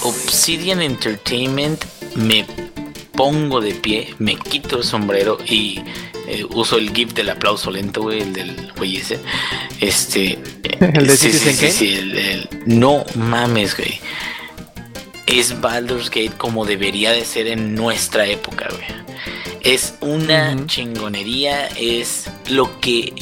Obsidian 0.02 0.80
Entertainment, 0.82 1.84
me 2.16 2.46
pongo 3.14 3.60
de 3.60 3.74
pie, 3.74 4.14
me 4.18 4.36
quito 4.36 4.78
el 4.78 4.84
sombrero 4.84 5.38
y 5.46 5.80
eh, 6.28 6.44
uso 6.50 6.78
el 6.78 6.92
GIF 6.92 7.12
del 7.14 7.30
aplauso 7.30 7.70
lento, 7.70 8.02
güey, 8.02 8.20
el 8.22 8.32
del 8.32 8.72
güey 8.76 8.96
ese. 8.96 9.18
Este. 9.80 10.38
¿El 10.80 11.06
de 11.06 11.16
sí, 11.16 11.32
sí, 11.32 11.52
sí, 11.52 11.70
sí, 11.70 11.94
el- 11.94 12.18
el- 12.18 12.48
no 12.66 13.04
mames, 13.14 13.76
güey. 13.76 14.00
Es 15.26 15.60
Baldur's 15.60 16.10
Gate 16.10 16.32
como 16.36 16.64
debería 16.64 17.12
de 17.12 17.24
ser 17.24 17.46
en 17.46 17.74
nuestra 17.74 18.26
época, 18.26 18.68
güey. 18.70 19.02
Es 19.62 19.94
una 20.00 20.56
chingonería, 20.66 21.68
es 21.68 22.28
lo 22.48 22.80
que... 22.80 23.12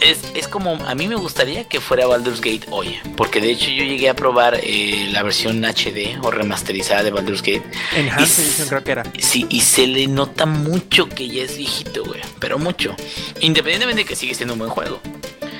Es, 0.00 0.18
es 0.34 0.46
como... 0.46 0.74
A 0.86 0.94
mí 0.94 1.08
me 1.08 1.16
gustaría 1.16 1.64
que 1.64 1.80
fuera 1.80 2.06
Baldur's 2.06 2.40
Gate 2.40 2.66
hoy, 2.70 2.96
porque 3.16 3.40
de 3.40 3.50
hecho 3.50 3.70
yo 3.70 3.82
llegué 3.82 4.08
a 4.08 4.14
probar 4.14 4.60
eh, 4.62 5.08
la 5.10 5.24
versión 5.24 5.64
HD 5.64 6.16
o 6.22 6.30
remasterizada 6.30 7.02
de 7.02 7.10
Baldur's 7.10 7.42
Gate. 7.42 7.64
Enhanced 7.96 8.68
creo 8.68 8.84
que 8.84 8.92
era. 8.92 9.02
Sí, 9.18 9.46
y 9.50 9.62
se 9.62 9.88
le 9.88 10.06
nota 10.06 10.46
mucho 10.46 11.08
que 11.08 11.28
ya 11.28 11.42
es 11.42 11.56
viejito, 11.56 12.04
güey, 12.04 12.20
pero 12.38 12.58
mucho. 12.58 12.94
Independientemente 13.40 14.02
de 14.02 14.08
que 14.08 14.14
sigue 14.14 14.34
siendo 14.34 14.54
un 14.54 14.60
buen 14.60 14.70
juego 14.70 15.00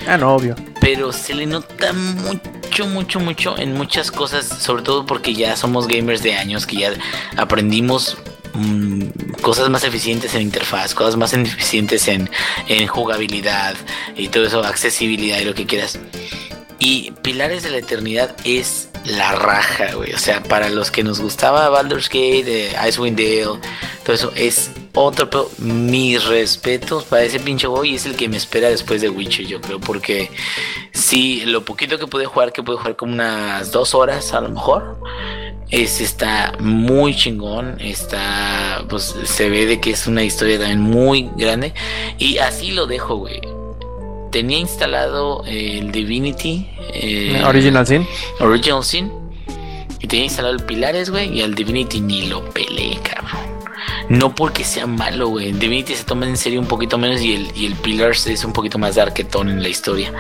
Ah, 0.07 0.17
no, 0.17 0.35
obvio. 0.35 0.55
pero 0.81 1.13
se 1.13 1.35
le 1.35 1.47
nota 1.47 1.93
mucho, 1.93 2.87
mucho, 2.87 3.21
mucho 3.21 3.59
en 3.59 3.75
muchas 3.75 4.11
cosas, 4.11 4.47
sobre 4.47 4.83
todo 4.83 5.07
porque 5.07 5.35
ya 5.35 5.57
somos 5.57 5.87
gamers 5.87 6.23
de 6.23 6.35
años, 6.35 6.67
que 6.67 6.77
ya 6.77 6.93
aprendimos 7.37 8.17
mm, 8.55 9.05
cosas 9.43 9.69
más 9.71 9.85
eficientes 9.85 10.35
en 10.35 10.43
interfaz, 10.43 10.95
cosas 10.95 11.17
más 11.17 11.33
eficientes 11.35 12.09
en, 12.09 12.29
en 12.69 12.87
jugabilidad 12.87 13.75
y 14.17 14.29
todo 14.29 14.45
eso, 14.45 14.65
accesibilidad 14.65 15.39
y 15.39 15.45
lo 15.45 15.55
que 15.55 15.67
quieras. 15.67 15.99
Y 16.79 17.13
Pilares 17.23 17.63
de 17.63 17.71
la 17.71 17.79
Eternidad 17.79 18.35
es 18.45 18.90
la 19.05 19.33
raja, 19.33 19.95
güey. 19.95 20.13
O 20.13 20.19
sea, 20.19 20.43
para 20.43 20.69
los 20.69 20.91
que 20.91 21.03
nos 21.03 21.21
gustaba 21.21 21.69
Baldur's 21.69 22.09
Gate, 22.09 22.73
Icewind 22.89 23.19
Dale, 23.19 23.61
todo 24.05 24.15
eso, 24.15 24.33
es 24.35 24.71
otro. 24.95 25.31
Pero 25.31 25.51
mis 25.59 26.25
respetos 26.25 27.05
para 27.05 27.23
ese 27.23 27.41
pinche 27.41 27.67
juego 27.67 27.85
y 27.85 27.95
es 27.95 28.07
el 28.07 28.17
que 28.17 28.29
me 28.29 28.37
espera 28.37 28.69
después 28.69 29.01
de 29.01 29.09
Witcher, 29.09 29.47
yo 29.47 29.61
creo. 29.61 29.81
Porque 29.81 30.31
sí, 30.93 31.43
lo 31.47 31.65
poquito 31.65 31.99
que 31.99 32.07
pude 32.07 32.27
jugar, 32.27 32.53
que 32.53 32.63
pude 32.63 32.77
jugar 32.77 32.97
como 32.97 33.13
unas 33.13 33.71
dos 33.73 33.95
horas 33.95 34.33
a 34.33 34.41
lo 34.41 34.51
mejor. 34.51 35.01
Es, 35.71 36.01
está 36.01 36.53
muy 36.59 37.15
chingón, 37.15 37.77
está, 37.81 38.85
pues 38.89 39.15
se 39.23 39.49
ve 39.49 39.67
de 39.67 39.81
que 39.81 39.93
es 39.93 40.09
una 40.09 40.25
historia 40.25 40.59
también 40.59 40.81
muy 40.81 41.31
grande 41.37 41.75
y 42.19 42.39
así 42.39 42.73
lo 42.73 42.87
dejo, 42.87 43.15
güey. 43.15 43.41
Tenía 44.31 44.59
instalado 44.59 45.43
el 45.47 45.91
Divinity, 45.91 46.69
eh, 46.93 47.43
Original 47.45 47.87
Sin. 47.87 48.07
Original 48.39 48.85
Sin. 48.85 49.13
Y 49.99 50.07
tenía 50.07 50.25
instalado 50.25 50.55
el 50.55 50.65
Pilares, 50.65 51.11
güey. 51.11 51.39
Y 51.39 51.43
al 51.43 51.55
Divinity 51.55 52.01
ni 52.01 52.27
lo 52.27 52.45
peleé, 52.51 52.99
cabrón. 53.03 53.51
No 54.09 54.35
porque 54.35 54.65
sea 54.65 54.87
malo, 54.87 55.29
güey. 55.29 55.53
Divinity 55.53 55.95
se 55.95 56.05
toma 56.05 56.27
en 56.27 56.37
serio 56.37 56.61
un 56.61 56.67
poquito 56.67 56.99
menos 56.99 57.21
y 57.21 57.35
el, 57.35 57.53
y 57.55 57.67
el 57.67 57.75
Pillars 57.75 58.27
es 58.27 58.45
un 58.45 58.53
poquito 58.53 58.79
más 58.79 58.97
darketón 58.97 59.49
en 59.49 59.63
la 59.63 59.69
historia. 59.69 60.13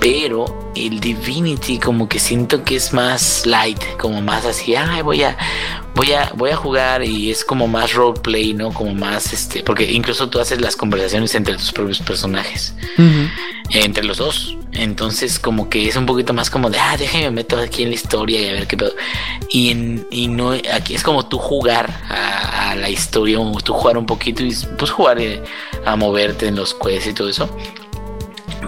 Pero 0.00 0.72
el 0.76 1.00
Divinity 1.00 1.78
como 1.78 2.08
que 2.08 2.18
siento 2.18 2.62
que 2.62 2.76
es 2.76 2.92
más 2.92 3.46
light, 3.46 3.82
como 3.98 4.20
más 4.20 4.44
así, 4.44 4.74
ay, 4.74 5.02
voy 5.02 5.22
a 5.22 5.36
voy 6.00 6.12
a 6.12 6.32
voy 6.34 6.50
a 6.50 6.56
jugar 6.56 7.02
y 7.04 7.30
es 7.30 7.44
como 7.44 7.66
más 7.68 7.92
roleplay, 7.92 8.54
¿no? 8.54 8.72
Como 8.72 8.94
más 8.94 9.32
este, 9.34 9.62
porque 9.62 9.84
incluso 9.90 10.28
tú 10.30 10.40
haces 10.40 10.58
las 10.60 10.74
conversaciones 10.76 11.34
entre 11.34 11.54
tus 11.56 11.72
propios 11.72 11.98
personajes 12.00 12.74
entre 13.72 14.02
los 14.04 14.18
dos. 14.18 14.56
Entonces, 14.72 15.38
como 15.38 15.68
que 15.68 15.88
es 15.88 15.96
un 15.96 16.06
poquito 16.06 16.32
más 16.32 16.48
como 16.48 16.70
de, 16.70 16.78
ah, 16.78 16.96
déjame 16.96 17.30
meto 17.30 17.56
aquí 17.58 17.82
en 17.82 17.88
la 17.90 17.94
historia 17.96 18.40
y 18.40 18.48
a 18.48 18.52
ver 18.52 18.66
qué 18.66 18.76
pedo. 18.76 18.92
Y, 19.48 19.70
en- 19.70 20.06
y 20.10 20.28
no, 20.28 20.52
aquí 20.52 20.94
es 20.94 21.02
como 21.02 21.26
tú 21.26 21.38
jugar 21.38 21.90
a, 22.08 22.70
a 22.70 22.74
la 22.76 22.88
historia, 22.88 23.38
o 23.40 23.60
tú 23.60 23.72
jugar 23.74 23.98
un 23.98 24.06
poquito 24.06 24.42
y 24.44 24.54
pues 24.78 24.90
jugar 24.90 25.20
eh, 25.20 25.42
a 25.84 25.96
moverte 25.96 26.46
en 26.48 26.56
los 26.56 26.72
quests 26.74 27.08
y 27.08 27.14
todo 27.14 27.28
eso. 27.28 27.48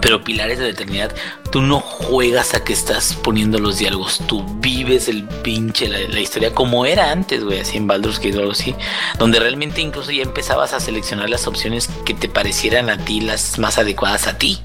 Pero 0.03 0.21
Pilares 0.21 0.59
de 0.59 0.65
la 0.65 0.71
Eternidad, 0.71 1.15
tú 1.49 1.61
no 1.61 1.79
juegas 1.79 2.55
a 2.55 2.63
que 2.65 2.73
estás 2.73 3.15
poniendo 3.15 3.57
los 3.57 3.77
diálogos, 3.77 4.19
tú 4.27 4.43
vives 4.59 5.07
el 5.07 5.23
pinche, 5.23 5.87
la, 5.87 6.19
historia 6.19 6.53
como 6.53 6.85
era 6.85 7.09
antes, 7.09 7.41
güey, 7.41 7.61
así 7.61 7.77
en 7.77 7.87
Baldur's 7.87 8.19
Gate 8.19 8.35
o 8.35 8.39
algo 8.41 8.51
así, 8.51 8.75
donde 9.17 9.39
realmente 9.39 9.79
incluso 9.79 10.11
ya 10.11 10.23
empezabas 10.23 10.73
a 10.73 10.81
seleccionar 10.81 11.29
las 11.29 11.47
opciones 11.47 11.89
que 12.05 12.13
te 12.13 12.27
parecieran 12.27 12.89
a 12.89 12.97
ti 12.97 13.21
las 13.21 13.57
más 13.59 13.77
adecuadas 13.77 14.27
a 14.27 14.37
ti. 14.37 14.59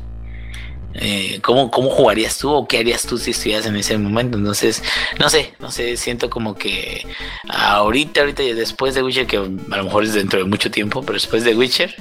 Eh, 1.01 1.41
¿cómo, 1.43 1.70
¿Cómo 1.70 1.91
jugarías 1.91 2.39
tú 2.39 2.51
o 2.51 2.66
qué 2.66 2.79
harías 2.79 3.07
tú 3.07 3.19
si 3.19 3.31
estuvieras 3.31 3.66
en 3.66 3.77
ese 3.77 3.97
momento? 3.99 4.37
Entonces, 4.37 4.83
no 5.19 5.31
sé, 5.31 5.55
no 5.61 5.70
sé, 5.70 5.97
siento 5.97 6.29
como 6.29 6.55
que 6.55 7.07
ahorita, 7.49 8.20
ahorita 8.20 8.43
y 8.43 8.53
después 8.53 8.95
de 8.95 9.03
Witcher, 9.03 9.27
que 9.27 9.37
a 9.37 9.77
lo 9.77 9.85
mejor 9.85 10.05
es 10.05 10.15
dentro 10.15 10.39
de 10.39 10.45
mucho 10.45 10.70
tiempo, 10.70 11.03
pero 11.03 11.15
después 11.15 11.45
de 11.45 11.55
Witcher, 11.55 11.95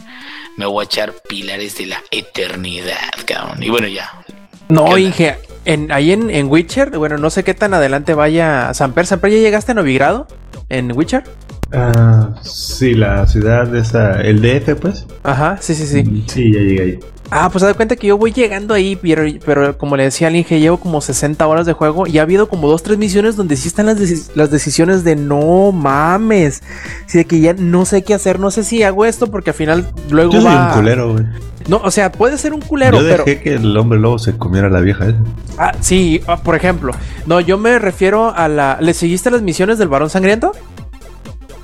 me 0.58 0.66
voy 0.66 0.84
a 0.84 0.86
echar 0.86 1.14
pilares 1.28 1.78
de 1.78 1.86
la 1.86 2.04
eternidad, 2.10 3.12
cabrón. 3.26 3.62
Y 3.62 3.70
bueno, 3.70 3.88
ya. 3.88 4.12
¿Qué 4.26 4.34
No? 4.70 4.98
Inge, 4.98 5.38
en, 5.66 5.92
ahí 5.92 6.12
en, 6.12 6.30
en 6.30 6.48
Witcher, 6.50 6.98
bueno, 6.98 7.18
no 7.18 7.30
sé 7.30 7.44
qué 7.44 7.54
tan 7.54 7.74
adelante 7.74 8.14
vaya 8.16 8.74
Samper. 8.74 9.06
Samper, 9.06 9.32
¿ya 9.32 9.38
llegaste 9.38 9.74
a 9.74 9.76
Novigrado 9.76 10.28
en 10.70 10.92
Witcher? 10.92 11.24
Ah, 11.72 12.36
sí, 12.42 12.94
la 12.94 13.28
ciudad 13.28 13.68
de 13.68 13.80
esa, 13.80 14.22
el 14.22 14.42
DF, 14.42 14.76
pues. 14.80 15.06
Ajá, 15.24 15.58
sí, 15.60 15.76
sí, 15.76 15.86
sí. 15.86 16.24
Sí, 16.28 16.54
ya 16.54 16.60
llegué 16.60 16.82
ahí. 16.82 17.00
Ah, 17.30 17.50
pues 17.52 17.62
haz 17.64 17.70
de 17.70 17.76
cuenta 17.76 17.98
que 17.98 18.08
yo 18.08 18.18
voy 18.18 18.32
llegando 18.32 18.74
ahí, 18.74 18.96
pero, 18.96 19.24
pero 19.46 19.78
como 19.78 19.98
le 19.98 20.04
decía 20.04 20.28
al 20.28 20.36
Inge, 20.36 20.60
llevo 20.60 20.78
como 20.78 21.02
60 21.02 21.46
horas 21.46 21.66
de 21.66 21.74
juego 21.74 22.08
y 22.08 22.20
ha 22.20 22.22
habido 22.22 22.48
como 22.48 22.70
dos, 22.70 22.84
tres 22.84 22.98
misiones 22.98 23.36
donde 23.36 23.58
sí 23.58 23.68
están 23.68 23.88
las, 23.88 24.00
las 24.36 24.50
decisiones 24.50 25.04
de 25.04 25.18
no 25.18 25.74
mames. 25.74 26.64
Sí, 27.06 27.18
de 27.18 27.26
que 27.26 27.42
ya 27.42 27.54
no 27.54 27.86
sé 27.86 28.04
qué 28.04 28.14
hacer, 28.14 28.40
no 28.40 28.50
sé 28.50 28.64
si 28.64 28.84
hago 28.84 29.06
esto 29.06 29.28
porque 29.28 29.50
al 29.50 29.56
final 29.56 29.92
luego 30.10 30.32
Yo 30.32 30.42
soy 30.42 30.54
va... 30.54 30.70
un 30.70 30.74
culero, 30.76 31.14
güey. 31.14 31.26
No, 31.68 31.82
o 31.84 31.92
sea, 31.92 32.14
puede 32.14 32.38
ser 32.38 32.54
un 32.54 32.62
culero, 32.62 33.02
Yo 33.02 33.10
pero... 33.10 33.26
dejé 33.26 33.42
que 33.42 33.56
el 33.56 33.76
hombre 33.76 34.00
lobo 34.00 34.20
se 34.20 34.38
comiera 34.38 34.68
a 34.68 34.70
la 34.70 34.80
vieja 34.80 35.08
esa. 35.08 35.18
Ah, 35.58 35.74
sí, 35.82 36.22
ah, 36.28 36.38
por 36.38 36.56
ejemplo. 36.56 36.94
No, 37.26 37.42
yo 37.42 37.58
me 37.58 37.78
refiero 37.78 38.34
a 38.34 38.48
la... 38.48 38.78
¿Le 38.80 38.94
seguiste 38.94 39.32
las 39.32 39.42
misiones 39.42 39.78
del 39.78 39.90
varón 39.90 40.10
sangriento? 40.10 40.54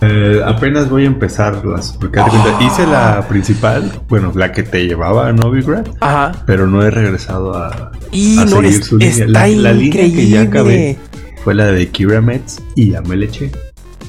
Eh, 0.06 0.42
apenas 0.46 0.90
voy 0.90 1.04
a 1.04 1.08
empezarlas, 1.08 1.96
porque 2.00 2.20
cuenta, 2.20 2.58
hice 2.62 2.86
la 2.88 3.26
principal, 3.28 3.92
bueno, 4.10 4.32
la 4.36 4.52
que 4.52 4.64
te 4.64 4.86
llevaba 4.86 5.28
a 5.28 5.34
Novigrad, 5.34 5.86
Ajá. 6.02 6.32
pero 6.46 6.68
no 6.68 6.84
he 6.84 6.90
regresado 6.92 7.56
a, 7.56 7.92
Y 8.12 8.38
a 8.40 8.46
no, 8.46 8.58
seguir 8.58 8.66
es- 8.80 8.86
su 8.86 8.98
línea. 8.98 9.28
La, 9.28 9.48
la 9.48 9.72
línea 9.74 10.04
que 10.04 10.28
ya 10.28 10.42
acabé 10.42 10.98
fue 11.44 11.54
la 11.56 11.66
de 11.68 11.88
Kira 11.90 12.22
Metz 12.22 12.60
y 12.76 12.92
ya 12.92 13.02
me 13.02 13.16
le 13.16 13.26
eché. 13.26 13.52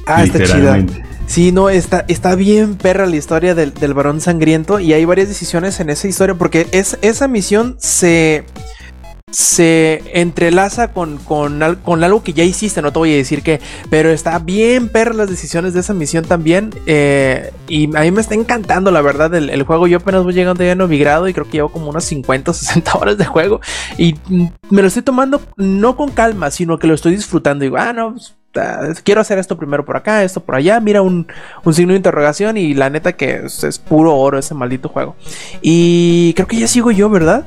Ah, 0.07 0.25
está 0.25 0.43
chida. 0.45 0.85
Sí, 1.27 1.53
no, 1.53 1.71
está, 1.71 2.05
está 2.09 2.35
bien 2.35 2.75
perra 2.75 3.07
la 3.07 3.17
historia 3.17 3.55
del, 3.55 3.73
del 3.73 3.95
varón 3.95 4.21
sangriento 4.21 4.79
y 4.79 4.93
hay 4.93 5.07
varias 5.07 5.29
decisiones 5.29 5.81
en 5.81 5.89
esa 5.89 6.07
historia 6.07 6.35
porque 6.35 6.67
es, 6.73 6.99
esa 7.01 7.29
misión 7.29 7.77
se, 7.79 8.45
se 9.35 10.01
entrelaza 10.15 10.93
con, 10.93 11.19
con, 11.19 11.61
con 11.83 12.05
algo 12.05 12.23
que 12.23 12.33
ya 12.33 12.45
hiciste, 12.45 12.81
no 12.83 12.93
te 12.93 13.01
voy 13.01 13.15
a 13.15 13.17
decir 13.17 13.43
que, 13.43 13.61
pero 13.91 14.11
está 14.11 14.39
bien 14.39 14.89
perra 14.89 15.13
las 15.13 15.29
decisiones 15.29 15.75
de 15.75 15.81
esa 15.81 15.93
misión 15.93 16.25
también 16.25 16.71
eh, 16.87 17.53
y 17.67 17.85
a 17.97 18.03
mí 18.03 18.13
me 18.13 18.21
está 18.21 18.35
encantando 18.35 18.93
la 18.93 19.01
verdad 19.01 19.35
el, 19.35 19.63
juego, 19.65 19.89
yo 19.89 19.99
apenas 19.99 20.23
voy 20.23 20.35
llegando 20.35 20.63
ya 20.63 20.73
en 20.73 20.79
Novigrado 20.79 21.27
y 21.27 21.35
creo 21.35 21.47
que 21.47 21.59
llevo 21.59 21.73
como 21.73 21.91
unas 21.91 22.05
50 22.05 22.53
o 22.53 22.55
60 22.55 22.95
horas 22.99 23.19
de 23.19 23.25
juego 23.25 23.61
y 23.99 24.15
me 24.71 24.83
lo 24.83 24.87
estoy 24.87 25.03
tomando 25.03 25.43
no 25.57 25.97
con 25.97 26.13
calma, 26.13 26.53
sino 26.53 26.79
que 26.79 26.87
lo 26.87 26.95
estoy 26.95 27.17
disfrutando 27.17 27.65
y 27.65 27.69
digo, 27.69 27.79
ah, 27.79 27.93
no, 27.93 28.15
pues, 28.53 29.03
quiero 29.03 29.21
hacer 29.21 29.39
esto 29.39 29.57
primero 29.57 29.85
por 29.85 29.97
acá, 29.97 30.23
esto 30.23 30.45
por 30.45 30.55
allá, 30.55 30.79
mira 30.79 31.03
un, 31.03 31.27
un 31.65 31.75
signo 31.75 31.93
de 31.93 31.97
interrogación 31.97 32.57
y 32.57 32.73
la 32.75 32.89
neta 32.89 33.15
que 33.15 33.47
es, 33.47 33.65
es 33.65 33.81
puro 33.81 34.17
oro 34.17 34.39
ese 34.39 34.55
maldito 34.55 34.89
juego. 34.89 35.17
Y 35.61 36.35
creo 36.35 36.47
que 36.47 36.59
ya 36.59 36.69
sigo 36.69 36.93
yo, 36.93 37.11
¿verdad? 37.11 37.45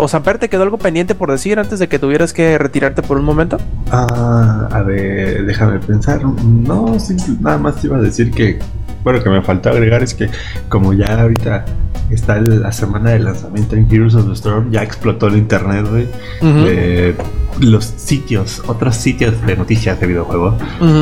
O 0.00 0.06
Samper, 0.06 0.38
¿te 0.38 0.48
quedó 0.48 0.62
algo 0.62 0.78
pendiente 0.78 1.16
por 1.16 1.28
decir 1.28 1.58
antes 1.58 1.80
de 1.80 1.88
que 1.88 1.98
tuvieras 1.98 2.32
que 2.32 2.56
retirarte 2.56 3.02
por 3.02 3.18
un 3.18 3.24
momento? 3.24 3.58
Ah, 3.90 4.68
a 4.70 4.82
ver, 4.82 5.44
déjame 5.44 5.80
pensar. 5.80 6.22
No, 6.24 6.96
nada 7.40 7.58
más 7.58 7.80
te 7.80 7.88
iba 7.88 7.96
a 7.96 8.00
decir 8.00 8.30
que, 8.30 8.60
bueno, 9.02 9.20
que 9.20 9.28
me 9.28 9.42
faltó 9.42 9.70
agregar 9.70 10.04
es 10.04 10.14
que 10.14 10.30
como 10.68 10.92
ya 10.92 11.20
ahorita 11.20 11.64
está 12.10 12.40
la 12.40 12.70
semana 12.70 13.10
de 13.10 13.18
lanzamiento 13.18 13.74
en 13.74 13.92
Heroes 13.92 14.14
of 14.14 14.26
the 14.28 14.34
Storm, 14.34 14.70
ya 14.70 14.84
explotó 14.84 15.26
el 15.26 15.36
internet, 15.36 15.86
güey. 15.90 16.06
Eh, 16.42 17.16
los 17.58 17.84
sitios, 17.84 18.62
otros 18.68 18.94
sitios 18.94 19.44
de 19.44 19.56
noticias 19.56 19.98
de 19.98 20.06
videojuegos, 20.06 20.54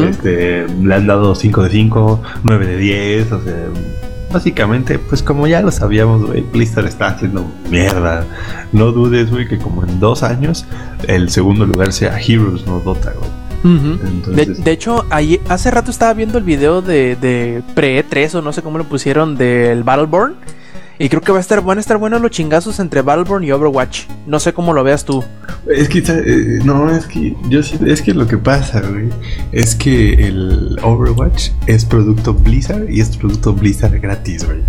este, 0.09 0.67
le 0.69 0.95
han 0.95 1.07
dado 1.07 1.35
5 1.35 1.65
de 1.65 1.69
5, 1.69 2.23
9 2.45 2.67
de 2.67 2.77
10, 2.79 3.33
o 3.33 3.43
sea, 3.43 3.55
básicamente, 4.33 4.99
pues 4.99 5.23
como 5.23 5.47
ya 5.47 5.63
lo 5.63 5.71
sabíamos, 5.71 6.27
güey, 6.27 6.43
Blizzard 6.43 6.87
está 6.87 7.09
haciendo 7.09 7.45
mierda. 7.71 8.25
No 8.73 8.93
dudes, 8.93 9.31
güey, 9.31 9.49
que 9.49 9.59
como 9.59 9.85
en 9.85 10.01
dos 10.01 10.23
años 10.23 10.67
el 11.07 11.31
segundo 11.31 11.67
lugar 11.67 11.93
sea 11.93 12.19
Heroes, 12.21 12.67
no 12.67 12.81
Dota, 12.81 13.13
güey. 13.13 13.31
De, 13.65 14.07
Entonces, 14.07 14.63
de 14.63 14.71
hecho, 14.71 15.05
ahí, 15.11 15.41
hace 15.49 15.73
rato 15.73 15.91
estaba 15.91 16.15
viendo 16.15 16.39
el 16.39 16.45
video 16.45 16.83
de, 16.83 17.17
de 17.17 17.63
Pre-3 17.75 18.37
o 18.37 18.43
no 18.43 18.53
sé 18.53 18.63
cómo 18.63 18.79
lo 18.79 18.85
pusieron 18.85 19.37
del 19.37 19.83
Battleborn. 19.83 20.37
Y 20.99 21.09
creo 21.09 21.21
que 21.21 21.33
va 21.33 21.39
a 21.39 21.41
estar, 21.41 21.63
van 21.63 21.79
a 21.79 21.81
estar 21.81 21.99
buenos 21.99 22.23
los 22.23 22.31
chingazos 22.31 22.81
entre 22.81 23.03
Battleborn 23.03 23.45
y 23.45 23.53
Overwatch. 23.53 24.05
No 24.27 24.41
sé 24.41 24.53
cómo 24.53 24.73
lo 24.73 24.83
veas 24.83 25.05
tú. 25.05 25.23
es 25.71 25.89
que, 25.89 25.99
eh, 25.99 26.61
no, 26.65 26.91
es 26.91 27.07
que 27.07 27.37
yo 27.49 27.61
es 27.61 28.03
que 28.03 28.15
lo 28.15 28.27
que 28.27 28.39
pasa, 28.39 28.81
güey, 28.81 29.11
es 29.53 29.75
que 29.75 30.15
el 30.15 30.79
Overwatch 30.83 31.51
es 31.67 31.85
producto 31.85 32.33
Blizzard 32.33 32.89
y 32.91 33.01
es 33.01 33.17
producto 33.17 33.53
Blizzard 33.53 34.01
gratis, 34.01 34.45
güey. 34.45 34.63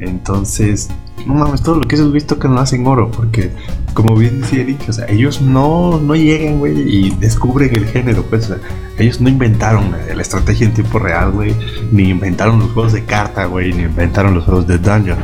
Entonces, 0.00 0.88
no 1.26 1.34
mames, 1.34 1.62
todo 1.62 1.76
lo 1.76 1.88
que 1.88 1.96
esos 1.96 2.08
güeyes 2.08 2.26
tocan 2.26 2.54
lo 2.54 2.60
hacen 2.60 2.86
oro, 2.86 3.10
porque, 3.10 3.50
como 3.94 4.16
bien 4.16 4.40
decía 4.40 4.60
Eric, 4.60 4.84
o 4.88 4.92
sea, 4.92 5.06
ellos 5.08 5.40
no, 5.40 5.98
no 5.98 6.14
llegan, 6.14 6.58
güey, 6.58 6.78
y 6.78 7.10
descubren 7.10 7.74
el 7.74 7.86
género, 7.86 8.22
pues, 8.22 8.44
o 8.44 8.48
sea, 8.48 8.58
ellos 8.98 9.20
no 9.20 9.28
inventaron 9.28 9.90
la 9.90 10.22
estrategia 10.22 10.66
en 10.66 10.74
tiempo 10.74 10.98
real, 10.98 11.32
güey, 11.32 11.54
ni 11.90 12.10
inventaron 12.10 12.60
los 12.60 12.70
juegos 12.70 12.92
de 12.92 13.04
carta, 13.04 13.46
güey, 13.46 13.72
ni 13.72 13.82
inventaron 13.82 14.34
los 14.34 14.44
juegos 14.44 14.66
de 14.66 14.78
dungeon. 14.78 15.18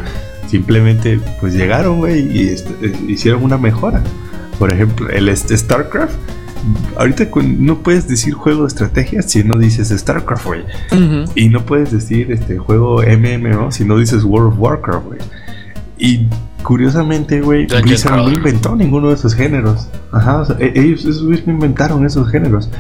Simplemente, 0.55 1.19
pues 1.41 1.53
llegaron, 1.53 1.99
güey, 1.99 2.31
y 2.31 2.49
este, 2.51 2.71
eh, 2.81 2.97
hicieron 3.09 3.43
una 3.43 3.59
mejora. 3.59 4.05
Por 4.57 4.71
ejemplo, 4.73 5.11
el 5.11 5.29
este, 5.29 5.59
StarCraft. 5.59 6.15
Ahorita 6.97 7.27
no 7.45 7.79
puedes 7.81 8.07
decir 8.07 8.35
juego 8.35 8.63
de 8.63 8.69
estrategia 8.69 9.23
si 9.23 9.43
no 9.43 9.59
dices 9.59 9.89
StarCraft, 9.89 10.47
güey. 10.47 10.61
Y 11.35 11.49
no 11.49 11.67
puedes 11.67 11.91
decir 11.91 12.31
este 12.31 12.57
juego 12.57 13.03
MMO 13.03 13.73
si 13.73 13.85
no 13.85 13.99
dices 13.99 14.23
World 14.23 14.53
of 14.53 14.61
Warcraft, 14.61 15.07
güey. 15.07 15.19
Y 15.99 16.29
curiosamente, 16.63 17.41
güey, 17.41 17.67
Blizzard 17.67 18.19
no 18.19 18.31
inventó 18.31 18.77
ninguno 18.77 19.09
de 19.09 19.15
esos 19.15 19.35
géneros. 19.35 19.89
Ajá, 20.13 20.43
o 20.43 20.45
sea, 20.45 20.57
e- 20.61 20.73
ellos, 20.77 21.05
no 21.21 21.53
inventaron 21.53 22.07
esos 22.07 22.31
géneros. 22.31 22.71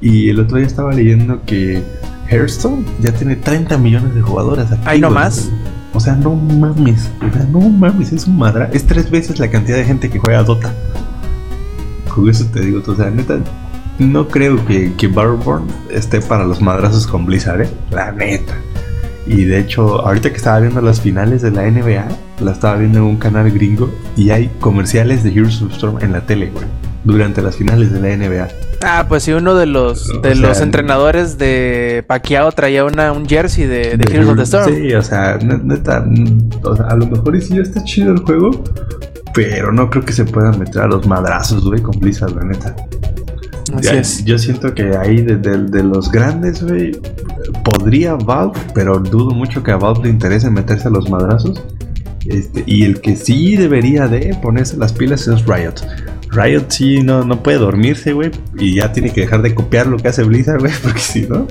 Y 0.00 0.28
el 0.28 0.38
otro 0.38 0.58
día 0.58 0.68
estaba 0.68 0.92
leyendo 0.92 1.42
que 1.44 1.82
Hearthstone 2.30 2.84
ya 3.00 3.10
tiene 3.10 3.34
30 3.34 3.76
millones 3.76 4.14
de 4.14 4.22
jugadores 4.22 4.66
activos. 4.66 4.86
Ay, 4.86 5.00
no 5.00 5.10
más. 5.10 5.50
O 5.94 6.00
sea, 6.00 6.14
no 6.16 6.34
mames. 6.34 7.10
O 7.26 7.32
sea, 7.32 7.46
no 7.50 7.60
mames, 7.60 8.12
es 8.12 8.26
un 8.26 8.36
madra. 8.36 8.68
Es 8.72 8.84
tres 8.84 9.10
veces 9.10 9.38
la 9.38 9.48
cantidad 9.48 9.76
de 9.76 9.84
gente 9.84 10.10
que 10.10 10.18
juega 10.18 10.42
Dota. 10.42 10.74
Con 12.12 12.28
eso 12.28 12.44
te 12.46 12.60
digo, 12.60 12.82
o 12.86 12.94
sea, 12.94 13.10
neta, 13.10 13.38
no 13.98 14.28
creo 14.28 14.64
que, 14.66 14.92
que 14.94 15.06
Battleborn 15.06 15.66
esté 15.90 16.20
para 16.20 16.44
los 16.44 16.60
madrazos 16.60 17.06
con 17.06 17.26
Blizzard, 17.26 17.62
¿eh? 17.62 17.68
La 17.90 18.12
neta. 18.12 18.54
Y 19.26 19.44
de 19.44 19.58
hecho, 19.58 20.00
ahorita 20.06 20.30
que 20.30 20.36
estaba 20.36 20.60
viendo 20.60 20.80
las 20.82 21.00
finales 21.00 21.42
de 21.42 21.50
la 21.50 21.62
NBA, 21.62 22.08
la 22.40 22.52
estaba 22.52 22.76
viendo 22.76 22.98
en 22.98 23.04
un 23.04 23.16
canal 23.16 23.50
gringo 23.50 23.90
y 24.16 24.30
hay 24.30 24.50
comerciales 24.60 25.22
de 25.22 25.30
Heroes 25.30 25.62
of 25.62 25.72
Storm 25.72 25.98
en 26.02 26.12
la 26.12 26.26
tele, 26.26 26.50
güey. 26.50 26.66
Durante 27.04 27.40
las 27.40 27.56
finales 27.56 27.92
de 27.92 28.00
la 28.00 28.16
NBA. 28.16 28.48
Ah, 28.86 29.06
pues 29.08 29.22
sí, 29.22 29.32
uno 29.32 29.54
de 29.54 29.66
los, 29.66 30.10
O 30.10 30.20
de 30.20 30.34
sea, 30.34 30.48
los 30.48 30.60
entrenadores 30.60 31.38
de 31.38 32.04
Pacquiao 32.06 32.52
traía 32.52 32.84
una, 32.84 33.12
un 33.12 33.26
jersey 33.26 33.66
de, 33.66 33.96
de 33.96 34.04
Heroes 34.12 34.28
of 34.28 34.36
the 34.36 34.42
Storm. 34.42 34.74
Sí, 34.74 34.92
o 34.94 35.02
sea, 35.02 35.38
ne- 35.42 35.60
neta, 35.62 36.06
o 36.62 36.76
sea, 36.76 36.86
a 36.86 36.96
lo 36.96 37.06
mejor 37.06 37.34
y 37.36 37.40
sí 37.40 37.58
está 37.58 37.82
chido 37.84 38.12
el 38.12 38.18
juego, 38.20 38.50
pero 39.34 39.72
no 39.72 39.88
creo 39.90 40.04
que 40.04 40.12
se 40.12 40.24
puedan 40.24 40.58
meter 40.58 40.82
a 40.82 40.86
los 40.86 41.06
madrazos, 41.06 41.64
güey, 41.64 41.80
con 41.80 41.98
Blizzard, 41.98 42.34
la 42.36 42.44
neta. 42.44 42.76
Así 43.74 43.84
Ya- 43.88 43.94
es. 43.94 44.24
Yo 44.24 44.38
siento 44.38 44.74
que 44.74 44.96
ahí 44.96 45.22
de, 45.22 45.36
de- 45.36 45.64
de 45.64 45.82
los 45.82 46.10
grandes, 46.12 46.62
güey, 46.62 46.92
podría 47.64 48.14
Valve, 48.14 48.58
pero 48.74 48.98
dudo 48.98 49.30
mucho 49.30 49.62
que 49.62 49.70
a 49.72 49.76
Valve 49.76 50.04
le 50.04 50.10
interese 50.10 50.50
meterse 50.50 50.88
a 50.88 50.90
los 50.90 51.08
madrazos. 51.10 51.62
Este, 52.26 52.62
y 52.66 52.84
el 52.84 53.00
que 53.02 53.16
sí 53.16 53.54
debería 53.56 54.08
de 54.08 54.34
ponerse 54.40 54.76
las 54.78 54.92
pilas 54.94 55.26
es 55.28 55.44
Riot. 55.44 55.74
Riot 56.34 56.64
sí 56.68 57.02
no, 57.02 57.24
no 57.24 57.42
puede 57.42 57.58
dormirse, 57.58 58.12
güey, 58.12 58.30
y 58.58 58.76
ya 58.76 58.92
tiene 58.92 59.12
que 59.12 59.22
dejar 59.22 59.42
de 59.42 59.54
copiar 59.54 59.86
lo 59.86 59.96
que 59.98 60.08
hace 60.08 60.22
Blizzard, 60.24 60.60
güey, 60.60 60.72
porque 60.82 60.98
si 61.00 61.22
no, 61.22 61.46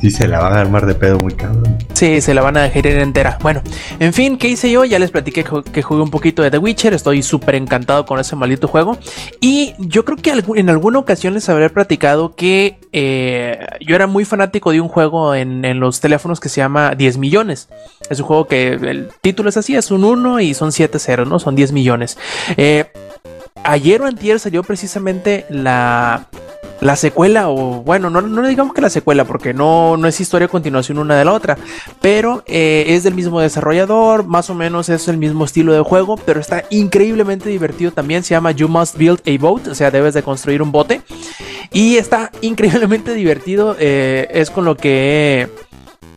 sí 0.00 0.10
se 0.10 0.28
la 0.28 0.38
van 0.40 0.52
a 0.54 0.60
armar 0.60 0.86
de 0.86 0.94
pedo 0.94 1.18
muy 1.18 1.34
cabrón. 1.34 1.78
Sí, 1.94 2.20
se 2.20 2.34
la 2.34 2.42
van 2.42 2.56
a 2.56 2.62
dejar 2.62 2.86
ir 2.86 2.98
entera. 2.98 3.38
Bueno, 3.42 3.62
en 4.00 4.12
fin, 4.12 4.36
¿qué 4.36 4.48
hice 4.48 4.70
yo? 4.70 4.84
Ya 4.84 4.98
les 4.98 5.10
platiqué 5.10 5.44
que 5.44 5.50
ju- 5.50 5.62
que 5.62 5.82
jugué 5.82 6.02
un 6.02 6.10
poquito 6.10 6.42
de 6.42 6.50
The 6.50 6.58
Witcher. 6.58 6.92
Estoy 6.92 7.22
súper 7.22 7.54
encantado 7.54 8.04
con 8.04 8.18
ese 8.18 8.34
maldito 8.36 8.66
juego. 8.68 8.98
Y 9.40 9.74
yo 9.78 10.04
creo 10.04 10.16
que 10.18 10.32
en 10.56 10.70
alguna 10.70 10.98
ocasión 10.98 11.34
les 11.34 11.48
habré 11.48 11.70
platicado 11.70 12.34
que 12.34 12.78
eh, 12.92 13.58
yo 13.80 13.94
era 13.94 14.06
muy 14.08 14.24
fanático 14.24 14.72
de 14.72 14.80
un 14.80 14.88
juego 14.88 15.34
en, 15.34 15.64
en 15.64 15.78
los 15.80 16.00
teléfonos 16.00 16.40
que 16.40 16.48
se 16.48 16.56
llama 16.60 16.94
10 16.96 17.18
millones. 17.18 17.68
Es 18.10 18.18
un 18.20 18.26
juego 18.26 18.46
que 18.48 18.72
el 18.72 19.08
título 19.20 19.48
es 19.48 19.56
así, 19.56 19.76
es 19.76 19.90
un 19.92 20.04
1 20.04 20.40
y 20.40 20.54
son 20.54 20.72
7 20.72 20.98
ceros, 20.98 21.28
¿no? 21.28 21.38
Son 21.38 21.54
10 21.54 21.70
millones. 21.72 22.18
Eh, 22.56 22.86
ayer 23.62 24.02
o 24.02 24.06
antier 24.06 24.40
salió 24.40 24.62
precisamente 24.62 25.46
la, 25.48 26.26
la 26.80 26.96
secuela, 26.96 27.48
o 27.48 27.82
bueno, 27.82 28.10
no, 28.10 28.20
no 28.20 28.46
digamos 28.46 28.74
que 28.74 28.80
la 28.80 28.90
secuela, 28.90 29.24
porque 29.24 29.54
no, 29.54 29.96
no 29.96 30.08
es 30.08 30.20
historia 30.20 30.46
a 30.46 30.50
continuación 30.50 30.98
una 30.98 31.16
de 31.16 31.24
la 31.24 31.32
otra, 31.32 31.56
pero 32.00 32.42
eh, 32.46 32.84
es 32.88 33.04
del 33.04 33.14
mismo 33.14 33.40
desarrollador, 33.40 34.26
más 34.26 34.50
o 34.50 34.54
menos 34.54 34.88
es 34.88 35.08
el 35.08 35.16
mismo 35.16 35.44
estilo 35.44 35.72
de 35.72 35.80
juego, 35.80 36.16
pero 36.16 36.40
está 36.40 36.64
increíblemente 36.70 37.48
divertido 37.48 37.92
también, 37.92 38.22
se 38.22 38.34
llama 38.34 38.50
You 38.52 38.68
Must 38.68 38.96
Build 38.96 39.20
a 39.26 39.40
Boat, 39.40 39.68
o 39.68 39.74
sea, 39.74 39.90
debes 39.90 40.14
de 40.14 40.22
construir 40.22 40.60
un 40.60 40.72
bote, 40.72 41.02
y 41.72 41.96
está 41.96 42.30
increíblemente 42.40 43.14
divertido, 43.14 43.76
eh, 43.78 44.28
es 44.30 44.50
con 44.50 44.64
lo 44.64 44.76
que 44.76 45.48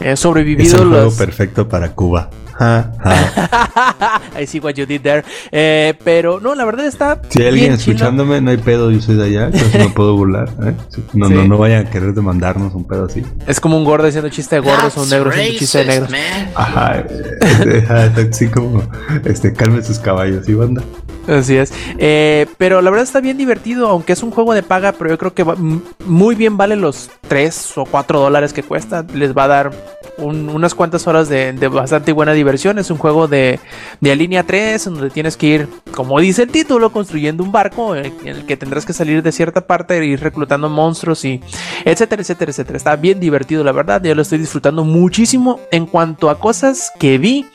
he, 0.02 0.10
he 0.10 0.12
Es 0.14 0.20
sobrevivido 0.20 0.82
el 0.82 0.90
juego 0.90 1.06
los... 1.06 1.16
perfecto 1.16 1.70
para 1.70 1.94
Cuba. 1.94 2.30
Ja, 2.60 2.92
ja. 3.04 4.22
I 4.42 4.46
see 4.48 4.60
what 4.60 4.74
you 4.76 4.86
did 4.86 5.02
there. 5.02 5.24
Eh, 5.52 5.94
pero 6.04 6.40
no, 6.40 6.56
la 6.56 6.66
verdad 6.66 6.86
está. 6.88 7.22
Si 7.30 7.42
hay 7.42 7.50
alguien 7.50 7.68
bien 7.70 7.78
chilo. 7.80 7.96
escuchándome, 7.96 8.42
no 8.42 8.52
hay 8.52 8.58
pedo, 8.58 8.92
yo 8.92 9.00
soy 9.02 9.16
de 9.16 9.26
allá, 9.26 9.46
entonces 9.46 9.74
me 9.80 9.90
puedo 9.90 10.16
burlar. 10.16 10.50
¿eh? 10.64 10.74
Sí, 10.90 11.04
No, 11.14 11.28
Sí. 11.28 11.34
no, 11.34 11.44
no 11.48 11.58
vayan 11.58 11.86
a 11.88 11.90
querer 11.90 12.14
demandarnos 12.14 12.74
un 12.74 12.86
pedo 12.86 13.06
así. 13.06 13.24
Es 13.48 13.60
como 13.60 13.78
un 13.78 13.84
gordo 13.86 14.08
haciendo 14.08 14.30
chiste 14.30 14.56
de 14.56 14.62
gordos 14.62 14.98
o 14.98 15.04
un 15.04 15.10
negro 15.10 15.30
haciendo 15.30 15.58
chiste 15.60 15.78
de 15.80 15.86
negros. 15.86 16.10
man. 16.10 16.20
Ajá, 16.56 17.04
ajá, 17.84 18.12
así 18.30 18.48
como, 18.48 18.84
este, 19.26 19.54
calme 19.54 19.84
sus 19.84 20.00
caballos, 20.00 20.48
¿y 20.50 20.54
banda? 20.54 20.84
Así 21.28 21.58
es. 21.58 21.74
Eh, 21.98 22.46
pero 22.58 22.82
la 22.82 22.90
verdad 22.90 23.04
está 23.04 23.20
bien 23.20 23.38
divertido, 23.38 23.88
aunque 23.90 24.14
es 24.14 24.24
un 24.24 24.32
juego 24.32 24.54
de 24.54 24.64
paga, 24.64 24.94
pero 24.94 25.10
yo 25.10 25.18
creo 25.18 25.34
que 25.34 25.44
va- 25.44 25.58
muy 26.06 26.36
bien 26.36 26.56
vale 26.56 26.78
los 26.78 27.10
3 27.28 27.78
o 27.78 27.86
4 27.86 28.20
dólares 28.22 28.54
que 28.54 28.64
cuesta. 28.64 29.06
Les 29.14 29.36
va 29.36 29.44
a 29.44 29.48
dar 29.50 29.72
un- 30.18 30.50
unas 30.50 30.74
cuantas 30.76 31.06
horas 31.08 31.30
de, 31.30 31.52
bastante 31.70 32.12
buena 32.12 32.34
diversión. 32.34 32.80
Es 32.80 32.90
un 32.92 32.98
juego 32.98 33.28
de, 33.28 33.60
de 34.02 34.16
línea 34.16 34.44
3, 34.44 34.88
en 34.88 34.94
donde 34.96 35.10
tienes 35.10 35.38
que 35.38 35.48
ir, 35.48 35.68
como 35.94 36.20
dice 36.20 36.44
el 36.44 36.50
título, 36.50 36.92
construyendo 36.92 37.44
un 37.44 37.52
barco 37.52 37.96
en 37.96 38.08
en 38.24 38.28
el 38.28 38.46
que 38.46 38.58
tendrás 38.58 38.86
que 38.86 38.94
salir 38.94 39.22
de 39.24 39.32
cierta 39.32 39.62
parte 39.68 39.98
e 39.98 40.06
ir 40.06 40.20
reclutando 40.22 40.70
monstruos 40.70 41.24
y 41.26 41.42
etcétera, 41.86 42.22
etcétera, 42.22 42.52
etcétera. 42.52 42.78
Está 42.78 42.96
bien 42.96 43.20
divertido, 43.20 43.64
la 43.64 43.72
verdad. 43.72 44.02
Yo 44.04 44.16
lo 44.16 44.22
estoy 44.22 44.38
disfrutando 44.40 44.84
muchísimo 44.84 45.60
en 45.72 45.86
cuanto 45.86 46.30
a 46.30 46.40
cosas 46.40 46.92
que 47.00 47.18
vi. 47.18 47.46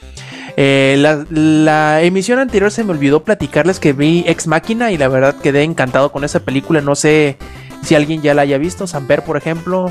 Eh, 0.57 0.97
la, 0.99 1.25
la 1.31 2.03
emisión 2.03 2.39
anterior 2.39 2.71
se 2.71 2.85
me 2.85 2.91
olvidó 2.93 3.25
platicarles 3.25 3.81
que 3.81 3.93
vi 3.95 4.25
Ex 4.27 4.47
Máquina 4.47 4.93
y 4.93 4.99
la 4.99 5.09
verdad 5.09 5.37
quedé 5.43 5.63
encantado 5.63 6.13
con 6.13 6.25
esa 6.25 6.41
película. 6.41 6.81
No 6.83 6.95
sé 6.95 7.39
si 7.83 7.95
alguien 7.95 8.21
ya 8.23 8.35
la 8.35 8.43
haya 8.43 8.59
visto. 8.59 8.87
Samper, 8.87 9.23
por 9.23 9.37
ejemplo. 9.37 9.91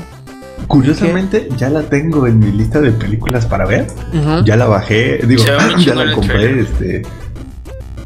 Curiosamente, 0.68 1.48
ya 1.56 1.68
la 1.68 1.82
tengo 1.82 2.26
en 2.26 2.38
mi 2.38 2.50
lista 2.52 2.80
de 2.80 2.92
películas 2.92 3.46
para 3.46 3.66
ver. 3.66 3.86
Ya 4.44 4.56
la 4.56 4.66
bajé, 4.66 5.18
digo, 5.26 5.42
ya 5.78 5.94
la 5.94 6.12
compré, 6.14 6.34
trailer. 6.38 6.58
este. 6.60 7.02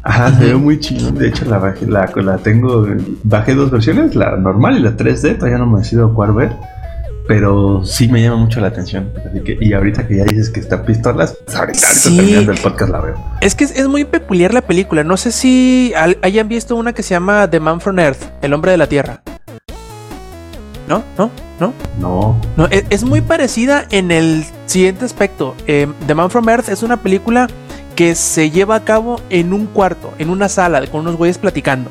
Ajá, 0.03 0.37
se 0.37 0.45
ve 0.45 0.55
muy 0.55 0.79
chido. 0.79 1.11
De 1.11 1.27
hecho, 1.27 1.45
la 1.45 1.57
bajé, 1.57 1.85
la, 1.85 2.09
la 2.15 2.37
tengo. 2.37 2.87
Bajé 3.23 3.55
dos 3.55 3.71
versiones, 3.71 4.15
la 4.15 4.37
normal 4.37 4.77
y 4.77 4.81
la 4.81 4.95
3D. 4.95 5.35
Todavía 5.37 5.57
no 5.57 5.65
me 5.65 5.79
decido 5.79 6.13
cuál 6.13 6.33
ver. 6.33 6.51
Pero 7.27 7.83
sí 7.83 8.07
me 8.07 8.21
llama 8.21 8.37
mucho 8.37 8.61
la 8.61 8.67
atención. 8.67 9.11
Así 9.29 9.41
que, 9.41 9.57
y 9.59 9.73
ahorita 9.73 10.07
que 10.07 10.15
ya 10.15 10.23
dices 10.23 10.49
que 10.49 10.61
está 10.61 10.85
pistolas, 10.85 11.37
pues 11.45 11.57
ahorita, 11.57 11.79
ahorita 11.87 11.93
Sí. 12.09 12.15
terminando 12.15 12.51
el 12.53 12.57
podcast 12.59 12.89
la 12.91 13.01
veo. 13.01 13.15
Es 13.41 13.53
que 13.53 13.65
es, 13.65 13.71
es 13.71 13.85
muy 13.89 14.05
peculiar 14.05 14.53
la 14.53 14.61
película. 14.61 15.03
No 15.03 15.17
sé 15.17 15.33
si 15.33 15.91
al- 15.97 16.17
hayan 16.21 16.47
visto 16.47 16.77
una 16.77 16.93
que 16.93 17.03
se 17.03 17.09
llama 17.09 17.49
The 17.49 17.59
Man 17.59 17.81
from 17.81 17.99
Earth, 17.99 18.23
El 18.41 18.53
hombre 18.53 18.71
de 18.71 18.77
la 18.77 18.87
Tierra. 18.87 19.21
¿No? 20.87 21.03
¿No? 21.17 21.29
¿No? 21.59 21.73
No. 21.99 22.39
No, 22.55 22.67
e- 22.67 22.85
es, 22.89 23.03
muy 23.03 23.21
parecida 23.21 23.85
en 23.89 24.11
el 24.11 24.45
siguiente 24.65 25.05
aspecto. 25.05 25.55
Eh, 25.65 25.87
The 26.05 26.13
Man 26.13 26.29
from 26.29 26.47
Earth 26.49 26.69
es 26.69 26.83
una 26.83 26.97
película 26.97 27.47
que 27.95 28.13
se 28.13 28.51
lleva 28.51 28.75
a 28.75 28.83
cabo 28.83 29.19
en 29.29 29.53
un 29.53 29.65
cuarto, 29.65 30.13
en 30.19 30.29
una 30.29 30.49
sala, 30.49 30.85
con 30.85 31.01
unos 31.01 31.15
güeyes 31.15 31.39
platicando. 31.39 31.89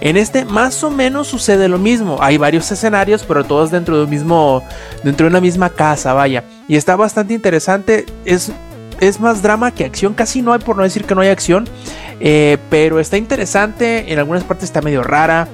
En 0.00 0.16
este 0.16 0.44
más 0.44 0.82
o 0.84 0.90
menos 0.90 1.26
sucede 1.26 1.68
lo 1.68 1.78
mismo. 1.78 2.18
Hay 2.20 2.38
varios 2.38 2.70
escenarios, 2.70 3.24
pero 3.26 3.44
todos 3.44 3.70
dentro 3.70 3.96
de 3.98 4.04
un 4.04 4.10
mismo, 4.10 4.62
dentro 5.02 5.24
de 5.24 5.30
una 5.30 5.40
misma 5.40 5.70
casa, 5.70 6.14
vaya. 6.14 6.44
Y 6.68 6.76
está 6.76 6.96
bastante 6.96 7.34
interesante. 7.34 8.06
Es, 8.24 8.52
es 9.00 9.20
más 9.20 9.42
drama 9.42 9.72
que 9.72 9.84
acción. 9.84 10.14
Casi 10.14 10.40
no 10.40 10.52
hay, 10.52 10.60
por 10.60 10.76
no 10.76 10.84
decir 10.84 11.04
que 11.04 11.14
no 11.14 11.20
hay 11.20 11.28
acción. 11.28 11.68
Eh, 12.20 12.58
pero 12.70 13.00
está 13.00 13.16
interesante. 13.16 14.12
En 14.12 14.18
algunas 14.20 14.44
partes 14.44 14.64
está 14.64 14.80
medio 14.80 15.02
rara. 15.02 15.48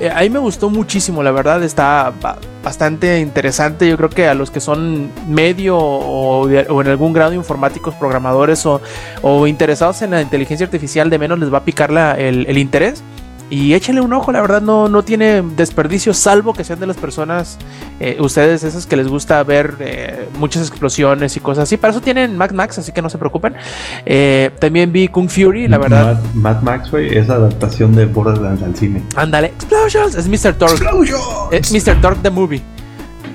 Eh, 0.00 0.10
a 0.10 0.20
mí 0.20 0.30
me 0.30 0.38
gustó 0.38 0.70
muchísimo, 0.70 1.22
la 1.22 1.30
verdad. 1.30 1.62
Está 1.62 2.12
ba- 2.22 2.38
bastante 2.64 3.20
interesante. 3.20 3.86
Yo 3.88 3.96
creo 3.98 4.08
que 4.08 4.26
a 4.28 4.34
los 4.34 4.50
que 4.50 4.58
son 4.60 5.10
medio 5.28 5.76
o, 5.76 6.42
o 6.48 6.80
en 6.82 6.88
algún 6.88 7.12
grado 7.12 7.34
informáticos, 7.34 7.94
programadores 7.96 8.64
o, 8.64 8.80
o 9.20 9.46
interesados 9.46 10.00
en 10.02 10.12
la 10.12 10.22
inteligencia 10.22 10.64
artificial, 10.64 11.10
de 11.10 11.18
menos 11.18 11.38
les 11.38 11.52
va 11.52 11.58
a 11.58 11.64
picar 11.64 11.90
la- 11.92 12.12
el, 12.18 12.46
el 12.48 12.56
interés. 12.58 13.02
Y 13.50 13.74
échenle 13.74 14.00
un 14.00 14.12
ojo, 14.12 14.30
la 14.30 14.40
verdad 14.40 14.62
no, 14.62 14.88
no 14.88 15.02
tiene 15.02 15.42
desperdicio, 15.42 16.14
salvo 16.14 16.54
que 16.54 16.62
sean 16.62 16.78
de 16.78 16.86
las 16.86 16.96
personas, 16.96 17.58
eh, 17.98 18.16
ustedes 18.20 18.62
esas 18.62 18.86
que 18.86 18.96
les 18.96 19.08
gusta 19.08 19.42
ver 19.42 19.74
eh, 19.80 20.28
muchas 20.38 20.68
explosiones 20.68 21.36
y 21.36 21.40
cosas 21.40 21.64
así. 21.64 21.76
Para 21.76 21.90
eso 21.90 22.00
tienen 22.00 22.36
Mad 22.36 22.52
Max, 22.52 22.78
así 22.78 22.92
que 22.92 23.02
no 23.02 23.10
se 23.10 23.18
preocupen. 23.18 23.56
Eh, 24.06 24.52
también 24.60 24.92
vi 24.92 25.08
Kung 25.08 25.28
Fury, 25.28 25.66
la 25.66 25.78
verdad. 25.78 26.22
Mad, 26.32 26.54
Mad 26.54 26.62
Max, 26.62 26.92
güey, 26.92 27.18
es 27.18 27.28
adaptación 27.28 27.92
de 27.96 28.06
Borderlands 28.06 28.62
al 28.62 28.76
cine. 28.76 29.02
Ándale, 29.16 29.48
Explosions, 29.48 30.14
es 30.14 30.28
Mr. 30.28 30.54
Torque. 30.54 30.86
Es 31.50 31.72
Mr. 31.72 32.00
Torque 32.00 32.20
the 32.22 32.30
Movie. 32.30 32.62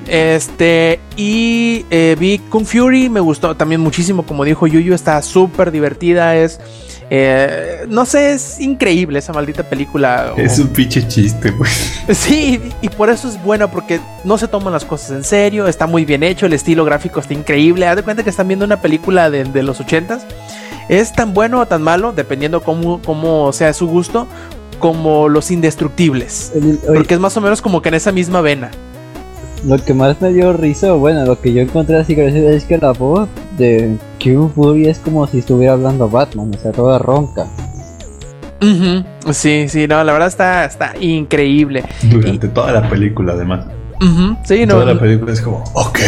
Este, 0.07 1.01
y 1.17 1.83
vi 2.17 2.39
Kung 2.49 2.65
Fury, 2.65 3.09
me 3.09 3.19
gustó 3.19 3.55
también 3.55 3.81
muchísimo, 3.81 4.25
como 4.25 4.45
dijo 4.45 4.65
Yuyu, 4.65 4.93
está 4.93 5.21
súper 5.21 5.71
divertida, 5.71 6.37
es, 6.37 6.61
eh, 7.09 7.85
no 7.87 8.05
sé, 8.05 8.33
es 8.33 8.59
increíble 8.59 9.19
esa 9.19 9.31
maldita 9.33 9.63
película. 9.63 10.33
Es 10.37 10.57
un 10.59 10.67
pinche 10.69 11.07
chiste, 11.07 11.51
güey. 11.51 11.69
Sí, 12.15 12.61
y 12.81 12.89
por 12.89 13.09
eso 13.09 13.27
es 13.27 13.41
buena, 13.43 13.69
porque 13.69 13.99
no 14.23 14.37
se 14.37 14.47
toman 14.47 14.73
las 14.73 14.85
cosas 14.85 15.11
en 15.11 15.23
serio, 15.23 15.67
está 15.67 15.87
muy 15.87 16.05
bien 16.05 16.23
hecho, 16.23 16.45
el 16.45 16.53
estilo 16.53 16.85
gráfico 16.85 17.19
está 17.19 17.33
increíble, 17.33 17.87
haz 17.87 17.95
de 17.95 18.03
cuenta 18.03 18.23
que 18.23 18.29
están 18.29 18.47
viendo 18.47 18.65
una 18.65 18.79
película 18.81 19.29
de, 19.29 19.43
de 19.43 19.63
los 19.63 19.79
ochentas, 19.79 20.25
es 20.89 21.13
tan 21.13 21.33
bueno 21.33 21.59
o 21.61 21.65
tan 21.65 21.81
malo, 21.81 22.11
dependiendo 22.13 22.61
cómo, 22.61 23.01
cómo 23.03 23.51
sea 23.53 23.73
su 23.73 23.87
gusto, 23.87 24.27
como 24.79 25.29
Los 25.29 25.49
Indestructibles. 25.51 26.51
El- 26.55 26.79
oye, 26.87 26.95
Porque 26.97 27.13
es 27.15 27.19
más 27.19 27.35
o 27.37 27.41
menos 27.41 27.61
como 27.61 27.81
que 27.81 27.89
en 27.89 27.95
esa 27.95 28.11
misma 28.11 28.41
vena. 28.41 28.69
Lo 29.65 29.83
que 29.83 29.93
más 29.95 30.21
me 30.21 30.31
dio 30.31 30.53
risa, 30.53 30.91
bueno, 30.91 31.25
lo 31.25 31.41
que 31.41 31.51
yo 31.53 31.61
encontré 31.61 31.97
así 31.97 32.13
gracioso 32.13 32.49
es 32.49 32.65
que 32.65 32.77
la 32.77 32.91
voz 32.91 33.27
de 33.57 33.97
Q 34.23 34.51
Fury 34.53 34.87
es 34.87 34.99
como 34.99 35.25
si 35.27 35.39
estuviera 35.39 35.73
hablando 35.73 36.09
Batman, 36.09 36.51
o 36.55 36.59
sea, 36.59 36.71
toda 36.71 36.97
ronca. 36.99 37.45
Ujú, 38.61 39.03
Sí, 39.33 39.67
sí, 39.69 39.87
no, 39.87 40.03
la 40.03 40.13
verdad 40.13 40.27
está, 40.29 40.65
está 40.65 40.93
increíble. 40.99 41.83
Durante 42.03 42.47
toda 42.47 42.71
la 42.71 42.89
película, 42.89 43.33
además. 43.33 43.65
Ujú, 44.01 44.37
Sí, 44.43 44.65
no, 44.65 44.75
toda 44.75 44.93
la 44.93 44.99
película 44.99 45.33
es 45.33 45.41
como, 45.41 45.63
ok. 45.73 45.99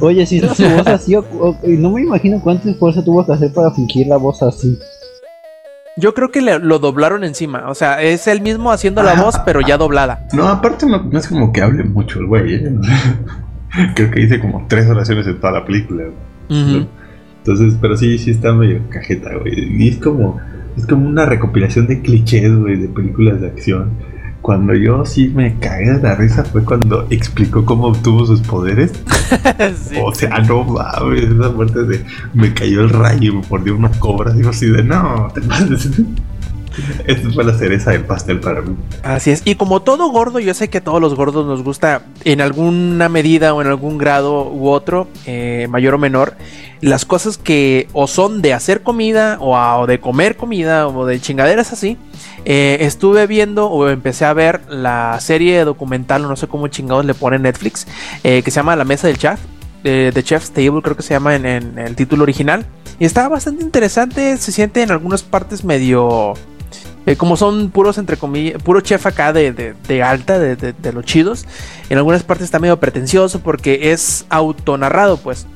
Oye, 0.00 0.26
si 0.26 0.40
su 0.40 0.68
voz 0.68 0.86
así, 0.86 1.14
o- 1.14 1.24
o- 1.40 1.56
y 1.62 1.76
no 1.76 1.90
me 1.90 2.02
imagino 2.02 2.40
cuánto 2.42 2.68
esfuerzo 2.68 3.02
tuvo 3.04 3.24
que 3.24 3.32
hacer 3.32 3.52
para 3.52 3.70
fingir 3.70 4.06
la 4.06 4.16
voz 4.16 4.42
así. 4.42 4.78
yo 5.96 6.12
creo 6.12 6.32
que 6.32 6.40
le- 6.42 6.58
lo 6.58 6.80
doblaron 6.80 7.22
encima. 7.22 7.68
O 7.68 7.74
sea, 7.76 8.02
es 8.02 8.26
él 8.26 8.40
mismo 8.40 8.72
haciendo 8.72 9.04
la 9.04 9.12
Ah. 9.12 9.22
voz, 9.22 9.38
pero 9.46 9.60
ya 9.60 9.76
doblada. 9.78 10.26
No, 10.32 10.48
aparte 10.48 10.86
no, 10.86 11.00
no 11.04 11.16
es 11.18 11.28
como 11.28 11.52
que 11.52 11.62
hable 11.62 11.84
mucho 11.84 12.18
el 12.18 12.26
güey. 12.26 12.54
¿eh? 12.56 12.74
Creo 13.94 14.10
que 14.10 14.20
dice 14.20 14.40
como 14.40 14.66
tres 14.68 14.88
oraciones 14.88 15.24
en 15.28 15.38
toda 15.40 15.52
la 15.52 15.64
película. 15.64 16.02
Entonces, 16.48 17.76
pero 17.80 17.96
sí, 17.96 18.18
sí 18.18 18.30
está 18.30 18.52
medio 18.52 18.80
cajeta, 18.88 19.36
güey. 19.36 19.82
Y 19.82 19.88
es 19.88 19.98
como, 19.98 20.40
es 20.76 20.86
como 20.86 21.06
una 21.06 21.26
recopilación 21.26 21.86
de 21.86 22.00
clichés, 22.00 22.54
güey, 22.56 22.76
de 22.76 22.88
películas 22.88 23.40
de 23.40 23.48
acción. 23.48 23.90
Cuando 24.40 24.74
yo 24.74 25.06
sí 25.06 25.32
me 25.34 25.58
cagué 25.58 25.92
de 25.92 26.02
la 26.02 26.14
risa 26.16 26.44
fue 26.44 26.62
cuando 26.64 27.06
explicó 27.08 27.64
cómo 27.64 27.86
obtuvo 27.86 28.26
sus 28.26 28.40
poderes. 28.40 28.92
Sí. 29.74 29.96
O 30.02 30.14
sea, 30.14 30.38
no 30.40 30.64
mames, 30.64 31.24
esa 31.24 31.56
parte 31.56 31.84
de 31.84 32.04
me 32.34 32.52
cayó 32.52 32.82
el 32.82 32.90
rayo 32.90 33.32
y 33.32 33.36
me 33.36 33.42
mordió 33.48 33.76
una 33.76 33.90
cobra. 33.90 34.32
Digo 34.32 34.50
así 34.50 34.66
de 34.66 34.82
no, 34.82 35.28
te 35.34 35.40
pases. 35.40 35.90
Esta 37.06 37.30
fue 37.30 37.44
la 37.44 37.56
cereza 37.56 37.90
del 37.92 38.04
pastel 38.04 38.40
para 38.40 38.62
mí. 38.62 38.76
Así 39.02 39.30
es. 39.30 39.42
Y 39.44 39.54
como 39.56 39.82
todo 39.82 40.08
gordo, 40.08 40.38
yo 40.40 40.54
sé 40.54 40.68
que 40.68 40.78
a 40.78 40.84
todos 40.84 41.00
los 41.00 41.14
gordos 41.14 41.46
nos 41.46 41.62
gusta 41.62 42.02
en 42.24 42.40
alguna 42.40 43.08
medida 43.08 43.54
o 43.54 43.60
en 43.62 43.68
algún 43.68 43.98
grado 43.98 44.50
u 44.50 44.68
otro, 44.68 45.08
eh, 45.26 45.66
mayor 45.70 45.94
o 45.94 45.98
menor, 45.98 46.34
las 46.80 47.04
cosas 47.04 47.38
que 47.38 47.88
o 47.92 48.06
son 48.06 48.42
de 48.42 48.52
hacer 48.52 48.82
comida 48.82 49.38
o, 49.40 49.86
de 49.86 50.00
comer 50.00 50.36
comida 50.36 50.86
o 50.88 51.06
de 51.06 51.20
chingaderas 51.20 51.72
así. 51.72 51.96
Eh, 52.44 52.78
estuve 52.80 53.26
viendo 53.26 53.68
o 53.68 53.88
empecé 53.88 54.26
a 54.26 54.32
ver 54.34 54.60
la 54.68 55.18
serie 55.20 55.64
documental, 55.64 56.22
no 56.22 56.36
sé 56.36 56.46
cómo 56.46 56.68
chingados 56.68 57.04
le 57.06 57.14
pone 57.14 57.38
Netflix, 57.38 57.86
eh, 58.22 58.42
que 58.42 58.50
se 58.50 58.56
llama 58.56 58.76
La 58.76 58.84
Mesa 58.84 59.06
del 59.06 59.16
Chef. 59.16 59.40
eh, 59.84 60.10
The 60.12 60.22
Chef's 60.22 60.50
Table 60.50 60.82
creo 60.82 60.96
que 60.96 61.02
se 61.02 61.14
llama 61.14 61.34
en, 61.36 61.46
en 61.46 61.78
el 61.78 61.96
título 61.96 62.22
original. 62.24 62.66
Y 62.98 63.06
está 63.06 63.28
bastante 63.28 63.64
interesante, 63.64 64.36
se 64.36 64.52
siente 64.52 64.82
en 64.82 64.90
algunas 64.90 65.22
partes 65.22 65.64
medio... 65.64 66.34
Eh, 67.06 67.16
como 67.16 67.36
son 67.36 67.70
puros, 67.70 67.98
entre 67.98 68.16
comillas, 68.16 68.62
puro 68.62 68.80
chef 68.80 69.04
acá 69.06 69.32
de, 69.32 69.52
de- 69.52 69.74
de 69.86 70.02
alta, 70.02 70.38
de, 70.38 70.56
de- 70.56 70.92
los 70.92 71.04
chidos. 71.04 71.44
En 71.90 71.98
algunas 71.98 72.22
partes 72.22 72.46
está 72.46 72.58
medio 72.58 72.78
pretencioso 72.80 73.40
porque 73.40 73.92
es 73.92 74.24
autonarrado, 74.30 75.18
pues. 75.18 75.46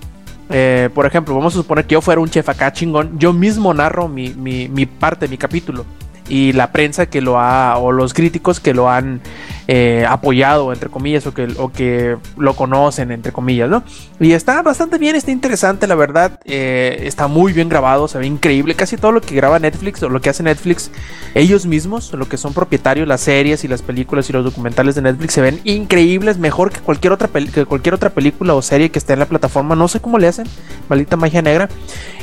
Eh, 0.51 0.89
por 0.95 1.05
ejemplo, 1.07 1.35
vamos 1.35 1.55
a 1.55 1.57
suponer 1.59 1.87
que 1.87 1.93
yo 1.95 2.01
fuera 2.01 2.21
un 2.21 2.29
chef 2.31 2.49
acá 2.49 2.73
chingón. 2.73 3.19
Yo 3.19 3.33
mismo 3.33 3.73
narro 3.75 4.09
mi, 4.09 4.31
mi- 4.31 4.69
mi 4.69 4.85
parte, 4.87 5.27
mi 5.29 5.39
capítulo. 5.39 5.85
Y 6.29 6.53
la 6.53 6.73
prensa 6.73 7.07
que 7.07 7.21
lo 7.21 7.39
ha, 7.39 7.79
o 7.79 7.93
los 7.93 8.15
críticos 8.15 8.61
que 8.61 8.75
lo 8.75 8.91
han 8.91 9.21
eh, 9.67 10.07
apoyado, 10.09 10.73
entre 10.73 10.89
comillas, 10.89 11.27
o 11.27 11.35
que, 11.35 11.49
o 11.59 11.71
que 11.71 12.17
lo 12.37 12.55
conocen, 12.55 13.11
entre 13.11 13.33
comillas, 13.33 13.69
¿no? 13.69 13.83
Y 14.21 14.33
está 14.33 14.63
bastante 14.63 14.99
bien, 14.99 15.17
está 15.17 15.31
interesante, 15.31 15.87
la 15.87 15.95
verdad. 15.95 16.41
eh, 16.45 17.03
está 17.05 17.29
muy 17.29 17.53
bien 17.53 17.69
grabado, 17.69 18.09
se 18.09 18.19
ve 18.19 18.27
increíble. 18.27 18.75
Casi 18.75 18.97
todo 18.97 19.13
lo 19.13 19.21
que 19.21 19.35
graba 19.35 19.59
Netflix 19.59 20.03
o 20.03 20.09
lo 20.09 20.21
que 20.21 20.31
hace 20.31 20.43
Netflix, 20.43 20.91
ellos 21.35 21.67
mismos, 21.67 22.13
lo 22.13 22.29
que 22.29 22.37
son 22.37 22.55
propietarios, 22.55 23.07
las 23.07 23.21
series 23.21 23.65
y 23.65 23.69
las 23.69 23.83
películas 23.83 24.29
y 24.31 24.33
los 24.33 24.45
documentales 24.45 24.95
de 24.95 25.03
Netflix, 25.03 25.35
se 25.35 25.41
ven 25.41 25.61
increíbles, 25.65 26.39
mejor 26.39 26.71
que 26.71 26.81
cualquier 26.81 27.13
otra, 27.13 27.29
que 27.29 27.65
cualquier 27.65 27.95
otra 27.95 28.11
película 28.11 28.55
o 28.55 28.63
serie 28.63 28.91
que 28.91 28.99
esté 28.99 29.13
en 29.15 29.19
la 29.19 29.27
plataforma. 29.27 29.77
No 29.77 29.89
sé 29.89 30.01
cómo 30.01 30.19
le 30.19 30.29
hacen, 30.29 30.47
maldita 30.89 31.17
magia 31.17 31.43
negra. 31.43 31.69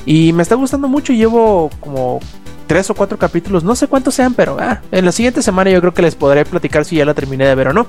Y 0.05 0.33
me 0.33 0.43
está 0.43 0.55
gustando 0.55 0.87
mucho, 0.87 1.13
llevo 1.13 1.69
como 1.79 2.19
tres 2.67 2.89
o 2.89 2.93
cuatro 2.93 3.17
capítulos, 3.17 3.63
no 3.63 3.75
sé 3.75 3.87
cuántos 3.87 4.15
sean, 4.15 4.33
pero 4.33 4.57
ah, 4.59 4.81
en 4.91 5.05
la 5.05 5.11
siguiente 5.11 5.41
semana 5.41 5.69
yo 5.71 5.79
creo 5.81 5.93
que 5.93 6.01
les 6.01 6.15
podré 6.15 6.45
platicar 6.45 6.85
si 6.85 6.97
ya 6.97 7.05
la 7.05 7.13
terminé 7.13 7.45
de 7.45 7.55
ver 7.55 7.69
o 7.69 7.73
no. 7.73 7.87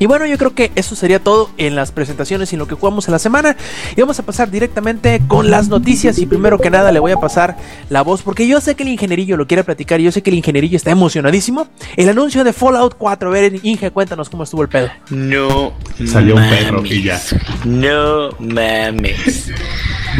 Y 0.00 0.06
bueno, 0.06 0.24
yo 0.24 0.38
creo 0.38 0.54
que 0.54 0.72
eso 0.76 0.96
sería 0.96 1.22
todo 1.22 1.50
en 1.58 1.76
las 1.76 1.92
presentaciones 1.92 2.50
y 2.50 2.54
en 2.54 2.60
lo 2.60 2.66
que 2.66 2.74
jugamos 2.74 3.06
en 3.06 3.12
la 3.12 3.18
semana. 3.18 3.54
Y 3.94 4.00
vamos 4.00 4.18
a 4.18 4.22
pasar 4.22 4.50
directamente 4.50 5.20
con 5.28 5.50
las 5.50 5.68
noticias. 5.68 6.18
Y 6.18 6.24
primero 6.24 6.58
que 6.58 6.70
nada 6.70 6.90
le 6.90 7.00
voy 7.00 7.12
a 7.12 7.18
pasar 7.18 7.58
la 7.90 8.00
voz 8.00 8.22
porque 8.22 8.48
yo 8.48 8.62
sé 8.62 8.74
que 8.74 8.82
el 8.82 8.88
ingenierillo 8.88 9.36
lo 9.36 9.46
quiere 9.46 9.62
platicar 9.62 10.00
y 10.00 10.04
yo 10.04 10.12
sé 10.12 10.22
que 10.22 10.30
el 10.30 10.36
ingenierillo 10.36 10.74
está 10.74 10.90
emocionadísimo. 10.90 11.68
El 11.96 12.08
anuncio 12.08 12.44
de 12.44 12.54
Fallout 12.54 12.94
4. 12.96 13.28
A 13.28 13.32
ver, 13.32 13.60
Inge, 13.62 13.90
cuéntanos 13.90 14.30
cómo 14.30 14.44
estuvo 14.44 14.62
el 14.62 14.70
pedo. 14.70 14.88
No. 15.10 15.74
Salió 16.06 16.34
un 16.34 16.48
perro 16.48 16.82
y 16.86 17.02
ya. 17.02 17.20
No 17.66 18.30
mames. 18.38 19.50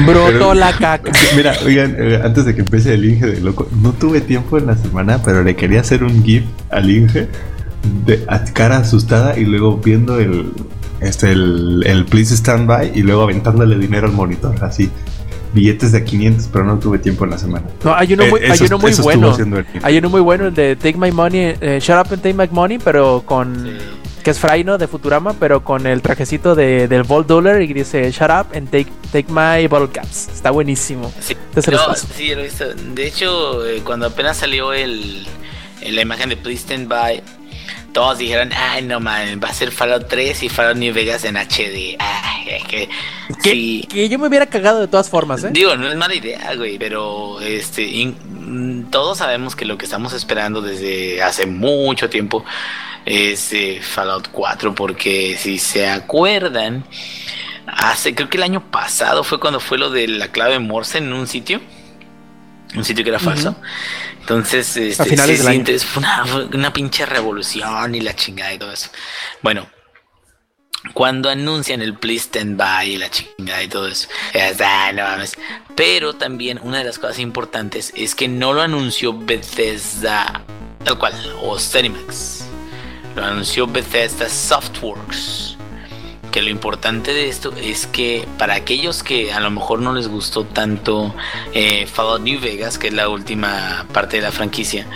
Brotó 0.06 0.54
la 0.54 0.72
caca. 0.78 1.12
Mira, 1.36 1.54
oigan, 1.64 1.96
eh, 1.98 2.20
antes 2.22 2.44
de 2.44 2.54
que 2.54 2.60
empiece 2.60 2.94
el 2.94 3.04
Inge 3.04 3.26
de 3.26 3.40
loco, 3.40 3.68
no 3.82 3.92
tuve 3.92 4.20
tiempo 4.20 4.58
en 4.58 4.66
la 4.66 4.76
semana, 4.76 5.20
pero 5.24 5.42
le 5.42 5.56
quería 5.56 5.80
hacer 5.80 6.02
un 6.04 6.22
GIF 6.24 6.44
al 6.70 6.90
Inge 6.90 7.28
de 8.04 8.24
a 8.28 8.44
cara 8.44 8.78
asustada 8.78 9.38
y 9.38 9.44
luego 9.44 9.78
viendo 9.78 10.18
el 10.18 10.52
este 11.00 11.32
el, 11.32 11.82
el 11.86 12.04
Please 12.04 12.34
Stand 12.34 12.66
By 12.66 12.92
y 12.94 13.02
luego 13.02 13.22
aventándole 13.22 13.78
dinero 13.78 14.06
al 14.06 14.12
monitor, 14.12 14.54
así. 14.62 14.90
Billetes 15.52 15.90
de 15.90 16.04
500, 16.04 16.48
pero 16.52 16.64
no 16.64 16.78
tuve 16.78 16.98
tiempo 17.00 17.24
en 17.24 17.30
la 17.30 17.38
semana. 17.38 17.66
No, 17.82 17.92
hay 17.92 18.12
uno 18.12 18.22
Eh, 18.22 18.30
muy, 18.30 18.40
hay 18.40 18.50
eso- 18.52 18.66
uno 18.66 18.78
muy 18.78 18.92
bueno. 19.02 19.36
Hay 19.82 19.98
uno 19.98 20.08
muy 20.08 20.20
bueno, 20.20 20.46
el 20.46 20.54
de 20.54 20.76
Take 20.76 20.96
My 20.96 21.10
Money, 21.10 21.54
eh, 21.60 21.78
Shut 21.82 21.96
Up 22.06 22.12
and 22.12 22.22
Take 22.22 22.34
My 22.34 22.48
Money, 22.52 22.78
pero 22.78 23.22
con. 23.26 23.66
Que 24.22 24.30
es 24.32 24.38
Fry, 24.38 24.64
¿no? 24.64 24.76
De 24.78 24.86
Futurama, 24.86 25.34
pero 25.40 25.64
con 25.64 25.86
el 25.86 26.02
trajecito 26.02 26.54
de, 26.54 26.88
del 26.88 27.04
Volt 27.04 27.26
Dollar 27.26 27.62
y 27.62 27.72
dice 27.72 28.10
Shut 28.10 28.30
Up 28.30 28.54
and 28.54 28.70
Take, 28.70 28.88
take 29.12 29.26
My 29.32 29.66
Bottle 29.66 29.88
Caps. 29.90 30.28
Está 30.28 30.50
buenísimo. 30.50 31.10
Sí, 31.20 31.34
Te 31.54 31.62
se 31.62 31.70
los 31.70 31.80
no, 31.80 31.86
paso. 31.88 32.06
sí, 32.14 32.34
lo 32.34 32.40
he 32.40 32.44
visto. 32.44 32.66
De 32.74 33.06
hecho, 33.06 33.66
eh, 33.66 33.80
cuando 33.84 34.06
apenas 34.06 34.36
salió 34.36 34.72
el, 34.74 35.26
la 35.82 36.02
imagen 36.02 36.28
de 36.28 36.36
Please 36.36 36.62
Stand 36.62 36.86
By, 36.88 37.22
todos 37.92 38.18
dijeron, 38.18 38.50
ay, 38.54 38.82
no 38.82 39.00
man, 39.00 39.40
va 39.42 39.48
a 39.48 39.54
ser 39.54 39.72
Fallout 39.72 40.06
3 40.08 40.42
y 40.44 40.48
Fallout 40.50 40.76
New 40.76 40.92
Vegas 40.94 41.24
en 41.24 41.36
HD. 41.36 41.96
Ay, 41.98 42.44
es 42.48 42.64
que... 42.68 42.88
Que, 43.42 43.50
sí. 43.52 43.88
que 43.90 44.08
yo 44.08 44.18
me 44.18 44.28
hubiera 44.28 44.46
cagado 44.46 44.80
de 44.80 44.86
todas 44.88 45.08
formas, 45.08 45.42
¿eh? 45.44 45.50
Digo, 45.52 45.76
no 45.76 45.88
es 45.88 45.96
mala 45.96 46.14
idea, 46.14 46.54
güey, 46.56 46.78
pero 46.78 47.40
este 47.40 47.82
in- 47.82 48.16
mm, 48.84 48.90
todos 48.90 49.18
sabemos 49.18 49.56
que 49.56 49.64
lo 49.64 49.78
que 49.78 49.86
estamos 49.86 50.12
esperando 50.12 50.60
desde 50.60 51.22
hace 51.22 51.46
mucho 51.46 52.10
tiempo 52.10 52.44
es 53.06 53.52
eh, 53.52 53.80
Fallout 53.82 54.28
4, 54.30 54.74
porque 54.74 55.36
si 55.38 55.58
se 55.58 55.88
acuerdan, 55.88 56.84
hace 57.66 58.14
creo 58.14 58.28
que 58.28 58.36
el 58.36 58.42
año 58.42 58.70
pasado 58.70 59.24
fue 59.24 59.40
cuando 59.40 59.60
fue 59.60 59.78
lo 59.78 59.90
de 59.90 60.08
la 60.08 60.28
clave 60.28 60.58
Morse 60.58 60.98
en 60.98 61.12
un 61.12 61.26
sitio, 61.26 61.60
un 62.76 62.84
sitio 62.84 63.02
que 63.04 63.10
era 63.10 63.18
falso. 63.18 63.56
Entonces, 64.20 64.76
este, 64.76 65.02
A 65.02 65.06
finales 65.06 65.38
sí, 65.38 65.42
del 65.42 65.42
sí, 65.42 65.48
año. 65.48 65.58
entonces 65.60 65.84
fue 65.84 66.00
una, 66.02 66.24
fue 66.26 66.44
una 66.46 66.72
pinche 66.72 67.04
revolución 67.06 67.94
y 67.94 68.00
la 68.00 68.14
chingada 68.14 68.52
y 68.54 68.58
todo 68.58 68.72
eso. 68.72 68.90
Bueno, 69.42 69.68
cuando 70.94 71.28
anuncian 71.28 71.82
el 71.82 71.94
Please 71.94 72.24
Stand 72.26 72.56
By 72.56 72.90
y 72.92 72.96
la 72.98 73.10
chingada 73.10 73.62
y 73.62 73.68
todo 73.68 73.88
eso. 73.88 74.08
es, 74.32 74.60
"Ah, 74.60 74.92
no 74.94 75.02
mames". 75.02 75.36
Pero 75.74 76.14
también 76.14 76.60
una 76.62 76.78
de 76.78 76.84
las 76.84 76.98
cosas 76.98 77.18
importantes 77.18 77.92
es 77.96 78.14
que 78.14 78.28
no 78.28 78.52
lo 78.52 78.62
anunció 78.62 79.12
Bethesda 79.18 80.42
tal 80.84 80.98
cual 80.98 81.12
o 81.42 81.58
Cinemax. 81.58 82.44
Anunció 83.20 83.66
Bethesda 83.66 84.28
Softworks. 84.28 85.59
Que 86.30 86.42
lo 86.42 86.48
importante 86.50 87.12
de 87.12 87.28
esto 87.28 87.52
es 87.60 87.86
que 87.88 88.26
para 88.38 88.54
aquellos 88.54 89.02
que 89.02 89.32
a 89.32 89.40
lo 89.40 89.50
mejor 89.50 89.80
no 89.80 89.92
les 89.94 90.06
gustó 90.06 90.44
tanto 90.44 91.12
eh, 91.54 91.86
Fallout 91.92 92.20
New 92.22 92.40
Vegas, 92.40 92.78
que 92.78 92.86
es 92.88 92.94
la 92.94 93.08
última 93.08 93.84
parte 93.92 94.18
de 94.18 94.22
la 94.22 94.30
franquicia, 94.30 94.86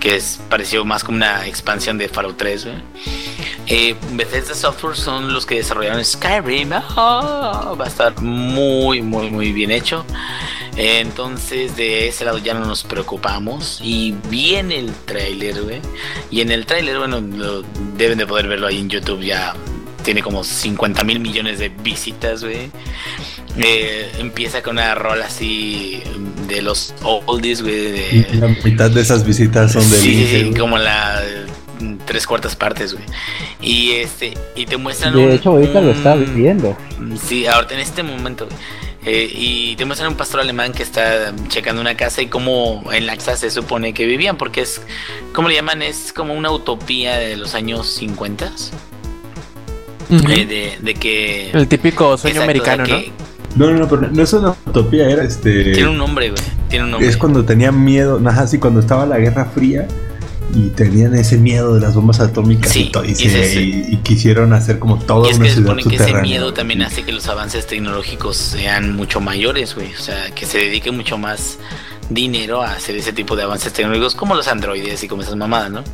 que 0.00 0.16
es 0.16 0.40
pareció 0.48 0.84
más 0.86 1.04
como 1.04 1.16
una 1.16 1.46
expansión 1.46 1.98
de 1.98 2.08
Fallout 2.08 2.38
3, 2.38 2.64
güey. 2.64 2.76
Eh, 3.66 3.96
Bethesda 4.12 4.54
Software 4.54 4.96
son 4.96 5.30
los 5.34 5.44
que 5.44 5.56
desarrollaron 5.56 6.02
Skyrim. 6.02 6.70
Ah, 6.72 7.74
va 7.78 7.84
a 7.84 7.88
estar 7.88 8.18
muy, 8.22 9.02
muy, 9.02 9.30
muy 9.30 9.52
bien 9.52 9.70
hecho. 9.70 10.06
Entonces, 10.76 11.76
de 11.76 12.08
ese 12.08 12.24
lado 12.24 12.38
ya 12.38 12.54
no 12.54 12.64
nos 12.64 12.82
preocupamos. 12.84 13.80
Y 13.82 14.14
viene 14.30 14.78
el 14.78 14.92
trailer, 15.04 15.62
güey. 15.62 15.80
Y 16.30 16.40
en 16.40 16.50
el 16.50 16.64
trailer, 16.66 16.98
bueno, 16.98 17.20
lo- 17.20 17.62
deben 17.96 18.16
de 18.16 18.26
poder 18.26 18.48
verlo 18.48 18.68
ahí 18.68 18.78
en 18.78 18.88
YouTube. 18.88 19.20
Ya 19.22 19.54
tiene 20.08 20.22
como 20.22 20.42
50 20.42 21.04
mil 21.04 21.20
millones 21.20 21.58
de 21.58 21.68
visitas, 21.68 22.42
güey. 22.42 22.70
Eh, 23.58 24.10
empieza 24.18 24.62
con 24.62 24.76
una 24.78 24.94
rola 24.94 25.26
así 25.26 26.02
de 26.48 26.62
los 26.62 26.94
oldies, 27.02 27.60
güey. 27.60 28.24
la 28.40 28.48
mitad 28.64 28.90
de 28.90 29.02
esas 29.02 29.22
visitas 29.26 29.70
son 29.74 29.82
de 29.90 29.98
sí, 29.98 30.26
sí, 30.26 30.58
como 30.58 30.78
la 30.78 31.22
mm, 31.80 31.96
tres 32.06 32.26
cuartas 32.26 32.56
partes, 32.56 32.94
güey. 32.94 33.04
Y 33.60 33.90
este, 33.96 34.32
y 34.56 34.64
te 34.64 34.78
muestran 34.78 35.12
De 35.12 35.26
un- 35.26 35.30
hecho, 35.32 35.50
ahorita 35.50 35.82
lo 35.82 35.90
está 35.90 36.14
un- 36.14 36.34
viendo. 36.34 36.74
Sí, 37.22 37.44
ahorita 37.44 37.74
en 37.74 37.80
este 37.80 38.02
momento. 38.02 38.46
güey. 38.46 38.58
Eh, 39.04 39.30
y 39.32 39.76
te 39.76 39.84
muestran 39.84 40.10
un 40.10 40.16
pastor 40.16 40.40
alemán 40.40 40.72
que 40.72 40.82
está 40.82 41.34
checando 41.48 41.82
una 41.82 41.96
casa 41.98 42.22
y 42.22 42.26
cómo 42.28 42.82
en 42.92 43.04
la 43.06 43.16
casa 43.16 43.36
se 43.36 43.50
supone 43.50 43.92
que 43.92 44.06
vivían, 44.06 44.36
porque 44.38 44.62
es, 44.62 44.80
¿cómo 45.34 45.48
le 45.48 45.54
llaman? 45.54 45.82
Es 45.82 46.12
como 46.14 46.32
una 46.34 46.50
utopía 46.50 47.16
de 47.18 47.36
los 47.36 47.54
años 47.54 47.86
50, 47.88 48.50
Eh, 50.10 50.46
de, 50.46 50.78
de 50.80 50.94
que... 50.94 51.50
El 51.52 51.68
típico 51.68 52.16
sueño 52.16 52.42
Exacto, 52.42 52.62
o 52.62 52.64
sea, 52.64 52.74
americano, 52.74 52.82
¿no? 52.84 52.98
que 53.00 53.12
No, 53.56 53.70
no, 53.70 53.78
no, 53.78 53.88
pero 53.88 54.08
no 54.10 54.22
es 54.22 54.32
una 54.32 54.54
utopía, 54.66 55.08
era 55.10 55.24
este. 55.24 55.72
Tiene 55.72 55.88
un 55.88 55.98
nombre, 55.98 56.30
güey. 56.30 56.42
Tiene 56.68 56.84
un 56.86 56.90
nombre. 56.92 57.08
Es 57.08 57.16
cuando 57.16 57.44
tenían 57.44 57.82
miedo, 57.84 58.20
ajá, 58.26 58.46
sí, 58.46 58.58
cuando 58.58 58.80
estaba 58.80 59.04
la 59.06 59.18
Guerra 59.18 59.46
Fría 59.46 59.86
y 60.54 60.68
tenían 60.70 61.14
ese 61.14 61.36
miedo 61.36 61.74
de 61.74 61.80
las 61.82 61.94
bombas 61.94 62.20
atómicas 62.20 62.72
Sí, 62.72 62.90
y, 63.04 63.10
y 63.10 63.14
se- 63.14 63.62
y- 63.62 63.86
y 63.92 63.96
quisieron 63.98 64.54
hacer 64.54 64.78
como 64.78 64.98
toda 64.98 65.28
Y 65.28 65.32
es 65.32 65.36
una 65.36 65.44
que 65.44 65.50
se 65.50 65.56
ciudad 65.56 65.70
supone 65.76 65.96
que 65.96 66.02
ese 66.02 66.14
miedo 66.22 66.54
también 66.54 66.80
hace 66.82 67.02
que 67.02 67.12
los 67.12 67.28
avances 67.28 67.66
tecnológicos 67.66 68.36
sean 68.38 68.96
mucho 68.96 69.20
mayores, 69.20 69.74
güey. 69.74 69.92
O 69.94 69.98
sea, 70.00 70.30
que 70.34 70.46
se 70.46 70.56
dedique 70.58 70.90
mucho 70.90 71.18
más 71.18 71.58
dinero 72.10 72.62
a 72.62 72.72
hacer 72.72 72.96
ese 72.96 73.12
tipo 73.12 73.36
de 73.36 73.42
avances 73.42 73.72
tecnológicos 73.72 74.14
como 74.14 74.34
los 74.34 74.48
androides 74.48 75.02
y 75.02 75.08
como 75.08 75.22
esas 75.22 75.36
mamadas, 75.36 75.70
¿no? 75.70 75.84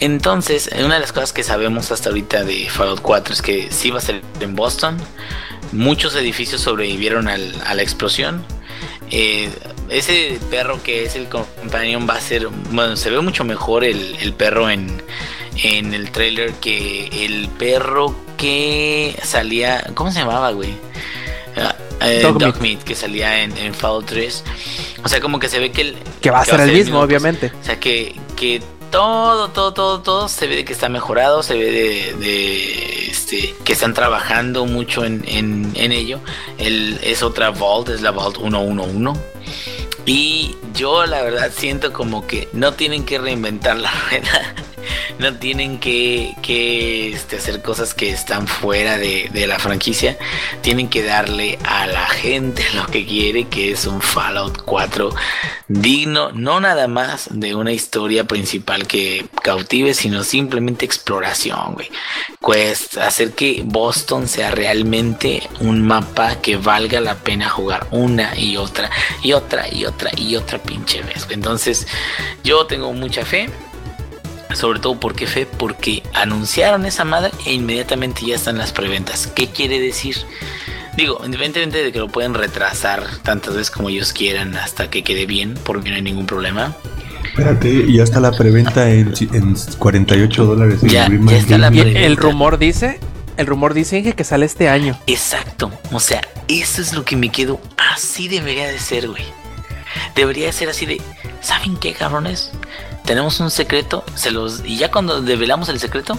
Entonces, 0.00 0.70
una 0.84 0.94
de 0.94 1.00
las 1.00 1.12
cosas 1.12 1.32
que 1.32 1.42
sabemos 1.42 1.90
hasta 1.92 2.08
ahorita 2.10 2.44
de 2.44 2.68
Fallout 2.68 3.00
4 3.00 3.34
es 3.34 3.42
que 3.42 3.70
sí 3.70 3.90
va 3.90 3.98
a 3.98 4.02
ser 4.02 4.22
en 4.40 4.54
Boston. 4.56 4.96
Muchos 5.72 6.14
edificios 6.16 6.60
sobrevivieron 6.60 7.28
al- 7.28 7.54
a 7.66 7.74
la 7.74 7.82
explosión. 7.82 8.44
Eh, 9.10 9.50
ese 9.90 10.38
perro 10.50 10.82
que 10.82 11.04
es 11.04 11.14
el 11.14 11.28
companion 11.28 12.08
va 12.08 12.14
a 12.14 12.20
ser, 12.20 12.48
bueno, 12.70 12.96
se 12.96 13.10
ve 13.10 13.20
mucho 13.20 13.44
mejor 13.44 13.84
el, 13.84 14.16
el 14.20 14.32
perro 14.32 14.70
en, 14.70 15.02
en 15.62 15.94
el 15.94 16.10
trailer 16.10 16.52
que 16.54 17.06
el 17.24 17.48
perro 17.48 18.14
que 18.36 19.16
salía, 19.22 19.84
¿cómo 19.94 20.10
se 20.10 20.20
llamaba, 20.20 20.50
güey? 20.52 20.74
Eh, 22.10 22.22
Dogmeat. 22.22 22.82
Que 22.82 22.94
salía 22.94 23.42
en, 23.42 23.56
en 23.56 23.74
Fallout 23.74 24.06
3. 24.06 24.44
O 25.04 25.08
sea, 25.08 25.20
como 25.20 25.38
que 25.38 25.48
se 25.48 25.58
ve 25.58 25.72
que 25.72 25.82
el... 25.82 25.96
Que 26.20 26.30
va 26.30 26.40
a 26.40 26.44
ser 26.44 26.60
el 26.60 26.72
mismo, 26.72 26.98
pues. 26.98 27.04
obviamente. 27.06 27.52
O 27.60 27.64
sea, 27.64 27.78
que, 27.78 28.14
que 28.36 28.62
todo, 28.90 29.48
todo, 29.48 29.74
todo, 29.74 30.00
todo 30.00 30.28
se 30.28 30.46
ve 30.46 30.56
de 30.56 30.64
que 30.64 30.72
está 30.72 30.88
mejorado, 30.88 31.42
se 31.42 31.54
ve 31.54 31.64
de, 31.64 32.14
de, 32.14 33.10
este, 33.10 33.54
que 33.64 33.72
están 33.72 33.92
trabajando 33.92 34.66
mucho 34.66 35.04
en, 35.04 35.24
en, 35.26 35.72
en 35.74 35.92
ello. 35.92 36.20
El, 36.58 37.00
es 37.02 37.22
otra 37.22 37.50
Vault, 37.50 37.88
es 37.88 38.02
la 38.02 38.12
Vault 38.12 38.38
111. 38.38 39.20
Y 40.06 40.54
yo 40.74 41.06
la 41.06 41.22
verdad 41.22 41.50
siento 41.54 41.92
como 41.92 42.26
que 42.26 42.48
no 42.52 42.74
tienen 42.74 43.04
que 43.04 43.18
reinventar 43.18 43.78
la 43.78 43.90
rueda. 44.10 44.54
No 45.18 45.34
tienen 45.34 45.78
que, 45.78 46.34
que 46.42 47.12
este, 47.12 47.36
hacer 47.36 47.62
cosas 47.62 47.94
que 47.94 48.10
están 48.10 48.46
fuera 48.46 48.98
de, 48.98 49.30
de 49.32 49.46
la 49.46 49.58
franquicia. 49.58 50.18
Tienen 50.62 50.88
que 50.88 51.02
darle 51.02 51.58
a 51.64 51.86
la 51.86 52.06
gente 52.06 52.64
lo 52.74 52.86
que 52.86 53.06
quiere, 53.06 53.48
que 53.48 53.72
es 53.72 53.86
un 53.86 54.00
Fallout 54.00 54.62
4 54.64 55.10
digno, 55.68 56.30
no 56.32 56.60
nada 56.60 56.88
más 56.88 57.28
de 57.30 57.54
una 57.54 57.72
historia 57.72 58.24
principal 58.24 58.86
que 58.86 59.26
cautive, 59.42 59.94
sino 59.94 60.22
simplemente 60.22 60.84
exploración, 60.84 61.74
güey. 61.74 61.90
Pues 62.40 62.98
hacer 62.98 63.32
que 63.32 63.62
Boston 63.64 64.28
sea 64.28 64.50
realmente 64.50 65.42
un 65.60 65.82
mapa 65.82 66.40
que 66.40 66.56
valga 66.56 67.00
la 67.00 67.16
pena 67.16 67.48
jugar 67.48 67.86
una 67.90 68.38
y 68.38 68.56
otra 68.56 68.90
y 69.22 69.32
otra 69.32 69.72
y 69.72 69.86
otra 69.86 70.10
y 70.16 70.36
otra 70.36 70.62
pinche 70.62 71.02
vez. 71.02 71.26
Entonces, 71.30 71.86
yo 72.42 72.66
tengo 72.66 72.92
mucha 72.92 73.24
fe. 73.24 73.48
Sobre 74.52 74.78
todo, 74.78 75.00
¿por 75.00 75.14
qué 75.16 75.26
fe? 75.26 75.46
Porque 75.46 76.02
anunciaron 76.12 76.84
esa 76.86 77.04
madre 77.04 77.32
e 77.46 77.52
inmediatamente 77.54 78.24
ya 78.26 78.36
están 78.36 78.58
las 78.58 78.72
preventas. 78.72 79.26
¿Qué 79.26 79.48
quiere 79.48 79.80
decir? 79.80 80.16
Digo, 80.96 81.16
independientemente 81.24 81.82
de 81.82 81.90
que 81.90 81.98
lo 81.98 82.08
pueden 82.08 82.34
retrasar 82.34 83.04
tantas 83.22 83.54
veces 83.54 83.70
como 83.72 83.88
ellos 83.88 84.12
quieran 84.12 84.56
hasta 84.56 84.90
que 84.90 85.02
quede 85.02 85.26
bien, 85.26 85.54
por 85.54 85.82
mí 85.82 85.90
no 85.90 85.96
hay 85.96 86.02
ningún 86.02 86.26
problema. 86.26 86.76
Espérate, 87.24 87.68
y 87.68 87.96
ya 87.96 88.04
está 88.04 88.20
la 88.20 88.30
preventa 88.30 88.88
en, 88.90 89.12
en 89.32 89.56
48 89.78 90.44
dólares. 90.44 90.80
Ya- 90.82 91.08
ya 91.08 91.36
está 91.36 91.58
la 91.58 91.68
el 91.68 92.16
rumor 92.16 92.58
dice, 92.58 93.00
el 93.36 93.46
rumor 93.46 93.74
dice 93.74 93.98
Inge, 93.98 94.12
que 94.12 94.22
sale 94.22 94.46
este 94.46 94.68
año. 94.68 94.96
Exacto. 95.08 95.72
O 95.90 95.98
sea, 95.98 96.20
eso 96.46 96.80
es 96.80 96.92
lo 96.92 97.04
que 97.04 97.16
me 97.16 97.30
quedo. 97.30 97.60
Así 97.76 98.28
debería 98.28 98.68
de 98.68 98.78
ser, 98.78 99.08
güey. 99.08 99.24
Debería 100.14 100.46
de 100.46 100.52
ser 100.52 100.68
así 100.68 100.86
de. 100.86 101.00
¿Saben 101.40 101.76
qué, 101.76 101.92
cabrones? 101.92 102.52
Tenemos 103.04 103.38
un 103.40 103.50
secreto. 103.50 104.04
Se 104.14 104.30
los. 104.30 104.62
Y 104.64 104.76
ya 104.78 104.90
cuando 104.90 105.20
develamos 105.20 105.68
el 105.68 105.78
secreto, 105.78 106.18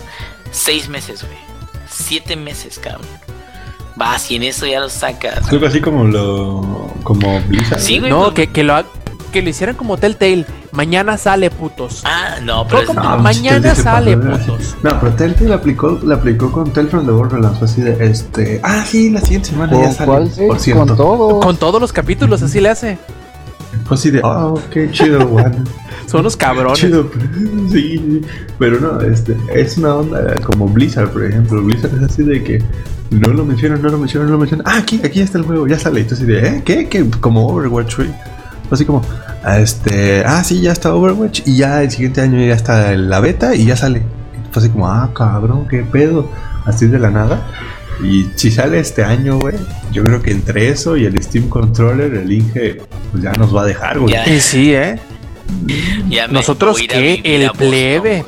seis 0.51 0.87
meses, 0.89 1.23
güey. 1.23 1.37
Siete 1.89 2.35
meses, 2.35 2.79
cabrón. 2.79 3.07
Vas 3.95 4.29
y 4.29 4.35
en 4.35 4.43
eso 4.43 4.65
ya 4.65 4.79
lo 4.81 4.89
sacas. 4.89 5.47
Algo 5.49 5.65
así 5.67 5.81
como 5.81 6.03
lo. 6.03 6.91
como 7.03 7.39
Blizzard. 7.41 7.79
Sí, 7.79 7.99
güey. 7.99 8.11
No, 8.11 8.23
pues- 8.25 8.33
que, 8.35 8.47
que 8.51 8.63
lo 8.63 8.75
ha- 8.75 8.85
que 9.31 9.41
lo 9.41 9.49
hicieron 9.49 9.75
como 9.75 9.97
Telltale. 9.97 10.45
Mañana 10.71 11.17
sale, 11.17 11.49
putos. 11.49 12.01
Ah, 12.03 12.35
no, 12.43 12.67
pero. 12.67 12.81
Es- 12.81 12.93
No, 12.93 13.17
Mañana 13.17 13.73
sale, 13.75 14.17
putos. 14.17 14.75
No, 14.83 14.99
pero 14.99 15.13
Telltale 15.13 15.53
aplicó, 15.53 15.97
la 16.03 16.15
aplicó 16.15 16.51
con 16.51 16.71
Tell 16.73 16.87
from 16.89 17.05
the 17.05 17.11
Borderlands. 17.13 17.57
Fue 17.59 17.67
así 17.67 17.81
de 17.81 18.05
este. 18.05 18.59
Ah, 18.63 18.83
sí, 18.85 19.09
la 19.09 19.21
siguiente 19.21 19.49
semana 19.49 19.71
ya 19.73 19.85
¿Con 19.85 19.93
sale. 19.93 20.05
cuál? 20.05 20.31
sí? 20.31 20.41
Por 20.47 20.59
cierto. 20.59 20.85
Con 20.87 20.97
todo. 20.97 21.39
Con 21.39 21.57
todos 21.57 21.81
los 21.81 21.93
capítulos, 21.93 22.41
así 22.43 22.59
le 22.59 22.69
hace. 22.69 22.97
Fue 23.85 23.95
así 23.95 24.11
de. 24.11 24.21
Oh, 24.23 24.59
qué 24.71 24.89
chido, 24.91 25.27
bueno. 25.27 25.63
Son 26.07 26.21
unos 26.21 26.35
cabrones. 26.35 26.79
Chido, 26.79 27.09
sí, 27.71 27.97
sí. 27.97 28.21
Pero 28.57 28.79
no, 28.79 28.99
este, 29.01 29.37
es 29.53 29.77
una 29.77 29.95
onda 29.95 30.35
como 30.43 30.67
Blizzard, 30.67 31.09
por 31.09 31.23
ejemplo. 31.23 31.61
Blizzard 31.63 31.95
es 31.95 32.03
así 32.03 32.23
de 32.23 32.43
que 32.43 32.63
no 33.11 33.31
lo 33.31 33.45
mencionan, 33.45 33.81
no 33.81 33.89
lo 33.89 33.97
mencionan, 33.97 34.27
no 34.27 34.33
lo 34.33 34.39
mencionan. 34.39 34.65
Ah, 34.67 34.79
aquí, 34.79 34.99
aquí 35.03 35.21
está 35.21 35.37
el 35.37 35.43
juego, 35.43 35.67
ya 35.67 35.77
sale. 35.77 36.01
Y 36.01 36.03
tú 36.05 36.15
así 36.15 36.25
de, 36.25 36.47
¿eh? 36.47 36.61
¿Qué? 36.65 36.89
¿Qué? 36.89 37.09
Como 37.21 37.47
Overwatch, 37.47 37.97
güey. 37.97 38.09
Así 38.71 38.85
como, 38.85 39.03
ah, 39.43 39.59
este, 39.59 40.23
ah, 40.25 40.43
sí, 40.43 40.61
ya 40.61 40.71
está 40.71 40.93
Overwatch. 40.95 41.41
Y 41.45 41.57
ya 41.57 41.83
el 41.83 41.91
siguiente 41.91 42.21
año 42.21 42.39
ya 42.39 42.55
está 42.55 42.95
la 42.95 43.19
beta 43.19 43.55
y 43.55 43.65
ya 43.65 43.75
sale. 43.75 43.99
Y 43.99 44.51
fue 44.51 44.63
así 44.63 44.69
como, 44.71 44.87
ah, 44.87 45.11
cabrón, 45.13 45.67
qué 45.67 45.83
pedo. 45.83 46.29
Así 46.65 46.87
de 46.87 46.97
la 46.97 47.11
nada. 47.11 47.45
Y 48.03 48.27
si 48.35 48.51
sale 48.51 48.79
este 48.79 49.03
año, 49.03 49.39
güey, 49.39 49.55
yo 49.91 50.03
creo 50.03 50.21
que 50.21 50.31
entre 50.31 50.69
eso 50.69 50.97
y 50.97 51.05
el 51.05 51.21
Steam 51.23 51.47
Controller, 51.49 52.13
el 52.13 52.31
Inge, 52.31 52.81
pues 53.11 53.23
ya 53.23 53.31
nos 53.33 53.55
va 53.55 53.61
a 53.63 53.65
dejar, 53.65 53.99
güey. 53.99 54.13
Ya. 54.13 54.27
Y 54.29 54.39
sí, 54.41 54.73
¿eh? 54.73 54.99
ya 56.09 56.27
Nosotros, 56.27 56.77
¿qué? 56.87 57.21
El 57.23 57.47
Boston, 57.47 57.57
plebe. 57.69 58.25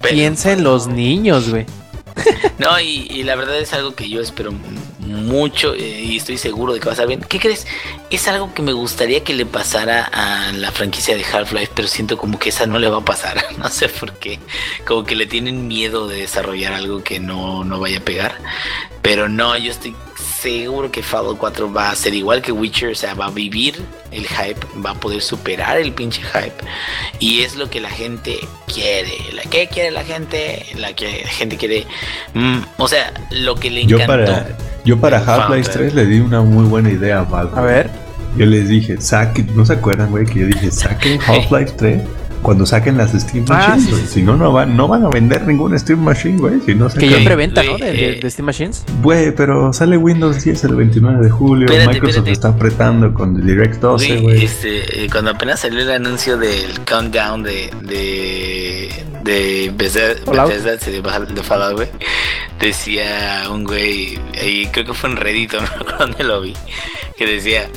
Pero- 0.00 0.14
Piensa 0.14 0.52
en 0.52 0.64
los 0.64 0.86
niños, 0.86 1.48
güey. 1.50 1.66
No, 2.58 2.78
y, 2.78 3.06
y 3.10 3.22
la 3.22 3.36
verdad 3.36 3.58
es 3.58 3.72
algo 3.72 3.94
que 3.94 4.08
yo 4.10 4.20
espero 4.20 4.52
mucho 5.00 5.74
eh, 5.74 6.02
y 6.02 6.16
estoy 6.16 6.38
seguro 6.38 6.72
de 6.72 6.80
que 6.80 6.86
va 6.86 6.92
a 6.92 6.94
estar 6.94 7.06
bien. 7.06 7.20
¿Qué 7.20 7.38
crees? 7.38 7.66
Es 8.10 8.28
algo 8.28 8.52
que 8.54 8.62
me 8.62 8.72
gustaría 8.72 9.24
que 9.24 9.34
le 9.34 9.46
pasara 9.46 10.04
a 10.04 10.52
la 10.52 10.70
franquicia 10.72 11.16
de 11.16 11.24
Half-Life, 11.24 11.72
pero 11.74 11.88
siento 11.88 12.16
como 12.16 12.38
que 12.38 12.50
esa 12.50 12.66
no 12.66 12.78
le 12.78 12.88
va 12.88 12.98
a 12.98 13.04
pasar. 13.04 13.44
No 13.60 13.68
sé 13.68 13.88
por 13.90 14.14
qué. 14.14 14.38
Como 14.86 15.04
que 15.04 15.14
le 15.14 15.26
tienen 15.26 15.68
miedo 15.68 16.08
de 16.08 16.20
desarrollar 16.22 16.72
algo 16.72 17.04
que 17.04 17.20
no, 17.20 17.62
no 17.62 17.78
vaya 17.78 17.98
a 17.98 18.00
pegar. 18.00 18.38
Pero 19.02 19.28
no, 19.28 19.56
yo 19.58 19.70
estoy 19.70 19.94
seguro 20.40 20.90
que 20.90 21.02
Fallout 21.02 21.36
4 21.36 21.72
va 21.72 21.90
a 21.90 21.94
ser 21.94 22.14
igual 22.14 22.40
que 22.40 22.52
Witcher, 22.52 22.92
o 22.92 22.94
sea, 22.94 23.12
va 23.14 23.26
a 23.26 23.30
vivir 23.30 23.82
el 24.12 24.26
hype, 24.26 24.60
va 24.84 24.90
a 24.90 24.94
poder 24.94 25.22
superar 25.22 25.78
el 25.78 25.92
pinche 25.92 26.22
hype. 26.22 26.54
Y 27.18 27.40
es 27.42 27.56
lo 27.56 27.70
que 27.70 27.80
la 27.80 27.90
gente 27.90 28.38
quiere. 28.72 29.12
¿La 29.34 29.42
que 29.42 29.68
quiere 29.68 29.90
la 29.90 30.04
gente? 30.04 30.66
La 30.76 30.92
que 30.94 31.22
la 31.24 31.30
gente 31.30 31.56
quiere. 31.56 31.86
mm, 32.34 32.58
o 32.78 32.88
sea, 32.88 33.12
lo 33.30 33.54
que 33.56 33.70
le 33.70 33.86
Yo 33.86 33.96
encantó. 34.00 34.24
para, 34.32 34.48
yo 34.84 35.00
para 35.00 35.18
Half-Life 35.18 35.70
Founder. 35.72 35.92
3 35.92 35.94
le 35.94 36.06
di 36.06 36.20
una 36.20 36.42
muy 36.42 36.64
buena 36.64 36.90
idea 36.90 37.20
a 37.20 37.24
Valve. 37.24 37.52
A 37.56 37.62
ver. 37.62 37.90
Yo 38.36 38.46
les 38.46 38.68
dije, 38.68 39.00
saquen, 39.00 39.50
¿no 39.56 39.66
se 39.66 39.72
acuerdan, 39.72 40.10
güey? 40.10 40.24
Que 40.24 40.40
yo 40.40 40.46
dije, 40.46 40.70
saquen 40.70 41.20
Half-Life 41.26 41.72
3 41.76 42.00
cuando 42.42 42.64
saquen 42.66 42.96
las 42.96 43.12
Steam 43.12 43.44
Ah, 43.50 43.74
Machines, 43.76 43.84
sí, 43.90 43.94
sí, 44.02 44.06
Si 44.14 44.22
no, 44.22 44.36
no 44.36 44.50
van, 44.52 44.76
no 44.76 44.88
van 44.88 45.04
a 45.04 45.08
vender 45.10 45.46
ningún 45.46 45.78
Steam 45.78 46.00
Machine, 46.00 46.38
güey. 46.38 46.60
Si 46.64 46.74
no 46.74 46.88
Que 46.88 47.08
ya 47.08 47.18
preventa, 47.24 47.62
¿no? 47.62 47.76
De, 47.78 47.92
de- 47.92 48.10
eh, 48.12 48.20
de 48.20 48.30
Steam 48.30 48.46
Machines. 48.46 48.84
Güey, 49.02 49.34
pero 49.34 49.72
sale 49.72 49.96
Windows 49.96 50.42
10 50.44 50.64
el 50.64 50.74
29 50.76 51.24
de 51.24 51.30
julio. 51.30 51.66
Espérate, 51.66 51.88
Microsoft 51.92 52.16
espérate. 52.28 52.32
está 52.32 52.48
apretando 52.48 53.12
con 53.14 53.36
el 53.36 53.46
Direct 53.46 53.76
12, 53.80 54.06
Güey, 54.08 54.20
güey. 54.22 54.44
este, 54.44 55.04
eh, 55.04 55.08
cuando 55.10 55.30
apenas 55.32 55.60
salió 55.60 55.80
el 55.80 55.90
anuncio 55.90 56.36
del 56.38 56.80
countdown 56.88 57.42
de 57.42 57.70
de 57.82 58.88
de 59.22 59.70
Bethesda. 59.76 60.44
Bethesda, 60.46 60.70
de, 60.76 61.02
Fall- 61.02 61.26
de 61.34 61.42
Fallout, 61.42 61.74
güey, 61.76 61.88
decía 62.58 63.42
un 63.50 63.64
güey, 63.64 64.18
y 64.42 64.66
creo 64.68 64.86
que 64.86 64.94
fue 64.94 65.10
en 65.10 65.16
Reddit, 65.16 65.52
no 65.54 65.60
me 65.60 65.66
acuerdo 65.66 65.96
dónde 65.98 66.24
lo 66.24 66.40
vi, 66.40 66.54
que 67.16 67.26
decía 67.26 67.68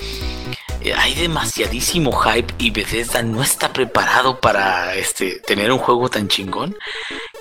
hay 0.92 1.16
demasiadísimo 1.16 2.12
hype 2.12 2.54
y 2.58 2.72
Bethesda 2.72 3.22
no 3.24 3.42
está 3.42 3.72
preparado 3.72 4.40
para 4.40 4.96
este 4.96 5.40
tener 5.40 5.72
un 5.72 5.78
juego 5.78 6.10
tan 6.10 6.28
chingón 6.28 6.76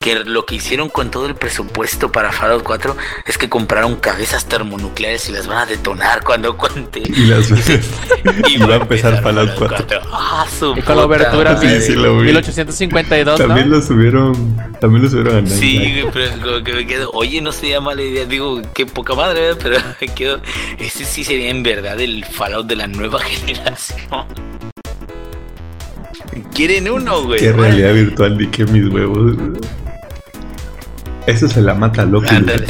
que 0.03 0.17
lo 0.25 0.45
que 0.45 0.57
hicieron 0.57 0.91
con 0.91 1.11
todo 1.11 1.27
el 1.27 1.37
presupuesto 1.37 2.13
para 2.13 2.33
Fallout 2.33 2.63
4 2.65 2.97
es 3.25 3.39
que 3.39 3.49
compraron 3.49 3.97
cabezas 3.97 4.47
termonucleares 4.47 5.29
y 5.29 5.33
las 5.33 5.47
van 5.47 5.59
a 5.59 5.67
detonar 5.67 6.23
cuando 6.25 6.57
cuente 6.57 7.03
Y, 7.07 7.27
las... 7.27 7.51
y 8.51 8.59
va 8.59 8.75
a 8.75 8.77
empezar 8.79 9.23
Fallout 9.23 9.55
4. 9.57 10.01
Ah, 10.13 10.45
su 10.59 10.75
Y 10.77 10.83
con 10.83 10.97
la 10.97 11.05
obertura 11.07 11.57
Sí, 11.59 11.81
sí 11.81 11.95
lo 11.95 12.19
vi. 12.19 12.27
1852, 12.27 13.39
También 13.39 13.71
¿no? 13.71 13.77
lo 13.77 13.83
subieron, 13.83 14.57
también 14.81 15.05
lo 15.05 15.09
subieron 15.09 15.37
a 15.37 15.41
Nine 15.41 15.57
Sí, 15.57 15.79
güey, 15.79 16.13
pero 16.13 16.25
es 16.25 16.33
como 16.33 16.65
que 16.65 16.73
me 16.73 16.87
quedo, 16.87 17.11
oye, 17.13 17.41
no 17.41 17.53
sería 17.53 17.81
mala 17.81 18.03
idea, 18.03 18.25
digo, 18.25 18.61
qué 18.75 18.85
poca 18.85 19.15
madre, 19.15 19.41
¿verdad? 19.41 19.59
pero 19.63 19.79
me 20.01 20.09
quedo, 20.09 20.41
ese 20.79 21.05
sí 21.05 21.23
sería 21.23 21.49
en 21.49 21.63
verdad 21.63 22.01
el 22.01 22.25
Fallout 22.25 22.67
de 22.67 22.77
la 22.77 22.89
nueva 22.89 23.21
generación. 23.21 24.27
Quieren 26.55 26.91
uno, 26.91 27.23
güey. 27.23 27.39
Qué 27.39 27.53
realidad 27.53 27.95
virtual 27.95 28.37
ni 28.37 28.47
qué 28.49 28.65
mis 28.67 28.89
huevos. 28.89 29.37
Eso 31.27 31.49
se 31.49 31.61
la 31.61 31.75
mata 31.75 32.05
loco. 32.05 32.27
Ándale. 32.31 32.67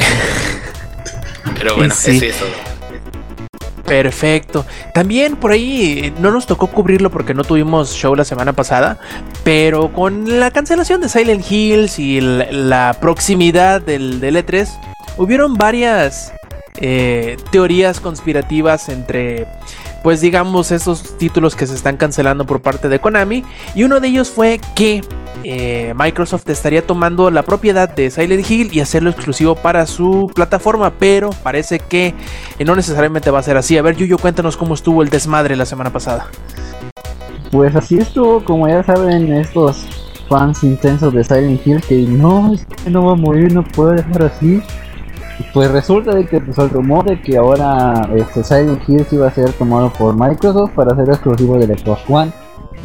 Pero 1.59 1.77
bueno, 1.77 1.95
Sí. 1.95 2.16
es 2.16 2.23
eso. 2.37 2.45
Perfecto. 3.85 4.65
También 4.95 5.37
por 5.37 5.53
ahí 5.53 6.01
eh, 6.05 6.12
no 6.19 6.31
nos 6.31 6.47
tocó 6.47 6.69
cubrirlo 6.69 7.11
porque 7.11 7.35
no 7.35 7.45
tuvimos 7.45 7.93
show 7.93 8.15
la 8.15 8.24
semana 8.24 8.53
pasada, 8.53 8.99
pero 9.45 9.93
con 9.93 10.41
la 10.41 10.51
cancelación 10.51 11.01
de 11.01 11.09
Silent 11.09 11.45
Hills 11.51 11.99
y 11.99 12.20
la 12.20 12.97
proximidad 13.01 13.83
del, 13.83 14.20
del 14.20 14.37
E3, 14.37 14.69
hubieron 15.19 15.55
varias 15.55 16.33
eh, 16.81 17.37
teorías 17.51 18.01
conspirativas 18.01 18.89
entre, 18.89 19.47
pues 20.03 20.20
digamos, 20.20 20.70
esos 20.73 21.16
títulos 21.19 21.55
que 21.55 21.66
se 21.66 21.74
están 21.74 21.97
cancelando 21.97 22.45
por 22.47 22.61
parte 22.61 22.89
de 22.89 22.99
Konami. 22.99 23.45
Y 23.74 23.85
uno 23.85 24.01
de 24.01 24.09
ellos 24.09 24.31
fue 24.31 24.61
que 24.74 25.03
eh, 25.45 25.95
Microsoft 25.97 26.49
estaría 26.49 26.87
tomando 26.87 27.31
la 27.31 27.43
propiedad 27.43 27.89
de 27.89 28.11
Silent 28.11 28.49
Hill 28.49 28.70
y 28.73 28.81
hacerlo 28.81 29.11
exclusivo 29.11 29.55
para 29.55 29.87
su 29.87 30.31
plataforma, 30.35 30.93
pero 30.99 31.31
parece 31.43 31.79
que 31.79 32.15
eh, 32.59 32.65
no 32.65 32.77
necesariamente 32.77 33.31
va 33.31 33.41
a 33.41 33.43
ser 33.43 33.57
así. 33.57 33.77
A 33.79 33.83
ver, 33.83 33.97
Yuyo, 33.97 34.19
cuéntanos 34.19 34.57
cómo 34.57 34.74
estuvo 34.74 35.03
el 35.03 35.09
desmadre 35.09 35.57
la 35.57 35.66
semana 35.66 35.93
pasada. 35.93 36.27
Pues 37.51 37.77
así 37.77 37.99
estuvo, 37.99 38.43
como 38.45 38.69
ya 38.69 38.83
saben, 38.83 39.33
estos 39.33 39.87
fans 40.29 40.65
intensos 40.65 41.12
de 41.12 41.23
Silent 41.23 41.66
Hill 41.66 41.83
que 41.83 41.97
no, 42.03 42.55
es 42.55 42.65
que 42.65 42.91
no 42.91 43.05
va 43.05 43.12
a 43.12 43.16
morir, 43.16 43.53
no 43.53 43.62
puede 43.62 43.97
dejar 43.97 44.23
así. 44.24 44.62
Pues 45.52 45.70
resulta 45.70 46.14
de 46.14 46.26
que 46.26 46.40
pues, 46.40 46.59
el 46.59 46.70
rumor 46.70 47.04
de 47.04 47.20
que 47.20 47.36
ahora 47.36 48.09
este 48.14 48.44
Silent 48.44 48.88
Hill 48.88 49.06
iba 49.10 49.28
a 49.28 49.30
ser 49.30 49.52
tomado 49.52 49.92
por 49.92 50.14
Microsoft 50.14 50.72
para 50.72 50.94
ser 50.96 51.09
exclusivo 51.09 51.59
del 51.59 51.76
Xbox 51.76 52.02
One. 52.09 52.32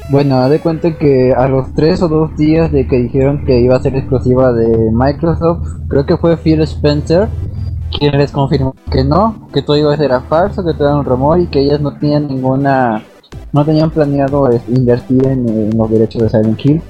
Bueno, 0.09 0.47
de 0.47 0.59
cuenta 0.59 0.97
que 0.97 1.33
a 1.33 1.47
los 1.47 1.73
3 1.73 2.01
o 2.03 2.07
2 2.07 2.37
días 2.37 2.71
de 2.71 2.87
que 2.87 2.97
dijeron 2.97 3.45
que 3.45 3.59
iba 3.59 3.75
a 3.75 3.81
ser 3.81 3.95
exclusiva 3.95 4.53
de 4.53 4.89
Microsoft, 4.91 5.67
creo 5.89 6.05
que 6.05 6.17
fue 6.17 6.37
Phil 6.37 6.61
Spencer 6.61 7.27
quien 7.97 8.17
les 8.17 8.31
confirmó 8.31 8.75
que 8.91 9.03
no, 9.03 9.47
que 9.53 9.61
todo 9.61 9.77
iba 9.77 9.93
a 9.93 9.97
ser 9.97 10.11
a 10.11 10.21
falso, 10.21 10.63
que 10.63 10.73
todo 10.73 10.89
era 10.89 10.97
un 10.97 11.05
rumor 11.05 11.39
y 11.39 11.47
que 11.47 11.59
ellas 11.59 11.79
no 11.81 11.97
tenían 11.97 12.27
ninguna 12.27 13.03
no 13.53 13.65
tenían 13.65 13.89
planeado 13.91 14.51
eh, 14.51 14.61
invertir 14.67 15.25
en, 15.25 15.47
en 15.47 15.77
los 15.77 15.89
derechos 15.89 16.21
de 16.21 16.29
Silent 16.29 16.65
Hill. 16.65 16.81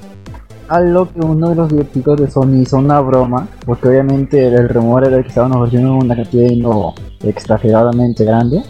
A 0.68 0.80
lo 0.80 1.10
que 1.10 1.20
uno 1.20 1.48
de 1.48 1.54
los 1.54 1.70
directivos 1.70 2.20
de 2.20 2.30
Sony 2.30 2.60
hizo 2.62 2.76
una 2.76 3.00
broma, 3.00 3.48
porque 3.64 3.88
obviamente 3.88 4.46
el, 4.46 4.68
rumor 4.68 5.06
era 5.06 5.22
que 5.22 5.28
estaban 5.28 5.52
ofreciendo 5.54 5.94
una 5.94 6.14
cantidad 6.14 6.42
de 6.42 6.48
dinero 6.50 6.92
exageradamente 7.22 8.24
grande. 8.24 8.62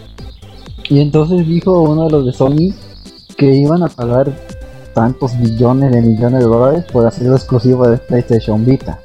Y 0.88 1.00
entonces 1.00 1.46
dijo 1.46 1.82
uno 1.82 2.04
de 2.04 2.10
los 2.10 2.26
de 2.26 2.32
Sony 2.32 2.72
que 3.36 3.52
iban 3.52 3.82
a 3.82 3.88
pagar 3.88 4.32
tantos 4.94 5.34
millones 5.36 5.90
de 5.92 6.00
millones 6.02 6.40
de 6.40 6.46
dólares 6.48 6.84
por 6.92 7.04
hacerlo 7.04 7.34
exclusivo 7.34 7.88
de 7.88 7.98
PlayStation 7.98 8.64
Vita. 8.64 9.00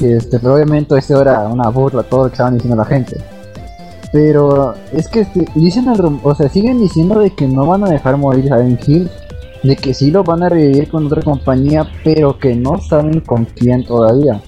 Este, 0.00 0.40
pero 0.40 0.54
obviamente 0.54 0.98
esto 0.98 1.20
era 1.20 1.46
una 1.48 1.68
burla 1.68 2.02
todo 2.02 2.24
lo 2.24 2.26
que 2.28 2.34
estaban 2.34 2.54
diciendo 2.54 2.76
la 2.76 2.84
gente. 2.84 3.16
Pero 4.12 4.74
es 4.92 5.08
que 5.08 5.20
este, 5.20 5.46
dicen 5.54 5.88
el 5.88 5.98
rum- 5.98 6.20
o 6.24 6.34
sea, 6.34 6.48
siguen 6.48 6.80
diciendo 6.80 7.20
de 7.20 7.30
que 7.30 7.46
no 7.46 7.66
van 7.66 7.84
a 7.84 7.88
dejar 7.88 8.16
morir 8.16 8.44
Silent 8.44 8.88
Hill, 8.88 9.10
de 9.64 9.76
que 9.76 9.94
sí 9.94 10.10
lo 10.10 10.22
van 10.22 10.42
a 10.42 10.50
revivir 10.50 10.88
con 10.88 11.06
otra 11.06 11.22
compañía, 11.22 11.90
pero 12.04 12.38
que 12.38 12.54
no 12.54 12.78
saben 12.78 13.20
con 13.20 13.46
quién 13.46 13.82
todavía. 13.84 14.40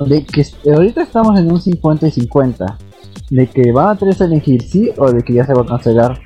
De 0.00 0.24
que 0.24 0.44
ahorita 0.72 1.02
estamos 1.02 1.38
en 1.38 1.52
un 1.52 1.60
50 1.60 2.08
y 2.08 2.10
50. 2.10 2.78
De 3.28 3.46
que 3.46 3.70
van 3.70 3.90
a 3.90 3.96
tener 3.96 4.14
Silent 4.14 4.48
Hill 4.48 4.62
sí 4.62 4.90
o 4.96 5.12
de 5.12 5.22
que 5.22 5.34
ya 5.34 5.44
se 5.44 5.52
va 5.52 5.60
a 5.60 5.66
cancelar. 5.66 6.18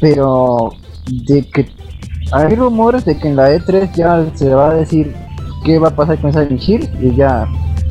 Pero 0.00 0.70
de 1.26 1.46
que 1.46 1.68
hay 2.32 2.54
rumores 2.54 3.04
de 3.04 3.18
que 3.18 3.28
en 3.28 3.36
la 3.36 3.54
E3 3.54 3.94
ya 3.94 4.26
se 4.34 4.48
va 4.54 4.70
a 4.70 4.74
decir 4.74 5.14
qué 5.62 5.78
va 5.78 5.88
a 5.88 5.94
pasar 5.94 6.18
con 6.22 6.32
Silent 6.32 6.66
Hill 6.66 6.88
y 7.02 7.14
ya 7.14 7.46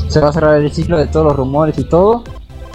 se 0.08 0.20
va 0.20 0.30
a 0.30 0.34
cerrar 0.34 0.60
el 0.60 0.72
ciclo 0.72 0.98
de 0.98 1.06
todos 1.06 1.28
los 1.28 1.36
rumores 1.36 1.78
y 1.78 1.84
todo. 1.84 2.24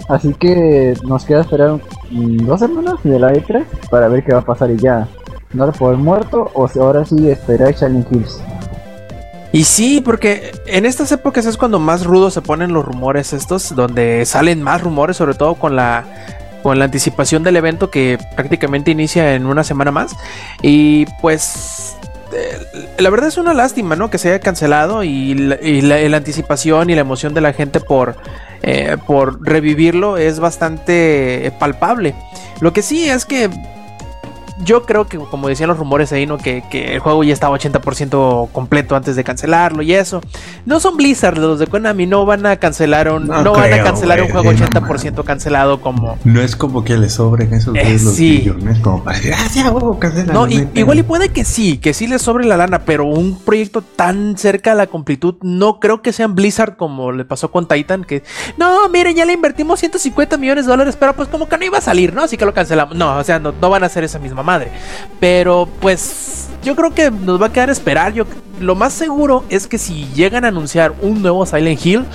Así 0.07 0.33
que 0.35 0.93
nos 1.03 1.25
queda 1.25 1.41
esperar 1.41 1.81
dos 2.09 2.59
semanas 2.61 2.95
de 3.03 3.19
la 3.19 3.33
E3 3.33 3.65
para 3.91 4.07
ver 4.07 4.23
qué 4.23 4.31
va 4.31 4.39
a 4.39 4.45
pasar 4.45 4.71
y 4.71 4.77
ya 4.77 5.05
dar 5.53 5.71
por 5.73 5.95
muerto 5.97 6.51
o 6.53 6.67
si 6.67 6.79
ahora 6.79 7.05
sí 7.05 7.29
esperar 7.29 7.75
Silent 7.75 8.07
Hills. 8.11 8.39
Y 9.51 9.63
sí, 9.63 10.01
porque 10.03 10.51
en 10.65 10.85
estas 10.85 11.11
épocas 11.11 11.45
es 11.45 11.57
cuando 11.57 11.79
más 11.79 12.05
rudos 12.05 12.33
se 12.33 12.41
ponen 12.41 12.73
los 12.73 12.85
rumores 12.85 13.33
estos, 13.33 13.73
donde 13.75 14.25
salen 14.25 14.61
más 14.61 14.81
rumores, 14.81 15.17
sobre 15.17 15.35
todo 15.35 15.55
con 15.55 15.75
la 15.75 16.05
con 16.63 16.79
la 16.79 16.85
anticipación 16.85 17.43
del 17.43 17.55
evento 17.55 17.89
que 17.89 18.17
prácticamente 18.35 18.91
inicia 18.91 19.35
en 19.35 19.45
una 19.45 19.63
semana 19.63 19.91
más. 19.91 20.15
Y 20.61 21.05
pues 21.21 21.95
eh, 22.33 22.93
la 22.97 23.09
verdad 23.09 23.29
es 23.29 23.37
una 23.37 23.53
lástima, 23.53 23.95
¿no? 23.95 24.09
Que 24.09 24.17
se 24.17 24.29
haya 24.29 24.39
cancelado 24.39 25.03
y 25.03 25.33
la, 25.33 26.17
anticipación 26.17 26.89
y 26.89 26.95
la 26.95 27.01
emoción 27.01 27.33
de 27.33 27.41
la 27.41 27.53
gente 27.53 27.79
por, 27.79 28.17
eh, 28.63 28.97
por 29.05 29.45
revivirlo 29.45 30.17
es 30.17 30.39
bastante 30.39 31.53
palpable. 31.59 32.15
Lo 32.59 32.73
que 32.73 32.81
sí 32.81 33.07
es 33.07 33.25
que 33.25 33.49
yo 34.63 34.83
creo 34.85 35.07
que, 35.07 35.17
como 35.17 35.47
decían 35.47 35.69
los 35.69 35.77
rumores 35.77 36.11
ahí, 36.11 36.25
¿no? 36.25 36.37
Que, 36.37 36.63
que 36.69 36.93
el 36.95 36.99
juego 36.99 37.23
ya 37.23 37.33
estaba 37.33 37.57
80% 37.57 38.49
completo 38.51 38.95
antes 38.95 39.15
de 39.15 39.23
cancelarlo 39.23 39.81
y 39.83 39.93
eso. 39.93 40.21
No 40.65 40.79
son 40.79 40.97
Blizzard 40.97 41.37
los 41.37 41.59
de 41.59 41.67
Konami, 41.67 42.05
no 42.07 42.25
van 42.25 42.45
a 42.45 42.57
cancelar 42.57 43.11
un, 43.11 43.27
no, 43.27 43.41
No 43.43 43.51
van 43.53 43.71
a 43.73 43.83
cancelar 43.83 44.21
un 44.21 44.29
juego 44.29 44.51
sí, 44.51 44.57
80% 44.57 45.23
cancelado 45.23 45.81
como... 45.81 46.17
No 46.23 46.41
es 46.41 46.55
como 46.55 46.83
que 46.83 46.97
le 46.97 47.09
sobren 47.09 47.53
esos 47.53 47.75
Eh, 47.75 47.97
los 48.03 48.15
sí. 48.15 48.37
billones 48.39 48.79
como 48.79 49.03
para 49.03 49.17
decir, 49.17 49.33
ah, 49.35 49.47
sí, 49.49 49.59
a 49.59 49.69
huevo. 49.71 49.99
No, 50.33 50.47
y- 50.47 50.67
igual 50.73 50.99
y 50.99 51.03
puede 51.03 51.29
que 51.29 51.45
sí, 51.45 51.77
que 51.77 51.93
sí 51.93 52.07
les 52.07 52.21
sobre 52.21 52.45
la 52.45 52.57
lana, 52.57 52.79
pero 52.79 53.05
un 53.05 53.37
proyecto 53.39 53.81
tan 53.81 54.37
cerca 54.37 54.71
a 54.71 54.75
la 54.75 54.87
completud, 54.87 55.35
no 55.41 55.79
creo 55.79 56.01
que 56.01 56.11
sean 56.13 56.35
Blizzard 56.35 56.75
como 56.77 57.11
le 57.11 57.25
pasó 57.25 57.51
con 57.51 57.67
Titan, 57.67 58.03
que 58.03 58.23
no, 58.57 58.89
miren, 58.89 59.15
ya 59.15 59.25
le 59.25 59.33
invertimos 59.33 59.79
150 59.79 60.37
millones 60.37 60.65
de 60.65 60.71
dólares, 60.71 60.97
pero 60.99 61.13
pues 61.13 61.27
como 61.29 61.47
que 61.47 61.57
no 61.57 61.65
iba 61.65 61.77
a 61.77 61.81
salir, 61.81 62.13
¿no? 62.13 62.23
Así 62.23 62.37
que 62.37 62.45
lo 62.45 62.53
cancelamos. 62.53 62.95
No, 62.95 63.17
o 63.17 63.23
sea, 63.23 63.39
no, 63.39 63.53
no 63.59 63.69
van 63.69 63.83
a 63.83 63.85
hacer 63.85 64.03
esa 64.03 64.19
misma 64.19 64.43
madre. 64.47 64.71
Pero 65.19 65.67
pues 65.79 66.47
yo 66.63 66.75
creo 66.75 66.93
que 66.93 67.11
nos 67.11 67.39
va 67.39 67.47
a 67.47 67.53
quedar 67.53 67.69
esperar. 67.69 68.13
Yo, 68.13 68.25
lo 68.59 68.73
más 68.73 68.93
seguro 68.93 69.43
es 69.49 69.67
que 69.67 69.77
si 69.77 70.05
llegan 70.15 70.45
a 70.45 70.47
anunciar 70.47 70.95
un 71.01 71.21
nuevo 71.21 71.45
Silent 71.45 71.85
Hill, 71.85 72.05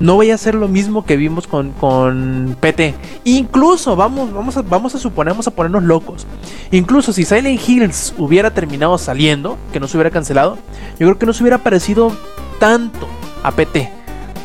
no 0.00 0.16
vaya 0.16 0.34
a 0.34 0.38
ser 0.38 0.54
lo 0.54 0.68
mismo 0.68 1.04
que 1.04 1.16
vimos 1.16 1.46
con, 1.46 1.72
con 1.72 2.56
PT. 2.60 2.94
Incluso, 3.24 3.94
vamos, 3.94 4.32
vamos, 4.32 4.56
a, 4.56 4.62
vamos 4.62 4.94
a 4.94 4.98
suponer, 4.98 5.32
vamos 5.32 5.46
a 5.46 5.52
ponernos 5.52 5.82
locos. 5.82 6.26
Incluso 6.70 7.12
si 7.12 7.24
Silent 7.24 7.60
Hills 7.68 8.14
hubiera 8.18 8.52
terminado 8.52 8.96
saliendo, 8.98 9.58
que 9.72 9.80
no 9.80 9.86
se 9.86 9.96
hubiera 9.96 10.10
cancelado, 10.10 10.58
yo 10.98 11.06
creo 11.06 11.18
que 11.18 11.26
no 11.26 11.32
se 11.32 11.42
hubiera 11.42 11.58
parecido 11.58 12.12
tanto 12.58 13.06
a 13.42 13.52
PT. 13.52 13.90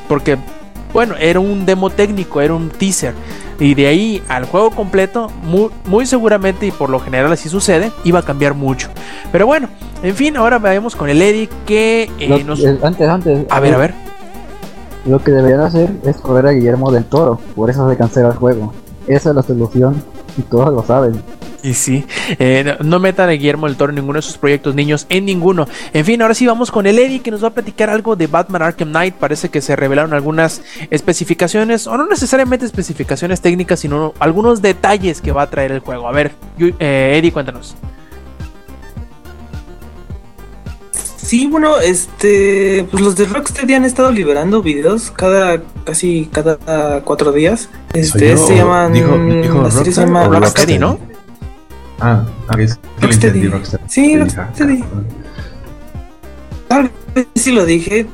Porque, 0.08 0.38
bueno, 0.94 1.16
era 1.20 1.40
un 1.40 1.66
demo 1.66 1.90
técnico, 1.90 2.42
era 2.42 2.54
un 2.54 2.70
teaser. 2.70 3.14
Y 3.60 3.74
de 3.74 3.88
ahí 3.88 4.24
al 4.28 4.46
juego 4.46 4.70
completo, 4.72 5.32
muy, 5.44 5.70
muy 5.86 6.06
seguramente, 6.06 6.66
y 6.68 6.72
por 6.72 6.90
lo 6.90 7.00
general 7.00 7.32
así 7.32 7.50
sucede, 7.50 7.92
iba 8.04 8.20
a 8.20 8.22
cambiar 8.24 8.54
mucho. 8.54 8.90
Pero 9.32 9.48
bueno, 9.48 9.68
en 10.04 10.14
fin, 10.16 10.38
ahora 10.38 10.60
vayamos 10.60 10.96
con 10.96 11.10
el 11.10 11.22
Eddie 11.22 11.50
que 11.66 12.10
eh, 12.20 12.28
Lo- 12.30 12.40
nos... 12.44 12.60
eh, 12.64 12.78
antes, 12.84 13.08
antes. 13.10 13.46
A 13.50 13.60
ver, 13.60 13.74
a 13.74 13.78
ver. 13.78 13.94
Lo 15.06 15.20
que 15.24 15.32
deberían 15.32 15.62
hacer 15.62 15.90
es 16.06 16.18
correr 16.18 16.48
a 16.48 16.52
Guillermo 16.52 16.92
del 16.92 17.06
Toro, 17.06 17.40
por 17.56 17.70
eso 17.70 17.90
se 17.90 17.98
cancela 17.98 18.28
el 18.30 18.36
juego. 18.36 18.74
Esa 19.08 19.30
es 19.30 19.36
la 19.36 19.42
solución 19.44 20.04
y 20.38 20.42
todos 20.42 20.72
lo 20.74 20.84
saben. 20.84 21.14
Y 21.64 21.74
sí, 21.74 22.06
eh, 22.38 22.78
no, 22.84 23.00
metan 23.00 23.30
a 23.30 23.32
Guillermo 23.32 23.66
del 23.68 23.76
Toro 23.78 23.90
en 23.90 23.96
ninguno 23.96 24.18
de 24.18 24.22
sus 24.22 24.38
proyectos, 24.38 24.76
niños, 24.76 25.08
en 25.10 25.26
ninguno. 25.26 25.68
En 25.92 26.06
fin, 26.06 26.22
ahora 26.22 26.36
sí 26.36 26.46
vamos 26.46 26.70
con 26.70 26.86
el 26.86 27.00
Eddie 27.00 27.20
que 27.22 27.32
nos 27.32 27.44
va 27.44 27.48
a 27.48 27.54
platicar 27.54 27.90
algo 27.90 28.16
de 28.16 28.28
Batman 28.28 28.62
Arkham 28.62 28.90
Knight. 28.90 29.16
Parece 29.16 29.50
que 29.50 29.60
se 29.62 29.76
revelaron 29.76 30.14
algunas 30.14 30.62
especificaciones, 30.92 31.88
o 31.88 31.98
no 31.98 32.06
necesariamente 32.08 32.66
especificaciones 32.66 33.42
técnicas, 33.42 33.80
sino 33.80 34.14
algunos 34.20 34.62
detalles 34.62 35.20
que 35.20 35.32
va 35.32 35.42
a 35.42 35.50
traer 35.50 35.72
el 35.72 35.80
juego. 35.80 36.08
A 36.08 36.12
ver, 36.12 36.32
eh, 36.60 37.16
Eddie, 37.18 37.32
cuéntanos. 37.32 37.76
Sí, 41.18 41.46
bueno, 41.48 41.80
este, 41.80 42.88
pues 42.90 43.04
los 43.04 43.16
de 43.18 43.26
Rocksteady 43.26 43.74
han 43.74 43.84
estado 43.84 44.12
liberando 44.12 44.62
videos 44.62 45.12
cada, 45.12 45.62
casi 45.84 46.30
cada 46.32 47.02
cuatro 47.04 47.34
días. 47.34 47.68
Este, 47.94 48.38
se 48.38 48.56
llaman, 48.56 48.94
Dijo- 48.94 49.18
dijo 49.42 49.62
la 49.62 49.72
serie 49.72 49.92
se 49.92 50.02
llama 50.02 50.22
o 50.28 50.32
Rocksteady, 50.32 50.80
¿no? 50.80 50.98
Ah, 52.00 52.26
es 52.58 52.76
que 52.76 53.08
Rocksteady. 53.08 53.52
Sí, 53.88 54.18
Rocksteady. 54.18 54.84
Tal 56.68 56.92
vez 57.16 57.28
sí 57.36 57.52
lo 57.52 57.66
dije. 57.66 58.08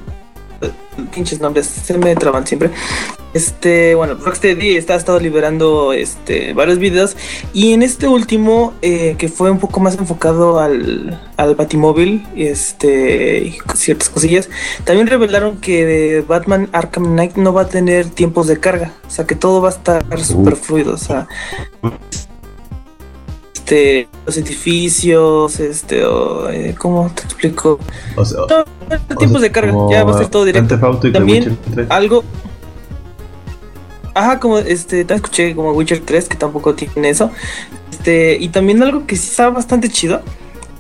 Pinches 1.13 1.41
nombres, 1.41 1.65
se 1.65 1.97
me 1.97 2.15
traban 2.15 2.45
siempre. 2.45 2.69
Este, 3.33 3.95
bueno, 3.95 4.13
Rocksteady 4.13 4.77
está 4.77 4.93
ha 4.93 4.97
estado 4.97 5.19
liberando 5.19 5.91
este 5.91 6.53
varios 6.53 6.77
videos. 6.77 7.17
Y 7.51 7.73
en 7.73 7.81
este 7.81 8.07
último, 8.07 8.73
eh, 8.83 9.15
que 9.17 9.27
fue 9.27 9.49
un 9.49 9.59
poco 9.59 9.79
más 9.79 9.97
enfocado 9.97 10.59
al, 10.59 11.19
al 11.35 11.55
Batimóvil, 11.55 12.25
este, 12.35 13.39
y 13.39 13.57
ciertas 13.73 14.09
cosillas, 14.09 14.49
también 14.83 15.07
revelaron 15.07 15.57
que 15.57 16.23
Batman 16.27 16.69
Arkham 16.73 17.05
Knight 17.05 17.35
no 17.35 17.53
va 17.53 17.63
a 17.63 17.67
tener 17.67 18.07
tiempos 18.09 18.47
de 18.47 18.59
carga. 18.59 18.93
O 19.07 19.09
sea 19.09 19.25
que 19.25 19.35
todo 19.35 19.61
va 19.61 19.69
a 19.69 19.73
estar 19.73 20.05
súper 20.19 20.55
fluido. 20.55 20.93
O 20.93 20.97
sea. 20.97 21.27
Este, 23.63 24.09
los 24.25 24.35
edificios, 24.35 25.57
este, 25.61 26.01
eh, 26.01 26.75
¿cómo 26.77 27.09
te 27.15 27.21
explico? 27.21 27.79
O 28.17 28.25
sea, 28.25 28.41
o 28.41 28.45
tiempos 29.17 29.39
sea, 29.39 29.39
de 29.39 29.51
carga, 29.51 29.73
ya 29.89 30.03
va 30.03 30.15
a 30.15 30.17
ser 30.17 30.27
todo 30.27 30.43
directo. 30.43 30.77
También 31.13 31.43
Witcher 31.45 31.57
3. 31.73 31.87
Algo. 31.89 32.25
Ajá, 34.13 34.41
como 34.41 34.57
este, 34.57 35.05
también 35.05 35.23
escuché 35.23 35.55
como 35.55 35.71
Witcher 35.71 36.01
3, 36.01 36.27
que 36.27 36.35
tampoco 36.35 36.75
tiene 36.75 37.07
eso. 37.07 37.31
Este, 37.89 38.35
y 38.37 38.49
también 38.49 38.83
algo 38.83 39.07
que 39.07 39.15
sí 39.15 39.29
está 39.29 39.49
bastante 39.49 39.87
chido. 39.87 40.21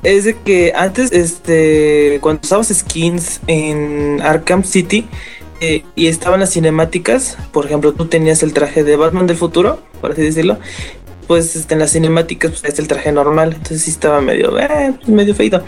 Es 0.03 0.25
de 0.25 0.35
que 0.35 0.73
antes, 0.75 1.13
este, 1.13 2.19
cuando 2.19 2.41
usabas 2.43 2.67
skins 2.67 3.39
en 3.47 4.19
Arkham 4.21 4.65
City 4.65 5.07
eh, 5.61 5.85
y 5.95 6.07
estaban 6.07 6.41
las 6.41 6.51
cinemáticas, 6.51 7.37
por 7.53 7.65
ejemplo, 7.65 7.93
tú 7.93 8.07
tenías 8.07 8.43
el 8.43 8.51
traje 8.51 8.83
de 8.83 8.97
Batman 8.97 9.25
del 9.25 9.37
futuro, 9.37 9.79
por 10.01 10.11
así 10.11 10.21
decirlo, 10.21 10.57
pues 11.33 11.55
este, 11.55 11.73
en 11.73 11.79
las 11.79 11.91
cinemáticas 11.93 12.51
pues, 12.51 12.63
es 12.73 12.77
el 12.77 12.87
traje 12.87 13.11
normal, 13.11 13.53
entonces 13.53 13.81
sí 13.81 13.89
estaba 13.89 14.21
medio, 14.21 14.55
eh, 14.59 14.93
pues, 14.97 15.07
medio 15.07 15.33
feito. 15.33 15.63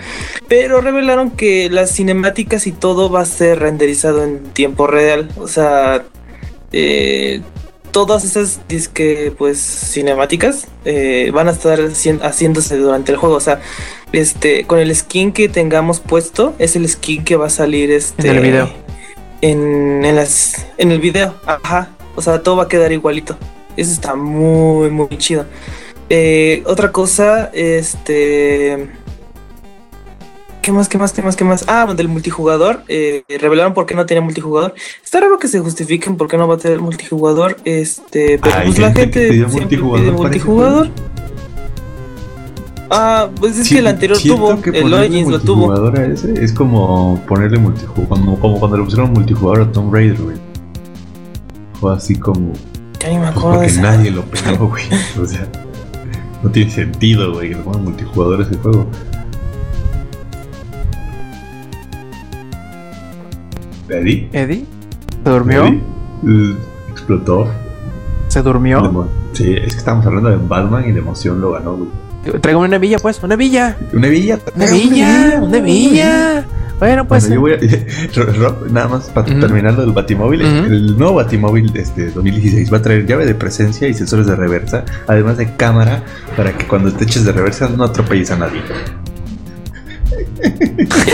Pero 0.48 0.80
revelaron 0.80 1.32
que 1.32 1.72
las 1.72 1.90
cinemáticas 1.90 2.68
y 2.68 2.72
todo 2.72 3.10
va 3.10 3.22
a 3.22 3.26
ser 3.26 3.62
renderizado 3.62 4.24
en 4.24 4.44
tiempo 4.44 4.86
real. 4.86 5.28
O 5.40 5.48
sea, 5.48 6.04
eh, 6.72 7.42
todas 7.90 8.24
esas 8.26 8.60
disque, 8.68 9.34
pues, 9.36 9.58
cinemáticas 9.58 10.68
eh, 10.86 11.32
van 11.34 11.48
a 11.48 11.52
estar 11.54 11.80
haciéndose 12.22 12.78
durante 12.78 13.12
el 13.12 13.18
juego. 13.18 13.34
O 13.34 13.40
sea, 13.42 13.60
este, 14.12 14.66
con 14.66 14.78
el 14.78 14.96
skin 14.96 15.32
que 15.32 15.50
tengamos 15.50 16.00
puesto, 16.00 16.54
es 16.60 16.76
el 16.76 16.88
skin 16.88 17.24
que 17.24 17.38
va 17.38 17.48
a 17.48 17.50
salir 17.50 17.90
este, 17.90 18.28
En 18.28 18.36
el 18.36 18.44
video. 18.44 18.70
En, 19.42 20.06
en 20.06 20.16
las, 20.16 20.68
en 20.78 20.92
el 20.92 21.00
video, 21.00 21.34
ajá. 21.48 21.90
O 22.16 22.22
sea, 22.22 22.44
todo 22.44 22.56
va 22.56 22.66
a 22.66 22.68
quedar 22.68 22.92
igualito. 22.92 23.36
Eso 23.78 23.92
está 23.92 24.16
muy, 24.16 24.90
muy 24.90 25.10
chido. 25.18 25.46
Eh, 26.10 26.64
otra 26.66 26.92
cosa, 26.92 27.50
este. 27.54 28.90
¿Qué 30.62 30.72
más, 30.72 30.90
qué 30.90 30.98
más, 30.98 31.14
qué 31.14 31.22
más, 31.22 31.36
qué 31.36 31.44
más? 31.44 31.66
Ah, 31.68 31.94
del 31.96 32.08
multijugador. 32.08 32.84
eh, 32.88 33.24
revelaron 33.40 33.74
por 33.74 33.86
qué 33.86 33.94
no 33.94 34.06
tenía 34.06 34.22
multijugador. 34.22 34.74
Está 35.04 35.20
raro 35.20 35.38
que 35.38 35.48
se 35.48 35.60
justifiquen 35.60 36.18
por 36.18 36.28
qué 36.28 36.38
no 36.38 36.48
va 36.48 36.56
a 36.56 36.58
tener 36.58 36.80
multijugador. 36.80 37.58
Este, 37.66 38.40
pero 38.40 38.56
Hay 38.56 38.68
pues 38.68 38.80
la 38.80 38.92
gente 38.92 39.12
que 39.12 39.20
gente 39.20 39.30
pidió 39.30 39.48
multijugador 39.50 40.06
pide 40.06 40.12
multijugador. 40.12 40.90
Ah, 42.90 43.30
pues 43.40 43.58
es 43.58 43.70
que 43.70 43.80
el 43.80 43.88
anterior 43.88 44.18
tuvo, 44.20 44.62
que 44.62 44.70
el 44.70 44.94
Origins 44.94 45.30
lo 45.30 45.40
tuvo. 45.40 45.72
a 45.72 46.06
ese 46.06 46.34
es 46.44 46.54
como 46.54 47.22
ponerle 47.28 47.58
multijugador, 47.58 48.08
como, 48.08 48.40
como 48.40 48.60
cuando 48.60 48.78
le 48.78 48.84
pusieron 48.84 49.12
multijugador 49.12 49.68
a 49.68 49.72
Tomb 49.72 49.94
Raider, 49.94 50.22
güey. 50.22 50.38
Fue 51.80 51.94
así 51.94 52.18
como, 52.18 52.54
Ya 53.06 53.12
ni 53.12 53.20
me 53.20 53.28
acuerdo 53.28 53.52
de 53.52 53.56
porque 53.58 53.68
esa. 53.68 53.82
nadie 53.82 54.10
lo 54.18 54.24
peló, 54.26 54.68
güey. 54.68 54.84
O 55.22 55.26
sea, 55.26 55.48
no 56.42 56.50
tiene 56.50 56.72
sentido, 56.72 57.34
güey, 57.34 57.50
que 57.50 57.56
le 57.56 57.62
pongan 57.62 57.84
multijugador 57.84 58.42
ese 58.42 58.56
juego. 58.58 58.88
¿Eddie? 63.90 64.28
Eddie, 64.34 64.66
¿se 65.24 65.30
durmió? 65.30 65.66
¿Eddie? 65.66 66.56
Explotó. 66.90 67.48
¿Se 68.28 68.42
durmió? 68.42 69.08
Sí, 69.34 69.54
es 69.54 69.74
que 69.74 69.78
estamos 69.80 70.04
hablando 70.08 70.30
de 70.32 70.38
Batman 70.38 70.90
y 70.90 70.92
la 70.92 71.00
emoción 71.00 71.40
lo 71.40 71.52
ganó, 71.52 71.76
güey. 71.76 71.90
Traigo 72.42 72.62
una 72.62 72.78
villa, 72.78 72.98
pues, 73.00 73.22
una 73.24 73.36
villa. 73.36 73.78
Una 73.94 74.08
villa. 74.08 74.40
Una 74.56 74.66
villa, 74.66 75.40
una 75.42 75.60
villa. 75.60 76.46
Bueno, 76.80 77.08
pues. 77.08 77.30
Bueno, 77.30 77.36
yo 77.36 77.42
voy 77.42 77.54
a, 77.54 78.34
Rob, 78.38 78.70
nada 78.72 78.88
más 78.90 79.06
para 79.06 79.32
Ujú. 79.32 79.40
terminar 79.40 79.74
lo 79.74 79.82
del 79.82 79.92
Batimóvil. 79.94 80.42
El 80.42 80.98
nuevo 80.98 81.16
Batimóvil 81.16 81.72
este 81.76 82.12
2016 82.12 82.72
va 82.74 82.78
a 82.78 82.82
traer 82.82 83.06
llave 83.06 83.26
de 83.26 83.36
presencia 83.36 83.88
y 83.88 83.94
sensores 83.94 84.28
de 84.28 84.36
reversa, 84.36 84.84
además 85.08 85.38
de 85.38 85.56
cámara 85.56 86.04
para 86.36 86.52
que 86.58 86.68
cuando 86.68 86.92
te 86.92 87.06
eches 87.06 87.24
de 87.24 87.32
reversa 87.32 87.70
no 87.70 87.84
atropelles 87.86 88.32
a 88.32 88.38
nadie. 88.38 88.62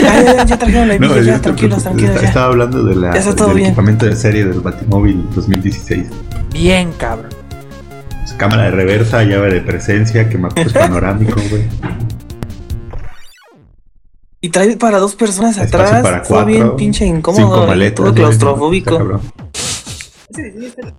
Ya, 0.02 0.44
ya, 0.44 0.58
trajeron 0.58 0.88
la 0.88 0.98
No, 0.98 1.18
ya, 1.20 1.40
tranquilos, 1.40 1.82
tranquilos, 1.82 2.20
ya. 2.20 2.28
Estaba 2.28 2.46
hablando 2.46 2.84
de 2.84 2.94
la, 2.94 3.12
del 3.12 3.54
bien. 3.54 3.66
equipamiento 3.68 4.06
de 4.06 4.16
serie 4.16 4.44
del 4.44 4.60
Batimóvil 4.60 5.24
2016. 5.34 6.06
Bien, 6.52 6.92
cabrón. 6.98 7.30
Cámara 8.42 8.64
de 8.64 8.70
reversa, 8.72 9.22
llave 9.22 9.52
de 9.54 9.60
presencia, 9.60 10.28
que 10.28 10.36
pues, 10.36 10.72
panorámico, 10.72 11.40
güey. 11.48 11.62
Y 14.40 14.48
trae 14.48 14.76
para 14.76 14.98
dos 14.98 15.14
personas 15.14 15.56
Espacio 15.58 15.78
atrás. 15.86 16.02
para 16.02 16.18
Fue 16.24 16.26
cuatro. 16.38 16.46
bien 16.46 16.74
pinche 16.74 17.06
incómodo. 17.06 17.62
¿eh? 17.62 17.66
maletas. 17.68 17.94
Todo 18.04 18.12
claustrofóbico. 18.12 18.90
Está 18.90 18.98
cabrón. 19.04 19.20
Ese 20.28 20.42
diseño 20.42 20.66
está- 20.66 20.92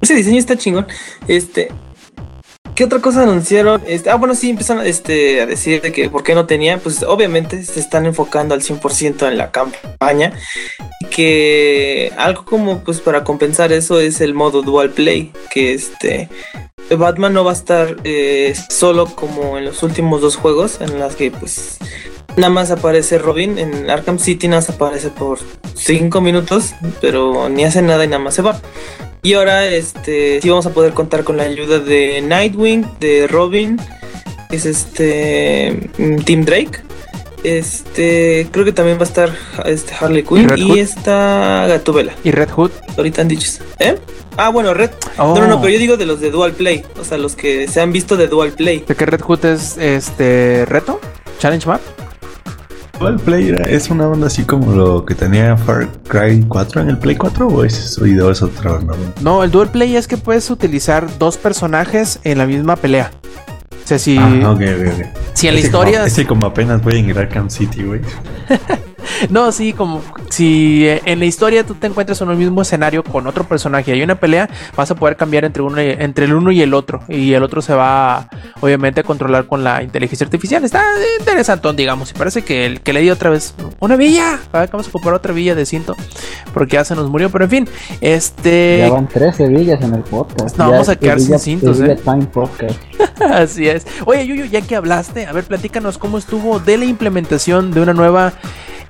Ese 0.00 0.14
diseño 0.16 0.38
está 0.40 0.56
chingón. 0.56 0.86
Este. 1.28 1.68
¿Qué 2.74 2.82
otra 2.82 2.98
cosa 2.98 3.22
anunciaron? 3.22 3.82
Este, 3.86 4.10
ah, 4.10 4.16
bueno, 4.16 4.34
sí, 4.34 4.50
empezaron 4.50 4.84
este, 4.84 5.40
a 5.40 5.46
decir 5.46 5.80
de 5.80 5.92
que 5.92 6.10
por 6.10 6.24
qué 6.24 6.34
no 6.34 6.46
tenía. 6.46 6.78
Pues 6.78 7.04
obviamente 7.04 7.62
se 7.62 7.78
están 7.78 8.04
enfocando 8.04 8.52
al 8.52 8.62
100% 8.62 9.28
en 9.28 9.38
la 9.38 9.52
campaña. 9.52 10.32
Que 11.08 12.12
algo 12.16 12.44
como 12.44 12.80
pues 12.80 13.00
para 13.00 13.22
compensar 13.22 13.72
eso 13.72 14.00
es 14.00 14.20
el 14.20 14.34
modo 14.34 14.62
dual 14.62 14.90
play. 14.90 15.32
Que 15.50 15.72
este. 15.72 16.28
Batman 16.90 17.32
no 17.32 17.44
va 17.44 17.52
a 17.52 17.54
estar 17.54 17.96
eh, 18.02 18.54
solo 18.68 19.06
como 19.06 19.56
en 19.56 19.66
los 19.66 19.84
últimos 19.84 20.20
dos 20.20 20.34
juegos. 20.34 20.80
En 20.80 20.98
las 20.98 21.14
que 21.14 21.30
pues. 21.30 21.78
Nada 22.36 22.50
más 22.50 22.72
aparece 22.72 23.18
Robin. 23.18 23.56
En 23.56 23.88
Arkham 23.88 24.18
City 24.18 24.48
nada 24.48 24.62
más 24.62 24.70
aparece 24.70 25.10
por 25.10 25.38
5 25.76 26.20
minutos. 26.20 26.74
Pero 27.00 27.48
ni 27.48 27.64
hace 27.64 27.82
nada 27.82 28.04
y 28.04 28.08
nada 28.08 28.18
más 28.18 28.34
se 28.34 28.42
va. 28.42 28.60
Y 29.24 29.32
ahora 29.32 29.64
este 29.64 30.38
sí 30.42 30.50
vamos 30.50 30.66
a 30.66 30.74
poder 30.74 30.92
contar 30.92 31.24
con 31.24 31.38
la 31.38 31.44
ayuda 31.44 31.78
de 31.78 32.20
Nightwing, 32.20 32.86
de 33.00 33.26
Robin, 33.26 33.80
que 34.50 34.56
es 34.56 34.66
este 34.66 35.90
mm, 35.96 36.18
Team 36.18 36.44
Drake. 36.44 36.82
Este, 37.42 38.46
creo 38.50 38.66
que 38.66 38.72
también 38.72 38.98
va 38.98 39.02
a 39.02 39.04
estar 39.04 39.34
este 39.64 39.94
Harley 39.98 40.24
Quinn 40.24 40.50
y 40.58 40.78
esta 40.78 41.66
Gatubela. 41.66 42.12
¿Y 42.22 42.32
Red 42.32 42.50
Hood? 42.50 42.70
Ahorita 42.98 43.22
han 43.22 43.28
dicho. 43.28 43.62
¿Eh? 43.78 43.96
Ah, 44.36 44.50
bueno, 44.50 44.74
Red. 44.74 44.90
Oh. 45.16 45.34
No, 45.34 45.40
no, 45.40 45.46
no, 45.46 45.60
pero 45.60 45.72
yo 45.72 45.78
digo 45.78 45.96
de 45.96 46.04
los 46.04 46.20
de 46.20 46.30
Dual 46.30 46.52
Play, 46.52 46.84
o 47.00 47.04
sea, 47.04 47.16
los 47.16 47.34
que 47.34 47.66
se 47.66 47.80
han 47.80 47.92
visto 47.92 48.18
de 48.18 48.28
Dual 48.28 48.52
Play. 48.52 48.84
¿De 48.86 48.94
qué 48.94 49.06
Red 49.06 49.22
Hood 49.22 49.46
es 49.46 49.78
este 49.78 50.66
reto? 50.66 51.00
¿Challenge 51.38 51.66
map? 51.66 51.80
¿Cuál 52.98 53.16
Play 53.16 53.48
era? 53.48 53.64
¿Es 53.64 53.90
una 53.90 54.06
onda 54.06 54.28
así 54.28 54.44
como 54.44 54.72
lo 54.72 55.04
que 55.04 55.14
tenía 55.14 55.56
Far 55.56 55.88
Cry 56.08 56.44
4 56.48 56.80
en 56.82 56.90
el 56.90 56.98
Play 56.98 57.16
4 57.16 57.48
o 57.48 57.64
es, 57.64 57.98
o 57.98 58.04
es 58.30 58.42
otra 58.42 58.74
onda? 58.74 58.94
No, 59.20 59.42
el 59.42 59.50
dual 59.50 59.68
play 59.70 59.96
es 59.96 60.06
que 60.06 60.16
puedes 60.16 60.48
utilizar 60.50 61.06
dos 61.18 61.36
personajes 61.36 62.20
en 62.24 62.38
la 62.38 62.46
misma 62.46 62.76
pelea. 62.76 63.10
O 63.84 63.86
sea, 63.86 63.98
si, 63.98 64.16
Ah, 64.16 64.50
ok, 64.50 64.60
ok, 64.60 64.88
ok. 64.92 65.06
si 65.34 65.48
en 65.48 65.54
la 65.54 65.58
Ese 65.60 65.66
historia. 65.68 65.98
Como, 65.98 66.06
ese 66.06 66.26
como 66.26 66.46
apenas 66.46 66.82
voy 66.82 66.98
en 66.98 67.18
Arkham 67.18 67.50
City, 67.50 67.82
güey. 67.82 68.00
No, 69.30 69.52
sí, 69.52 69.72
como 69.72 70.02
si 70.30 70.86
eh, 70.86 71.02
en 71.04 71.18
la 71.18 71.24
historia 71.24 71.64
tú 71.64 71.74
te 71.74 71.86
encuentras 71.86 72.20
en 72.20 72.30
el 72.30 72.36
mismo 72.36 72.62
escenario 72.62 73.02
con 73.04 73.26
otro 73.26 73.44
personaje 73.44 73.90
y 73.90 73.94
hay 73.94 74.02
una 74.02 74.14
pelea, 74.16 74.48
vas 74.76 74.90
a 74.90 74.94
poder 74.94 75.16
cambiar 75.16 75.44
entre 75.44 75.62
uno 75.62 75.82
y- 75.82 75.90
entre 75.98 76.24
el 76.26 76.34
uno 76.34 76.50
y 76.50 76.60
el 76.62 76.74
otro. 76.74 77.00
Y 77.08 77.32
el 77.32 77.42
otro 77.42 77.62
se 77.62 77.74
va, 77.74 78.28
obviamente, 78.60 79.00
a 79.00 79.02
controlar 79.04 79.46
con 79.46 79.62
la 79.64 79.82
inteligencia 79.82 80.24
artificial. 80.24 80.64
Está 80.64 80.82
interesantón, 81.18 81.76
digamos. 81.76 82.10
Y 82.10 82.14
parece 82.14 82.42
que, 82.42 82.66
el, 82.66 82.80
que 82.80 82.92
le 82.92 83.00
di 83.00 83.10
otra 83.10 83.30
vez 83.30 83.54
una 83.80 83.96
villa. 83.96 84.38
A 84.52 84.60
ver, 84.60 84.70
Vamos 84.72 84.88
a 84.88 84.90
comprar 84.90 85.14
otra 85.14 85.32
villa 85.32 85.54
de 85.54 85.64
cinto. 85.66 85.94
Porque 86.52 86.74
ya 86.74 86.84
se 86.84 86.94
nos 86.94 87.08
murió. 87.10 87.30
Pero 87.30 87.44
en 87.44 87.50
fin, 87.50 87.68
este. 88.00 88.78
Ya 88.80 88.90
van 88.90 89.08
13 89.08 89.48
villas 89.48 89.80
en 89.82 89.94
el 89.94 90.02
podcast. 90.02 90.56
No, 90.58 90.64
Ya 90.66 90.70
vamos 90.72 90.88
a 90.88 90.96
quedar 90.96 91.18
sin 91.20 91.38
cintos, 91.38 91.78
¿eh? 91.80 91.96
Así 93.30 93.68
es. 93.68 93.86
Oye, 94.06 94.26
Yuyo, 94.26 94.44
ya 94.46 94.60
que 94.60 94.76
hablaste, 94.76 95.26
a 95.26 95.32
ver, 95.32 95.44
platícanos 95.44 95.98
cómo 95.98 96.18
estuvo 96.18 96.58
de 96.58 96.76
la 96.78 96.84
implementación 96.84 97.70
de 97.72 97.80
una 97.80 97.92
nueva, 97.94 98.32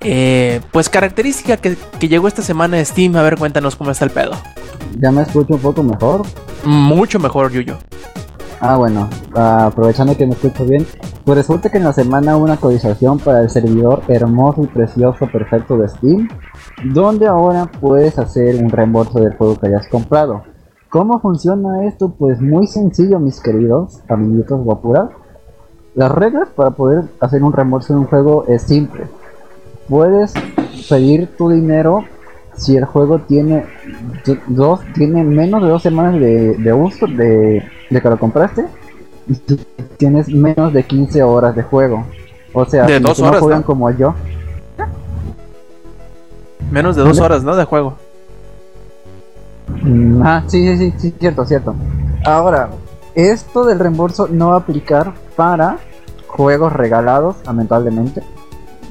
eh, 0.05 0.61
pues, 0.71 0.89
característica 0.89 1.57
que, 1.57 1.77
que 1.99 2.09
llegó 2.09 2.29
esta 2.29 2.43
semana 2.43 2.77
de 2.77 2.85
Steam. 2.85 3.17
A 3.17 3.23
ver, 3.23 3.37
cuéntanos 3.37 3.77
cómo 3.77 3.91
está 3.91 4.05
el 4.05 4.11
pedo. 4.11 4.33
Ya 5.01 5.11
me 5.11 5.23
escucho 5.23 5.55
un 5.55 5.61
poco 5.61 5.83
mejor. 5.83 6.23
Mucho 6.65 7.19
mejor, 7.19 7.51
Yuyo. 7.51 7.77
Ah, 8.61 8.77
bueno, 8.79 9.11
ah, 9.35 9.67
aprovechando 9.67 10.17
que 10.17 10.27
me 10.27 10.33
escucho 10.33 10.65
bien, 10.65 10.87
pues 11.25 11.37
resulta 11.37 11.69
que 11.69 11.77
en 11.77 11.85
la 11.85 11.93
semana 11.93 12.35
hubo 12.35 12.45
una 12.45 12.55
actualización 12.55 13.19
para 13.19 13.43
el 13.43 13.51
servidor 13.51 14.03
hermoso 14.09 14.63
y 14.63 14.67
precioso 14.69 15.27
perfecto 15.31 15.77
de 15.77 15.89
Steam, 15.89 16.29
donde 16.83 17.27
ahora 17.27 17.71
puedes 17.81 18.19
hacer 18.19 18.57
un 18.63 18.71
reembolso 18.71 19.21
del 19.21 19.37
juego 19.37 19.59
que 19.59 19.67
hayas 19.67 19.87
comprado. 19.89 20.45
¿Cómo 20.89 21.21
funciona 21.21 21.85
esto? 21.87 22.15
Pues 22.17 22.41
muy 22.41 22.67
sencillo, 22.67 23.19
mis 23.19 23.39
queridos 23.41 24.01
amiguitos 24.09 24.59
guapuras. 24.63 25.11
Las 25.95 26.11
reglas 26.13 26.49
para 26.57 26.71
poder 26.71 27.05
hacer 27.21 27.43
un 27.43 27.53
reembolso 27.53 27.93
de 27.93 27.99
un 27.99 28.07
juego 28.07 28.47
es 28.49 28.63
simple. 28.63 29.05
Puedes 29.89 30.33
pedir 30.89 31.29
tu 31.37 31.51
dinero 31.51 32.05
si 32.57 32.77
el 32.77 32.85
juego 32.85 33.19
tiene 33.21 33.65
do- 34.25 34.39
dos 34.47 34.81
tiene 34.95 35.25
menos 35.25 35.63
de 35.63 35.69
dos 35.69 35.83
semanas 35.83 36.15
de, 36.21 36.55
de 36.55 36.73
uso 36.73 37.07
de, 37.07 37.63
de 37.91 38.01
que 38.01 38.09
lo 38.09 38.19
compraste 38.19 38.65
y 39.27 39.35
tienes 39.97 40.29
menos 40.29 40.73
de 40.73 40.85
15 40.85 41.23
horas 41.23 41.57
de 41.57 41.63
juego 41.65 42.05
o 42.53 42.65
sea 42.65 42.85
De 42.87 42.99
si 42.99 43.03
dos 43.03 43.19
no 43.21 43.29
horas, 43.29 43.41
juegan 43.41 43.61
¿no? 43.61 43.67
como 43.67 43.91
yo 43.91 44.15
Menos 46.71 46.97
de 46.97 47.03
dos 47.03 47.19
¿Vale? 47.19 47.27
horas, 47.27 47.45
¿no? 47.45 47.55
De 47.57 47.65
juego. 47.65 47.95
Mm, 49.83 50.23
ah 50.23 50.43
sí 50.47 50.77
sí 50.77 50.91
sí 50.91 50.95
sí 50.99 51.15
cierto 51.19 51.45
cierto 51.45 51.75
ahora 52.25 52.69
esto 53.15 53.65
del 53.65 53.79
reembolso 53.79 54.29
no 54.31 54.49
va 54.49 54.55
a 54.55 54.59
aplicar 54.59 55.13
para 55.37 55.79
juegos 56.27 56.73
regalados 56.73 57.37
lamentablemente 57.47 58.23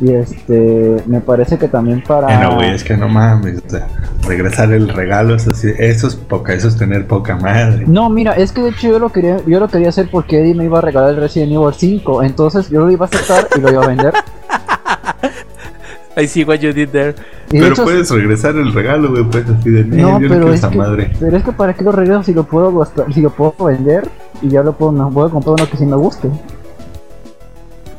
y 0.01 0.11
este 0.13 0.97
me 1.05 1.21
parece 1.21 1.57
que 1.57 1.67
también 1.67 2.01
para 2.01 2.33
Eh, 2.33 2.43
no, 2.43 2.55
güey, 2.55 2.73
es 2.73 2.83
que 2.83 2.97
no 2.97 3.07
mames. 3.07 3.61
O 3.65 3.69
sea, 3.69 3.87
regresar 4.27 4.71
el 4.71 4.89
regalo, 4.89 5.35
eso, 5.35 5.53
sí, 5.53 5.69
eso 5.77 6.07
es 6.07 6.15
poca, 6.15 6.53
eso 6.53 6.67
es 6.67 6.77
tener 6.77 7.05
poca 7.07 7.35
madre. 7.37 7.83
No, 7.87 8.09
mira, 8.09 8.33
es 8.33 8.51
que 8.51 8.61
de 8.61 8.69
hecho 8.69 8.87
yo 8.89 8.99
lo 8.99 9.09
quería, 9.11 9.37
yo 9.45 9.59
lo 9.59 9.67
quería 9.67 9.89
hacer 9.89 10.09
porque 10.11 10.39
Eddie 10.41 10.55
me 10.55 10.65
iba 10.65 10.79
a 10.79 10.81
regalar 10.81 11.11
el 11.11 11.17
Resident 11.17 11.51
Evil 11.53 11.73
5, 11.73 12.23
entonces 12.23 12.69
yo 12.69 12.85
lo 12.85 12.91
iba 12.91 13.05
a 13.05 13.09
aceptar 13.09 13.47
y 13.57 13.61
lo 13.61 13.71
iba 13.71 13.83
a 13.83 13.87
vender. 13.87 14.13
I 16.15 16.27
see 16.27 16.43
what 16.43 16.59
you 16.59 16.71
did 16.73 16.89
there. 16.89 17.15
Y 17.49 17.57
de 17.57 17.63
Pero 17.63 17.73
hecho, 17.73 17.83
puedes 17.83 18.09
regresar 18.11 18.55
el 18.55 18.71
regalo, 18.71 19.09
güey, 19.09 19.23
puedes 19.23 19.49
así 19.49 19.69
de 19.71 19.83
no, 19.83 19.95
"Eh, 19.95 19.99
yo 20.01 20.07
no 20.11 20.17
pero 20.19 20.29
quiero 20.29 20.53
es 20.53 20.59
esa 20.59 20.69
que, 20.69 20.77
madre. 20.77 21.11
pero 21.19 21.37
es 21.37 21.43
que 21.43 21.51
para 21.51 21.73
qué 21.73 21.83
lo 21.83 21.91
regreso 21.91 22.23
si 22.23 22.33
lo 22.33 22.43
puedo 22.43 22.71
gastar, 22.77 23.11
si 23.13 23.21
lo 23.21 23.31
puedo 23.31 23.53
vender 23.65 24.07
y 24.41 24.49
ya 24.49 24.61
lo 24.61 24.73
puedo, 24.73 24.91
no, 24.91 25.09
puedo 25.09 25.29
comprar 25.31 25.55
uno 25.59 25.69
que 25.69 25.77
sí 25.77 25.85
me 25.85 25.95
guste. 25.95 26.29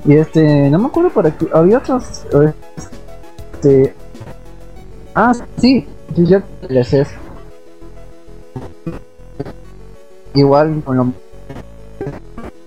Y 0.05 0.15
este, 0.15 0.71
no 0.71 0.79
me 0.79 0.87
acuerdo 0.87 1.11
para 1.11 1.31
qué, 1.31 1.49
había 1.53 1.79
otros, 1.79 2.25
este, 3.53 3.95
ah, 5.15 5.33
sí, 5.57 5.87
les 6.69 6.93
es. 6.93 7.09
Igual 10.35 10.83
con 10.85 10.97
lo 10.97 11.13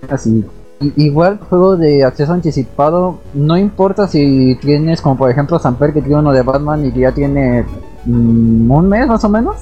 así 0.08 0.44
Igual 0.80 1.40
juego 1.48 1.76
de 1.76 2.04
acceso 2.04 2.32
anticipado, 2.32 3.18
no 3.34 3.56
importa 3.56 4.06
si 4.06 4.56
tienes 4.60 5.00
como 5.00 5.16
por 5.16 5.28
ejemplo 5.28 5.58
Samper 5.58 5.92
que 5.92 6.00
tiene 6.02 6.20
uno 6.20 6.32
de 6.32 6.42
Batman 6.42 6.86
y 6.86 6.92
que 6.92 7.00
ya 7.00 7.12
tiene 7.12 7.64
mm, 8.04 8.70
un 8.70 8.88
mes 8.88 9.08
más 9.08 9.24
o 9.24 9.28
menos. 9.28 9.56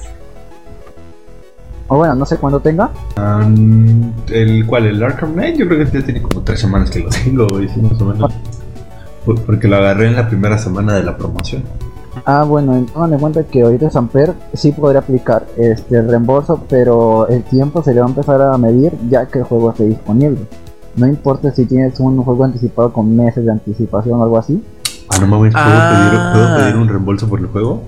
O 1.89 1.97
bueno, 1.97 2.15
no 2.15 2.25
sé 2.25 2.37
cuándo 2.37 2.59
tenga. 2.59 2.89
Um, 3.17 4.11
¿El 4.29 4.65
cuál? 4.65 4.87
¿El 4.87 5.01
Arkham 5.01 5.33
Knight? 5.33 5.57
Yo 5.57 5.67
creo 5.67 5.85
que 5.89 5.99
ya 5.99 6.05
tiene 6.05 6.21
como 6.21 6.41
tres 6.41 6.59
semanas 6.59 6.89
que 6.89 6.99
lo 6.99 7.09
tengo, 7.09 7.47
güey, 7.47 7.67
sí, 7.69 7.81
más 7.81 7.99
o 8.01 8.05
menos. 8.05 8.33
Por- 9.25 9.41
Porque 9.41 9.67
lo 9.67 9.77
agarré 9.77 10.07
en 10.07 10.15
la 10.15 10.27
primera 10.27 10.57
semana 10.57 10.93
de 10.95 11.03
la 11.03 11.17
promoción. 11.17 11.63
Ah, 12.25 12.43
bueno, 12.43 12.73
tengan 12.93 13.13
en 13.13 13.19
cuenta 13.19 13.43
que 13.43 13.61
ahorita 13.61 13.89
Samper 13.91 14.33
sí 14.53 14.71
podría 14.71 14.99
aplicar 15.01 15.45
este 15.55 15.97
el 15.97 16.09
reembolso, 16.09 16.61
pero 16.67 17.27
el 17.27 17.43
tiempo 17.43 17.83
se 17.83 17.93
le 17.93 17.99
va 18.01 18.07
a 18.07 18.09
empezar 18.09 18.41
a 18.41 18.57
medir 18.57 18.93
ya 19.09 19.25
que 19.27 19.39
el 19.39 19.45
juego 19.45 19.69
esté 19.71 19.85
disponible. 19.85 20.39
No 20.95 21.05
importa 21.07 21.51
si 21.53 21.65
tienes 21.65 21.99
un 21.99 22.21
juego 22.23 22.43
anticipado 22.43 22.91
con 22.91 23.15
meses 23.15 23.45
de 23.45 23.51
anticipación 23.51 24.19
o 24.19 24.23
algo 24.23 24.37
así. 24.39 24.63
Ah, 25.09 25.17
no 25.21 25.27
mames, 25.27 25.53
¿puedo, 25.53 25.65
Ah. 25.67 26.09
pedir, 26.09 26.21
¿puedo 26.33 26.57
pedir 26.57 26.75
un 26.75 26.87
reembolso 26.89 27.29
por 27.29 27.39
el 27.39 27.47
juego? 27.47 27.81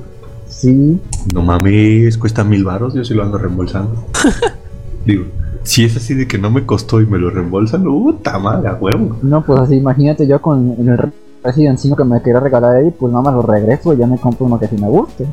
Sí, 0.60 1.00
No 1.34 1.42
mames, 1.42 2.18
cuesta 2.18 2.44
mil 2.44 2.64
baros, 2.66 2.94
yo 2.94 3.04
sí 3.06 3.14
lo 3.14 3.24
ando 3.24 3.38
reembolsando. 3.38 4.06
Digo, 5.06 5.26
si 5.64 5.86
es 5.86 5.96
así 5.96 6.14
de 6.14 6.28
que 6.28 6.38
no 6.38 6.52
me 6.52 6.66
costó 6.66 7.00
y 7.02 7.06
me 7.06 7.18
lo 7.18 7.30
reembolsan, 7.30 7.84
puta 7.84 8.38
madre, 8.40 8.70
a 8.70 8.74
huevo. 8.76 9.18
no, 9.22 9.42
pues 9.46 9.60
así, 9.62 9.76
imagínate 9.76 10.28
yo 10.28 10.42
con 10.42 10.76
el 10.78 11.12
Resident 11.44 11.80
5 11.80 11.96
que 11.96 12.04
me 12.04 12.22
quería 12.22 12.40
regalar 12.42 12.76
ahí, 12.76 12.92
pues 12.92 13.12
nada 13.12 13.24
más 13.24 13.34
lo 13.36 13.42
regreso 13.42 13.94
y 13.94 13.98
ya 13.98 14.06
me 14.08 14.18
compro 14.18 14.46
uno 14.48 14.60
que 14.60 14.68
sí 14.68 14.76
me 14.78 14.90
guste. 14.90 15.26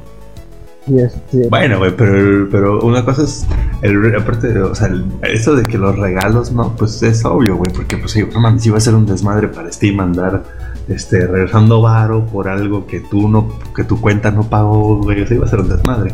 Y 0.87 1.01
este, 1.01 1.49
Bueno, 1.49 1.79
güey, 1.79 1.97
pero, 1.97 2.49
pero 2.49 2.81
una 2.83 3.05
cosa 3.05 3.25
es. 3.25 3.45
El, 3.83 4.15
aparte, 4.15 4.57
o 4.61 4.73
sea, 4.73 4.87
el- 4.87 5.05
eso 5.23 5.57
de 5.57 5.65
que 5.65 5.77
los 5.79 5.99
regalos, 5.99 6.53
no, 6.53 6.77
pues 6.77 7.03
es 7.03 7.25
obvio, 7.25 7.57
güey, 7.57 7.73
porque, 7.75 7.97
pues, 7.97 8.13
sí, 8.13 8.23
no 8.33 8.41
mames, 8.41 8.65
iba 8.67 8.77
a 8.77 8.81
ser 8.81 8.95
un 8.95 9.05
desmadre 9.05 9.49
para 9.49 9.73
Steam 9.73 9.99
andar 9.99 10.45
este, 10.89 11.27
regresando 11.27 11.83
varo 11.83 12.27
por 12.27 12.49
algo 12.49 12.87
que 12.87 13.01
tú 13.01 13.29
no, 13.29 13.49
que 13.75 13.85
tu 13.85 14.01
cuenta 14.01 14.31
no 14.31 14.45
pagó, 14.45 14.97
güey, 15.03 15.23
o 15.23 15.27
sea, 15.27 15.37
iba 15.37 15.47
a 15.47 15.49
ser 15.49 15.61
un 15.61 15.69
desmadre. 15.69 16.13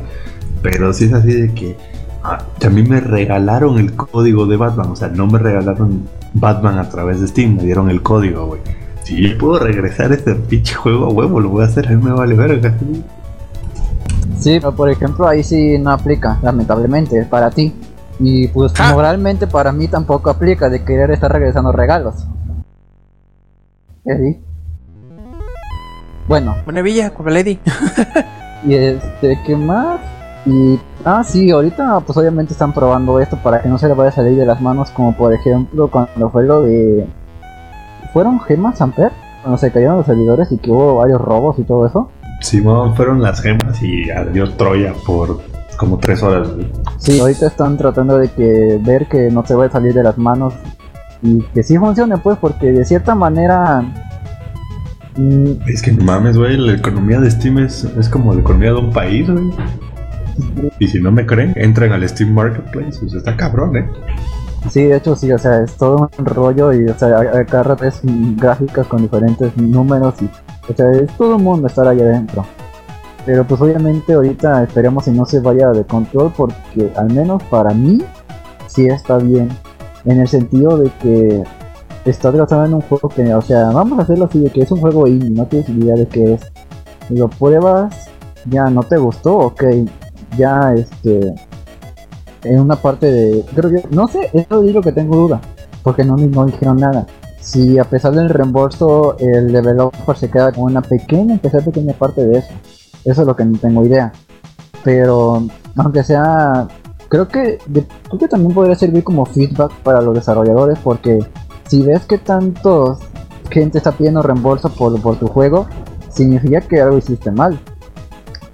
Pero 0.62 0.92
sí 0.92 1.04
es 1.06 1.12
así 1.12 1.32
de 1.32 1.54
que. 1.54 1.76
ah, 2.22 2.38
a 2.64 2.68
mí 2.70 2.82
me 2.82 3.00
regalaron 3.00 3.78
el 3.78 3.94
código 3.94 4.46
de 4.46 4.56
Batman, 4.56 4.90
o 4.90 4.96
sea, 4.96 5.08
no 5.08 5.26
me 5.26 5.38
regalaron 5.38 6.08
Batman 6.34 6.78
a 6.78 6.88
través 6.88 7.20
de 7.20 7.28
Steam, 7.28 7.56
me 7.56 7.64
dieron 7.64 7.90
el 7.90 8.00
código, 8.02 8.46
güey. 8.46 8.60
Si 9.02 9.20
yo 9.20 9.36
puedo 9.36 9.58
regresar 9.58 10.12
este 10.12 10.34
pinche 10.36 10.74
juego 10.74 11.06
a 11.06 11.08
huevo, 11.08 11.40
lo 11.40 11.48
voy 11.48 11.64
a 11.64 11.66
hacer, 11.66 11.88
a 11.88 11.90
mí 11.90 12.02
me 12.02 12.12
vale 12.12 12.34
verga. 12.36 12.72
Sí, 14.38 14.58
pero 14.60 14.72
por 14.74 14.88
ejemplo 14.90 15.26
ahí 15.26 15.42
sí 15.42 15.78
no 15.78 15.90
aplica, 15.90 16.38
lamentablemente, 16.42 17.24
para 17.24 17.50
ti. 17.50 17.74
Y 18.20 18.46
pues 18.48 18.72
Ja. 18.72 18.92
moralmente 18.92 19.46
para 19.48 19.72
mí 19.72 19.88
tampoco 19.88 20.30
aplica 20.30 20.68
de 20.68 20.84
querer 20.84 21.10
estar 21.10 21.32
regresando 21.32 21.72
regalos. 21.72 22.24
¿Qué 24.04 24.16
sí? 24.16 24.40
Bueno, 26.28 26.56
Buena 26.64 26.82
Villa, 26.82 27.10
con 27.10 27.32
Lady. 27.32 27.58
y 28.64 28.74
este, 28.74 29.38
¿qué 29.44 29.56
más? 29.56 30.00
Y, 30.46 30.78
ah, 31.04 31.22
sí, 31.24 31.50
ahorita 31.50 32.00
pues 32.00 32.16
obviamente 32.18 32.52
están 32.52 32.72
probando 32.72 33.20
esto 33.20 33.36
para 33.36 33.62
que 33.62 33.68
no 33.68 33.78
se 33.78 33.88
le 33.88 33.94
vaya 33.94 34.10
a 34.10 34.12
salir 34.12 34.36
de 34.36 34.46
las 34.46 34.60
manos, 34.60 34.90
como 34.90 35.16
por 35.16 35.32
ejemplo 35.32 35.88
cuando 35.88 36.30
fue 36.30 36.44
lo 36.44 36.62
de... 36.62 37.06
¿Fueron 38.12 38.40
gemas 38.40 38.80
Amper? 38.80 39.12
Cuando 39.42 39.58
se 39.58 39.70
cayeron 39.70 39.96
los 39.96 40.06
servidores 40.06 40.50
y 40.52 40.58
que 40.58 40.70
hubo 40.70 40.96
varios 40.96 41.20
robos 41.20 41.58
y 41.58 41.62
todo 41.62 41.86
eso. 41.86 42.10
Simón, 42.40 42.94
fueron 42.94 43.22
las 43.22 43.40
gemas 43.40 43.82
y 43.82 44.10
adiós 44.10 44.56
Troya 44.56 44.92
por 45.06 45.40
como 45.76 45.98
tres 45.98 46.22
horas. 46.22 46.48
Sí, 46.98 47.18
ahorita 47.18 47.46
están 47.46 47.76
tratando 47.76 48.18
de 48.18 48.28
que 48.28 48.78
ver 48.82 49.08
que 49.08 49.30
no 49.30 49.44
se 49.44 49.54
vaya 49.54 49.68
a 49.68 49.72
salir 49.72 49.92
de 49.94 50.02
las 50.02 50.18
manos 50.18 50.54
y 51.22 51.40
que 51.54 51.62
sí 51.62 51.78
funcione, 51.78 52.18
pues, 52.18 52.38
porque 52.38 52.70
de 52.72 52.84
cierta 52.84 53.14
manera. 53.14 53.82
Es 55.66 55.82
que 55.82 55.92
no 55.92 56.04
mames, 56.04 56.36
güey, 56.36 56.56
la 56.56 56.72
economía 56.74 57.20
de 57.20 57.30
Steam 57.30 57.58
es, 57.58 57.84
es 57.84 58.08
como 58.08 58.32
la 58.32 58.40
economía 58.40 58.72
de 58.72 58.78
un 58.78 58.90
país, 58.90 59.28
güey. 59.28 59.50
Y 60.78 60.88
si 60.88 61.00
no 61.00 61.12
me 61.12 61.26
creen, 61.26 61.52
entren 61.56 61.92
al 61.92 62.08
Steam 62.08 62.32
Marketplace, 62.32 62.98
pues 63.00 63.14
está 63.14 63.36
cabrón, 63.36 63.76
¿eh? 63.76 63.86
sí, 64.70 64.84
de 64.84 64.96
hecho, 64.96 65.14
sí, 65.16 65.30
o 65.32 65.38
sea, 65.38 65.62
es 65.62 65.74
todo 65.76 66.10
un 66.18 66.24
rollo 66.24 66.72
y, 66.72 66.86
o 66.86 66.98
sea, 66.98 67.44
cada 67.46 67.62
rato 67.62 67.84
es 67.84 68.00
gráficas 68.36 68.86
con 68.86 69.02
diferentes 69.02 69.56
números 69.56 70.14
y, 70.22 70.30
o 70.70 70.74
sea, 70.74 70.90
es 70.92 71.14
todo 71.16 71.36
un 71.36 71.44
mundo 71.44 71.66
estar 71.66 71.86
ahí 71.86 72.00
adentro. 72.00 72.46
Pero 73.24 73.44
pues 73.44 73.60
obviamente 73.60 74.14
ahorita 74.14 74.64
esperemos 74.64 75.04
que 75.04 75.12
no 75.12 75.24
se 75.24 75.40
vaya 75.40 75.70
de 75.70 75.84
control 75.84 76.32
porque 76.36 76.90
al 76.96 77.12
menos 77.12 77.42
para 77.44 77.72
mí 77.72 78.02
sí 78.66 78.86
está 78.86 79.18
bien. 79.18 79.48
En 80.04 80.20
el 80.20 80.26
sentido 80.26 80.78
de 80.78 80.90
que 81.00 81.44
estás 82.04 82.34
gastando 82.34 82.66
en 82.66 82.74
un 82.74 82.80
juego 82.82 83.08
que, 83.08 83.34
o 83.34 83.42
sea, 83.42 83.70
vamos 83.70 83.98
a 83.98 84.02
hacerlo 84.02 84.26
así, 84.26 84.40
de 84.40 84.50
que 84.50 84.62
es 84.62 84.70
un 84.70 84.80
juego 84.80 85.06
indie, 85.06 85.30
no 85.30 85.46
tienes 85.46 85.68
idea 85.68 85.94
de 85.94 86.06
qué 86.06 86.34
es. 86.34 86.40
Lo 87.08 87.28
pruebas, 87.28 88.08
ya 88.46 88.70
no 88.70 88.82
te 88.82 88.96
gustó, 88.96 89.38
ok, 89.38 89.64
ya 90.36 90.74
este, 90.74 91.34
en 92.44 92.60
una 92.60 92.76
parte 92.76 93.06
de, 93.06 93.44
creo 93.54 93.70
que, 93.70 93.88
no 93.90 94.08
sé, 94.08 94.30
eso 94.32 94.62
es 94.64 94.74
lo 94.74 94.82
que 94.82 94.92
tengo 94.92 95.16
duda, 95.16 95.40
porque 95.82 96.04
no, 96.04 96.16
no 96.16 96.46
dijeron 96.46 96.78
nada. 96.78 97.06
Si 97.40 97.78
a 97.78 97.84
pesar 97.84 98.12
del 98.12 98.28
reembolso 98.28 99.16
el 99.18 99.52
developer 99.52 100.16
se 100.16 100.30
queda 100.30 100.52
con 100.52 100.64
una 100.64 100.80
pequeña, 100.80 101.38
pequeña 101.38 101.92
parte 101.92 102.24
de 102.24 102.38
eso, 102.38 102.52
eso 103.04 103.22
es 103.22 103.26
lo 103.26 103.34
que 103.34 103.44
no 103.44 103.58
tengo 103.58 103.84
idea. 103.84 104.12
Pero 104.84 105.42
aunque 105.76 106.04
sea 106.04 106.68
creo 107.08 107.28
que 107.28 107.58
creo 107.68 108.18
que 108.18 108.28
también 108.28 108.54
podría 108.54 108.74
servir 108.74 109.04
como 109.04 109.26
feedback 109.26 109.70
para 109.82 110.00
los 110.00 110.14
desarrolladores 110.14 110.78
porque 110.82 111.18
si 111.72 111.80
ves 111.80 112.04
que 112.04 112.18
tantos 112.18 112.98
gente 113.50 113.78
está 113.78 113.92
pidiendo 113.92 114.20
reembolso 114.20 114.68
por, 114.68 115.00
por 115.00 115.16
tu 115.16 115.26
juego 115.26 115.66
significa 116.10 116.60
que 116.60 116.82
algo 116.82 116.98
hiciste 116.98 117.30
mal 117.30 117.58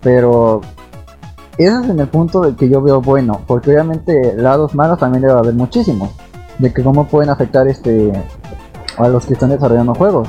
pero 0.01 0.61
ese 1.57 1.81
es 1.81 1.91
en 1.91 1.99
el 1.99 2.07
punto 2.07 2.43
del 2.43 2.55
que 2.55 2.69
yo 2.69 2.81
veo 2.81 3.03
bueno 3.03 3.41
porque 3.49 3.73
obviamente 3.73 4.37
lados 4.37 4.77
malos 4.77 5.01
también 5.01 5.23
debe 5.23 5.33
haber 5.33 5.55
muchísimos 5.55 6.11
de 6.61 6.73
que 6.73 6.85
cómo 6.85 7.09
pueden 7.09 7.29
afectar 7.29 7.67
este 7.67 8.13
a 8.99 9.09
los 9.09 9.27
que 9.27 9.33
están 9.33 9.51
desarrollando 9.51 9.97
juegos 9.97 10.29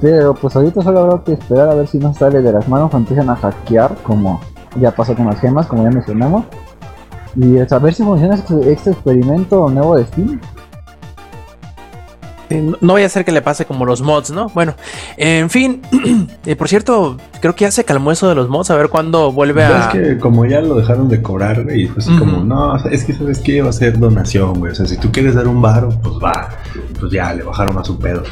pero 0.00 0.34
pues 0.34 0.56
ahorita 0.56 0.82
solo 0.82 0.98
habrá 0.98 1.22
que 1.22 1.34
esperar 1.34 1.68
a 1.68 1.74
ver 1.76 1.86
si 1.86 1.98
no 1.98 2.12
sale 2.12 2.42
de 2.42 2.52
las 2.52 2.68
manos 2.68 2.92
o 2.92 2.96
empiezan 2.96 3.30
a 3.30 3.36
hackear 3.36 3.94
como 4.02 4.40
ya 4.80 4.90
pasó 4.90 5.14
con 5.14 5.26
las 5.26 5.38
gemas 5.38 5.68
como 5.68 5.84
ya 5.84 5.90
mencionamos 5.90 6.44
y 7.36 7.56
a 7.58 7.78
ver 7.78 7.94
si 7.94 8.02
funciona 8.02 8.34
este, 8.34 8.72
este 8.72 8.90
experimento 8.90 9.68
nuevo 9.68 9.96
de 9.96 10.06
Steam. 10.06 10.40
Eh, 12.50 12.72
No 12.80 12.92
vaya 12.94 13.06
a 13.06 13.08
ser 13.08 13.24
que 13.24 13.32
le 13.32 13.42
pase 13.42 13.64
como 13.64 13.84
los 13.84 14.02
mods, 14.02 14.30
¿no? 14.30 14.48
Bueno, 14.50 14.74
en 15.16 15.50
fin. 15.50 15.82
eh, 16.46 16.56
por 16.56 16.68
cierto, 16.68 17.16
creo 17.44 17.54
que 17.54 17.66
ya 17.66 17.70
se 17.70 17.84
calmó 17.84 18.10
eso 18.10 18.26
de 18.26 18.34
los 18.34 18.48
mods. 18.48 18.70
A 18.70 18.74
ver 18.74 18.88
cuándo 18.88 19.30
vuelve 19.30 19.64
a. 19.64 19.80
Es 19.80 19.86
que 19.88 20.18
como 20.18 20.46
ya 20.46 20.62
lo 20.62 20.76
dejaron 20.76 21.10
de 21.10 21.20
cobrar, 21.20 21.62
güey, 21.62 21.86
fue 21.88 22.02
así 22.02 22.16
como, 22.16 22.42
no, 22.42 22.74
es 22.90 23.04
que 23.04 23.12
sabes 23.12 23.40
que 23.40 23.60
va 23.60 23.68
a 23.68 23.72
ser 23.74 23.98
donación, 23.98 24.60
güey. 24.60 24.72
O 24.72 24.74
sea, 24.74 24.86
si 24.86 24.96
tú 24.96 25.12
quieres 25.12 25.34
dar 25.34 25.46
un 25.46 25.60
varo, 25.60 25.90
pues 26.02 26.14
va. 26.14 26.48
Pues 26.98 27.12
ya, 27.12 27.34
le 27.34 27.42
bajaron 27.42 27.76
a 27.76 27.84
su 27.84 27.98
pedo. 27.98 28.22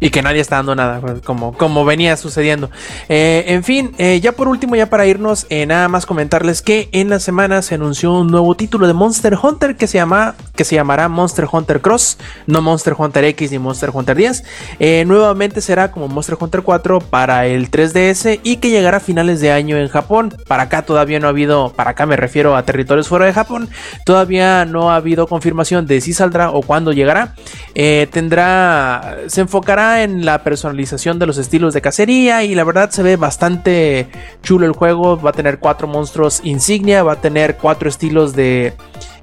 Y 0.00 0.10
que 0.10 0.22
nadie 0.22 0.40
está 0.40 0.56
dando 0.56 0.74
nada, 0.74 1.00
pues, 1.00 1.20
como, 1.22 1.52
como 1.52 1.84
venía 1.84 2.16
sucediendo. 2.16 2.70
Eh, 3.08 3.44
en 3.48 3.62
fin, 3.62 3.94
eh, 3.98 4.20
ya 4.20 4.32
por 4.32 4.48
último, 4.48 4.76
ya 4.76 4.90
para 4.90 5.06
irnos, 5.06 5.46
eh, 5.48 5.66
nada 5.66 5.88
más 5.88 6.06
comentarles 6.06 6.60
que 6.62 6.88
en 6.92 7.08
la 7.08 7.18
semana 7.18 7.62
se 7.62 7.76
anunció 7.76 8.12
un 8.12 8.28
nuevo 8.28 8.54
título 8.54 8.86
de 8.86 8.92
Monster 8.92 9.38
Hunter 9.42 9.76
que 9.76 9.86
se, 9.86 9.98
llama, 9.98 10.34
que 10.54 10.64
se 10.64 10.74
llamará 10.74 11.08
Monster 11.08 11.46
Hunter 11.50 11.80
Cross, 11.80 12.18
no 12.46 12.60
Monster 12.60 12.94
Hunter 12.96 13.24
X 13.24 13.50
ni 13.50 13.58
Monster 13.58 13.90
Hunter 13.92 14.16
10. 14.16 14.44
Eh, 14.80 15.04
nuevamente 15.06 15.62
será 15.62 15.90
como 15.90 16.08
Monster 16.08 16.36
Hunter 16.38 16.62
4 16.62 17.00
para 17.00 17.46
el 17.46 17.70
3DS 17.70 18.40
y 18.46 18.58
que 18.58 18.70
llegará 18.70 18.98
a 18.98 19.00
finales 19.00 19.40
de 19.40 19.50
año 19.50 19.76
en 19.76 19.88
Japón. 19.88 20.32
Para 20.46 20.62
acá 20.62 20.82
todavía 20.82 21.18
no 21.18 21.26
ha 21.26 21.30
habido, 21.30 21.72
para 21.74 21.90
acá 21.90 22.06
me 22.06 22.14
refiero 22.14 22.54
a 22.54 22.62
territorios 22.62 23.08
fuera 23.08 23.26
de 23.26 23.32
Japón, 23.32 23.68
todavía 24.04 24.64
no 24.64 24.92
ha 24.92 24.94
habido 24.94 25.26
confirmación 25.26 25.88
de 25.88 26.00
si 26.00 26.12
saldrá 26.12 26.52
o 26.52 26.62
cuándo 26.62 26.92
llegará. 26.92 27.34
Eh, 27.74 28.06
tendrá, 28.12 29.16
se 29.26 29.40
enfocará 29.40 30.04
en 30.04 30.24
la 30.24 30.44
personalización 30.44 31.18
de 31.18 31.26
los 31.26 31.38
estilos 31.38 31.74
de 31.74 31.80
cacería 31.80 32.44
y 32.44 32.54
la 32.54 32.62
verdad 32.62 32.90
se 32.90 33.02
ve 33.02 33.16
bastante 33.16 34.06
chulo 34.44 34.64
el 34.64 34.74
juego. 34.74 35.20
Va 35.20 35.30
a 35.30 35.32
tener 35.32 35.58
cuatro 35.58 35.88
monstruos 35.88 36.40
insignia, 36.44 37.02
va 37.02 37.14
a 37.14 37.20
tener 37.20 37.56
cuatro 37.56 37.88
estilos 37.88 38.36
de, 38.36 38.74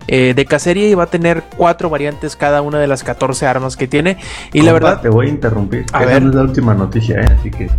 eh, 0.07 0.33
de 0.35 0.45
cacería 0.45 0.89
y 0.89 0.95
va 0.95 1.03
a 1.03 1.07
tener 1.07 1.43
cuatro 1.55 1.89
variantes 1.89 2.35
cada 2.35 2.61
una 2.61 2.77
de 2.77 2.87
las 2.87 3.05
14 3.05 3.47
armas 3.47 3.77
que 3.77 3.87
tiene. 3.87 4.17
Y 4.51 4.63
la 4.63 4.73
verdad, 4.73 4.99
Te 4.99 5.07
voy 5.07 5.27
a 5.27 5.29
interrumpir. 5.29 5.85
A 5.93 6.03
ver. 6.03 6.23
es 6.23 6.35
la 6.35 6.41
última 6.41 6.73
noticia, 6.73 7.21
¿eh? 7.21 7.37
Así 7.39 7.49
que 7.49 7.69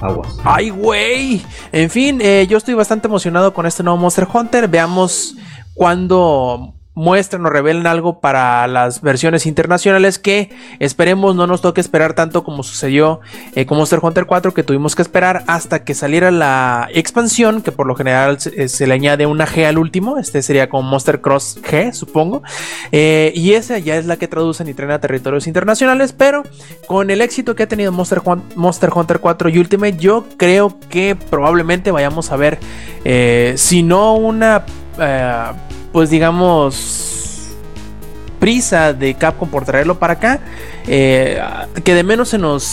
aguas. 0.00 0.36
¡Ay, 0.44 0.70
güey! 0.70 1.44
En 1.72 1.90
fin, 1.90 2.20
eh, 2.20 2.46
yo 2.48 2.58
estoy 2.58 2.74
bastante 2.74 3.08
emocionado 3.08 3.52
con 3.54 3.66
este 3.66 3.82
nuevo 3.82 3.98
Monster 3.98 4.26
Hunter. 4.32 4.68
Veamos 4.68 5.36
cuando 5.74 6.74
muestren 6.94 7.44
o 7.44 7.50
revelen 7.50 7.86
algo 7.86 8.20
para 8.20 8.66
las 8.68 9.00
versiones 9.00 9.46
internacionales 9.46 10.18
que 10.18 10.50
esperemos 10.78 11.34
no 11.34 11.46
nos 11.46 11.60
toque 11.60 11.80
esperar 11.80 12.14
tanto 12.14 12.44
como 12.44 12.62
sucedió 12.62 13.20
eh, 13.56 13.66
con 13.66 13.78
Monster 13.78 13.98
Hunter 14.00 14.26
4 14.26 14.54
que 14.54 14.62
tuvimos 14.62 14.94
que 14.94 15.02
esperar 15.02 15.42
hasta 15.48 15.84
que 15.84 15.94
saliera 15.94 16.30
la 16.30 16.88
expansión 16.92 17.62
que 17.62 17.72
por 17.72 17.86
lo 17.86 17.96
general 17.96 18.40
se, 18.40 18.50
eh, 18.64 18.86
le 18.86 18.94
añade 18.94 19.26
una 19.26 19.46
G 19.46 19.66
al 19.66 19.78
último. 19.78 20.18
Este 20.18 20.40
sería 20.42 20.68
como 20.68 20.88
Monster 20.88 21.20
Cross 21.20 21.58
G 21.62 21.92
supongo. 21.92 22.42
Eh, 22.92 23.32
y 23.34 23.54
esa 23.54 23.78
ya 23.78 23.96
es 23.96 24.06
la 24.06 24.16
que 24.16 24.28
traducen 24.28 24.68
y 24.68 24.74
traen 24.74 24.92
a 24.92 25.00
territorios 25.00 25.46
internacionales 25.46 26.14
pero 26.16 26.44
con 26.86 27.10
el 27.10 27.20
éxito 27.20 27.56
que 27.56 27.64
ha 27.64 27.68
tenido 27.68 27.90
Monster, 27.90 28.22
Monster 28.54 28.90
Hunter 28.94 29.18
4 29.18 29.48
y 29.48 29.58
Ultimate, 29.58 29.96
yo 29.96 30.26
creo 30.36 30.78
que 30.88 31.16
probablemente 31.30 31.90
vayamos 31.90 32.30
a 32.30 32.36
ver, 32.36 32.58
si 33.56 33.82
no 33.82 34.14
una, 34.14 34.64
pues 35.94 36.10
digamos, 36.10 37.50
prisa 38.40 38.92
de 38.92 39.14
Capcom 39.14 39.48
por 39.48 39.64
traerlo 39.64 39.96
para 40.00 40.14
acá, 40.14 40.40
eh, 40.88 41.40
que 41.84 41.94
de 41.94 42.02
menos 42.02 42.30
se 42.30 42.36
nos 42.36 42.64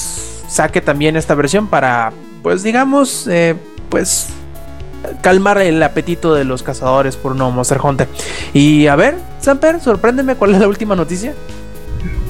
saque 0.50 0.82
también 0.82 1.16
esta 1.16 1.36
versión 1.36 1.68
para, 1.68 2.14
pues 2.42 2.64
digamos, 2.64 3.28
eh, 3.28 3.56
pues 3.90 4.30
calmar 5.22 5.60
el 5.60 5.84
apetito 5.84 6.34
de 6.34 6.46
los 6.46 6.64
cazadores 6.64 7.16
por 7.16 7.36
nuevo 7.36 7.52
Monster 7.52 7.80
Hunter. 7.84 8.08
Y 8.54 8.88
a 8.88 8.96
ver, 8.96 9.20
Samper, 9.40 9.80
sorpréndeme 9.82 10.34
cuál 10.34 10.56
es 10.56 10.60
la 10.60 10.68
última 10.68 10.96
noticia. 10.96 11.36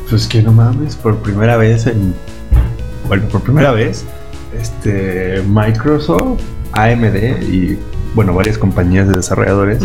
Pues 0.10 0.28
que 0.28 0.42
no 0.42 0.52
mames, 0.52 0.98
por 0.98 1.20
primera 1.20 1.56
vez 1.56 1.88
en. 1.88 2.14
Bueno, 3.08 3.30
por 3.30 3.40
primera 3.44 3.72
vez, 3.72 4.04
este. 4.60 5.42
Microsoft, 5.48 6.42
AMD 6.74 7.44
y. 7.44 7.80
Bueno, 8.14 8.34
varias 8.34 8.58
compañías 8.58 9.08
de 9.08 9.14
desarrolladores 9.14 9.82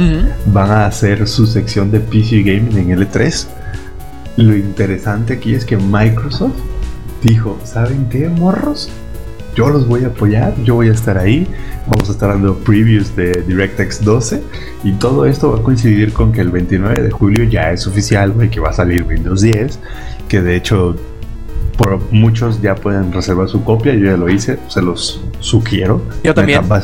van 0.47 0.71
a 0.71 0.87
hacer 0.87 1.27
su 1.29 1.47
sección 1.47 1.91
de 1.91 2.01
PC 2.01 2.43
Gaming 2.43 2.91
en 2.91 2.99
L3. 2.99 3.47
Lo 4.37 4.57
interesante 4.57 5.35
aquí 5.35 5.55
es 5.55 5.65
que 5.65 5.77
Microsoft 5.77 6.57
dijo: 7.23 7.59
¿Saben 7.65 8.09
qué, 8.09 8.29
morros? 8.29 8.91
yo 9.57 9.71
los 9.71 9.89
voy 9.89 10.05
a 10.05 10.09
apoyar, 10.09 10.55
yo 10.63 10.75
voy 10.75 10.91
a 10.91 10.93
estar 10.93 11.17
ahí, 11.17 11.47
vamos 11.87 12.11
a 12.11 12.13
estar 12.13 12.29
dando 12.29 12.59
previews 12.59 13.17
de 13.17 13.43
DirectX 13.49 14.05
12 14.05 14.43
y 14.85 14.93
todo 14.93 15.25
esto 15.25 15.51
va 15.51 15.59
a 15.59 15.63
coincidir 15.63 16.13
con 16.13 16.31
que 16.31 16.43
el 16.43 16.51
29 16.51 17.03
de 17.03 17.11
julio 17.11 17.45
ya 17.45 17.73
es 17.73 17.87
oficial, 17.87 18.33
güey, 18.33 18.51
que 18.51 18.61
va 18.61 18.69
a 18.69 18.75
salir 18.75 19.05
Windows 19.05 19.41
10, 19.41 19.79
que 20.29 20.43
de 20.43 20.57
hecho 20.57 20.95
por 21.77 22.01
muchos 22.13 22.63
ya 22.63 22.75
pueden 22.75 23.13
reservar 23.13 23.49
su 23.49 23.63
copia, 23.65 23.95
yo 23.95 24.07
ya 24.07 24.17
lo 24.17 24.29
hice, 24.29 24.59
se 24.69 24.83
los 24.83 25.23
sugiero. 25.41 26.03
Yo 26.25 26.35
también. 26.35 26.63
Va, 26.71 26.83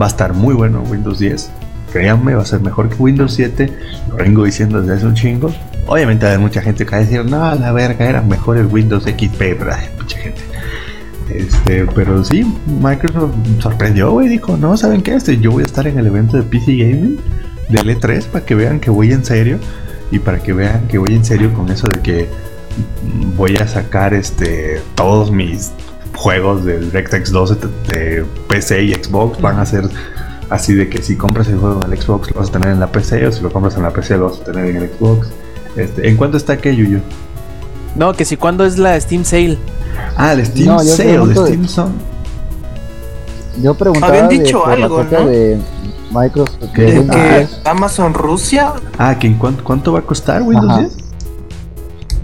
va 0.00 0.06
a 0.06 0.08
estar 0.08 0.34
muy 0.34 0.54
bueno 0.54 0.82
Windows 0.82 1.18
10. 1.18 1.50
Créanme, 1.92 2.34
va 2.34 2.42
a 2.42 2.46
ser 2.46 2.60
mejor 2.60 2.88
que 2.88 2.96
Windows 2.96 3.32
7. 3.34 3.72
Lo 4.10 4.16
vengo 4.16 4.44
diciendo 4.44 4.80
desde 4.80 4.94
hace 4.94 5.06
un 5.06 5.14
chingo. 5.14 5.52
Obviamente 5.86 6.26
haber 6.26 6.40
mucha 6.40 6.60
gente 6.60 6.84
que 6.84 6.90
va 6.90 6.96
a 6.98 7.00
decir, 7.00 7.24
no, 7.24 7.54
la 7.54 7.72
verga, 7.72 8.08
era 8.08 8.20
mejor 8.20 8.56
el 8.58 8.66
Windows 8.66 9.04
XP, 9.04 9.38
¿verdad? 9.38 9.78
Mucha 9.98 10.18
gente. 10.18 10.40
Este, 11.30 11.86
pero 11.94 12.22
sí, 12.22 12.44
Microsoft 12.80 13.32
sorprendió, 13.60 14.10
güey. 14.12 14.28
Dijo, 14.28 14.56
no, 14.56 14.76
¿saben 14.76 15.02
qué? 15.02 15.14
Este, 15.14 15.38
yo 15.38 15.52
voy 15.52 15.62
a 15.62 15.66
estar 15.66 15.86
en 15.86 15.98
el 15.98 16.06
evento 16.06 16.36
de 16.36 16.42
PC 16.42 16.76
Gaming 16.76 17.18
del 17.68 17.98
E3 17.98 18.24
para 18.26 18.44
que 18.44 18.54
vean 18.54 18.80
que 18.80 18.90
voy 18.90 19.12
en 19.12 19.24
serio. 19.24 19.58
Y 20.10 20.18
para 20.18 20.38
que 20.38 20.52
vean 20.52 20.86
que 20.86 20.98
voy 20.98 21.14
en 21.14 21.24
serio 21.24 21.52
con 21.54 21.70
eso 21.70 21.88
de 21.88 22.00
que 22.00 22.28
voy 23.36 23.56
a 23.56 23.66
sacar 23.68 24.14
este 24.14 24.80
todos 24.94 25.30
mis 25.30 25.72
juegos 26.16 26.64
del 26.64 26.86
DirectX 26.90 27.30
12 27.32 27.54
de, 27.56 27.68
de 27.98 28.24
PC 28.48 28.82
y 28.84 28.94
Xbox. 28.94 29.40
Van 29.40 29.58
a 29.58 29.66
ser 29.66 29.88
así 30.50 30.74
de 30.74 30.88
que 30.88 31.02
si 31.02 31.16
compras 31.16 31.48
el 31.48 31.58
juego 31.58 31.80
en 31.84 31.92
el 31.92 32.00
Xbox 32.00 32.30
lo 32.32 32.40
vas 32.40 32.48
a 32.48 32.52
tener 32.52 32.68
en 32.68 32.80
la 32.80 32.86
PC 32.92 33.26
o 33.26 33.32
si 33.32 33.42
lo 33.42 33.50
compras 33.50 33.76
en 33.76 33.82
la 33.82 33.90
PC 33.90 34.16
lo 34.18 34.30
vas 34.30 34.40
a 34.40 34.44
tener 34.44 34.66
en 34.66 34.76
el 34.76 34.90
Xbox. 34.90 35.28
Este, 35.76 36.08
¿En 36.08 36.16
cuánto 36.16 36.36
está 36.36 36.56
que 36.58 36.74
Yuyu? 36.76 37.00
No, 37.96 38.12
que 38.12 38.24
si 38.24 38.36
cuando 38.36 38.64
es 38.64 38.78
la 38.78 39.00
Steam 39.00 39.24
Sale. 39.24 39.58
Ah, 40.16 40.32
el 40.32 40.44
Steam 40.46 40.66
No, 40.66 40.78
Sale, 40.80 41.02
el 41.10 41.16
pregunto 41.16 41.42
de- 41.44 41.48
Steam 41.48 41.68
Son. 41.68 41.92
Yo 43.62 43.74
preguntaba 43.74 44.12
Habían 44.12 44.28
dicho 44.28 44.66
algo, 44.66 45.04
¿no? 45.04 45.26
de 45.26 45.58
Microsoft. 46.12 46.58
de 46.60 46.72
que 46.72 47.00
10. 47.02 47.60
Amazon 47.64 48.12
Rusia. 48.14 48.72
Ah, 48.98 49.16
¿que 49.18 49.28
en 49.28 49.34
cuánto, 49.38 49.62
cuánto 49.62 49.92
va 49.92 50.00
a 50.00 50.02
costar 50.02 50.42
Windows 50.42 50.70
Ajá. 50.72 50.80
10? 50.80 50.96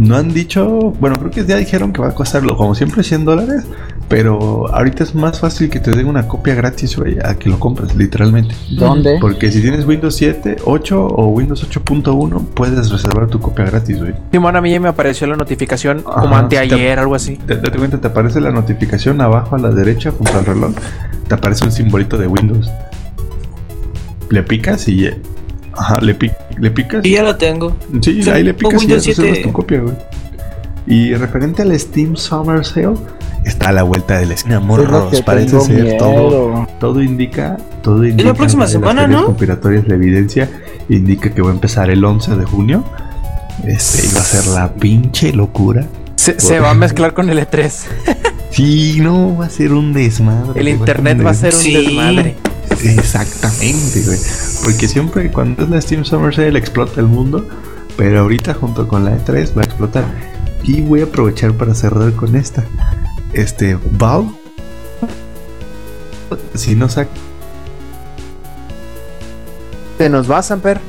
No 0.01 0.17
han 0.17 0.33
dicho, 0.33 0.95
bueno, 0.99 1.17
creo 1.17 1.31
que 1.31 1.45
ya 1.45 1.59
dijeron 1.59 1.93
que 1.93 2.01
va 2.01 2.09
a 2.09 2.15
costarlo, 2.15 2.57
como 2.57 2.75
siempre, 2.75 3.03
100 3.03 3.27
dólares. 3.27 3.65
Pero 4.09 4.67
ahorita 4.75 5.05
es 5.05 5.15
más 5.15 5.39
fácil 5.39 5.69
que 5.69 5.79
te 5.79 5.91
den 5.91 6.07
una 6.07 6.27
copia 6.27 6.55
gratis, 6.55 6.97
güey, 6.97 7.19
a 7.23 7.35
que 7.35 7.51
lo 7.51 7.61
compres, 7.61 7.95
literalmente. 7.95 8.55
¿Dónde? 8.71 9.19
Porque 9.21 9.53
si 9.53 9.61
tienes 9.61 9.87
Windows 9.87 10.15
7, 10.17 10.57
8 10.65 11.07
o 11.07 11.27
Windows 11.27 11.69
8.1, 11.69 12.47
puedes 12.55 12.91
reservar 12.91 13.29
tu 13.29 13.41
copia 13.41 13.67
gratis, 13.67 14.01
güey. 14.01 14.15
Simón, 14.33 14.57
a 14.57 14.63
mí 14.63 14.71
ya 14.71 14.81
me 14.81 14.89
apareció 14.89 15.27
la 15.27 15.37
notificación 15.37 16.01
como 16.01 16.35
anteayer, 16.35 16.99
algo 16.99 17.15
así. 17.15 17.37
Te, 17.37 17.57
date 17.57 17.77
cuenta, 17.77 18.01
te 18.01 18.09
aparece 18.09 18.41
la 18.41 18.53
notificación 18.53 19.21
abajo 19.21 19.57
a 19.57 19.59
la 19.59 19.71
derecha 19.71 20.13
junto 20.13 20.39
al 20.39 20.47
reloj. 20.47 20.73
Te 21.29 21.35
aparece 21.35 21.67
un 21.67 21.73
simbolito 21.73 22.17
de 22.17 22.27
Windows. 22.27 22.71
Le 24.31 24.43
picas 24.45 24.89
y. 24.89 25.11
Ajá, 25.81 26.01
le, 26.01 26.15
pi- 26.15 26.31
le 26.59 26.71
picas. 26.71 27.05
Y 27.05 27.13
ya 27.13 27.23
lo 27.23 27.37
tengo. 27.37 27.77
Sí, 28.03 28.23
Sí, 28.23 28.31
ahí 28.31 28.43
le 28.45 28.55
picas 28.55 28.83
y 28.83 28.87
ya 28.87 29.01
7. 29.01 29.41
tu 29.45 29.53
copia, 29.53 29.81
güey. 29.81 29.95
Y 30.87 31.15
referente 31.15 31.63
al 31.63 31.79
Steam 31.79 32.17
Summer 32.17 32.65
Sale, 32.65 32.95
está 33.45 33.69
a 33.69 33.73
la 33.73 33.83
vuelta 33.83 34.19
del 34.19 34.33
esquina, 34.33 34.57
Es 34.57 34.61
lo 34.61 34.67
morros. 34.67 35.21
Parece 35.23 35.61
ser 35.61 35.97
todo. 35.99 36.49
miedo. 36.49 36.69
Todo 36.81 37.03
indica, 37.03 37.57
todo 37.83 38.05
indica. 38.05 38.35
próxima 38.35 38.65
de 38.65 38.67
las 38.67 38.73
semana, 38.73 39.07
¿no? 39.07 39.25
conspiratorias, 39.27 39.87
la 39.89 39.95
evidencia 39.95 40.49
indica 40.89 41.31
que 41.31 41.43
va 41.43 41.51
a 41.51 41.53
empezar 41.53 41.91
el 41.91 42.05
11 42.05 42.37
de 42.37 42.45
junio. 42.45 42.85
Este, 43.67 44.07
y 44.07 44.15
va 44.15 44.21
a 44.21 44.25
ser 44.25 44.47
la 44.49 44.73
pinche 44.75 45.33
locura. 45.33 45.87
Se, 46.17 46.39
se 46.41 46.61
va 46.61 46.71
a 46.71 46.75
mezclar 46.75 47.15
con 47.15 47.31
el 47.31 47.39
E3. 47.39 47.71
Sí, 48.51 48.99
no, 49.01 49.37
va 49.37 49.47
a 49.47 49.51
ser 49.51 49.73
un 49.73 49.93
desmadre. 49.93 50.61
El 50.61 50.69
internet 50.69 51.25
va 51.25 51.31
a 51.31 51.35
ser 51.35 51.55
un 51.55 51.61
Sí. 51.61 51.73
desmadre. 51.75 52.37
Exactamente, 52.85 54.03
güey. 54.03 54.19
Porque 54.65 54.89
siempre 54.89 55.31
cuando 55.31 55.65
es 55.65 55.71
la 55.71 55.81
Steam 55.81 56.05
Summer 56.05 56.35
Sale 56.35 56.59
explota 56.59 57.01
el 57.01 57.07
mundo, 57.07 57.47
pero 57.97 58.21
ahorita 58.21 58.55
junto 58.55 58.89
con 58.89 59.05
la 59.05 59.17
E3 59.17 59.57
va 59.57 59.63
a 59.63 59.65
explotar. 59.65 60.05
Y 60.63 60.81
voy 60.83 61.01
a 61.01 61.05
aprovechar 61.05 61.53
para 61.55 61.75
cerrar 61.75 62.13
con 62.13 62.37
esta. 62.37 62.65
Este, 63.33 63.79
Valve, 63.93 64.31
si 66.55 66.75
no 66.75 66.89
saca 66.89 67.11
¿Te 70.01 70.09
nos 70.09 70.31
va, 70.31 70.43
Samper? 70.43 70.81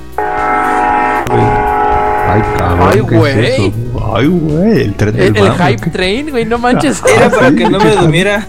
Ay, 2.34 2.42
cabrón, 2.58 2.90
Ay, 2.92 3.02
¿qué 3.08 3.16
es 3.16 3.20
güey. 3.20 3.46
eso? 3.46 4.14
Ay, 4.16 4.28
güey, 4.28 4.82
el 4.84 4.94
tren 4.96 5.16
del 5.16 5.36
El, 5.38 5.52
hype 5.54 5.84
¿qué? 5.84 5.90
train, 5.90 6.30
güey, 6.30 6.46
no 6.46 6.58
manches. 6.58 7.02
Era 7.18 7.30
para 7.30 7.52
que 7.54 7.70
no 7.70 7.78
me 7.78 7.96
durmiera. 7.96 8.48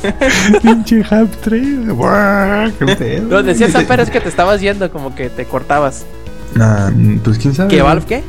Pinche 0.62 1.04
hype 1.04 1.36
train. 1.42 1.88
Qué. 2.78 3.22
Lo 3.28 3.42
decía 3.42 3.70
Samper 3.70 4.00
es 4.00 4.10
que 4.10 4.20
te 4.20 4.28
estabas 4.28 4.60
yendo, 4.60 4.90
como 4.90 5.14
que 5.14 5.28
te 5.28 5.44
cortabas. 5.44 6.06
Ah, 6.58 6.90
pues 7.22 7.38
quién 7.38 7.54
sabe. 7.54 7.68
¿Que 7.68 7.82
Valve 7.82 8.06
qué? 8.06 8.24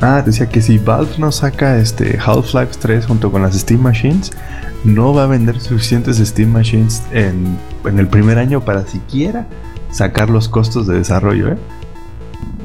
Ah, 0.00 0.22
decía 0.24 0.46
que 0.48 0.60
si 0.60 0.76
Valve 0.76 1.12
no 1.18 1.32
saca 1.32 1.78
este 1.78 2.18
Half-Life 2.22 2.74
3 2.78 3.06
junto 3.06 3.32
con 3.32 3.40
las 3.42 3.54
Steam 3.54 3.80
Machines, 3.80 4.30
no 4.84 5.14
va 5.14 5.24
a 5.24 5.26
vender 5.26 5.58
suficientes 5.60 6.18
Steam 6.18 6.50
Machines 6.50 7.02
en, 7.12 7.56
en 7.86 7.98
el 7.98 8.08
primer 8.08 8.38
año 8.38 8.60
para 8.60 8.86
siquiera 8.86 9.46
sacar 9.90 10.28
los 10.28 10.48
costos 10.48 10.86
de 10.86 10.98
desarrollo, 10.98 11.52
¿eh? 11.52 11.56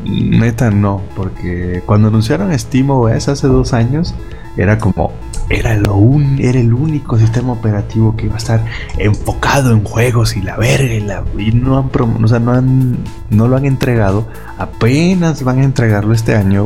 Neta 0.06 0.72
no, 0.72 1.02
porque 1.16 1.82
cuando 1.86 2.08
anunciaron 2.08 2.58
Steam 2.58 2.90
OS 2.90 3.28
hace 3.28 3.48
dos 3.48 3.74
años, 3.74 4.16
era 4.58 4.78
como, 4.78 5.12
era, 5.50 5.76
lo 5.78 5.96
un, 5.96 6.40
era 6.40 6.60
el 6.60 6.74
único 6.74 7.18
sistema 7.18 7.54
operativo 7.54 8.16
que 8.16 8.26
iba 8.26 8.36
a 8.36 8.38
estar 8.38 8.66
enfocado 8.98 9.72
en 9.72 9.84
juegos 9.84 10.36
y 10.36 10.42
la 10.42 10.58
verga 10.58 10.94
y, 10.94 11.02
la, 11.02 11.24
no 11.54 11.78
han, 11.78 12.24
o 12.24 12.28
sea, 12.28 12.40
no 12.40 12.54
han, 12.54 12.98
no 13.30 13.48
lo 13.48 13.58
han 13.58 13.66
entregado, 13.66 14.28
apenas 14.58 15.44
van 15.44 15.60
a 15.60 15.64
entregarlo 15.64 16.14
este 16.14 16.36
año, 16.36 16.66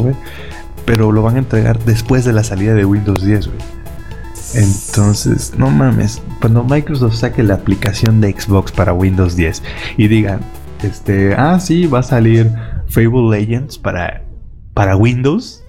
pero 0.85 1.11
lo 1.11 1.23
van 1.23 1.35
a 1.35 1.39
entregar 1.39 1.79
después 1.83 2.25
de 2.25 2.33
la 2.33 2.43
salida 2.43 2.73
de 2.73 2.85
Windows 2.85 3.23
10, 3.23 3.47
güey. 3.47 3.59
Entonces, 4.55 5.53
no 5.57 5.71
mames, 5.71 6.21
cuando 6.39 6.63
Microsoft 6.63 7.15
saque 7.15 7.41
la 7.41 7.55
aplicación 7.55 8.21
de 8.21 8.31
Xbox 8.31 8.71
para 8.71 8.93
Windows 8.93 9.35
10 9.35 9.63
y 9.97 10.07
digan, 10.07 10.41
este, 10.83 11.33
ah, 11.35 11.59
sí, 11.59 11.87
va 11.87 11.99
a 11.99 12.03
salir 12.03 12.51
Fable 12.93 13.29
Legends 13.29 13.77
para, 13.77 14.21
para 14.73 14.95
Windows, 14.95 15.63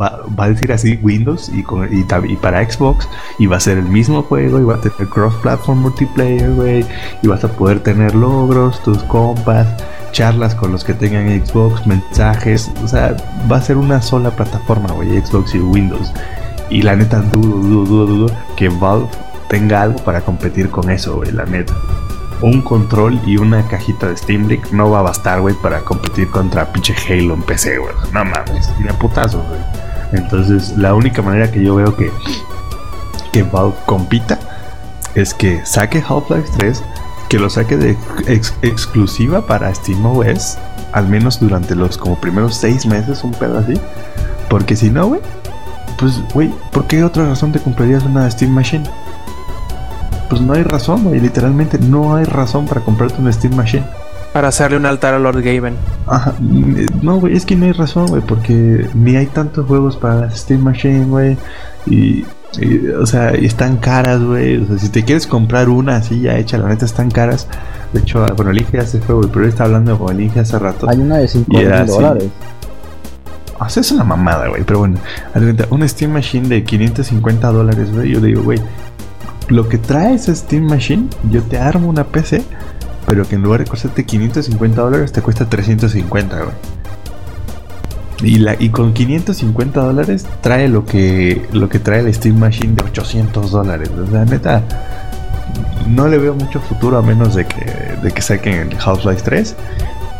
va, 0.00 0.20
va 0.38 0.44
a 0.44 0.48
decir 0.48 0.72
así 0.72 0.98
Windows 1.02 1.50
y, 1.52 1.62
con- 1.62 1.88
y, 1.92 2.36
para 2.36 2.68
Xbox, 2.70 3.08
y 3.38 3.46
va 3.46 3.56
a 3.56 3.60
ser 3.60 3.78
el 3.78 3.84
mismo 3.86 4.22
juego, 4.22 4.60
y 4.60 4.64
va 4.64 4.76
a 4.76 4.80
tener 4.80 5.08
cross-platform 5.08 5.80
multiplayer, 5.80 6.50
güey, 6.52 6.84
y 7.22 7.26
vas 7.28 7.42
a 7.44 7.48
poder 7.48 7.80
tener 7.80 8.14
logros, 8.14 8.82
tus 8.82 9.02
compas, 9.04 9.66
charlas 10.12 10.54
con 10.54 10.70
los 10.70 10.84
que 10.84 10.94
tengan 10.94 11.28
Xbox, 11.44 11.86
mensajes, 11.86 12.70
o 12.84 12.88
sea, 12.88 13.16
va 13.50 13.56
a 13.56 13.62
ser 13.62 13.76
una 13.76 14.00
sola 14.00 14.30
plataforma, 14.30 14.88
Xbox 14.88 15.54
y 15.54 15.58
Windows. 15.58 16.12
Y 16.70 16.82
la 16.82 16.94
neta, 16.96 17.20
dudo, 17.20 17.56
dudo, 17.56 17.84
dudo, 17.84 18.06
dudo 18.06 18.36
que 18.56 18.68
Valve 18.68 19.08
tenga 19.48 19.82
algo 19.82 19.98
para 20.04 20.20
competir 20.20 20.70
con 20.70 20.88
eso, 20.90 21.16
güey, 21.16 21.30
la 21.32 21.44
neta. 21.44 21.74
Un 22.46 22.60
control 22.60 23.18
y 23.24 23.38
una 23.38 23.66
cajita 23.68 24.08
de 24.08 24.16
Steam 24.18 24.48
Deck 24.48 24.70
no 24.70 24.90
va 24.90 24.98
a 24.98 25.02
bastar, 25.02 25.40
güey, 25.40 25.54
para 25.54 25.80
competir 25.80 26.28
contra 26.30 26.70
pinche 26.72 26.94
Halo 27.08 27.32
en 27.34 27.42
PC, 27.42 27.78
güey. 27.78 27.94
No 28.12 28.22
mames, 28.24 28.70
ni 28.80 28.88
a 28.88 28.92
putazos, 28.98 29.42
güey. 29.48 29.60
Entonces, 30.12 30.76
la 30.76 30.94
única 30.94 31.22
manera 31.22 31.50
que 31.50 31.62
yo 31.64 31.74
veo 31.76 31.96
que, 31.96 32.12
que 33.32 33.46
compita 33.86 34.38
es 35.14 35.32
que 35.32 35.64
saque 35.64 36.02
Half-Life 36.06 36.50
3, 36.58 36.82
que 37.30 37.38
lo 37.38 37.48
saque 37.48 37.78
de 37.78 37.96
ex- 38.26 38.54
exclusiva 38.60 39.46
para 39.46 39.74
SteamOS, 39.74 40.58
al 40.92 41.08
menos 41.08 41.40
durante 41.40 41.74
los 41.74 41.96
como 41.96 42.20
primeros 42.20 42.56
seis 42.56 42.84
meses, 42.84 43.24
un 43.24 43.32
pedo 43.32 43.58
así. 43.58 43.74
Porque 44.50 44.76
si 44.76 44.90
no, 44.90 45.06
güey, 45.06 45.20
pues, 45.98 46.20
güey, 46.34 46.52
¿por 46.72 46.86
qué 46.88 47.02
otra 47.04 47.24
razón 47.26 47.52
te 47.52 47.58
comprarías 47.58 48.02
una 48.04 48.30
Steam 48.30 48.50
Machine? 48.52 48.84
Pues 50.34 50.44
no 50.44 50.54
hay 50.54 50.64
razón, 50.64 51.04
güey, 51.04 51.20
literalmente 51.20 51.78
no 51.78 52.16
hay 52.16 52.24
razón 52.24 52.66
para 52.66 52.80
comprarte 52.80 53.20
una 53.20 53.30
Steam 53.30 53.54
Machine. 53.54 53.84
Para 54.32 54.48
hacerle 54.48 54.78
un 54.78 54.84
altar 54.84 55.14
a 55.14 55.20
Lord 55.20 55.42
Gaben. 55.44 55.76
Ajá, 56.08 56.34
mm, 56.40 56.86
no, 57.02 57.20
güey, 57.20 57.36
es 57.36 57.46
que 57.46 57.54
no 57.54 57.66
hay 57.66 57.70
razón, 57.70 58.08
güey, 58.08 58.20
porque 58.20 58.84
ni 58.94 59.14
hay 59.14 59.26
tantos 59.26 59.64
juegos 59.64 59.96
para 59.96 60.16
la 60.16 60.30
Steam 60.32 60.62
Machine, 60.62 61.04
güey, 61.04 61.36
y, 61.86 62.24
y, 62.60 62.88
o 63.00 63.06
sea, 63.06 63.38
y 63.40 63.46
están 63.46 63.76
caras, 63.76 64.24
güey, 64.24 64.56
o 64.56 64.66
sea, 64.66 64.78
si 64.78 64.88
te 64.88 65.04
quieres 65.04 65.28
comprar 65.28 65.68
una 65.68 65.98
así 65.98 66.22
ya 66.22 66.36
hecha, 66.36 66.58
la 66.58 66.66
neta 66.66 66.84
están 66.84 67.12
caras. 67.12 67.46
De 67.92 68.00
hecho, 68.00 68.26
bueno, 68.34 68.50
el 68.50 68.58
Inge 68.58 68.78
ya 68.78 68.86
se 68.86 68.98
fue, 68.98 69.14
güey, 69.14 69.28
pero 69.28 69.44
él 69.44 69.50
está 69.50 69.62
hablando 69.66 69.96
con 69.96 70.16
el 70.16 70.20
Inge 70.20 70.40
hace 70.40 70.58
rato. 70.58 70.90
Hay 70.90 70.98
una 70.98 71.18
de 71.18 71.28
5 71.28 71.46
Y 71.48 71.58
era 71.58 71.84
mil 71.84 71.86
dólares. 71.86 72.24
O 73.60 73.68
sea, 73.68 73.82
es 73.82 73.92
una 73.92 74.02
mamada, 74.02 74.48
güey. 74.48 74.64
Pero 74.64 74.80
bueno, 74.80 74.98
una 75.70 75.86
Steam 75.86 76.10
Machine 76.10 76.48
de 76.48 76.64
550 76.64 77.52
dólares, 77.52 77.92
güey. 77.94 78.10
Yo 78.10 78.20
digo, 78.20 78.42
güey, 78.42 78.58
lo 79.48 79.68
que 79.68 79.78
trae 79.78 80.14
esa 80.14 80.34
Steam 80.34 80.64
Machine, 80.64 81.08
yo 81.30 81.42
te 81.42 81.58
armo 81.58 81.88
una 81.88 82.04
PC, 82.04 82.42
pero 83.06 83.26
que 83.28 83.34
en 83.36 83.42
lugar 83.42 83.60
de 83.60 83.66
costarte 83.66 84.04
550 84.04 84.80
dólares, 84.80 85.12
te 85.12 85.20
cuesta 85.22 85.48
350, 85.48 86.36
güey. 86.36 86.54
Y, 88.22 88.68
con 88.70 88.94
550 88.94 89.80
dólares 89.80 90.26
trae 90.40 90.68
lo 90.68 90.86
que, 90.86 91.46
lo 91.52 91.68
que 91.68 91.78
trae 91.78 92.02
la 92.02 92.12
Steam 92.12 92.38
Machine 92.38 92.74
de 92.74 92.84
800 92.84 93.50
dólares. 93.50 93.90
O 93.90 94.10
sea, 94.10 94.24
neta, 94.24 94.62
no 95.88 96.08
le 96.08 96.16
veo 96.18 96.34
mucho 96.34 96.60
futuro 96.60 96.96
a 96.96 97.02
menos 97.02 97.34
de 97.34 97.44
que, 97.44 97.96
de 98.02 98.12
que 98.12 98.22
saquen 98.22 98.70
el 98.70 98.76
Half-Life 98.78 99.22
3. 99.24 99.56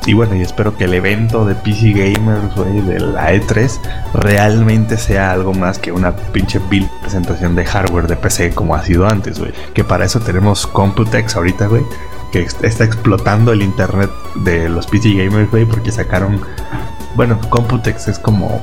Y 0.07 0.13
bueno, 0.13 0.35
y 0.37 0.43
espero 0.43 0.77
que 0.77 0.85
el 0.85 0.95
evento 0.95 1.47
de 1.47 1.55
PC 1.55 1.93
Gamers, 1.93 2.55
güey, 2.55 2.83
de 2.83 3.01
la 3.01 3.33
E3, 3.33 3.81
realmente 4.13 4.99
sea 4.99 5.33
algo 5.33 5.55
más 5.55 5.79
que 5.79 5.93
una 5.93 6.15
pinche 6.15 6.61
bill 6.69 6.89
presentación 7.01 7.55
de 7.57 7.65
hardware 7.65 8.07
de 8.07 8.17
PC 8.17 8.55
como 8.55 8.75
ha 8.75 8.83
sido 8.83 9.09
antes, 9.09 9.39
güey. 9.39 9.53
Que 9.73 9.83
para 9.83 10.05
eso 10.05 10.21
tenemos 10.21 10.67
Computex 10.67 11.37
ahorita, 11.37 11.69
güey. 11.69 11.85
Que 12.33 12.43
está 12.43 12.85
explotando 12.85 13.53
el 13.53 13.63
internet 13.63 14.11
de 14.37 14.69
los 14.69 14.87
PC 14.87 15.15
Gamers, 15.15 15.51
güey, 15.51 15.65
porque 15.65 15.91
sacaron. 15.91 16.41
Bueno, 17.15 17.39
Computex 17.49 18.09
es 18.09 18.19
como 18.19 18.61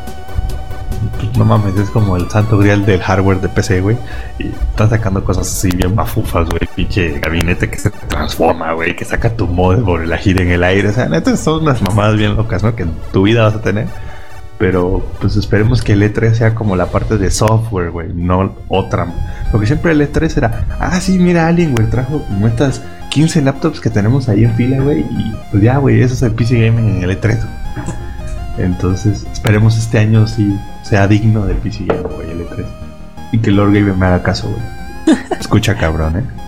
no 1.38 1.46
mames, 1.46 1.76
es 1.78 1.90
como 1.90 2.16
el 2.16 2.30
santo 2.30 2.58
grial 2.58 2.86
del 2.86 3.02
hardware 3.02 3.42
de 3.42 3.50
PC, 3.50 3.82
güey. 3.82 3.98
Y 4.40 4.48
está 4.48 4.90
sacando 4.90 5.24
cosas 5.24 5.48
así 5.48 5.70
bien 5.70 5.96
mafufas, 5.96 6.50
güey. 6.50 6.62
Pinche 6.76 7.20
gabinete 7.20 7.70
que 7.70 7.78
se 7.78 7.90
transforma, 7.90 8.74
güey. 8.74 8.96
Que 8.96 9.06
saca 9.06 9.36
tu 9.36 9.48
motherboard 9.48 10.04
y 10.04 10.08
la 10.08 10.18
gira 10.18 10.44
en 10.44 10.52
el 10.52 10.64
aire. 10.64 10.90
O 10.90 10.94
sea, 10.94 11.08
neta, 11.08 11.36
son 11.38 11.64
unas 11.64 11.82
mamadas 11.82 12.18
bien 12.18 12.36
locas, 12.36 12.64
¿no? 12.64 12.76
Que 12.76 12.84
en 12.84 12.94
tu 13.12 13.24
vida 13.24 13.44
vas 13.44 13.56
a 13.56 13.62
tener. 13.62 13.88
Pero 14.58 15.04
pues 15.20 15.36
esperemos 15.38 15.82
que 15.82 15.94
el 15.94 16.04
E3 16.04 16.34
sea 16.36 16.54
como 16.54 16.76
la 16.76 16.86
parte 16.86 17.18
de 17.18 17.32
software, 17.32 17.90
güey, 17.90 18.14
no 18.14 18.54
otra. 18.68 19.08
Porque 19.52 19.66
siempre 19.66 19.92
el 19.92 20.02
E3 20.02 20.38
era, 20.38 20.66
ah, 20.80 21.02
sí, 21.02 21.18
mira, 21.18 21.48
alguien, 21.48 21.74
güey, 21.74 21.90
trajo 21.90 22.24
como 22.26 22.48
estas 22.48 22.84
15 23.10 23.42
laptops 23.42 23.80
que 23.80 23.90
tenemos 23.90 24.30
ahí 24.30 24.44
en 24.44 24.54
fila, 24.56 24.80
güey. 24.80 25.00
Y 25.00 25.36
pues 25.50 25.64
ya, 25.64 25.78
güey, 25.78 26.02
eso 26.02 26.14
es 26.14 26.22
el 26.22 26.34
PC 26.34 26.68
Gaming 26.68 26.98
en 26.98 27.10
el 27.10 27.20
E3. 27.20 27.40
Entonces, 28.58 29.26
esperemos 29.32 29.78
este 29.78 30.00
año 30.00 30.28
sí 30.28 30.56
sea 30.84 31.08
digno 31.08 31.46
de 31.46 31.56
PC 31.56 31.86
Gaming, 31.86 32.04
güey, 32.04 32.32
el 32.32 32.48
E3. 32.48 32.66
Y 33.32 33.40
que 33.40 33.52
Lord 33.52 33.74
Gamer 33.74 33.96
me 33.96 34.06
haga 34.06 34.24
caso, 34.24 34.50
güey. 34.50 35.18
Escucha, 35.40 35.78
cabrón, 35.78 36.18
eh. 36.18 36.42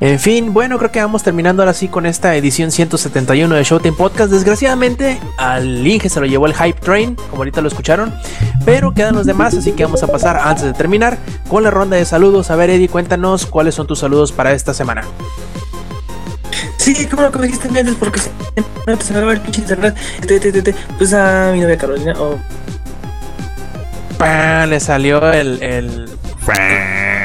En 0.00 0.18
fin, 0.18 0.54
bueno, 0.54 0.78
creo 0.78 0.90
que 0.90 0.98
vamos 0.98 1.22
terminando 1.22 1.60
ahora 1.60 1.74
sí 1.74 1.86
con 1.86 2.06
esta 2.06 2.34
edición 2.34 2.70
171 2.70 3.54
de 3.54 3.62
Showtime 3.62 3.94
Podcast. 3.94 4.32
Desgraciadamente, 4.32 5.20
al 5.36 5.86
Inge 5.86 6.08
se 6.08 6.20
lo 6.20 6.26
llevó 6.26 6.46
el 6.46 6.54
Hype 6.54 6.80
Train, 6.80 7.16
como 7.28 7.42
ahorita 7.42 7.60
lo 7.60 7.68
escucharon, 7.68 8.14
pero 8.64 8.94
quedan 8.94 9.14
los 9.14 9.26
demás, 9.26 9.54
así 9.54 9.72
que 9.72 9.84
vamos 9.84 10.02
a 10.02 10.06
pasar 10.06 10.38
antes 10.42 10.64
de 10.64 10.72
terminar 10.72 11.18
con 11.48 11.64
la 11.64 11.70
ronda 11.70 11.98
de 11.98 12.06
saludos. 12.06 12.50
A 12.50 12.56
ver, 12.56 12.70
Eddie, 12.70 12.88
cuéntanos 12.88 13.44
cuáles 13.44 13.74
son 13.74 13.86
tus 13.86 13.98
saludos 13.98 14.32
para 14.32 14.54
esta 14.54 14.72
semana. 14.72 15.02
Sí, 16.80 17.06
como 17.06 17.22
lo 17.24 17.30
que 17.30 17.38
me 17.40 17.46
dijiste 17.46 17.68
antes, 17.68 17.94
porque 17.96 18.20
no 18.86 18.96
se 18.98 19.12
me 19.12 19.20
va 19.20 19.32
el 19.34 19.40
pinche 19.40 19.60
internet. 19.60 19.94
Te, 20.26 20.40
te, 20.40 20.50
te, 20.50 20.62
te, 20.62 20.74
Pues 20.96 21.12
a 21.12 21.50
mi 21.52 21.60
novia 21.60 21.76
Carolina. 21.76 22.14
Oh. 22.18 22.38
¡Pam! 24.16 24.70
Le 24.70 24.80
salió 24.80 25.30
el, 25.30 25.62
el- 25.62 26.10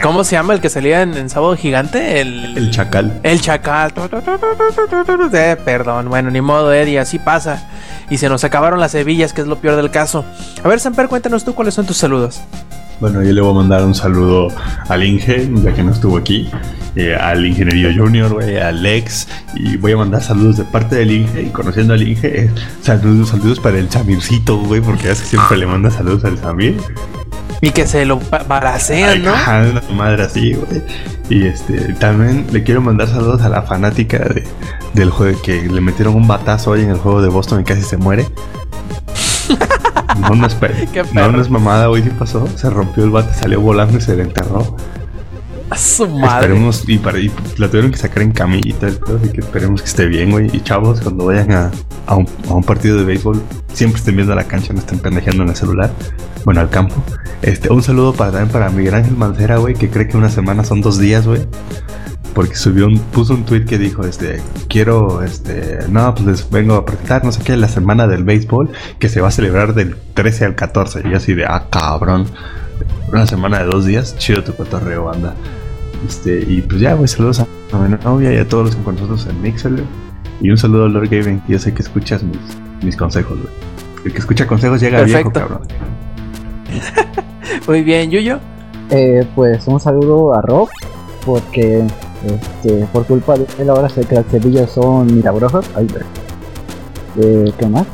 ¿Cómo 0.03 0.23
se 0.26 0.34
llama 0.36 0.53
el 0.53 0.60
que 0.61 0.69
salía 0.69 1.02
en, 1.02 1.15
en 1.15 1.30
Sábado 1.30 1.56
Gigante? 1.56 2.19
El, 2.19 2.57
El 2.57 2.69
chacal. 2.72 3.19
El 3.23 3.40
chacal. 3.41 3.94
Eh, 5.34 5.57
perdón, 5.64 6.10
bueno, 6.10 6.30
ni 6.30 6.41
modo, 6.41 6.73
Eddie, 6.73 6.99
así 6.99 7.18
pasa. 7.18 7.69
Y 8.10 8.18
se 8.18 8.27
nos 8.30 8.44
acabaron 8.44 8.80
las 8.82 8.94
hebillas, 8.94 9.32
que 9.34 9.40
es 9.41 9.48
lo 9.48 9.56
peor 9.57 9.77
del 9.77 9.90
caso. 9.90 10.26
A 10.64 10.68
ver, 10.68 10.80
Samper, 10.82 11.07
cuéntanos 11.07 11.44
tú 11.45 11.56
cuáles 11.56 11.73
son 11.73 11.86
tus 11.86 11.98
saludos. 11.98 12.41
Bueno, 12.99 13.22
yo 13.23 13.34
le 13.34 13.41
voy 13.41 13.51
a 13.51 13.55
mandar 13.55 13.84
un 13.84 13.93
saludo 13.93 14.47
al 14.88 15.03
Inge, 15.03 15.49
ya 15.63 15.73
que 15.73 15.84
no 15.84 15.91
estuvo 15.91 16.17
aquí, 16.17 16.49
eh, 16.95 17.13
al 17.15 17.45
Ingeniería 17.45 17.93
Junior, 17.95 18.34
güey, 18.34 18.57
al 18.57 18.81
Lex, 18.81 19.27
y 19.55 19.76
voy 19.77 19.91
a 19.91 19.97
mandar 19.97 20.23
saludos 20.23 20.57
de 20.57 20.63
parte 20.63 20.95
del 20.95 21.11
Inge, 21.11 21.41
y 21.43 21.49
conociendo 21.49 21.93
al 21.93 22.01
Inge, 22.07 22.45
eh, 22.45 22.49
saludos, 22.81 23.30
saludos 23.30 23.59
para 23.59 23.77
el 23.80 23.89
Samircito, 23.89 24.57
güey, 24.59 24.80
porque 24.80 25.11
es 25.11 25.22
que 25.22 25.27
siempre 25.27 25.57
le 25.57 25.65
manda 25.65 25.91
saludos 25.91 26.23
al 26.23 26.38
Samir. 26.39 26.77
Y 27.61 27.72
que 27.72 27.85
se 27.88 28.05
lo 28.05 28.19
ba- 28.31 28.45
balacean, 28.47 29.23
¿no? 29.23 29.31
Ajá, 29.31 29.65
una 29.69 29.81
madre 29.95 30.23
así, 30.23 30.53
güey. 30.53 30.81
Y 31.30 31.47
este, 31.47 31.93
también 31.95 32.45
le 32.51 32.63
quiero 32.63 32.81
mandar 32.81 33.07
saludos 33.09 33.41
a 33.41 33.49
la 33.49 33.63
fanática 33.63 34.19
de, 34.19 34.43
del 34.93 35.09
juego 35.09 35.41
que 35.41 35.63
le 35.63 35.81
metieron 35.81 36.15
un 36.15 36.27
batazo 36.27 36.72
hoy 36.72 36.81
en 36.81 36.91
el 36.91 36.97
juego 36.97 37.22
de 37.22 37.30
Boston 37.30 37.61
y 37.61 37.63
casi 37.63 37.81
se 37.81 37.97
muere. 37.97 38.27
No, 40.21 40.29
no 40.35 40.47
es, 40.47 40.55
pe- 40.55 40.87
Qué 40.93 41.03
no, 41.13 41.31
no 41.31 41.41
es 41.41 41.49
mamada, 41.49 41.87
güey, 41.87 42.03
sí 42.03 42.09
pasó. 42.17 42.47
Se 42.55 42.69
rompió 42.69 43.03
el 43.03 43.09
bate, 43.11 43.33
salió 43.33 43.59
volando 43.61 43.97
y 43.97 44.01
se 44.01 44.15
le 44.15 44.23
enterró. 44.23 44.75
A 45.69 45.77
su 45.77 46.07
madre. 46.07 46.45
Esperemos, 46.45 46.83
y, 46.87 46.97
para, 46.99 47.17
y 47.19 47.31
la 47.57 47.67
tuvieron 47.67 47.91
que 47.91 47.97
sacar 47.97 48.21
en 48.21 48.31
pedo, 48.97 49.17
así 49.17 49.29
que 49.31 49.39
esperemos 49.41 49.81
que 49.81 49.87
esté 49.87 50.05
bien, 50.05 50.29
güey. 50.31 50.47
Y 50.55 50.61
chavos, 50.61 51.01
cuando 51.01 51.25
vayan 51.25 51.51
a, 51.51 51.71
a 52.05 52.15
un, 52.15 52.27
a 52.47 52.53
un 52.53 52.63
partido 52.63 52.97
de 52.97 53.03
béisbol, 53.03 53.41
siempre 53.73 53.97
estén 53.99 54.15
viendo 54.15 54.35
la 54.35 54.43
cancha, 54.43 54.73
no 54.73 54.79
estén 54.79 54.99
pendejeando 54.99 55.41
en 55.43 55.49
el 55.49 55.55
celular. 55.55 55.91
Bueno, 56.45 56.61
al 56.61 56.69
campo. 56.69 56.95
Este, 57.41 57.73
un 57.73 57.81
saludo 57.81 58.13
para 58.13 58.31
también 58.31 58.51
para 58.51 58.69
Miguel 58.69 58.93
Ángel 58.93 59.17
Mancera, 59.17 59.57
güey, 59.57 59.73
que 59.73 59.89
cree 59.89 60.07
que 60.07 60.15
una 60.17 60.29
semana 60.29 60.63
son 60.63 60.81
dos 60.81 60.99
días, 60.99 61.25
güey. 61.25 61.41
Porque 62.36 62.56
subió 62.56 62.86
un, 62.86 62.99
puso 62.99 63.34
un 63.34 63.45
tweet 63.45 63.64
que 63.64 63.78
dijo, 63.78 64.03
este, 64.03 64.41
quiero, 64.68 65.24
este, 65.24 65.80
no, 65.90 66.14
pues 66.14 66.28
les 66.28 66.49
vengo 66.52 66.76
a 66.76 66.86
presentar, 66.86 67.24
no 67.24 67.32
sé 67.32 67.41
qué, 67.41 67.56
la 67.56 67.70
semana 67.70 68.07
del 68.07 68.26
béisbol, 68.26 68.70
que 68.99 69.07
se 69.07 69.22
va 69.22 69.30
a 69.30 69.32
celebrar 69.32 69.74
del 69.74 69.95
13 70.14 70.45
al 70.45 70.56
14. 70.56 71.03
Y 71.10 71.14
así 71.14 71.34
de, 71.34 71.45
ah, 71.45 71.68
cabrón. 71.72 72.26
Una 73.10 73.26
semana 73.26 73.60
de 73.60 73.66
dos 73.66 73.86
días, 73.86 74.18
chido 74.18 74.44
tu 74.44 74.53
cotorreo, 74.53 75.06
banda. 75.06 75.34
Este, 76.06 76.44
y 76.45 76.62
pues 76.62 76.82
ya, 76.82 76.94
güey, 76.94 77.07
saludos 77.07 77.40
a, 77.40 77.48
a 77.72 77.78
mi 77.80 77.98
novia 78.03 78.34
y 78.34 78.38
a 78.38 78.48
todos 78.48 78.66
los 78.66 78.76
que 78.76 78.84
con 78.84 78.95
nosotros 78.95 79.26
en 79.28 79.41
Mixer. 79.41 79.72
Y 80.41 80.49
un 80.49 80.57
saludo 80.57 80.86
a 80.86 80.90
Lord 80.90 81.07
Gaben, 81.10 81.40
que 81.40 81.53
yo 81.53 81.60
sé 81.60 81.74
que 81.74 81.82
escuchas 81.82 82.22
mis, 82.22 82.38
mis 82.84 82.98
consejos, 82.98 83.40
güey. 83.40 83.53
El 84.03 84.12
que 84.12 84.20
escucha 84.20 84.45
consejos 84.45 84.82
llega 84.82 85.02
viejo, 85.03 85.32
Perfecto. 85.32 85.40
cabrón. 85.40 85.68
Muy 87.68 87.82
bien, 87.84 88.12
Yuyo. 88.12 88.40
Eh, 88.90 89.26
pues 89.34 89.66
un 89.68 89.80
saludo 89.80 90.34
a 90.36 90.41
Rob, 90.41 90.70
porque 91.26 91.84
este, 92.26 92.85
por 92.91 93.06
culpa 93.06 93.35
de 93.38 93.45
él 93.60 93.69
ahora 93.69 93.89
sé 93.89 94.02
que 94.02 94.15
las 94.15 94.26
cebillas 94.27 94.69
son 94.72 95.07
milagrosas. 95.07 95.65
Ay, 95.76 95.88
eh, 97.22 97.52
¿Qué 97.57 97.68
más? 97.68 97.85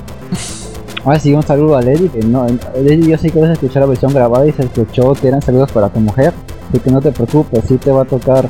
Ahora 1.03 1.20
sí, 1.20 1.34
un 1.34 1.41
saludo 1.41 1.78
a 1.78 1.82
Lady, 1.82 2.10
que 2.10 2.20
no, 2.20 2.45
Lady 2.76 3.08
yo 3.10 3.18
sí 3.18 3.32
que 3.32 3.40
vas 3.40 3.49
a 3.49 3.53
escuchar 3.53 3.82
la 3.82 3.88
versión 3.88 4.14
grabada 4.14 4.45
y 4.45 4.52
se 4.52 4.64
escuchó 4.64 5.14
que 5.14 5.30
eran 5.30 5.41
saludos 5.41 5.72
para 5.72 5.90
tu 5.90 5.99
mujer, 5.99 6.32
así 6.70 6.80
que 6.80 6.91
no 6.91 7.02
te 7.02 7.12
preocupes, 7.12 7.64
sí 7.68 7.78
te 7.78 7.91
va 7.91 8.03
a 8.03 8.06
tocar 8.06 8.48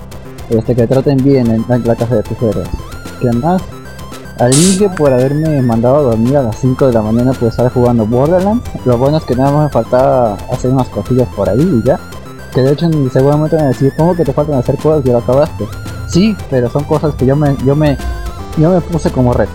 este, 0.50 0.76
que 0.76 0.82
te 0.82 0.88
traten 0.88 1.18
bien 1.24 1.48
en, 1.48 1.64
en 1.70 1.88
la 1.88 1.96
casa 1.96 2.16
de 2.16 2.24
tus 2.24 2.42
héroes. 2.42 2.68
¿Qué 3.22 3.32
más? 3.32 3.62
Al 4.42 4.52
Inge 4.56 4.90
por 4.90 5.14
haberme 5.14 5.62
mandado 5.62 5.98
a 5.98 6.02
dormir 6.02 6.36
a 6.36 6.42
las 6.42 6.56
5 6.58 6.88
de 6.88 6.94
la 6.94 7.04
mañana 7.04 7.32
por 7.32 7.50
estar 7.50 7.72
jugando 7.72 8.08
Borderlands. 8.08 8.64
Lo 8.86 8.98
bueno 8.98 9.18
es 9.18 9.24
que 9.24 9.36
nada 9.36 9.52
más 9.52 9.66
me 9.66 9.70
faltaba 9.70 10.34
hacer 10.52 10.72
unas 10.72 10.90
cosillas 10.90 11.28
por 11.36 11.48
ahí 11.48 11.62
y 11.62 11.88
ya. 11.88 12.00
Que 12.54 12.62
de 12.62 12.74
hecho 12.74 12.90
seguramente 13.12 13.56
van 13.56 13.66
a 13.66 13.68
decir, 13.70 13.94
¿cómo 13.98 14.16
que 14.16 14.26
te 14.26 14.34
faltan 14.34 14.60
hacer 14.60 14.78
cosas 14.78 15.06
y 15.06 15.10
lo 15.10 15.20
acabaste? 15.20 15.68
Sí, 16.08 16.36
pero 16.50 16.70
son 16.70 16.84
cosas 16.84 17.16
que 17.16 17.26
yo 17.26 17.36
me, 17.36 17.56
yo 17.66 17.76
me, 17.76 17.98
yo 18.58 18.70
me 18.70 18.82
puse 18.82 19.10
como 19.10 19.34
reto. 19.34 19.52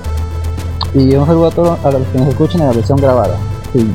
Y 0.94 1.14
un 1.14 1.26
saludo 1.26 1.46
a 1.48 1.50
todos 1.50 1.84
a 1.84 1.90
los 1.90 2.06
que 2.08 2.18
nos 2.18 2.28
escuchen 2.28 2.62
en 2.62 2.68
la 2.68 2.72
versión 2.72 2.98
grabada. 2.98 3.36
Sí. 3.72 3.86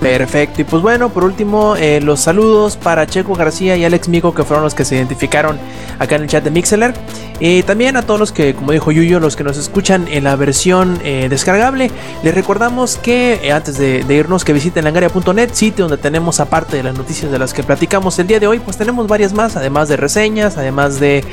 Perfecto. 0.00 0.60
Y 0.60 0.64
pues 0.64 0.82
bueno, 0.82 1.08
por 1.08 1.24
último, 1.24 1.74
eh, 1.76 2.00
los 2.00 2.20
saludos 2.20 2.76
para 2.76 3.06
Checo 3.06 3.34
García 3.34 3.76
y 3.76 3.84
Alex 3.84 4.08
Mico, 4.08 4.34
que 4.34 4.44
fueron 4.44 4.62
los 4.62 4.74
que 4.74 4.84
se 4.84 4.96
identificaron 4.96 5.58
acá 5.98 6.16
en 6.16 6.22
el 6.22 6.28
chat 6.28 6.44
de 6.44 6.50
Mixeler. 6.50 6.94
Y 7.38 7.62
también 7.64 7.96
a 7.96 8.02
todos 8.02 8.18
los 8.18 8.32
que, 8.32 8.54
como 8.54 8.72
dijo 8.72 8.92
Yuyo, 8.92 9.20
los 9.20 9.36
que 9.36 9.44
nos 9.44 9.58
escuchan 9.58 10.06
en 10.08 10.24
la 10.24 10.36
versión 10.36 10.98
eh, 11.04 11.26
descargable, 11.28 11.90
les 12.22 12.34
recordamos 12.34 12.96
que 12.96 13.40
eh, 13.42 13.52
antes 13.52 13.76
de, 13.76 14.04
de 14.04 14.14
irnos, 14.14 14.44
que 14.44 14.54
visiten 14.54 14.84
langaria.net, 14.84 15.50
sitio 15.52 15.86
donde 15.86 16.00
tenemos, 16.00 16.40
aparte 16.40 16.78
de 16.78 16.82
las 16.82 16.96
noticias 16.96 17.30
de 17.30 17.38
las 17.38 17.52
que 17.52 17.62
platicamos 17.62 18.18
el 18.18 18.26
día 18.26 18.40
de 18.40 18.46
hoy, 18.46 18.58
pues 18.58 18.78
tenemos 18.78 19.06
varias 19.06 19.34
más, 19.34 19.56
además 19.56 19.88
de 19.88 19.96
reseñas, 19.96 20.56
además 20.56 20.98
de 20.98 21.24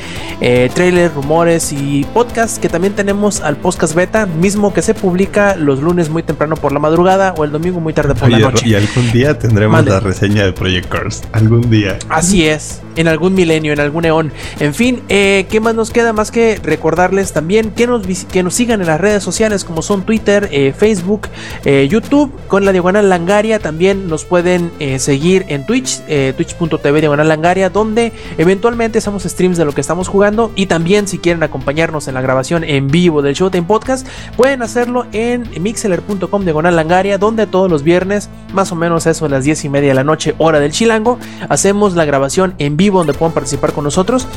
eh, 0.41 0.69
trailers, 0.73 1.14
rumores 1.14 1.72
y 1.72 2.06
podcasts, 2.14 2.60
que 2.60 2.68
también 2.68 2.94
tenemos 2.95 3.40
al 3.40 3.56
podcast 3.56 3.95
beta, 3.95 4.26
mismo 4.26 4.73
que 4.73 4.81
se 4.81 4.94
publica 4.94 5.56
los 5.56 5.80
lunes 5.80 6.10
muy 6.10 6.23
temprano 6.23 6.56
por 6.56 6.73
la 6.73 6.80
madrugada 6.80 7.34
o 7.38 7.45
el 7.45 7.52
domingo 7.52 7.80
muy 7.80 7.94
tarde 7.94 8.14
por 8.14 8.30
la 8.30 8.38
Oye, 8.38 8.52
noche. 8.53 8.67
y 8.67 8.75
algún 8.75 9.11
día 9.11 9.38
tendremos 9.38 9.85
la 9.85 9.99
reseña 9.99 10.45
de 10.45 10.53
Project 10.53 10.88
Cars. 10.89 11.23
Algún 11.31 11.69
día. 11.69 11.97
Así 12.09 12.45
es, 12.45 12.81
en 12.95 13.07
algún 13.07 13.34
milenio, 13.34 13.73
en 13.73 13.80
algún 13.80 14.05
eón. 14.05 14.31
En 14.59 14.73
fin, 14.73 15.01
eh, 15.09 15.45
¿qué 15.49 15.59
más 15.59 15.75
nos 15.75 15.91
queda 15.91 16.13
más 16.13 16.31
que 16.31 16.59
recordarles 16.63 17.34
también 17.34 17.71
que 17.71 17.88
nos, 17.88 18.05
que 18.25 18.43
nos 18.43 18.53
sigan 18.53 18.81
en 18.81 18.88
las 18.88 18.99
redes 18.99 19.23
sociales 19.23 19.63
como 19.63 19.81
son 19.81 20.03
Twitter, 20.03 20.49
eh, 20.51 20.73
Facebook, 20.77 21.27
eh, 21.65 21.88
YouTube, 21.89 22.31
con 22.47 22.65
la 22.65 22.71
diagonal 22.71 23.09
Langaria. 23.09 23.59
También 23.59 24.07
nos 24.07 24.25
pueden 24.25 24.71
seguir 24.97 25.45
en 25.47 25.65
Twitch, 25.65 26.01
twitch.tv 26.35 26.99
diagonal 26.99 27.27
Langaria, 27.27 27.69
donde 27.69 28.11
eventualmente 28.38 28.99
hacemos 28.99 29.23
streams 29.23 29.57
de 29.57 29.65
lo 29.65 29.73
que 29.73 29.81
estamos 29.81 30.07
jugando. 30.07 30.51
Y 30.55 30.67
también, 30.67 31.07
si 31.07 31.17
quieren 31.17 31.43
acompañarnos 31.43 32.07
en 32.07 32.13
la 32.13 32.21
grabación 32.21 32.63
en 32.63 32.88
vivo 32.88 33.21
del 33.21 33.34
Showtime 33.34 33.63
Podcast, 33.63 34.07
pueden 34.35 34.61
hacerlo 34.61 35.05
en 35.11 35.49
mixeler.com 35.61 36.43
diagonal 36.43 36.75
Langaria, 36.75 37.17
donde 37.17 37.47
todos 37.47 37.69
los 37.69 37.84
viernes 37.84 38.30
más 38.53 38.71
o 38.71 38.75
menos 38.75 39.05
eso 39.05 39.25
a 39.25 39.30
las 39.30 39.43
10 39.43 39.65
y 39.65 39.69
media 39.69 39.89
de 39.89 39.95
la 39.95 40.03
noche, 40.03 40.35
hora 40.38 40.59
del 40.59 40.71
Chilango. 40.71 41.19
Hacemos 41.49 41.95
la 41.95 42.05
grabación 42.05 42.55
en 42.57 42.77
vivo 42.77 42.99
donde 42.99 43.13
puedan 43.13 43.34
participar 43.34 43.73
con 43.73 43.84
nosotros. 43.84 44.27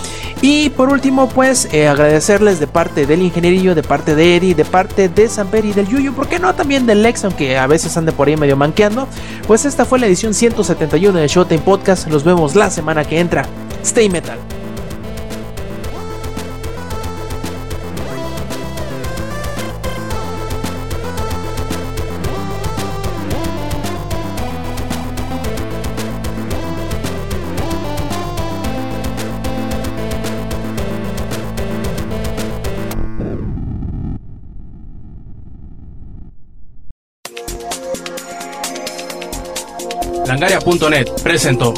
Y 0.42 0.70
por 0.70 0.88
último, 0.88 1.28
pues 1.28 1.68
eh, 1.72 1.88
agradecerles 1.88 2.60
de 2.60 2.66
parte 2.66 3.06
del 3.06 3.22
ingenierillo, 3.22 3.74
de 3.74 3.82
parte 3.82 4.14
de 4.14 4.36
Eddie, 4.36 4.54
de 4.54 4.64
parte 4.64 5.08
de 5.08 5.28
Samper 5.28 5.64
y 5.64 5.72
del 5.72 5.88
Yuyu, 5.88 6.12
¿por 6.12 6.28
qué 6.28 6.38
no 6.38 6.54
también 6.54 6.86
del 6.86 7.02
Lex, 7.02 7.24
aunque 7.24 7.56
a 7.56 7.66
veces 7.66 7.96
ande 7.96 8.12
por 8.12 8.28
ahí 8.28 8.36
medio 8.36 8.56
manqueando? 8.56 9.08
Pues 9.46 9.64
esta 9.64 9.84
fue 9.84 9.98
la 9.98 10.06
edición 10.06 10.34
171 10.34 11.18
de 11.18 11.28
Showtime 11.28 11.62
Podcast. 11.62 12.08
Los 12.08 12.24
vemos 12.24 12.54
la 12.54 12.70
semana 12.70 13.04
que 13.04 13.20
entra. 13.20 13.46
Stay 13.82 14.08
Metal. 14.08 14.38
Presentó 41.22 41.72